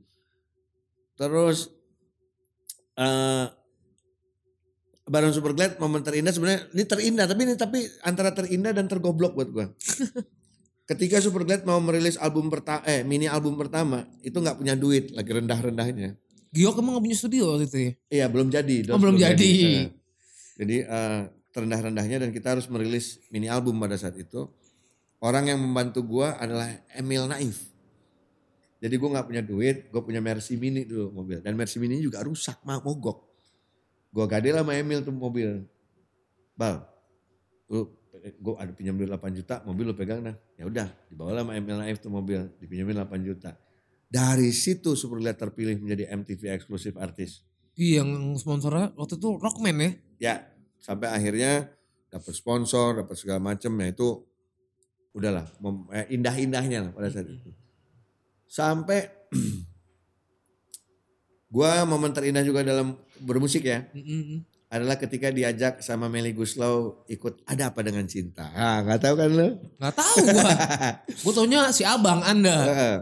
Terus 1.16 1.72
eh 2.98 3.46
bareng 5.02 5.32
Superglad 5.34 5.76
momen 5.82 6.00
terindah 6.00 6.32
sebenarnya 6.32 6.60
ini 6.72 6.84
terindah 6.86 7.26
tapi 7.26 7.40
ini 7.44 7.54
tapi 7.58 7.78
antara 8.06 8.30
terindah 8.30 8.72
dan 8.72 8.86
tergoblok 8.86 9.34
buat 9.34 9.48
gua. 9.50 9.66
Ketika 10.90 11.22
Superglad 11.22 11.62
mau 11.64 11.78
merilis 11.78 12.18
album 12.18 12.50
pertama 12.50 12.82
eh 12.84 13.02
mini 13.06 13.26
album 13.26 13.54
pertama 13.54 14.06
itu 14.22 14.34
nggak 14.34 14.58
punya 14.58 14.74
duit 14.74 15.10
lagi 15.14 15.30
rendah-rendahnya. 15.30 16.18
Giok 16.52 16.84
emang 16.84 17.00
gak 17.00 17.04
punya 17.08 17.16
studio 17.16 17.42
waktu 17.56 17.64
itu 17.64 17.78
ya? 17.80 17.92
Iya 18.12 18.26
belum 18.28 18.52
jadi. 18.52 18.76
Oh, 18.92 19.00
belum 19.00 19.16
jadi. 19.16 19.52
Nah, 19.88 19.88
Jadi 20.60 20.76
eh, 20.84 21.20
terendah-rendahnya 21.48 22.16
dan 22.20 22.28
kita 22.28 22.52
harus 22.52 22.68
merilis 22.68 23.24
mini 23.32 23.48
album 23.48 23.80
pada 23.80 23.96
saat 23.96 24.20
itu. 24.20 24.52
Orang 25.24 25.48
yang 25.48 25.56
membantu 25.56 26.04
gua 26.04 26.36
adalah 26.36 26.68
Emil 26.92 27.24
Naif. 27.24 27.71
Jadi 28.82 28.94
gua 28.98 29.08
nggak 29.14 29.26
punya 29.30 29.42
duit, 29.46 29.76
gue 29.94 30.02
punya 30.02 30.18
Mercy 30.18 30.58
Mini 30.58 30.82
dulu 30.82 31.22
mobil. 31.22 31.38
Dan 31.38 31.54
Mercy 31.54 31.78
Mini 31.78 32.02
juga 32.02 32.18
rusak, 32.26 32.66
mah 32.66 32.82
mogok. 32.82 33.30
Gue 34.10 34.26
gade 34.26 34.50
lah 34.50 34.66
sama 34.66 34.74
Emil 34.74 35.06
tuh 35.06 35.14
mobil. 35.14 35.62
Bal, 36.58 36.82
lu 37.70 37.86
gue 38.22 38.54
ada 38.58 38.74
pinjam 38.74 38.98
duit 38.98 39.06
8 39.06 39.38
juta, 39.38 39.62
mobil 39.62 39.86
lu 39.86 39.94
pegang 39.94 40.20
dah. 40.20 40.36
Ya 40.58 40.66
udah, 40.66 40.90
dibawa 41.06 41.30
lah 41.30 41.42
sama 41.46 41.52
Emil 41.54 41.78
Naif 41.78 42.02
tuh 42.02 42.10
mobil, 42.10 42.42
dipinjemin 42.58 42.98
8 43.06 43.22
juta. 43.22 43.54
Dari 44.10 44.50
situ 44.50 44.98
Superglad 44.98 45.38
terpilih 45.38 45.78
menjadi 45.78 46.10
MTV 46.12 46.52
eksklusif 46.52 46.98
artis. 46.98 47.46
Iya 47.72 48.04
yang 48.04 48.36
sponsornya 48.36 48.92
waktu 48.98 49.16
itu 49.16 49.40
Rockman 49.40 49.78
ya. 49.78 49.90
Ya, 50.20 50.34
sampai 50.82 51.08
akhirnya 51.08 51.72
dapat 52.12 52.34
sponsor, 52.36 53.00
dapat 53.00 53.16
segala 53.16 53.40
macam 53.40 53.72
ya 53.80 53.88
itu 53.88 54.08
udahlah 55.16 55.48
eh, 55.96 56.12
indah-indahnya 56.12 56.78
lah 56.84 56.92
pada 56.92 57.08
saat 57.08 57.30
itu. 57.30 57.61
Sampai 58.52 59.08
gua 61.54 61.88
momen 61.88 62.12
terindah 62.12 62.44
juga 62.44 62.60
dalam 62.60 63.00
bermusik 63.24 63.64
ya 63.64 63.88
Mm, 63.96 64.04
mm, 64.04 64.22
mm. 64.28 64.38
adalah 64.68 65.00
ketika 65.00 65.32
diajak 65.32 65.80
sama 65.80 66.12
Melly 66.12 66.36
Guslow 66.36 67.08
ikut 67.08 67.48
ada 67.48 67.72
apa 67.72 67.80
dengan 67.80 68.04
cinta. 68.04 68.52
Ah, 68.52 68.84
nggak 68.84 69.00
tahu 69.08 69.14
kan 69.16 69.30
lo? 69.32 69.48
Gak 69.80 69.94
tahu 69.96 70.16
gua. 70.36 70.52
gua 71.24 71.32
taunya 71.32 71.60
si 71.72 71.80
abang 71.88 72.20
anda. 72.20 72.56
Heeh. 72.68 72.96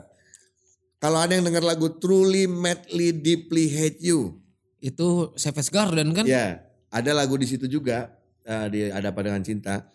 Kalau 1.02 1.18
ada 1.18 1.32
yang 1.34 1.42
dengar 1.42 1.66
lagu 1.66 1.98
Truly 1.98 2.44
Madly 2.46 3.10
Deeply 3.10 3.72
Hate 3.72 4.04
You, 4.04 4.38
Itu 4.78 5.32
Savage 5.34 5.72
Garden 5.72 6.12
kan? 6.12 6.28
Ya, 6.28 6.60
ada 6.92 7.10
lagu 7.16 7.40
di 7.40 7.48
situ 7.48 7.66
juga 7.66 8.12
eh, 8.44 8.66
di 8.70 8.78
ada 8.92 9.10
apa 9.10 9.20
dengan 9.24 9.42
cinta. 9.42 9.88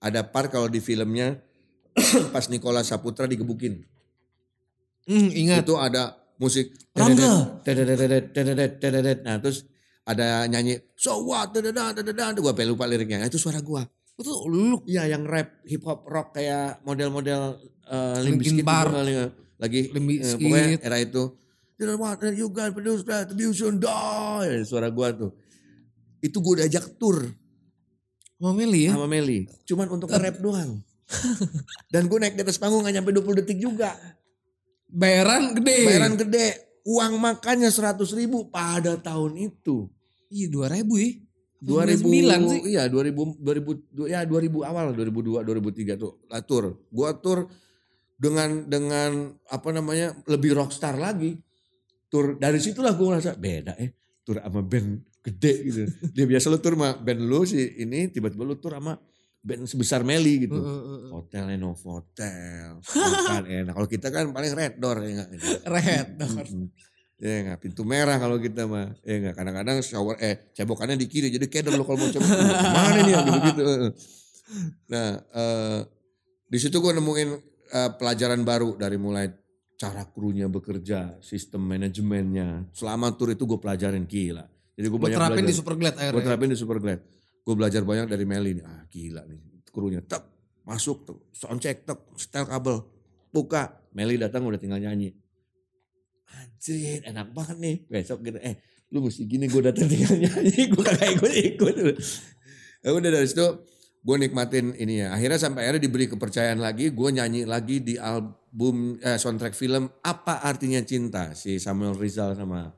Ada 0.00 0.22
part 0.24 0.48
kalau 0.54 0.70
di 0.72 0.78
filmnya 0.80 1.36
pas 2.34 2.48
Nikola 2.48 2.80
Saputra 2.86 3.28
digebukin. 3.28 3.82
Hmm, 5.08 5.28
ingat. 5.32 5.66
Itu 5.66 5.74
ada 5.78 6.16
musik 6.38 6.74
Rangga. 6.92 7.62
Nah, 9.24 9.36
terus 9.40 9.64
ada 10.02 10.44
nyanyi 10.50 10.82
so 10.98 11.22
what 11.24 11.54
dededet, 11.54 12.02
dededet. 12.02 12.36
gua 12.42 12.52
sampai 12.52 12.66
lupa 12.68 12.84
liriknya. 12.84 13.24
Nah, 13.24 13.28
itu 13.30 13.38
suara 13.40 13.62
gua. 13.62 13.86
Itu 14.18 14.28
lu 14.50 14.82
Iya, 14.84 15.16
yang 15.16 15.24
rap 15.24 15.64
hip 15.64 15.82
hop 15.88 16.04
rock 16.04 16.36
kayak 16.36 16.84
model-model 16.84 17.56
uh, 17.88 18.18
kali 18.20 19.12
ya. 19.14 19.26
lagi 19.62 19.80
Limp 19.94 20.08
eh, 20.10 20.18
Bizkit. 20.18 20.38
pokoknya 20.42 20.78
era 20.82 20.98
itu. 21.00 21.22
You 21.80 21.86
know 21.88 21.98
what 21.98 22.20
you 22.34 22.50
guys 22.52 22.70
produce 22.74 23.02
that 23.08 23.32
should 23.54 23.80
die. 23.80 24.62
Suara 24.66 24.92
gua 24.92 25.14
tuh. 25.14 25.32
Itu 26.20 26.42
gua 26.44 26.62
diajak 26.62 26.98
tour 27.00 27.24
sama 28.42 28.58
Meli 28.58 28.90
ya? 28.90 28.98
sama 28.98 29.06
Meli. 29.06 29.46
Cuman 29.62 29.86
untuk 29.86 30.10
nge-rap 30.10 30.42
doang. 30.42 30.82
Dan 31.94 32.10
gue 32.10 32.18
naik 32.18 32.34
di 32.34 32.42
atas 32.42 32.58
panggung 32.58 32.82
gak 32.82 32.90
nyampe 32.90 33.14
20 33.14 33.38
detik 33.38 33.62
juga. 33.62 33.94
Bayaran 34.92 35.56
gede. 35.56 35.76
Bayaran 35.88 36.14
gede. 36.20 36.46
Uang 36.84 37.16
makannya 37.16 37.72
100 37.72 38.04
ribu 38.12 38.52
pada 38.52 39.00
tahun 39.00 39.38
itu. 39.40 39.88
Iya 40.28 40.46
dua 40.52 40.66
ribu 40.68 41.00
ya. 41.00 41.16
2000 41.62 42.02
2009 42.02 42.50
sih. 42.50 42.60
Iya 42.74 42.82
2000, 42.90 43.38
2000 43.38 43.94
du- 43.94 44.10
ya 44.10 44.26
2000 44.26 44.66
awal 44.66 44.90
2002 44.92 45.46
2003 45.46 45.94
tuh 45.94 46.18
lah 46.26 46.42
tour. 46.42 46.74
Gua 46.90 47.14
tour 47.16 47.46
dengan 48.18 48.66
dengan 48.66 49.30
apa 49.46 49.68
namanya 49.70 50.12
lebih 50.26 50.58
rockstar 50.58 50.98
lagi. 50.98 51.38
Tur 52.10 52.36
dari 52.36 52.58
situlah 52.60 52.92
gue 52.92 53.06
ngerasa 53.08 53.38
beda 53.40 53.72
eh 53.80 53.94
tur 54.20 54.42
sama 54.42 54.60
band 54.60 55.00
gede 55.22 55.52
gitu. 55.64 55.82
Dia 56.12 56.26
biasa 56.26 56.50
lu 56.50 56.58
tur 56.58 56.74
sama 56.74 56.98
band 56.98 57.20
lu 57.24 57.46
sih 57.46 57.62
ini 57.78 58.10
tiba-tiba 58.10 58.42
lu 58.42 58.58
tur 58.58 58.74
sama 58.74 58.98
band 59.42 59.66
sebesar 59.66 60.06
Meli 60.06 60.46
gitu. 60.46 60.54
Heeh, 60.54 60.82
heeh. 60.86 61.10
Hotel 61.10 61.44
Novotel. 61.58 62.78
kan 63.26 63.42
enak. 63.42 63.74
Kalau 63.74 63.88
kita 63.90 64.08
kan 64.14 64.30
paling 64.30 64.54
Red 64.54 64.78
Door 64.78 64.96
ya 65.02 65.08
enggak. 65.18 65.28
Red 65.66 66.08
Door. 66.16 66.46
Ya 67.22 67.34
enggak, 67.42 67.58
pintu 67.62 67.82
merah 67.82 68.18
kalau 68.22 68.38
kita 68.38 68.70
mah. 68.70 68.94
Ya 69.02 69.18
enggak, 69.18 69.34
kadang-kadang 69.38 69.82
shower 69.82 70.14
eh 70.22 70.50
cebokannya 70.54 70.94
di 70.94 71.06
kiri 71.10 71.30
jadi 71.30 71.46
keder 71.50 71.74
lo 71.74 71.82
kalau 71.82 72.06
mau 72.06 72.10
cebok. 72.10 72.30
Mana 72.30 72.98
nih 73.02 73.12
ya 73.12 73.18
gitu-gitu. 73.26 73.64
Nah, 74.90 75.08
eh 75.18 75.80
di 76.46 76.58
situ 76.60 76.78
gue 76.78 76.92
nemuin 76.94 77.28
eh, 77.72 77.90
pelajaran 77.98 78.40
baru 78.46 78.78
dari 78.78 78.94
mulai 78.98 79.26
cara 79.74 80.06
krunya 80.06 80.46
bekerja, 80.46 81.18
sistem 81.18 81.66
manajemennya. 81.66 82.70
Selama 82.70 83.10
tur 83.18 83.34
itu 83.34 83.42
gue 83.42 83.58
pelajarin 83.58 84.06
gila. 84.06 84.46
Jadi 84.78 84.86
gue 84.86 85.00
banyak 85.02 85.18
terapin 85.18 85.42
belajar. 85.42 85.50
di 85.50 85.54
Superglad 85.58 85.94
Gue 85.94 86.02
akhirnya. 86.06 86.26
terapin 86.30 86.48
di 86.54 86.58
Superglad. 86.58 87.00
Gue 87.42 87.54
belajar 87.58 87.82
banyak 87.82 88.06
dari 88.06 88.22
Meli 88.22 88.62
nih. 88.62 88.64
Ah 88.64 88.86
gila 88.86 89.22
nih. 89.26 89.66
Krunya 89.70 90.02
tek 90.02 90.22
masuk 90.62 91.02
tuh. 91.02 91.18
Soundcheck 91.34 91.82
tek. 91.82 91.98
Setel 92.14 92.46
kabel. 92.46 92.86
Buka. 93.34 93.82
Meli 93.92 94.16
datang 94.16 94.46
udah 94.46 94.60
tinggal 94.60 94.78
nyanyi. 94.78 95.10
Anjir 96.32 97.02
enak 97.02 97.34
banget 97.34 97.56
nih. 97.58 97.76
Besok 97.90 98.22
gitu. 98.22 98.38
Eh 98.38 98.56
lu 98.92 99.02
mesti 99.02 99.26
gini 99.26 99.50
gue 99.50 99.62
datang 99.64 99.90
tinggal 99.90 100.16
nyanyi. 100.16 100.58
Gue 100.72 100.84
kagak 100.84 101.10
ikut-ikut. 101.16 101.74
Ya 102.82 102.90
udah 102.92 103.10
dari 103.10 103.26
situ 103.26 103.46
gue 104.02 104.16
nikmatin 104.18 104.74
ini 104.74 105.06
ya. 105.06 105.14
Akhirnya 105.14 105.38
sampai 105.38 105.66
akhirnya 105.66 105.82
diberi 105.82 106.06
kepercayaan 106.10 106.60
lagi. 106.60 106.90
Gue 106.92 107.08
nyanyi 107.14 107.46
lagi 107.46 107.80
di 107.82 107.94
album 107.96 108.98
eh, 109.00 109.18
soundtrack 109.18 109.54
film 109.54 109.88
Apa 110.02 110.42
Artinya 110.44 110.82
Cinta. 110.82 111.32
Si 111.32 111.56
Samuel 111.56 111.96
Rizal 111.96 112.36
sama 112.36 112.70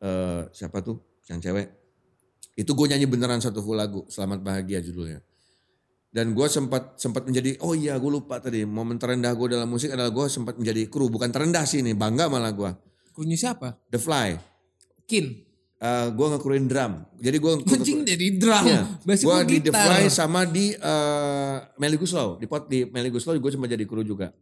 eh, 0.00 0.42
siapa 0.50 0.80
tuh 0.82 1.22
yang 1.28 1.38
cewek. 1.42 1.85
Itu 2.56 2.72
gue 2.72 2.88
nyanyi 2.88 3.04
beneran 3.04 3.38
satu 3.38 3.60
full 3.60 3.76
lagu. 3.76 4.08
Selamat 4.08 4.40
Bahagia 4.40 4.80
judulnya. 4.80 5.20
Dan 6.08 6.32
gue 6.32 6.48
sempat 6.48 6.96
sempat 6.96 7.28
menjadi, 7.28 7.60
oh 7.60 7.76
iya 7.76 8.00
gue 8.00 8.08
lupa 8.08 8.40
tadi. 8.40 8.64
Momen 8.64 8.96
terendah 8.96 9.36
gue 9.36 9.52
dalam 9.52 9.68
musik 9.68 9.92
adalah 9.92 10.08
gue 10.08 10.24
sempat 10.32 10.56
menjadi 10.56 10.88
kru. 10.88 11.12
Bukan 11.12 11.28
terendah 11.28 11.68
sih 11.68 11.84
ini, 11.84 11.92
bangga 11.92 12.32
malah 12.32 12.56
gue. 12.56 12.72
Krunya 13.12 13.36
siapa? 13.36 13.76
The 13.92 14.00
Fly. 14.00 14.40
Kin. 15.04 15.44
Eh 15.76 16.08
gue 16.08 16.26
ngekruin 16.32 16.64
drum. 16.64 17.04
Jadi 17.20 17.36
gue 17.36 17.52
Anjing 17.68 18.00
jadi 18.08 18.26
drum. 18.40 18.64
Basic 19.04 19.28
gue 19.28 19.38
di 19.44 19.58
The. 19.68 19.72
Fly 19.76 20.02
sama 20.08 20.48
di 20.48 20.72
eh 20.72 21.56
Meli 21.76 22.00
Guslau. 22.00 22.40
Di 22.40 22.48
pot 22.48 22.64
di 22.64 22.88
Meli 22.88 23.12
Guslau 23.12 23.36
gue 23.36 23.52
sempat 23.52 23.68
jadi 23.68 23.84
kru 23.84 24.00
juga. 24.00 24.32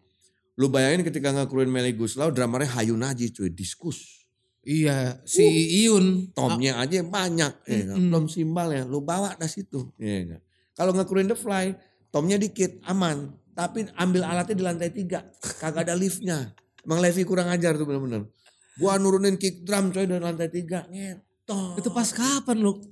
Lu 0.55 0.71
bayangin 0.71 1.03
ketika 1.03 1.35
ngekruin 1.35 1.67
Meli 1.67 1.99
Guslau, 1.99 2.31
drummernya 2.31 2.79
Hayu 2.79 2.95
Naji 2.95 3.35
cuy, 3.35 3.51
diskus. 3.51 4.24
Iya, 4.65 5.21
si 5.29 5.45
Iun. 5.85 6.33
Tomnya 6.33 6.81
aja 6.81 7.05
banyak, 7.05 7.53
ya 7.69 7.79
nggak? 7.85 7.97
Mm-mm. 8.01 8.09
belum 8.09 8.25
simbal 8.33 8.73
ya, 8.73 8.83
lu 8.89 9.05
bawa 9.05 9.37
das 9.37 9.55
situ. 9.55 9.93
Ya 10.01 10.25
nggak? 10.25 10.41
Kalau 10.75 10.97
ngekruin 10.97 11.29
The 11.29 11.37
Fly, 11.37 11.77
tomnya 12.09 12.41
dikit, 12.41 12.81
aman. 12.89 13.37
Tapi 13.55 13.87
ambil 13.95 14.27
alatnya 14.27 14.57
di 14.57 14.65
lantai 14.65 14.91
tiga, 14.91 15.23
kagak 15.63 15.87
ada 15.87 15.95
liftnya. 15.95 16.51
Emang 16.83 16.99
Levi 16.99 17.23
kurang 17.23 17.49
ajar 17.53 17.79
tuh 17.79 17.87
bener-bener. 17.87 18.27
Gua 18.75 18.99
nurunin 18.99 19.39
kick 19.39 19.63
drum 19.63 19.95
coy 19.95 20.09
dari 20.09 20.19
lantai 20.19 20.51
tiga, 20.51 20.89
ngetok. 20.91 21.79
Itu 21.79 21.95
pas 21.95 22.11
kapan 22.11 22.59
lu? 22.59 22.83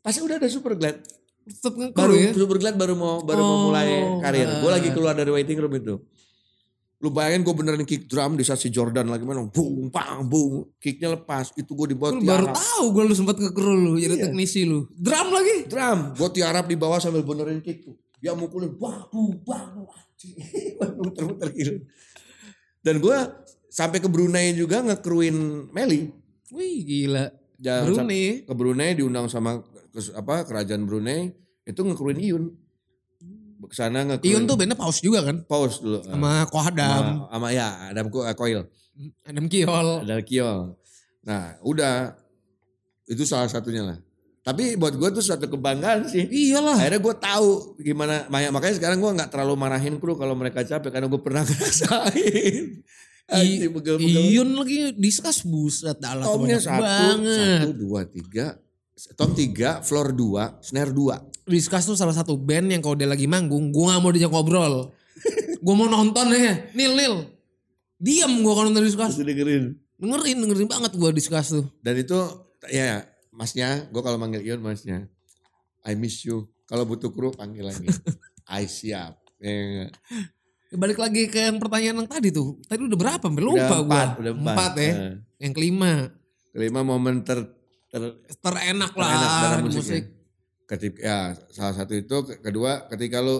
Pasti 0.00 0.24
udah 0.24 0.40
ada 0.40 0.48
super 0.48 0.78
glad. 0.78 1.02
Tetap 1.46 1.94
Baru 1.94 2.14
ya? 2.18 2.34
super 2.34 2.58
glad 2.58 2.74
baru 2.74 2.98
mau 2.98 3.22
baru 3.22 3.38
mau 3.38 3.54
Oh, 3.54 3.62
mulai 3.70 3.86
karir. 4.18 4.48
Gue 4.58 4.70
lagi 4.70 4.88
ah. 4.90 4.94
keluar 4.98 5.14
dari 5.14 5.30
waiting 5.30 5.58
room 5.62 5.74
itu. 5.78 5.94
Lu 6.96 7.08
bayangin 7.08 7.42
gue 7.42 7.52
benerin 7.52 7.84
kick 7.84 8.06
drum 8.06 8.34
di 8.34 8.42
saat 8.42 8.56
si 8.56 8.68
Jordan 8.68 9.06
lagi 9.06 9.20
main, 9.20 9.46
bung, 9.46 9.88
bang, 9.88 10.24
bung. 10.24 10.72
Kicknya 10.76 11.12
lepas, 11.12 11.52
itu 11.52 11.68
gue 11.68 11.92
dibawa 11.92 12.10
Lu 12.10 12.20
baru 12.20 12.48
tiarap. 12.48 12.56
tahu 12.56 12.84
gue 12.90 13.04
lu 13.04 13.14
sempat 13.14 13.36
ngekru 13.36 13.68
lu 13.70 13.92
jadi 13.94 14.14
Iya. 14.14 14.24
teknisi 14.24 14.64
lu. 14.64 14.88
Drum 14.90 15.28
lagi. 15.30 15.56
drum 15.66 15.98
gue 16.12 16.28
tiarap 16.32 16.64
di 16.64 16.74
bawah 16.74 16.96
sambil 16.96 17.20
benerin 17.20 17.60
kick 17.60 17.82
tuh 17.82 17.92
dia 18.16 18.32
mukulin 18.32 18.72
bang 18.72 19.04
anjing. 19.84 20.34
muter-muter 20.98 21.48
gitu 21.52 21.84
dan 22.80 22.96
gue 22.96 23.16
sampai 23.68 23.98
ke 23.98 24.06
Brunei 24.06 24.52
juga 24.52 24.80
ngekruin 24.80 25.36
Meli 25.68 26.08
Wih 26.48 26.80
gila. 26.80 27.28
Jangan 27.58 28.06
Brunei. 28.06 28.40
ke 28.40 28.52
Brunei 28.52 28.90
diundang 28.94 29.26
sama 29.26 29.60
ke- 29.60 30.14
apa 30.14 30.44
kerajaan 30.44 30.86
Brunei 30.86 31.34
itu 31.62 31.76
ngekruin 31.76 32.16
Iun 32.16 32.44
ke 33.66 33.74
sana 33.74 34.02
ngekruin 34.04 34.32
Iun 34.32 34.42
tuh 34.44 34.54
bandnya 34.54 34.74
paus 34.74 34.98
juga 34.98 35.20
kan? 35.20 35.42
pause 35.42 35.78
dulu 35.78 36.00
Sama 36.00 36.46
Kohadam. 36.46 37.04
sama, 37.22 37.28
sama 37.28 37.48
ya 37.50 37.68
Adam 37.88 38.06
Ko- 38.06 38.26
Koil 38.32 38.64
Adam 39.22 39.46
Kiol. 39.46 39.88
ada 40.02 40.16
Kiol 40.20 40.74
nah 41.20 41.58
udah 41.60 42.14
itu 43.04 43.22
salah 43.22 43.46
satunya 43.46 43.82
lah 43.82 43.98
tapi 44.40 44.74
buat 44.74 44.94
gue 44.94 45.10
tuh 45.10 45.20
suatu 45.20 45.46
kebanggaan 45.46 46.06
sih 46.06 46.22
Iyalah. 46.22 46.78
akhirnya 46.78 47.00
gue 47.00 47.14
tahu 47.16 47.50
gimana 47.78 48.24
makanya 48.26 48.50
makanya 48.52 48.74
sekarang 48.76 48.98
gue 48.98 49.10
nggak 49.12 49.28
terlalu 49.28 49.54
marahin 49.54 49.98
kru 49.98 50.14
kalau 50.14 50.32
mereka 50.32 50.62
capek 50.62 50.86
karena 50.88 51.06
gue 51.06 51.18
pernah 51.18 51.42
ngerasain. 51.46 52.78
Iun 53.98 54.54
lagi 54.54 54.94
diskus 54.94 55.42
buset 55.42 55.98
alat 55.98 56.22
tomnya 56.24 56.62
satu 56.62 56.78
banget. 56.78 57.58
satu 57.58 57.70
dua 57.74 58.00
tiga 58.06 58.46
tom 59.12 59.34
tiga 59.34 59.82
floor 59.82 60.14
dua 60.14 60.54
snare 60.62 60.94
dua 60.94 61.18
Diskus 61.46 61.84
tuh 61.84 61.94
salah 61.94 62.12
satu 62.12 62.34
band 62.34 62.68
yang 62.68 62.80
kalau 62.80 62.92
dia 62.92 63.06
lagi 63.06 63.24
manggung, 63.24 63.70
gue 63.70 63.84
gak 63.84 63.98
mau 63.98 64.10
diajak 64.10 64.28
ngobrol. 64.28 64.90
gue 65.56 65.74
mau 65.74 65.86
nonton 65.86 66.26
ya, 66.28 66.70
Nil 66.72 66.92
Nil. 66.92 67.14
Diam 67.96 68.32
gue 68.36 68.52
kalau 68.52 68.66
nonton 68.66 68.82
Diskus. 68.82 69.14
Terus 69.14 69.24
dengerin 69.24 69.64
Dengerin, 69.96 70.36
dengerin 70.38 70.68
banget 70.68 70.92
gue 70.92 71.10
Diskus 71.10 71.48
tuh. 71.50 71.64
dan 71.80 71.94
itu 71.94 72.18
ya 72.66 73.00
masnya 73.30 73.86
gue 73.86 74.00
kalau 74.00 74.16
manggil 74.16 74.42
Ion 74.42 74.58
masnya 74.58 75.06
I 75.80 75.94
miss 75.94 76.20
you 76.20 76.44
kalau 76.64 76.82
butuh 76.82 77.08
kru 77.08 77.30
panggil 77.30 77.64
lagi 77.64 77.86
I 78.50 78.66
siap 78.66 79.16
ya, 79.38 79.88
Ya, 80.66 80.74
balik 80.74 80.98
lagi 80.98 81.24
ke 81.26 81.38
yang 81.40 81.56
pertanyaan 81.56 82.02
yang 82.02 82.10
tadi 82.10 82.28
tuh. 82.28 82.58
Tadi 82.60 82.82
udah 82.82 82.98
berapa? 82.98 83.22
Lupa 83.30 83.76
gue. 83.76 83.86
empat 83.86 84.08
udah 84.18 84.32
empat, 84.34 84.72
ya. 84.74 84.90
Nah, 84.90 85.14
Yang 85.38 85.52
kelima. 85.54 85.92
kelima 86.50 86.80
momen 86.82 87.22
ter, 87.22 87.38
ter 87.86 88.02
Terenak 88.36 88.90
lah 88.92 89.08
enak 89.08 89.30
dalam 89.38 89.58
musik. 89.62 89.78
musik. 89.78 90.04
Ketika 90.66 90.98
ya 90.98 91.18
salah 91.54 91.74
satu 91.78 91.94
itu. 91.94 92.16
Ke- 92.26 92.42
kedua 92.42 92.90
ketika 92.90 93.22
lu 93.22 93.38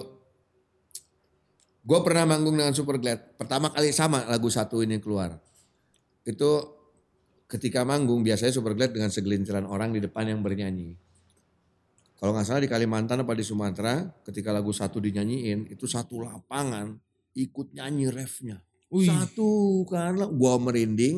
gue 1.87 1.99
pernah 2.03 2.23
manggung 2.23 2.55
dengan 2.55 2.71
Super 2.71 2.99
Glad. 2.99 3.35
Pertama 3.35 3.71
kali 3.71 3.91
sama 3.91 4.23
lagu 4.31 4.47
satu 4.47 4.79
ini 4.79 4.99
keluar. 5.03 5.35
Itu 6.23 6.75
ketika 7.51 7.83
manggung 7.83 8.23
biasanya 8.23 8.55
Super 8.55 8.75
Glad 8.75 8.95
dengan 8.95 9.11
segelintiran 9.11 9.67
orang 9.67 9.91
di 9.91 9.99
depan 9.99 10.27
yang 10.27 10.39
bernyanyi. 10.39 10.95
Kalau 12.17 12.33
nggak 12.33 12.47
salah 12.49 12.63
di 12.63 12.71
Kalimantan 12.71 13.21
apa 13.21 13.37
di 13.37 13.45
Sumatera 13.45 14.01
ketika 14.25 14.49
lagu 14.49 14.73
satu 14.73 14.97
dinyanyiin 14.97 15.69
itu 15.69 15.85
satu 15.85 16.23
lapangan 16.23 16.97
ikut 17.37 17.77
nyanyi 17.77 18.09
refnya. 18.09 18.57
Satu 18.89 19.83
karena 19.85 20.25
gue 20.25 20.53
merinding. 20.63 21.15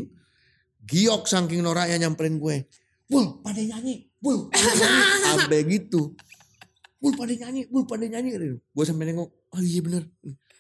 Giok 0.90 1.30
saking 1.30 1.62
noraknya 1.62 2.10
nyamperin 2.10 2.42
gue. 2.42 2.66
Bul 3.06 3.40
pada 3.46 3.62
nyanyi 3.62 4.09
Bul 4.20 4.52
Sampai 5.26 5.64
gitu. 5.66 6.14
Bul 7.00 7.16
pada 7.16 7.32
nyanyi 7.32 7.66
Bul 7.72 7.88
pada 7.88 8.04
nyanyi 8.04 8.60
Gue 8.60 8.84
sampai 8.84 9.08
nengok 9.08 9.30
Oh 9.50 9.60
iya 9.60 9.80
bener. 9.80 10.04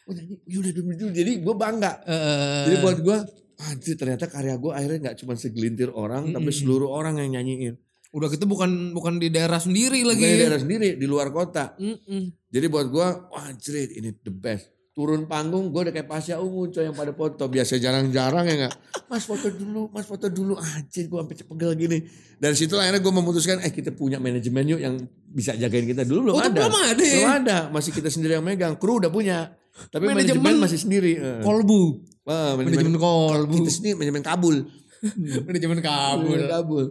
Oh 0.07 0.14
nyanyi 0.16 0.39
Yaudah 0.47 0.72
dulu 0.72 0.88
dulu 0.95 1.12
Jadi 1.12 1.32
gue 1.43 1.55
bangga. 1.55 1.91
Eh, 2.07 2.64
Jadi 2.72 2.76
buat 2.80 2.97
gue 3.03 3.18
Anjir 3.60 3.99
ternyata 3.99 4.32
karya 4.32 4.55
gue 4.55 4.72
akhirnya 4.72 5.12
gak 5.12 5.18
cuma 5.20 5.36
segelintir 5.36 5.91
orang 5.91 6.32
Tapi 6.32 6.47
Mm-mm. 6.47 6.55
seluruh 6.55 6.88
orang 6.88 7.20
yang 7.20 7.36
nyanyiin. 7.36 7.76
Udah 8.10 8.32
gitu 8.32 8.47
bukan 8.47 8.95
bukan 8.95 9.20
di 9.20 9.30
daerah 9.30 9.60
sendiri 9.60 10.01
lagi. 10.01 10.24
Bukan 10.24 10.34
di 10.34 10.41
daerah 10.41 10.60
sendiri 10.64 10.89
Di 10.95 11.05
luar 11.05 11.28
kota. 11.30 11.76
Mm-mm. 11.76 12.47
Jadi 12.47 12.66
buat 12.72 12.88
gue 12.88 13.07
Wah 13.30 13.43
anjir 13.45 13.76
ini 13.91 14.16
the 14.24 14.32
best 14.32 14.72
Turun 14.89 15.25
panggung 15.25 15.69
gue 15.69 15.81
udah 15.81 15.93
kayak 15.93 16.05
Pasya 16.05 16.37
Ungu 16.37 16.67
coy 16.67 16.83
yang 16.83 16.93
pada 16.93 17.13
foto. 17.13 17.45
Biasa 17.45 17.77
jarang-jarang 17.77 18.43
ya 18.43 18.67
gak? 18.67 18.73
Mas 19.05 19.23
foto 19.23 19.47
dulu, 19.47 19.87
mas 19.89 20.03
foto 20.03 20.27
dulu. 20.27 20.57
Anjir 20.57 21.07
gue 21.07 21.15
sampai 21.15 21.35
pegel 21.37 21.71
gini. 21.73 21.97
Dari 22.35 22.51
situ 22.53 22.75
akhirnya 22.75 22.99
gue 22.99 23.13
memutuskan 23.13 23.59
eh 23.59 23.69
kita 23.69 23.91
punya 23.91 24.17
manajemen 24.17 24.65
yuk 24.67 24.81
yang 24.81 24.95
bisa 25.25 25.53
jagain 25.53 25.85
kita. 25.85 26.03
Dulu 26.03 26.19
belum 26.25 26.35
Oh, 26.35 26.43
ada. 26.43 26.59
belum 26.59 26.75
ada 26.75 26.99
ya? 26.99 27.15
Belum 27.15 27.31
ada. 27.31 27.57
Masih 27.69 27.91
kita 27.91 28.09
sendiri 28.09 28.35
yang 28.35 28.43
megang. 28.43 28.75
Kru 28.75 28.97
udah 28.97 29.07
punya. 29.07 29.55
Tapi 29.87 30.03
Manajemen- 30.03 30.41
manajemen, 30.43 30.55
masih 30.59 30.79
sendiri. 30.81 31.13
Eh. 31.15 31.39
Kolbu. 31.39 31.81
Wah, 32.27 32.53
Manajemen 32.53 32.97
kolbu. 32.97 33.55
Kita 33.55 33.71
sendiri 33.71 33.93
manajemen 33.95 34.21
kabul. 34.21 34.55
Manajemen 35.47 35.79
kabul. 35.79 36.27
Manajemen 36.27 36.51
kabul. 36.51 36.85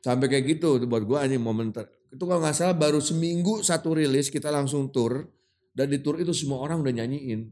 Sampai 0.00 0.26
kayak 0.26 0.44
gitu 0.50 0.80
tuh 0.80 0.88
buat 0.88 1.04
gue 1.04 1.14
anjing 1.14 1.38
momen 1.38 1.70
ter- 1.70 1.86
itu 2.10 2.18
kalau 2.20 2.42
nggak 2.42 2.56
salah 2.56 2.74
baru 2.74 2.98
seminggu 2.98 3.62
satu 3.62 3.94
rilis 3.94 4.28
kita 4.28 4.50
langsung 4.50 4.90
tour 4.90 5.30
dan 5.70 5.86
di 5.86 5.98
tour 5.98 6.16
itu 6.16 6.30
semua 6.30 6.58
orang 6.58 6.78
udah 6.78 6.92
nyanyiin. 6.94 7.50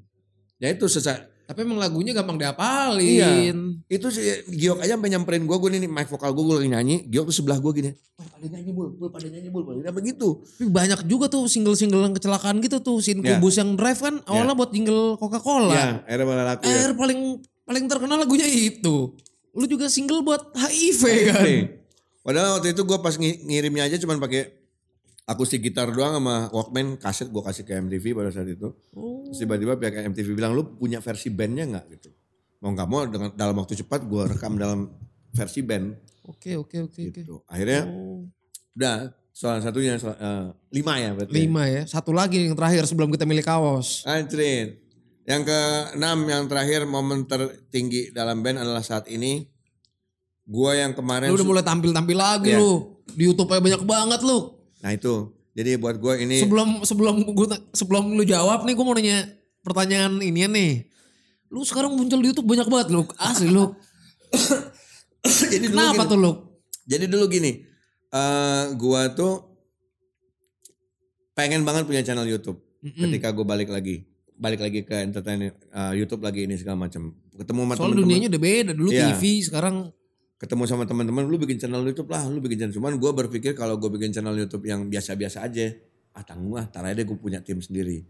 Ya 0.57 0.69
itu 0.69 0.87
sesa- 0.87 1.25
Tapi 1.45 1.65
emang 1.65 1.81
lagunya 1.81 2.13
gampang 2.13 2.37
diapalin. 2.37 3.81
Itu 3.87 4.11
sih 4.11 4.21
Giok 4.47 4.79
aja 4.79 4.95
sampai 4.95 5.09
nyamperin 5.09 5.43
gue, 5.43 5.57
gue 5.57 5.71
nih 5.73 5.87
mic 5.87 6.05
vokal 6.07 6.31
gue, 6.31 6.45
gue 6.45 6.57
lagi 6.57 6.69
nyanyi. 6.69 6.97
Giok 7.07 7.25
tuh 7.25 7.35
sebelah 7.35 7.57
gue 7.57 7.73
gini. 7.73 7.91
Wah 8.15 8.27
pada 8.29 8.47
nyanyi 8.47 8.71
bul, 8.71 8.93
bul 8.93 9.09
pada 9.09 9.25
nyanyi 9.25 9.49
bul. 9.49 9.65
Udah 9.65 9.89
begitu. 9.89 10.45
Tapi 10.45 10.69
banyak 10.69 11.07
juga 11.07 11.27
tuh 11.27 11.47
single-single 11.47 12.03
yang 12.03 12.13
kecelakaan 12.13 12.61
gitu 12.61 12.79
tuh. 12.79 12.99
Sin 12.99 13.23
Ya. 13.23 13.39
Kubus 13.39 13.57
yang 13.57 13.73
drive 13.75 13.97
kan 13.97 14.21
awalnya 14.25 14.53
buat 14.53 14.71
jingle 14.71 15.17
Coca-Cola. 15.17 15.73
Ya, 15.73 15.87
akhirnya 16.05 16.27
malah 16.27 16.45
laku 16.51 16.63
ya. 16.63 16.75
Air 16.75 16.93
paling 16.93 17.21
paling 17.65 17.85
terkenal 17.87 18.17
lagunya 18.19 18.45
itu. 18.45 19.17
Lu 19.51 19.65
juga 19.65 19.89
single 19.89 20.21
buat 20.21 20.53
HIV 20.53 21.03
kan. 21.27 21.43
Nih. 21.43 21.61
Padahal 22.21 22.61
waktu 22.61 22.77
itu 22.77 22.83
gue 22.85 22.99
pas 22.99 23.15
ngi- 23.15 23.41
ngirimnya 23.43 23.89
aja 23.89 23.97
cuman 23.97 24.21
pakai 24.21 24.53
akustik 25.29 25.61
gitar 25.61 25.93
doang 25.93 26.17
sama 26.17 26.49
Walkman 26.49 26.97
kaset 26.97 27.29
gue 27.29 27.43
kasih 27.43 27.63
ke 27.63 27.77
MTV 27.77 28.17
pada 28.17 28.33
saat 28.33 28.49
itu. 28.49 28.73
Oh. 28.91 29.29
Tiba-tiba 29.29 29.77
pihak 29.77 30.09
MTV 30.09 30.33
bilang 30.33 30.57
lu 30.57 30.65
punya 30.75 30.99
versi 30.99 31.29
bandnya 31.29 31.69
nggak 31.69 31.85
gitu. 31.93 32.09
Mau 32.59 32.73
nggak 32.73 32.89
mau 32.89 33.05
dengan 33.05 33.29
dalam 33.33 33.55
waktu 33.55 33.77
cepat 33.77 34.03
gue 34.03 34.23
rekam 34.27 34.57
dalam 34.57 34.89
versi 35.31 35.61
band 35.61 35.95
Oke 36.25 36.57
oke 36.57 36.77
oke 36.83 37.01
oke. 37.05 37.15
gitu. 37.15 37.45
Akhirnya 37.45 37.85
Oh. 37.87 38.25
udah 38.73 39.13
salah 39.31 39.61
satunya 39.61 39.97
salah- 39.97 40.19
eh, 40.19 40.47
lima 40.73 40.97
ya 40.97 41.11
berarti. 41.13 41.33
Lima 41.33 41.63
ya. 41.65 41.83
Satu 41.85 42.11
lagi 42.11 42.43
yang 42.43 42.53
terakhir 42.53 42.85
sebelum 42.85 43.09
kita 43.09 43.23
milih 43.23 43.41
kaos. 43.41 44.03
Anjrin. 44.05 44.77
Yang 45.23 45.43
keenam 45.47 46.19
yang 46.25 46.49
terakhir 46.49 46.85
momen 46.85 47.25
tertinggi 47.25 48.11
dalam 48.11 48.41
band 48.41 48.59
adalah 48.59 48.81
saat 48.81 49.07
ini. 49.07 49.45
Gua 50.43 50.73
yang 50.73 50.97
kemarin 50.97 51.29
Lu 51.29 51.37
udah 51.37 51.45
mulai 51.47 51.61
tampil-tampil 51.63 52.17
lagi 52.17 52.57
Iya. 52.57 52.59
lu. 52.59 52.97
Di 53.07 53.23
YouTube 53.25 53.53
banyak 53.53 53.85
banget 53.85 54.21
lu. 54.25 54.58
Nah 54.83 54.91
itu. 54.95 55.35
Jadi 55.59 55.75
buat 55.75 55.99
gue 55.99 56.23
ini 56.23 56.39
Sebelum 56.39 56.87
sebelum 56.87 57.27
gua 57.35 57.59
sebelum 57.75 58.15
lu 58.15 58.23
jawab 58.23 58.63
nih 58.63 58.79
gue 58.79 58.85
mau 58.87 58.95
nanya 58.95 59.27
pertanyaan 59.67 60.23
ini 60.23 60.47
nih. 60.47 60.73
Lu 61.51 61.67
sekarang 61.67 61.97
muncul 61.99 62.21
di 62.23 62.31
YouTube 62.31 62.47
banyak 62.47 62.69
banget 62.71 62.89
lu. 62.95 63.03
Asli 63.19 63.51
lu. 63.51 63.75
jadi 65.53 65.67
dulu 65.67 65.75
Kenapa 65.75 66.05
gini, 66.05 66.11
tuh 66.13 66.19
lu? 66.21 66.33
Jadi 66.89 67.05
dulu 67.09 67.25
gini, 67.27 67.53
eh 68.13 68.65
gua 68.77 69.13
tuh 69.13 69.49
pengen 71.33 71.63
banget 71.65 71.89
punya 71.89 72.03
channel 72.05 72.29
YouTube. 72.29 72.61
Mm-mm. 72.79 73.11
Ketika 73.11 73.35
gue 73.35 73.43
balik 73.43 73.71
lagi, 73.71 74.07
balik 74.39 74.63
lagi 74.63 74.87
ke 74.87 74.95
entertain 75.03 75.51
eh, 75.51 75.93
YouTube 75.99 76.23
lagi 76.23 76.47
ini 76.47 76.55
segala 76.55 76.87
macam. 76.87 77.15
Ketemu 77.35 77.61
sama 77.63 77.75
Soalnya 77.75 77.79
teman-teman, 77.79 78.03
dunianya 78.07 78.29
udah 78.31 78.43
beda. 78.43 78.73
Dulu 78.75 78.91
Iya. 78.91 79.05
TV 79.15 79.23
sekarang 79.43 79.77
ketemu 80.39 80.65
sama 80.71 80.87
teman-teman, 80.87 81.27
lu 81.27 81.37
bikin 81.37 81.59
channel 81.59 81.83
YouTube 81.83 82.09
lah, 82.15 82.25
lu 82.31 82.39
bikin 82.39 82.63
channel. 82.63 82.75
Cuman 82.79 82.95
gue 82.97 83.11
berpikir 83.11 83.59
kalau 83.59 83.75
gue 83.75 83.91
bikin 83.91 84.15
channel 84.15 84.39
YouTube 84.39 84.65
yang 84.71 84.87
biasa-biasa 84.87 85.43
aja, 85.43 85.75
ah 86.15 86.23
tanggung 86.23 86.55
ah, 86.55 86.67
tar 86.71 86.87
aja 86.87 87.03
gue 87.03 87.19
punya 87.19 87.43
tim 87.43 87.59
sendiri. 87.59 88.07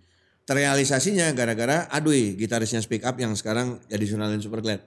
Terrealisasinya 0.48 1.28
gara-gara 1.36 1.88
Aduy, 1.92 2.32
gitarisnya 2.36 2.80
Speak 2.80 3.04
Up 3.04 3.16
yang 3.20 3.36
sekarang 3.36 3.80
jadi 3.88 4.04
Sunalin 4.08 4.40
Super 4.40 4.64
Glad. 4.64 4.80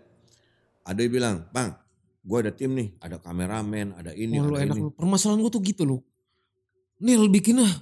Aduy 0.85 1.05
bilang, 1.09 1.45
bang, 1.53 1.77
gue 2.25 2.37
ada 2.41 2.49
tim 2.53 2.73
nih, 2.73 2.97
ada 2.97 3.21
kameramen, 3.21 3.93
ada 3.93 4.13
ini, 4.13 4.41
Wah, 4.41 4.45
lu 4.49 4.55
ada 4.57 4.65
enak 4.69 4.77
ini. 4.77 4.81
lu. 4.85 4.89
Permasalahan 4.93 5.41
gue 5.41 5.51
tuh 5.53 5.61
gitu 5.61 5.83
loh. 5.85 6.01
Nil 7.01 7.29
bikin 7.29 7.61
ah. 7.61 7.73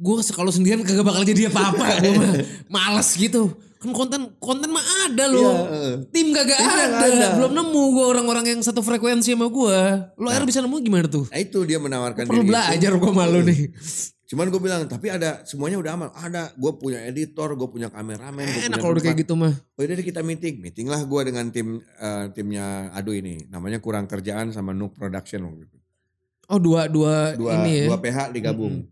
Gue 0.00 0.16
kalau 0.32 0.48
sendirian 0.48 0.80
kagak 0.80 1.04
bakal 1.04 1.22
jadi 1.22 1.52
apa-apa. 1.52 1.86
gue 2.02 2.12
mah 2.18 2.34
males 2.74 3.10
gitu. 3.14 3.52
Kan 3.80 3.96
konten 3.96 4.36
konten 4.36 4.68
mah 4.68 4.84
ada 5.08 5.24
loh. 5.24 5.40
Iya, 5.40 5.56
heeh. 5.72 5.94
Tim 6.12 6.36
kagak 6.36 6.58
Timnya 6.60 6.84
ada. 6.84 7.00
ada. 7.00 7.28
Belum 7.40 7.52
nemu 7.56 7.82
gue 7.96 8.06
orang-orang 8.12 8.44
yang 8.52 8.60
satu 8.60 8.84
frekuensi 8.84 9.32
sama 9.32 9.48
gue. 9.48 9.78
Lo 10.20 10.28
akhirnya 10.28 10.48
bisa 10.52 10.60
nemu 10.60 10.76
gimana 10.84 11.08
tuh? 11.08 11.24
Nah 11.32 11.40
itu 11.40 11.64
dia 11.64 11.80
menawarkan 11.80 12.28
Perlu 12.28 12.44
belajar 12.44 12.92
gue 12.92 13.12
malu 13.16 13.40
nih. 13.40 13.72
Cuman 14.30 14.46
gue 14.46 14.60
bilang, 14.62 14.84
tapi 14.86 15.10
ada 15.10 15.42
semuanya 15.42 15.80
udah 15.80 15.90
aman. 15.96 16.08
Ada, 16.14 16.54
gue 16.54 16.72
punya 16.78 17.02
editor, 17.02 17.56
gue 17.56 17.66
punya 17.66 17.88
kameramen. 17.88 18.46
gua 18.46 18.62
Enak 18.68 18.78
kalau 18.78 18.92
udah 18.94 19.02
kayak 19.02 19.18
gitu 19.24 19.34
mah. 19.34 19.50
Oh 19.74 19.82
deh 19.82 19.96
kita 19.96 20.20
meeting. 20.20 20.60
Meeting 20.60 20.86
lah 20.86 21.00
gue 21.02 21.20
dengan 21.24 21.48
tim 21.48 21.80
eh, 21.80 22.24
timnya 22.30 22.92
Adu 22.92 23.10
ini. 23.10 23.48
Namanya 23.48 23.80
Kurang 23.80 24.04
Kerjaan 24.06 24.52
sama 24.52 24.76
Nuk 24.76 24.92
Production 24.92 25.48
waktu 25.48 25.66
itu. 25.66 25.76
Oh 26.46 26.60
dua 26.60 26.84
dua, 26.84 27.32
Dua, 27.32 27.64
ini 27.64 27.80
ya. 27.82 27.86
dua 27.88 27.98
PH 27.98 28.30
digabung. 28.30 28.84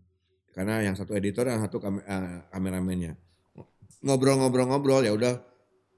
Karena 0.51 0.81
yang 0.81 0.97
satu 0.97 1.13
editor, 1.13 1.45
yang 1.45 1.61
satu 1.61 1.77
kam- 1.77 2.01
eh, 2.01 2.43
kameramennya. 2.49 3.15
Ngobrol-ngobrol-ngobrol 3.99 5.03
ya 5.03 5.11
udah 5.11 5.33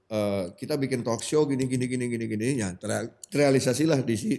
eh, 0.08 0.44
kita 0.54 0.74
bikin 0.74 1.02
talk 1.02 1.22
show 1.22 1.46
gini 1.46 1.64
gini 1.64 1.86
gini 1.86 2.06
gini 2.06 2.24
gini 2.26 2.46
ya 2.58 2.74
ter- 2.74 3.14
terrealisasilah 3.28 4.02
di 4.02 4.14
si 4.14 4.30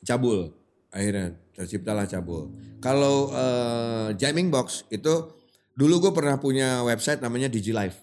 cabul 0.00 0.52
akhirnya 0.88 1.36
terciptalah 1.52 2.04
cabul. 2.04 2.52
Kalau 2.78 3.32
eh, 3.32 4.08
jamming 4.14 4.48
box 4.48 4.86
itu 4.88 5.34
dulu 5.74 5.98
gue 6.00 6.12
pernah 6.12 6.36
punya 6.36 6.82
website 6.82 7.18
namanya 7.18 7.48
DigiLive. 7.48 7.96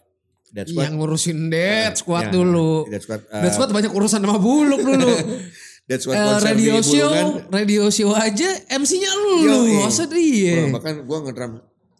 That's 0.49 0.71
what 0.71 0.87
Yang 0.87 0.95
ngurusin 0.97 1.37
Dead 1.51 1.93
Squad 1.93 2.29
Ya, 2.29 2.31
dulu. 2.31 2.87
That's 2.87 3.05
what, 3.05 3.21
eh, 3.27 3.41
Dead 3.43 3.51
Squad 3.51 3.69
banyak 3.69 3.91
urusan 3.91 4.19
sama 4.19 4.39
buluk 4.39 4.79
dulu. 4.79 5.11
that's 5.89 6.07
what 6.07 6.15
Eh, 6.15 6.23
konser 6.23 6.55
di 6.55 6.63
radio 6.63 6.75
show, 6.79 7.09
Bulungan. 7.11 7.27
radio 7.51 7.83
show 7.91 8.11
aja 8.11 8.49
MC-nya 8.71 9.11
lu, 9.13 9.35
Yoi. 9.43 9.83
masa 9.83 10.07
dia. 10.07 10.65
Wah, 10.65 10.79
bahkan 10.79 11.03
gue 11.03 11.17
ngedrum 11.27 11.51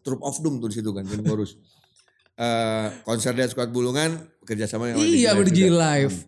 Troop 0.02 0.22
of 0.22 0.38
Doom 0.40 0.58
tuh 0.60 0.70
di 0.70 0.76
situ 0.78 0.90
kan, 0.90 1.04
Ken 1.04 1.20
Chorus. 1.20 1.58
Eh, 2.36 2.88
konser 3.02 3.32
Dead 3.32 3.48
Squad 3.48 3.72
Bulungan 3.72 4.12
kerjasama 4.44 4.92
yang 4.92 5.00
Iya, 5.00 5.32
Digi 5.40 5.72
juga. 5.72 5.88
Live. 5.96 6.28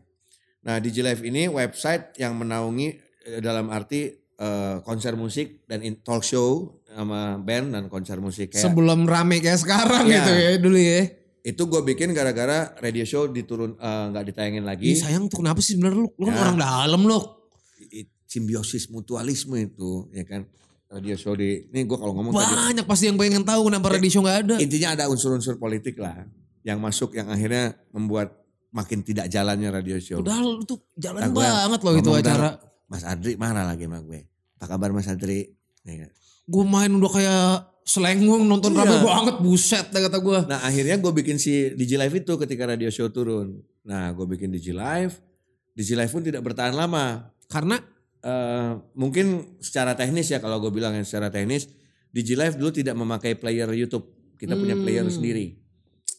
Nah, 0.64 0.80
Digi 0.80 1.03
Live 1.03 1.20
ini 1.22 1.45
website 1.45 2.16
yang 2.16 2.32
menaungi 2.34 2.95
eh, 3.28 3.39
dalam 3.39 3.68
arti 3.68 4.08
eh, 4.16 4.76
konser 4.82 5.14
musik 5.14 5.66
dan 5.66 5.84
in- 5.84 5.99
talk 5.99 6.24
show 6.24 6.80
sama 6.88 7.36
band 7.38 7.74
dan 7.74 7.84
konser 7.88 8.18
musik 8.18 8.55
kayak 8.55 8.64
Sebelum 8.64 9.03
rame 9.03 9.38
kayak 9.38 9.60
sekarang 9.60 10.08
Iya. 10.08 10.16
gitu 10.18 10.32
ya 10.34 10.49
dulu 10.58 10.80
ya. 10.80 11.01
itu 11.43 11.62
gue 11.64 11.82
bikin 11.86 12.12
gara-gara 12.12 12.76
radio 12.78 13.03
show 13.03 13.24
diturun 13.26 13.76
nggak 13.80 14.24
ditayangin 14.26 14.64
lagi. 14.64 14.91
Ih 14.91 14.97
sayang 14.97 15.28
tuh 15.28 15.39
kenapa 15.39 15.60
sih 15.60 15.76
sebenarnya 15.76 16.03
lu? 16.03 16.10
Lu 16.14 16.24
kan 16.26 16.34
Ya. 16.34 16.41
orang 16.41 16.58
dalam 16.58 17.01
lu. 17.03 17.20
Simbiosis 18.24 18.88
mutualisme 18.88 19.55
itu, 19.58 20.12
ya 20.12 20.24
kan? 20.24 20.43
Radio 20.88 21.15
show 21.15 21.35
di, 21.35 21.67
ini 21.67 21.83
gue 21.83 21.97
kalau 21.99 22.15
ngomong 22.15 22.31
tadi, 22.31 22.53
Banyak 22.71 22.85
pasti 22.88 23.11
yang 23.11 23.19
pengen 23.19 23.43
tahu 23.43 23.67
kenapa 23.67 23.91
radio 23.91 24.07
show 24.07 24.23
gak 24.23 24.47
ada. 24.47 24.55
intinya 24.55 24.95
ada 24.95 25.03
unsur-unsur 25.11 25.59
politik 25.59 25.99
lah 25.99 26.23
yang 26.63 26.79
masuk 26.79 27.11
yang 27.11 27.27
akhirnya 27.27 27.75
membuat 27.91 28.39
makin 28.71 29.03
tidak 29.03 29.27
jalannya 29.27 29.67
radio 29.67 29.99
show. 29.99 30.23
Udah 30.23 30.39
lu 30.39 30.63
tuh 30.63 30.79
jalan 30.95 31.27
Nah, 31.27 31.31
banget 31.31 31.79
loh 31.83 31.93
itu 31.93 32.09
acara. 32.09 32.55
Mas 32.88 33.03
Adri 33.03 33.35
marah 33.35 33.67
lagi 33.67 33.83
sama 33.83 33.99
gue. 33.99 34.31
Apa 34.55 34.65
kabar 34.69 34.95
Mas 34.95 35.07
Adri? 35.07 35.51
Ya? 35.83 36.07
Gue 36.47 36.63
main 36.63 36.88
udah 36.89 37.11
kayak 37.11 37.43
selenggung 37.83 38.47
nonton 38.47 38.71
Iya. 38.71 38.83
rame 38.83 38.97
banget 39.03 39.35
buset 39.39 39.91
dah 39.91 40.01
kata 40.03 40.19
gue. 40.19 40.39
Nah 40.47 40.59
akhirnya 40.61 40.95
gue 40.95 41.11
bikin 41.13 41.35
si 41.35 41.71
Digi 41.71 41.95
Live 41.95 42.15
itu 42.17 42.33
ketika 42.38 42.63
radio 42.63 42.88
show 42.88 43.07
turun. 43.07 43.59
Nah 43.83 44.11
gue 44.11 44.23
bikin 44.25 44.51
Digi 44.51 44.71
Live. 44.71 45.19
Digi 45.71 45.95
Live 45.95 46.11
pun 46.11 46.23
tidak 46.23 46.43
bertahan 46.43 46.71
lama. 46.71 47.27
Karena 47.47 47.75
Eh, 48.28 48.71
mungkin 48.93 49.55
secara 49.63 49.95
teknis 49.95 50.28
ya 50.28 50.43
kalau 50.43 50.59
gue 50.59 50.67
bilang 50.67 50.91
ya 50.91 51.03
secara 51.07 51.32
teknis. 51.32 51.71
Digi 52.11 52.36
Live 52.36 52.59
dulu 52.59 52.75
tidak 52.75 52.99
memakai 52.99 53.39
player 53.39 53.71
YouTube. 53.71 54.03
Kita 54.36 54.53
punya 54.53 54.75
player 54.75 55.07
Hmm. 55.07 55.15
sendiri. 55.15 55.47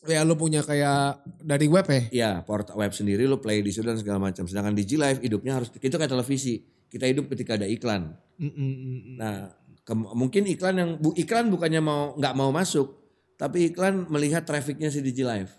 ya 0.08 0.22
lu 0.24 0.38
punya 0.38 0.62
kayak 0.62 1.20
dari 1.42 1.66
web 1.68 1.84
ya. 1.84 2.00
Iya, 2.08 2.30
port 2.46 2.70
web 2.72 2.94
sendiri 2.94 3.28
lo 3.28 3.42
play 3.42 3.60
di 3.60 3.68
situ 3.68 3.84
dan 3.84 3.98
segala 3.98 4.16
macam. 4.22 4.46
Sedangkan 4.48 4.72
Digi 4.72 4.96
Live 4.96 5.20
hidupnya 5.20 5.58
harus 5.60 5.68
itu 5.74 5.90
kayak 5.90 6.08
televisi. 6.08 6.64
Kita 6.88 7.04
hidup 7.04 7.28
ketika 7.28 7.60
ada 7.60 7.68
iklan. 7.68 8.16
Mm, 8.40 8.48
mm. 8.48 9.00
Nah, 9.18 9.52
ke- 9.84 9.98
mungkin 10.16 10.48
iklan 10.48 10.74
yang 10.80 10.90
bu, 10.96 11.12
iklan 11.12 11.50
bukannya 11.52 11.82
mau 11.82 12.14
nggak 12.16 12.30
mau 12.32 12.48
masuk, 12.48 12.88
tapi 13.36 13.68
iklan 13.68 14.06
melihat 14.08 14.46
trafficnya 14.48 14.88
si 14.88 15.04
Digi 15.04 15.26
Live. 15.26 15.52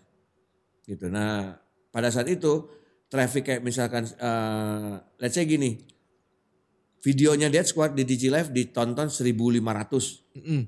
Gitu. 0.88 1.12
Nah, 1.12 1.60
pada 1.92 2.10
saat 2.10 2.32
itu 2.32 2.72
traffic 3.06 3.44
kayak 3.44 3.62
misalkan 3.62 4.08
eh 4.08 4.94
let's 5.20 5.36
say 5.36 5.46
gini. 5.46 5.78
Videonya 7.00 7.48
Dead 7.48 7.64
Squad 7.64 7.96
di 7.96 8.04
Digi 8.04 8.28
Live 8.28 8.52
ditonton 8.52 9.08
1500. 9.08 9.64
Mm, 10.36 10.44
mm. 10.44 10.64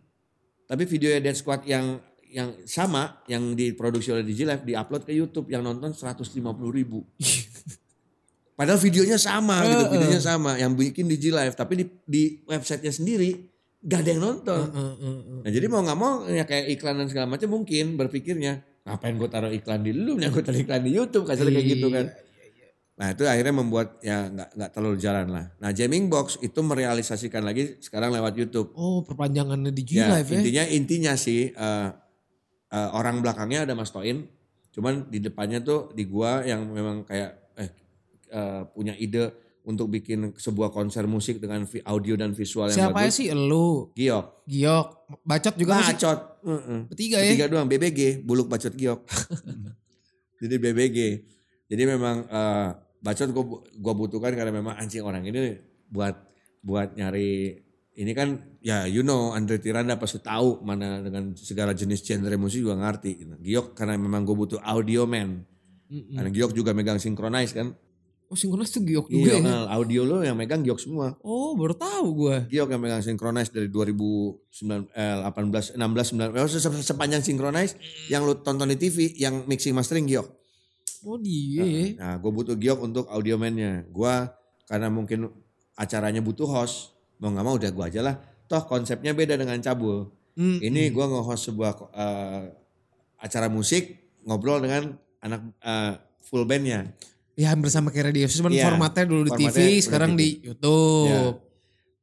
Tapi 0.72 0.84
videonya 0.88 1.20
Dead 1.20 1.36
Squad 1.36 1.68
yang 1.68 2.00
yang 2.32 2.56
sama 2.64 3.20
yang 3.28 3.52
diproduksi 3.52 4.16
oleh 4.16 4.24
Digi 4.24 4.48
Live 4.48 4.64
diupload 4.64 5.04
ke 5.04 5.12
YouTube 5.12 5.52
yang 5.52 5.62
nonton 5.62 5.92
150 5.92 6.32
ribu. 6.72 7.04
Padahal 8.58 8.80
videonya 8.80 9.20
sama 9.20 9.66
gitu, 9.68 9.84
Heeh. 9.84 9.92
videonya 10.00 10.22
sama 10.24 10.56
yang 10.56 10.72
bikin 10.72 11.12
Digi 11.12 11.34
Live 11.34 11.60
tapi 11.60 11.84
di, 11.84 11.86
di 12.08 12.24
websitenya 12.48 12.94
sendiri 12.96 13.52
gak 13.84 14.00
ada 14.06 14.10
yang 14.16 14.22
nonton. 14.24 14.64
Uh, 14.72 14.80
uh, 14.80 14.96
uh. 14.96 15.40
Nah 15.44 15.52
jadi 15.52 15.66
mau 15.68 15.84
nggak 15.84 16.00
mau 16.00 16.24
ya 16.30 16.48
kayak 16.48 16.80
iklan 16.80 16.96
dan 17.04 17.08
segala 17.12 17.28
macam 17.28 17.50
mungkin 17.52 18.00
berpikirnya 18.00 18.64
ngapain 18.82 19.14
gue 19.14 19.30
taruh 19.30 19.52
iklan 19.54 19.82
di 19.86 19.92
lu, 19.94 20.18
yang 20.18 20.34
gue 20.34 20.42
taruh 20.46 20.58
iklan 20.58 20.82
di 20.82 20.92
YouTube 20.96 21.28
kasarnya 21.28 21.54
kayak 21.54 21.68
gitu 21.68 21.88
kan. 21.92 22.06
Nah 23.02 23.18
itu 23.18 23.26
akhirnya 23.26 23.50
membuat 23.50 23.98
ya 24.00 24.30
nggak 24.30 24.50
nggak 24.54 24.70
terlalu 24.72 24.96
jalan 24.96 25.26
lah. 25.28 25.46
Nah 25.58 25.74
jamming 25.74 26.06
box 26.06 26.38
itu 26.38 26.62
merealisasikan 26.62 27.42
lagi 27.42 27.82
sekarang 27.82 28.14
lewat 28.14 28.38
YouTube. 28.38 28.70
Oh 28.78 29.02
perpanjangannya 29.02 29.74
di 29.74 29.82
Ya, 29.90 30.06
G-Live 30.06 30.30
ya. 30.30 30.38
intinya 30.38 30.64
intinya 30.70 31.14
sih 31.18 31.50
eh, 31.50 31.90
eh, 32.70 32.90
orang 32.94 33.20
belakangnya 33.20 33.66
ada 33.66 33.74
Mas 33.74 33.90
Toin, 33.90 34.30
cuman 34.70 35.10
di 35.10 35.18
depannya 35.18 35.60
tuh 35.60 35.90
di 35.92 36.06
gua 36.06 36.46
yang 36.46 36.62
memang 36.70 37.02
kayak 37.02 37.58
eh, 37.58 37.70
eh, 38.30 38.62
punya 38.70 38.94
ide 38.94 39.34
untuk 39.62 39.90
bikin 39.90 40.38
sebuah 40.38 40.70
konser 40.70 41.06
musik 41.06 41.38
dengan 41.38 41.66
audio 41.86 42.14
dan 42.14 42.34
visual 42.34 42.70
yang 42.70 42.78
Siapa 42.86 42.98
ya 42.98 43.10
bagus. 43.10 43.18
sih 43.18 43.28
lu? 43.30 43.90
Giok. 43.94 44.46
Giok. 44.46 44.88
Bacot 45.22 45.54
juga 45.54 45.72
masih. 45.78 45.98
Bacot. 45.98 46.20
Heeh. 46.46 46.80
Bertiga 46.86 47.18
ya. 47.18 47.26
Bertiga 47.30 47.46
doang 47.50 47.66
BBG, 47.66 48.00
Buluk 48.22 48.46
Bacot 48.46 48.74
Giok. 48.74 49.06
Jadi 50.42 50.56
BBG. 50.58 50.98
Jadi 51.66 51.84
memang 51.88 52.26
eh, 52.26 52.70
bacot 53.02 53.30
gue 53.34 53.44
gua 53.82 53.94
butuhkan 53.98 54.32
karena 54.32 54.54
memang 54.54 54.78
anjing 54.78 55.02
orang 55.02 55.26
ini 55.26 55.58
buat 55.90 56.14
buat 56.62 56.94
nyari 56.94 57.58
ini 57.92 58.12
kan 58.16 58.40
ya 58.64 58.88
you 58.88 59.04
know 59.04 59.36
Andre 59.36 59.60
Tiranda 59.60 60.00
pasti 60.00 60.24
tahu 60.24 60.64
mana 60.64 61.04
dengan 61.04 61.36
segala 61.36 61.76
jenis 61.76 62.06
genre 62.06 62.32
musik 62.40 62.64
juga 62.64 62.80
ngerti. 62.80 63.12
Gitu. 63.26 63.36
Giok 63.42 63.68
karena 63.76 64.00
memang 64.00 64.24
gue 64.24 64.38
butuh 64.38 64.62
audio 64.64 65.04
man. 65.04 65.44
Mm-mm. 65.92 66.16
Karena 66.16 66.30
Giok 66.32 66.56
juga 66.56 66.72
megang 66.72 67.02
synchronize 67.04 67.52
kan. 67.52 67.76
Oh 68.32 68.40
sinkronis 68.40 68.72
tuh 68.72 68.80
giok 68.88 69.12
juga 69.12 69.36
Iya, 69.36 69.44
ya? 69.44 69.76
audio 69.76 70.08
lo 70.08 70.24
yang 70.24 70.40
megang 70.40 70.64
Giok 70.64 70.80
semua. 70.80 71.20
Oh 71.20 71.52
baru 71.52 71.76
tahu 71.76 72.08
gue. 72.16 72.38
Giok 72.48 72.72
yang 72.72 72.80
megang 72.80 73.04
synchronize 73.04 73.52
dari 73.52 73.68
2018, 73.68 74.88
eh, 74.96 75.20
18, 75.20 75.76
16, 75.76 76.16
19, 76.16 76.40
oh, 76.40 76.48
se- 76.48 76.88
sepanjang 76.88 77.20
synchronize 77.20 77.76
yang 78.08 78.24
lu 78.24 78.40
tonton 78.40 78.72
di 78.72 78.80
TV 78.80 79.12
yang 79.20 79.44
mixing 79.52 79.76
mastering 79.76 80.08
Giok. 80.08 80.32
Oh 81.02 81.18
dia 81.18 81.66
ya. 81.66 81.86
Nah, 81.98 82.14
gue 82.18 82.32
butuh 82.32 82.54
Giok 82.54 82.80
untuk 82.82 83.06
audio 83.10 83.36
man-nya. 83.36 83.86
Gue 83.90 84.14
karena 84.66 84.88
mungkin 84.88 85.34
acaranya 85.74 86.22
butuh 86.22 86.46
host, 86.46 86.94
mau 87.18 87.30
nggak 87.30 87.46
mau 87.46 87.56
udah 87.58 87.72
gue 87.74 87.86
aja 87.90 88.02
lah. 88.02 88.16
Toh 88.46 88.62
konsepnya 88.66 89.12
beda 89.12 89.34
dengan 89.34 89.58
cabul. 89.60 90.12
Mm, 90.38 90.58
Ini 90.62 90.82
gue 90.92 91.06
nge-host 91.06 91.52
sebuah 91.52 91.72
eh, 91.92 92.44
acara 93.18 93.48
musik 93.50 93.98
ngobrol 94.24 94.62
dengan 94.62 94.94
anak 95.20 95.42
eh, 95.58 95.94
full 96.22 96.46
bandnya. 96.46 96.86
Ya 97.34 97.50
hampir 97.56 97.74
sama 97.74 97.90
kayak 97.90 98.14
radio. 98.14 98.28
Cuman 98.30 98.52
Iya, 98.54 98.66
formatnya 98.70 99.06
dulu 99.08 99.22
di 99.26 99.32
formatnya 99.34 99.52
TV, 99.56 99.82
sekarang 99.82 100.12
TV. 100.14 100.20
di 100.20 100.28
YouTube. 100.52 101.10
Ya. 101.10 101.22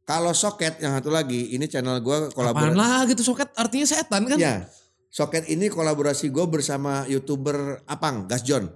Kalau 0.03 0.33
soket 0.33 0.81
yang 0.81 0.97
satu 0.97 1.13
lagi, 1.13 1.53
ini 1.53 1.69
channel 1.69 2.01
gue 2.01 2.33
Apaan 2.33 2.35
kolaborasi. 2.35 2.75
lah 2.75 3.05
gitu 3.05 3.21
soket 3.23 3.53
artinya 3.53 3.85
setan 3.85 4.25
kan? 4.25 4.41
Ya, 4.41 4.65
soket 5.13 5.45
ini 5.53 5.69
kolaborasi 5.69 6.33
gue 6.33 6.45
bersama 6.49 7.05
youtuber 7.07 7.85
Apang, 7.85 8.25
Gas 8.25 8.41
John. 8.41 8.73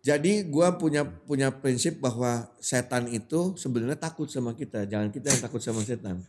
Jadi 0.00 0.48
gue 0.48 0.68
punya 0.80 1.04
punya 1.04 1.52
prinsip 1.52 2.00
bahwa 2.00 2.48
setan 2.56 3.04
itu 3.06 3.52
sebenarnya 3.54 4.00
takut 4.00 4.24
sama 4.26 4.56
kita, 4.56 4.88
jangan 4.88 5.12
kita 5.12 5.28
yang 5.28 5.42
takut 5.44 5.60
sama 5.60 5.84
setan. 5.84 6.24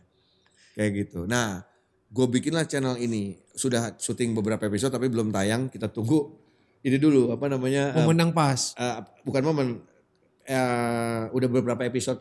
Kayak 0.76 0.90
gitu. 1.08 1.24
Nah, 1.24 1.64
gue 2.08 2.26
bikinlah 2.28 2.68
channel 2.68 2.96
ini. 2.96 3.40
Sudah 3.52 3.96
syuting 3.96 4.36
beberapa 4.36 4.60
episode 4.62 4.92
tapi 4.92 5.08
belum 5.08 5.32
tayang. 5.32 5.72
Kita 5.72 5.88
tunggu 5.88 6.36
ini 6.84 7.00
dulu 7.00 7.32
apa 7.32 7.48
namanya? 7.48 7.96
eh, 7.96 8.04
Momen 8.04 8.18
yang 8.20 8.32
pas. 8.36 8.76
eh, 8.76 9.00
bukan 9.24 9.40
momen. 9.40 9.68
eh, 10.42 11.22
udah 11.30 11.48
beberapa 11.48 11.80
episode 11.86 12.18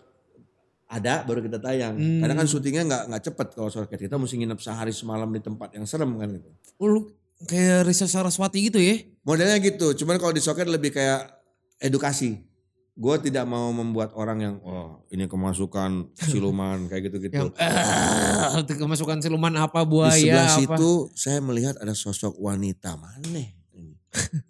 ada 0.88 1.24
baru 1.24 1.42
kita 1.42 1.58
tayang. 1.58 1.96
Hmm. 1.98 2.20
Karena 2.22 2.36
kan 2.38 2.48
syutingnya 2.48 2.84
nggak 2.86 3.04
nggak 3.12 3.24
cepet 3.28 3.48
kalau 3.56 3.68
soket. 3.68 4.00
Kita 4.00 4.16
mesti 4.16 4.40
nginep 4.40 4.60
sehari 4.62 4.92
semalam 4.92 5.28
di 5.28 5.42
tempat 5.42 5.76
yang 5.76 5.84
serem 5.84 6.16
kan 6.16 6.32
gitu. 6.32 6.48
Oh, 6.78 6.88
lu 6.88 7.00
kayak 7.44 7.84
Risa 7.84 8.06
Saraswati 8.06 8.62
gitu 8.62 8.78
ya? 8.78 9.04
Modelnya 9.24 9.58
gitu. 9.58 9.92
Cuman 9.96 10.16
kalau 10.16 10.32
di 10.32 10.40
soket 10.40 10.70
lebih 10.70 10.94
kayak 10.94 11.41
edukasi. 11.82 12.46
Gue 12.92 13.16
tidak 13.18 13.50
mau 13.50 13.74
membuat 13.74 14.14
orang 14.14 14.38
yang 14.44 14.56
oh 14.62 15.02
ini 15.10 15.26
kemasukan 15.26 16.14
siluman 16.14 16.86
kayak 16.92 17.10
gitu-gitu. 17.10 17.50
Yang 17.50 17.58
eh 17.58 18.78
kemasukan 18.78 19.18
siluman 19.26 19.58
apa 19.58 19.82
di 19.82 19.90
buaya 19.90 20.14
sebelah 20.14 20.46
apa. 20.46 20.56
situ 20.62 20.92
saya 21.18 21.40
melihat 21.42 21.82
ada 21.82 21.98
sosok 21.98 22.38
wanita 22.38 22.94
mana 22.96 23.42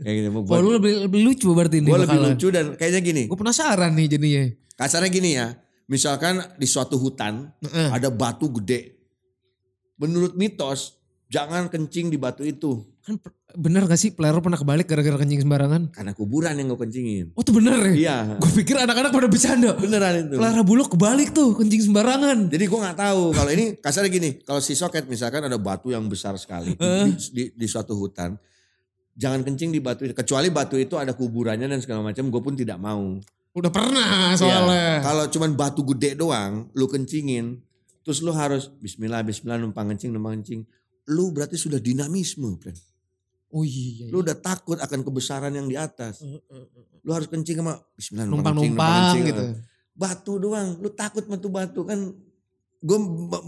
kayak 0.02 0.14
gitu. 0.26 0.30
Oh 0.42 0.60
lu 0.60 0.70
lebih, 0.76 1.06
lebih 1.08 1.22
lucu 1.22 1.50
berarti 1.54 1.80
ini 1.80 1.90
gue 1.90 2.00
lebih 2.02 2.20
lucu 2.34 2.48
dan 2.50 2.66
kayaknya 2.76 3.02
gini. 3.02 3.24
Gue 3.30 3.38
penasaran 3.38 3.94
nih 3.94 4.08
jadinya. 4.18 4.44
Kasarnya 4.76 5.10
gini 5.14 5.30
ya. 5.38 5.48
Misalkan 5.86 6.42
di 6.58 6.66
suatu 6.66 6.96
hutan 6.98 7.52
Heeh. 7.62 7.90
ada 7.94 8.10
batu 8.10 8.50
gede. 8.58 8.98
Menurut 10.02 10.34
mitos, 10.34 10.98
jangan 11.30 11.70
kencing 11.70 12.10
di 12.10 12.18
batu 12.18 12.42
itu. 12.42 12.82
Kan 13.06 13.22
bener 13.56 13.88
gak 13.88 14.00
sih 14.00 14.12
player 14.16 14.38
pernah 14.40 14.60
kebalik 14.60 14.88
gara-gara 14.88 15.18
kencing 15.20 15.44
sembarangan? 15.48 15.92
Karena 15.92 16.12
kuburan 16.16 16.54
yang 16.56 16.72
gue 16.72 16.80
kencingin. 16.80 17.26
Oh 17.36 17.44
tuh 17.44 17.56
bener 17.58 17.78
ya? 17.92 17.94
Iya, 17.94 18.18
Gue 18.40 18.52
pikir 18.64 18.76
anak-anak 18.80 19.12
pada 19.12 19.28
bercanda. 19.28 19.72
beneran 19.78 20.28
itu. 20.28 20.36
Pelihara 20.40 20.64
bulu 20.64 20.84
kebalik 20.88 21.34
tuh 21.36 21.56
kencing 21.56 21.92
sembarangan. 21.92 22.52
Jadi 22.52 22.64
gue 22.68 22.80
nggak 22.80 22.98
tahu 22.98 23.24
kalau 23.32 23.50
ini 23.52 23.66
kasarnya 23.80 24.12
gini, 24.12 24.30
kalau 24.44 24.60
si 24.60 24.76
soket 24.76 25.08
misalkan 25.08 25.48
ada 25.48 25.56
batu 25.56 25.90
yang 25.90 26.06
besar 26.12 26.36
sekali 26.36 26.76
di, 26.76 27.12
di, 27.32 27.44
di, 27.56 27.66
suatu 27.68 27.96
hutan, 27.96 28.36
jangan 29.16 29.42
kencing 29.42 29.72
di 29.74 29.80
batu 29.80 30.04
itu. 30.06 30.14
Kecuali 30.14 30.52
batu 30.52 30.76
itu 30.78 31.00
ada 31.00 31.16
kuburannya 31.16 31.66
dan 31.66 31.80
segala 31.80 32.06
macam, 32.06 32.28
gue 32.28 32.42
pun 32.44 32.54
tidak 32.54 32.78
mau. 32.78 33.18
Udah 33.52 33.72
pernah 33.72 34.32
soalnya. 34.36 35.04
Kalau 35.04 35.26
cuman 35.28 35.56
batu 35.56 35.84
gede 35.96 36.16
doang, 36.16 36.72
lu 36.72 36.88
kencingin, 36.88 37.60
terus 38.04 38.24
lu 38.24 38.32
harus 38.32 38.72
Bismillah, 38.80 39.24
Bismillah 39.24 39.60
numpang 39.60 39.92
kencing, 39.96 40.16
numpang 40.16 40.40
kencing. 40.40 40.64
Lu 41.12 41.34
berarti 41.34 41.58
sudah 41.58 41.82
dinamisme, 41.82 42.56
friend. 42.62 42.91
Oh 43.52 43.64
iya. 43.64 44.08
Lu 44.08 44.24
udah 44.24 44.36
takut 44.36 44.80
akan 44.80 45.00
kebesaran 45.04 45.52
yang 45.52 45.68
di 45.68 45.76
atas. 45.76 46.24
Lu 47.04 47.12
harus 47.12 47.28
kencing 47.28 47.60
sama 47.60 47.80
Bismillah 47.94 48.28
numpang 48.28 48.56
kencing, 48.56 48.72
numpang 48.74 48.88
Numpang-numpang 48.88 49.04
kencing. 49.12 49.24
gitu. 49.28 49.44
Batu 49.92 50.34
doang, 50.40 50.68
lu 50.80 50.90
takut 50.92 51.24
tuh 51.28 51.52
batu 51.52 51.82
kan. 51.84 52.00
Gue 52.82 52.98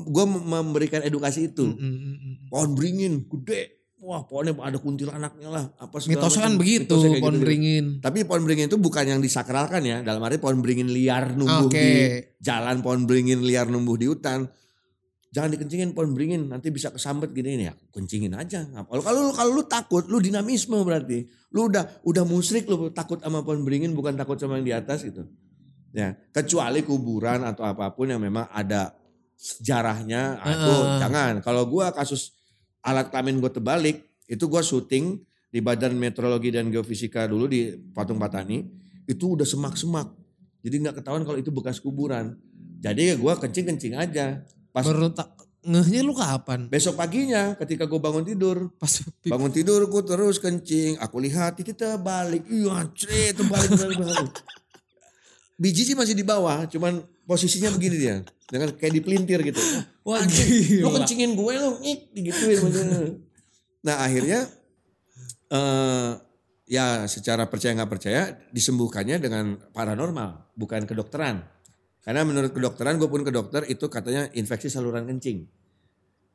gue 0.06 0.26
memberikan 0.28 1.02
edukasi 1.02 1.50
itu. 1.50 1.66
Mm, 1.66 1.80
mm, 1.80 1.96
mm, 1.98 2.16
mm. 2.20 2.36
Pohon 2.54 2.70
beringin 2.78 3.14
gede. 3.26 3.82
Wah 4.04 4.20
pohonnya 4.28 4.52
ada 4.60 4.78
kuntilanaknya 4.78 5.48
lah. 5.48 5.66
Apa 5.80 6.04
segala 6.04 6.28
Mitosnya 6.28 6.44
kan 6.44 6.54
begitu 6.60 6.92
Mitosnya 6.92 7.10
pohon 7.24 7.40
gitu-gitu. 7.40 7.40
beringin. 7.48 7.86
Tapi 8.04 8.18
pohon 8.28 8.44
beringin 8.44 8.68
itu 8.68 8.76
bukan 8.76 9.06
yang 9.08 9.22
disakralkan 9.24 9.82
ya. 9.82 10.04
Dalam 10.04 10.20
arti 10.20 10.38
pohon 10.38 10.60
beringin 10.60 10.92
liar 10.92 11.32
numbuh 11.34 11.72
Oke. 11.72 11.80
di 11.80 11.92
jalan. 12.44 12.84
Pohon 12.84 13.08
beringin 13.08 13.42
liar 13.42 13.72
numbuh 13.72 13.96
di 13.96 14.12
hutan. 14.12 14.44
Jangan 15.34 15.49
dikencingin 15.57 15.97
pohon 15.97 16.14
beringin. 16.14 16.45
Nanti 16.45 16.69
bisa 16.69 16.93
kesambet 16.93 17.34
gini 17.34 17.57
nih 17.57 17.65
ya. 17.65 17.73
Kencingin 17.89 18.38
aja. 18.38 18.69
Kalau 18.69 19.01
kalau 19.01 19.34
kalau 19.34 19.51
lu 19.57 19.64
takut, 19.65 20.05
lu 20.05 20.22
dinamisme 20.22 20.77
berarti. 20.85 21.26
Lu 21.57 21.73
udah 21.73 22.05
udah 22.05 22.22
musrik 22.22 22.69
lu 22.69 22.93
takut 22.93 23.18
sama 23.18 23.41
pohon 23.41 23.65
beringin 23.65 23.97
bukan 23.97 24.14
takut 24.14 24.38
sama 24.38 24.61
yang 24.61 24.65
di 24.69 24.73
atas 24.77 25.01
gitu. 25.01 25.26
Ya, 25.93 26.18
kecuali 26.34 26.81
kuburan 26.85 27.45
atau 27.45 27.65
apa 27.65 27.93
pun 27.93 28.10
yang 28.10 28.22
memang 28.22 28.49
ada 28.49 28.97
sejarahnya, 29.38 30.41
ah, 30.41 30.49
itu 30.49 30.73
Heeh. 30.73 30.99
jangan. 31.01 31.34
Kalau 31.45 31.69
gua 31.69 31.93
kasus 31.93 32.34
alat 32.81 33.14
kelamin 33.14 33.38
gue 33.38 33.51
terbalik, 33.53 33.97
itu 34.26 34.45
gua 34.49 34.65
syuting 34.65 35.22
di 35.53 35.60
Badan 35.61 35.93
Meteorologi 35.93 36.49
dan 36.49 36.73
Geofisika 36.73 37.30
dulu 37.30 37.45
di 37.45 37.77
Patung 37.93 38.18
Patani, 38.18 38.65
itu 39.05 39.38
udah 39.38 39.45
semak-semak. 39.45 40.10
Jadi 40.65 40.76
nggak 40.81 41.03
ketahuan 41.03 41.27
kalau 41.27 41.38
itu 41.38 41.53
bekas 41.53 41.77
kuburan. 41.77 42.39
Jadi 42.81 43.14
ya 43.14 43.15
gua 43.19 43.38
kencing-kencing 43.38 43.93
aja. 43.93 44.41
Pas 44.74 44.82
Baru 44.82 45.14
tak 45.14 45.30
ngehnya 45.64 46.04
lu 46.04 46.12
kapan? 46.12 46.68
besok 46.68 47.00
paginya 47.00 47.56
ketika 47.56 47.88
gue 47.88 47.95
bangun 47.95 48.28
tidur, 48.28 48.74
Pas 48.76 48.90
bangun 49.24 49.54
tidur 49.54 49.86
gue 49.88 50.04
terus 50.04 50.36
kencing. 50.41 51.00
Aku 51.00 51.24
lihat 51.24 51.56
titik 51.56 51.80
terbalik, 51.80 52.44
iya 52.52 52.84
anjir 52.84 53.32
terbalik, 53.32 53.70
terbalik, 53.72 53.98
terbalik. 54.02 54.34
Biji 55.56 55.88
sih 55.88 55.95
masih 55.95 56.18
di 56.18 56.26
bawah, 56.26 56.68
cuman 56.68 57.06
posisinya 57.24 57.72
begini 57.72 57.95
dia, 57.95 58.16
dengan 58.52 58.76
kayak 58.76 58.91
dipelintir 59.00 59.40
gitu. 59.45 59.62
Wah 60.04 60.20
Anjing, 60.20 60.84
lu 60.84 60.90
kencingin 60.91 61.32
gue 61.38 61.54
lu, 61.56 61.70
ngik, 61.80 62.00
digituin. 62.12 62.60
Nah 63.86 64.04
akhirnya 64.04 64.50
eh 65.54 66.12
ya 66.68 67.06
secara 67.06 67.45
percaya 67.48 67.78
nggak 67.78 67.91
percaya 67.94 68.36
disembuhkannya 68.52 69.22
dengan 69.22 69.56
paranormal, 69.72 70.58
bukan 70.58 70.84
kedokteran. 70.84 71.53
Karena 72.04 72.28
menurut 72.28 72.52
kedokteran, 72.52 73.00
gue 73.00 73.08
pun 73.08 73.24
ke 73.24 73.32
dokter 73.32 73.64
itu 73.72 73.88
katanya 73.88 74.28
infeksi 74.36 74.68
saluran 74.68 75.08
kencing. 75.08 75.48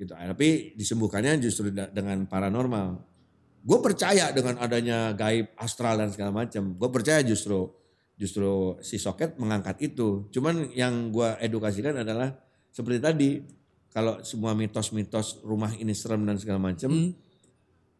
Gitu. 0.00 0.12
Tapi 0.16 0.72
disembuhkannya 0.72 1.36
justru 1.44 1.68
dengan 1.68 2.24
paranormal. 2.24 3.04
Gue 3.60 3.78
percaya 3.84 4.32
dengan 4.32 4.56
adanya 4.64 5.12
gaib 5.12 5.52
astral 5.60 6.00
dan 6.00 6.08
segala 6.08 6.32
macam. 6.32 6.72
Gue 6.72 6.88
percaya 6.88 7.20
justru 7.20 7.68
justru 8.16 8.80
si 8.80 8.96
soket 8.96 9.36
mengangkat 9.36 9.78
itu. 9.84 10.26
Cuman 10.32 10.72
yang 10.72 11.12
gue 11.12 11.36
edukasikan 11.38 12.00
adalah 12.00 12.32
seperti 12.72 12.98
tadi, 12.98 13.30
kalau 13.92 14.20
semua 14.24 14.52
mitos-mitos 14.56 15.44
rumah 15.44 15.72
ini 15.76 15.92
serem 15.92 16.24
dan 16.24 16.36
segala 16.40 16.60
macam, 16.60 16.90
Hmm. 16.90 17.12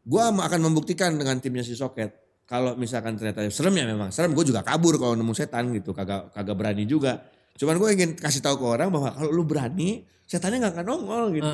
gue 0.09 0.23
akan 0.23 0.61
membuktikan 0.65 1.15
dengan 1.20 1.36
timnya 1.39 1.62
si 1.62 1.77
soket. 1.77 2.15
Kalau 2.49 2.74
misalkan 2.81 3.12
ternyata 3.20 3.45
serem 3.53 3.77
ya 3.77 3.85
memang 3.85 4.09
serem, 4.09 4.32
gue 4.32 4.45
juga 4.47 4.65
kabur 4.65 4.97
kalau 4.97 5.12
nemu 5.12 5.35
setan 5.36 5.69
gitu, 5.77 5.93
kagak 5.93 6.32
kagak 6.32 6.57
berani 6.57 6.89
juga. 6.89 7.28
Cuman 7.59 7.74
gue 7.76 7.89
ingin 7.90 8.10
kasih 8.14 8.39
tahu 8.39 8.62
ke 8.62 8.66
orang 8.70 8.89
bahwa 8.89 9.10
kalau 9.10 9.35
lu 9.35 9.43
berani, 9.43 10.06
setannya 10.24 10.62
nggak 10.62 10.74
akan 10.78 10.86
nongol 10.86 11.24
gitu. 11.35 11.51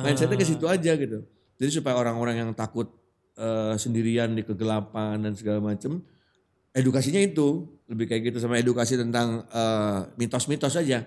Mindsetnya 0.00 0.34
ke 0.34 0.46
situ 0.48 0.64
aja 0.64 0.92
gitu. 0.96 1.18
Jadi 1.60 1.70
supaya 1.70 2.00
orang-orang 2.00 2.40
yang 2.40 2.50
takut 2.56 2.88
eh, 3.36 3.76
sendirian 3.76 4.32
di 4.32 4.42
kegelapan 4.42 5.20
dan 5.20 5.36
segala 5.36 5.60
macam, 5.60 6.00
edukasinya 6.72 7.20
itu 7.20 7.68
lebih 7.84 8.08
kayak 8.08 8.32
gitu 8.32 8.40
sama 8.40 8.56
edukasi 8.56 8.96
tentang 8.96 9.44
eh, 9.46 10.00
mitos-mitos 10.16 10.74
aja. 10.74 11.04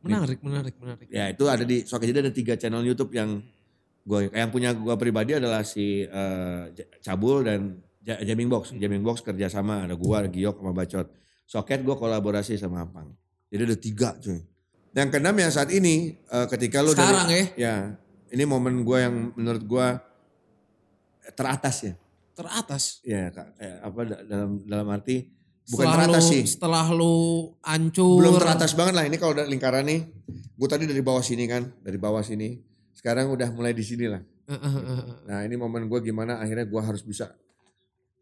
Menarik, 0.00 0.40
menarik, 0.40 0.74
menarik. 0.80 1.06
Ya 1.12 1.28
itu 1.28 1.44
ada 1.44 1.60
di 1.60 1.84
Soket 1.84 2.08
jadi 2.08 2.24
ada 2.24 2.32
tiga 2.32 2.56
channel 2.56 2.80
YouTube 2.80 3.12
yang 3.12 3.44
gue 4.00 4.32
yang 4.32 4.48
punya 4.48 4.72
gue 4.72 4.96
pribadi 4.96 5.36
adalah 5.36 5.60
si 5.60 6.08
J- 6.72 6.88
Cabul 7.04 7.44
dan 7.44 7.76
Jamming 8.00 8.48
Box. 8.48 8.72
Jamming 8.72 9.04
Box 9.04 9.20
kerjasama 9.20 9.84
ada 9.84 9.92
gue, 9.92 10.14
ada 10.16 10.32
Giok 10.32 10.56
sama 10.56 10.72
Bacot. 10.72 11.06
Soket 11.44 11.84
gue 11.84 11.92
kolaborasi 11.92 12.56
sama 12.56 12.88
Apang. 12.88 13.12
Jadi 13.50 13.62
ada 13.66 13.76
tiga 13.76 14.14
cuy. 14.16 14.40
Yang 14.90 15.08
keenam 15.14 15.36
yang 15.38 15.52
saat 15.54 15.70
ini 15.74 16.18
eh, 16.18 16.46
ketika 16.50 16.82
lu 16.82 16.94
Sekarang 16.94 17.26
dari, 17.30 17.50
ya 17.58 17.94
ini 18.30 18.44
momen 18.46 18.86
gue 18.86 18.98
yang 18.98 19.14
menurut 19.34 19.62
gue 19.66 19.86
teratas 21.34 21.76
ya. 21.82 21.94
Teratas. 22.34 23.02
Ya 23.02 23.30
kayak 23.30 23.76
apa 23.82 24.00
da- 24.06 24.22
dalam 24.24 24.50
dalam 24.64 24.86
arti 24.90 25.28
bukan 25.70 25.86
setelah 25.86 25.94
teratas 25.98 26.24
lu, 26.24 26.30
sih. 26.32 26.42
Setelah 26.46 26.86
lu 26.90 27.14
hancur. 27.62 28.18
Belum 28.22 28.34
teratas 28.38 28.72
banget 28.74 28.94
lah 28.96 29.04
ini 29.06 29.16
kalau 29.18 29.34
udah 29.34 29.46
lingkaran 29.46 29.86
nih. 29.86 30.00
Gue 30.58 30.68
tadi 30.70 30.84
dari 30.86 31.02
bawah 31.02 31.22
sini 31.22 31.44
kan, 31.50 31.70
dari 31.82 31.98
bawah 31.98 32.22
sini. 32.22 32.58
Sekarang 32.94 33.30
udah 33.32 33.48
mulai 33.54 33.74
di 33.74 33.82
sini 33.82 34.06
lah. 34.10 34.22
Eh, 34.50 34.54
eh, 34.54 34.74
eh, 34.74 34.90
eh. 34.98 35.02
Nah 35.30 35.38
ini 35.46 35.54
momen 35.54 35.86
gue 35.86 36.00
gimana 36.02 36.42
akhirnya 36.42 36.66
gue 36.66 36.82
harus 36.82 37.02
bisa 37.06 37.30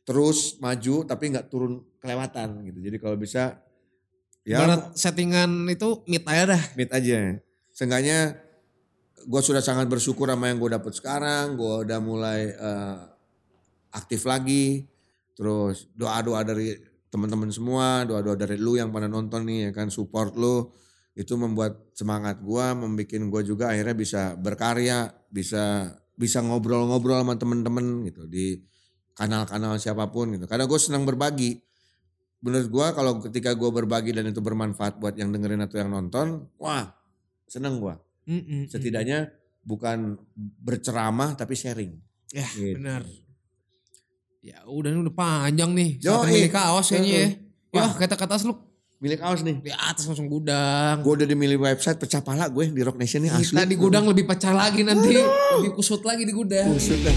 terus 0.09 0.56
maju 0.56 1.05
tapi 1.05 1.28
nggak 1.32 1.52
turun 1.52 1.84
kelewatan 2.00 2.64
gitu. 2.64 2.78
Jadi 2.80 2.96
kalau 2.96 3.16
bisa 3.20 3.60
ya 4.49 4.65
Ibarat 4.65 4.97
settingan 4.97 5.69
itu 5.69 6.01
mid 6.09 6.25
aja 6.25 6.57
dah. 6.57 6.62
mid 6.73 6.89
aja. 6.89 7.37
Seenggaknya 7.77 8.41
gue 9.29 9.41
sudah 9.45 9.61
sangat 9.61 9.93
bersyukur 9.93 10.33
sama 10.33 10.49
yang 10.49 10.57
gue 10.57 10.73
dapet 10.73 10.97
sekarang. 10.97 11.61
Gue 11.61 11.85
udah 11.85 12.01
mulai 12.01 12.49
eh, 12.49 12.97
aktif 13.93 14.25
lagi. 14.25 14.89
Terus 15.37 15.87
doa-doa 15.93 16.41
dari 16.43 16.75
teman-teman 17.12 17.53
semua, 17.53 18.09
doa-doa 18.09 18.37
dari 18.41 18.57
lu 18.57 18.81
yang 18.81 18.89
pada 18.89 19.07
nonton 19.07 19.45
nih 19.45 19.69
ya 19.69 19.70
kan 19.77 19.89
support 19.93 20.37
lu 20.37 20.73
itu 21.19 21.35
membuat 21.35 21.93
semangat 21.99 22.39
gue, 22.39 22.66
membuat 22.79 23.11
gue 23.11 23.43
juga 23.43 23.75
akhirnya 23.75 23.97
bisa 23.99 24.23
berkarya, 24.39 25.11
bisa 25.29 25.93
bisa 26.15 26.43
ngobrol-ngobrol 26.43 27.23
sama 27.23 27.35
temen-temen 27.39 28.07
gitu 28.07 28.27
di 28.27 28.59
kanal-kanal 29.19 29.79
siapa 29.83 30.11
pun 30.15 30.31
gitu. 30.35 30.47
Karena 30.47 30.70
gue 30.70 30.79
senang 30.79 31.03
berbagi. 31.03 31.59
Menurut 32.39 32.69
gue 32.69 32.86
kalau 32.93 33.12
ketika 33.20 33.51
gue 33.51 33.66
berbagi 33.69 34.15
dan 34.15 34.27
itu 34.27 34.39
bermanfaat 34.39 34.97
buat 34.97 35.15
yang 35.15 35.31
dengerin 35.31 35.59
atau 35.60 35.77
yang 35.77 35.90
nonton, 35.90 36.47
wah 36.56 36.94
seneng 37.44 37.82
gue. 37.82 37.94
Mm-mm. 38.28 38.70
Setidaknya 38.70 39.32
bukan 39.60 40.15
berceramah 40.59 41.35
tapi 41.35 41.52
sharing. 41.52 41.98
Ya 42.31 42.47
Gitu. 42.48 42.78
benar. 42.78 43.02
Ya 44.39 44.62
udah 44.65 44.89
ini 44.89 45.02
udah 45.02 45.12
panjang 45.12 45.74
nih. 45.74 45.98
Yo, 45.98 46.23
milih 46.23 46.48
kaos 46.48 46.89
kayaknya 46.89 47.10
ya. 47.10 47.28
Ya 47.69 47.82
Wah. 47.85 47.93
kata-kata 47.93 48.39
lu 48.44 48.55
Milik 48.98 49.19
kaos 49.19 49.43
nih. 49.43 49.59
di 49.60 49.70
atas 49.70 50.06
langsung 50.06 50.27
gudang. 50.27 51.02
Gue 51.02 51.19
udah 51.19 51.27
dimilih 51.27 51.59
website 51.59 51.98
pecah 51.98 52.19
pala 52.19 52.47
gue 52.47 52.66
di 52.66 52.82
Rock 52.82 52.98
Nation 52.98 53.23
nih 53.23 53.31
asli. 53.31 53.55
Kita 53.55 53.62
di 53.62 53.74
gudang 53.74 54.06
lebih 54.06 54.27
pecah 54.27 54.51
lagi 54.51 54.82
nanti. 54.82 55.15
Lebih 55.15 55.74
kusut 55.74 56.02
lagi 56.02 56.23
di 56.23 56.31
gudang. 56.31 56.70
Kusut 56.70 56.98
dah. 57.02 57.15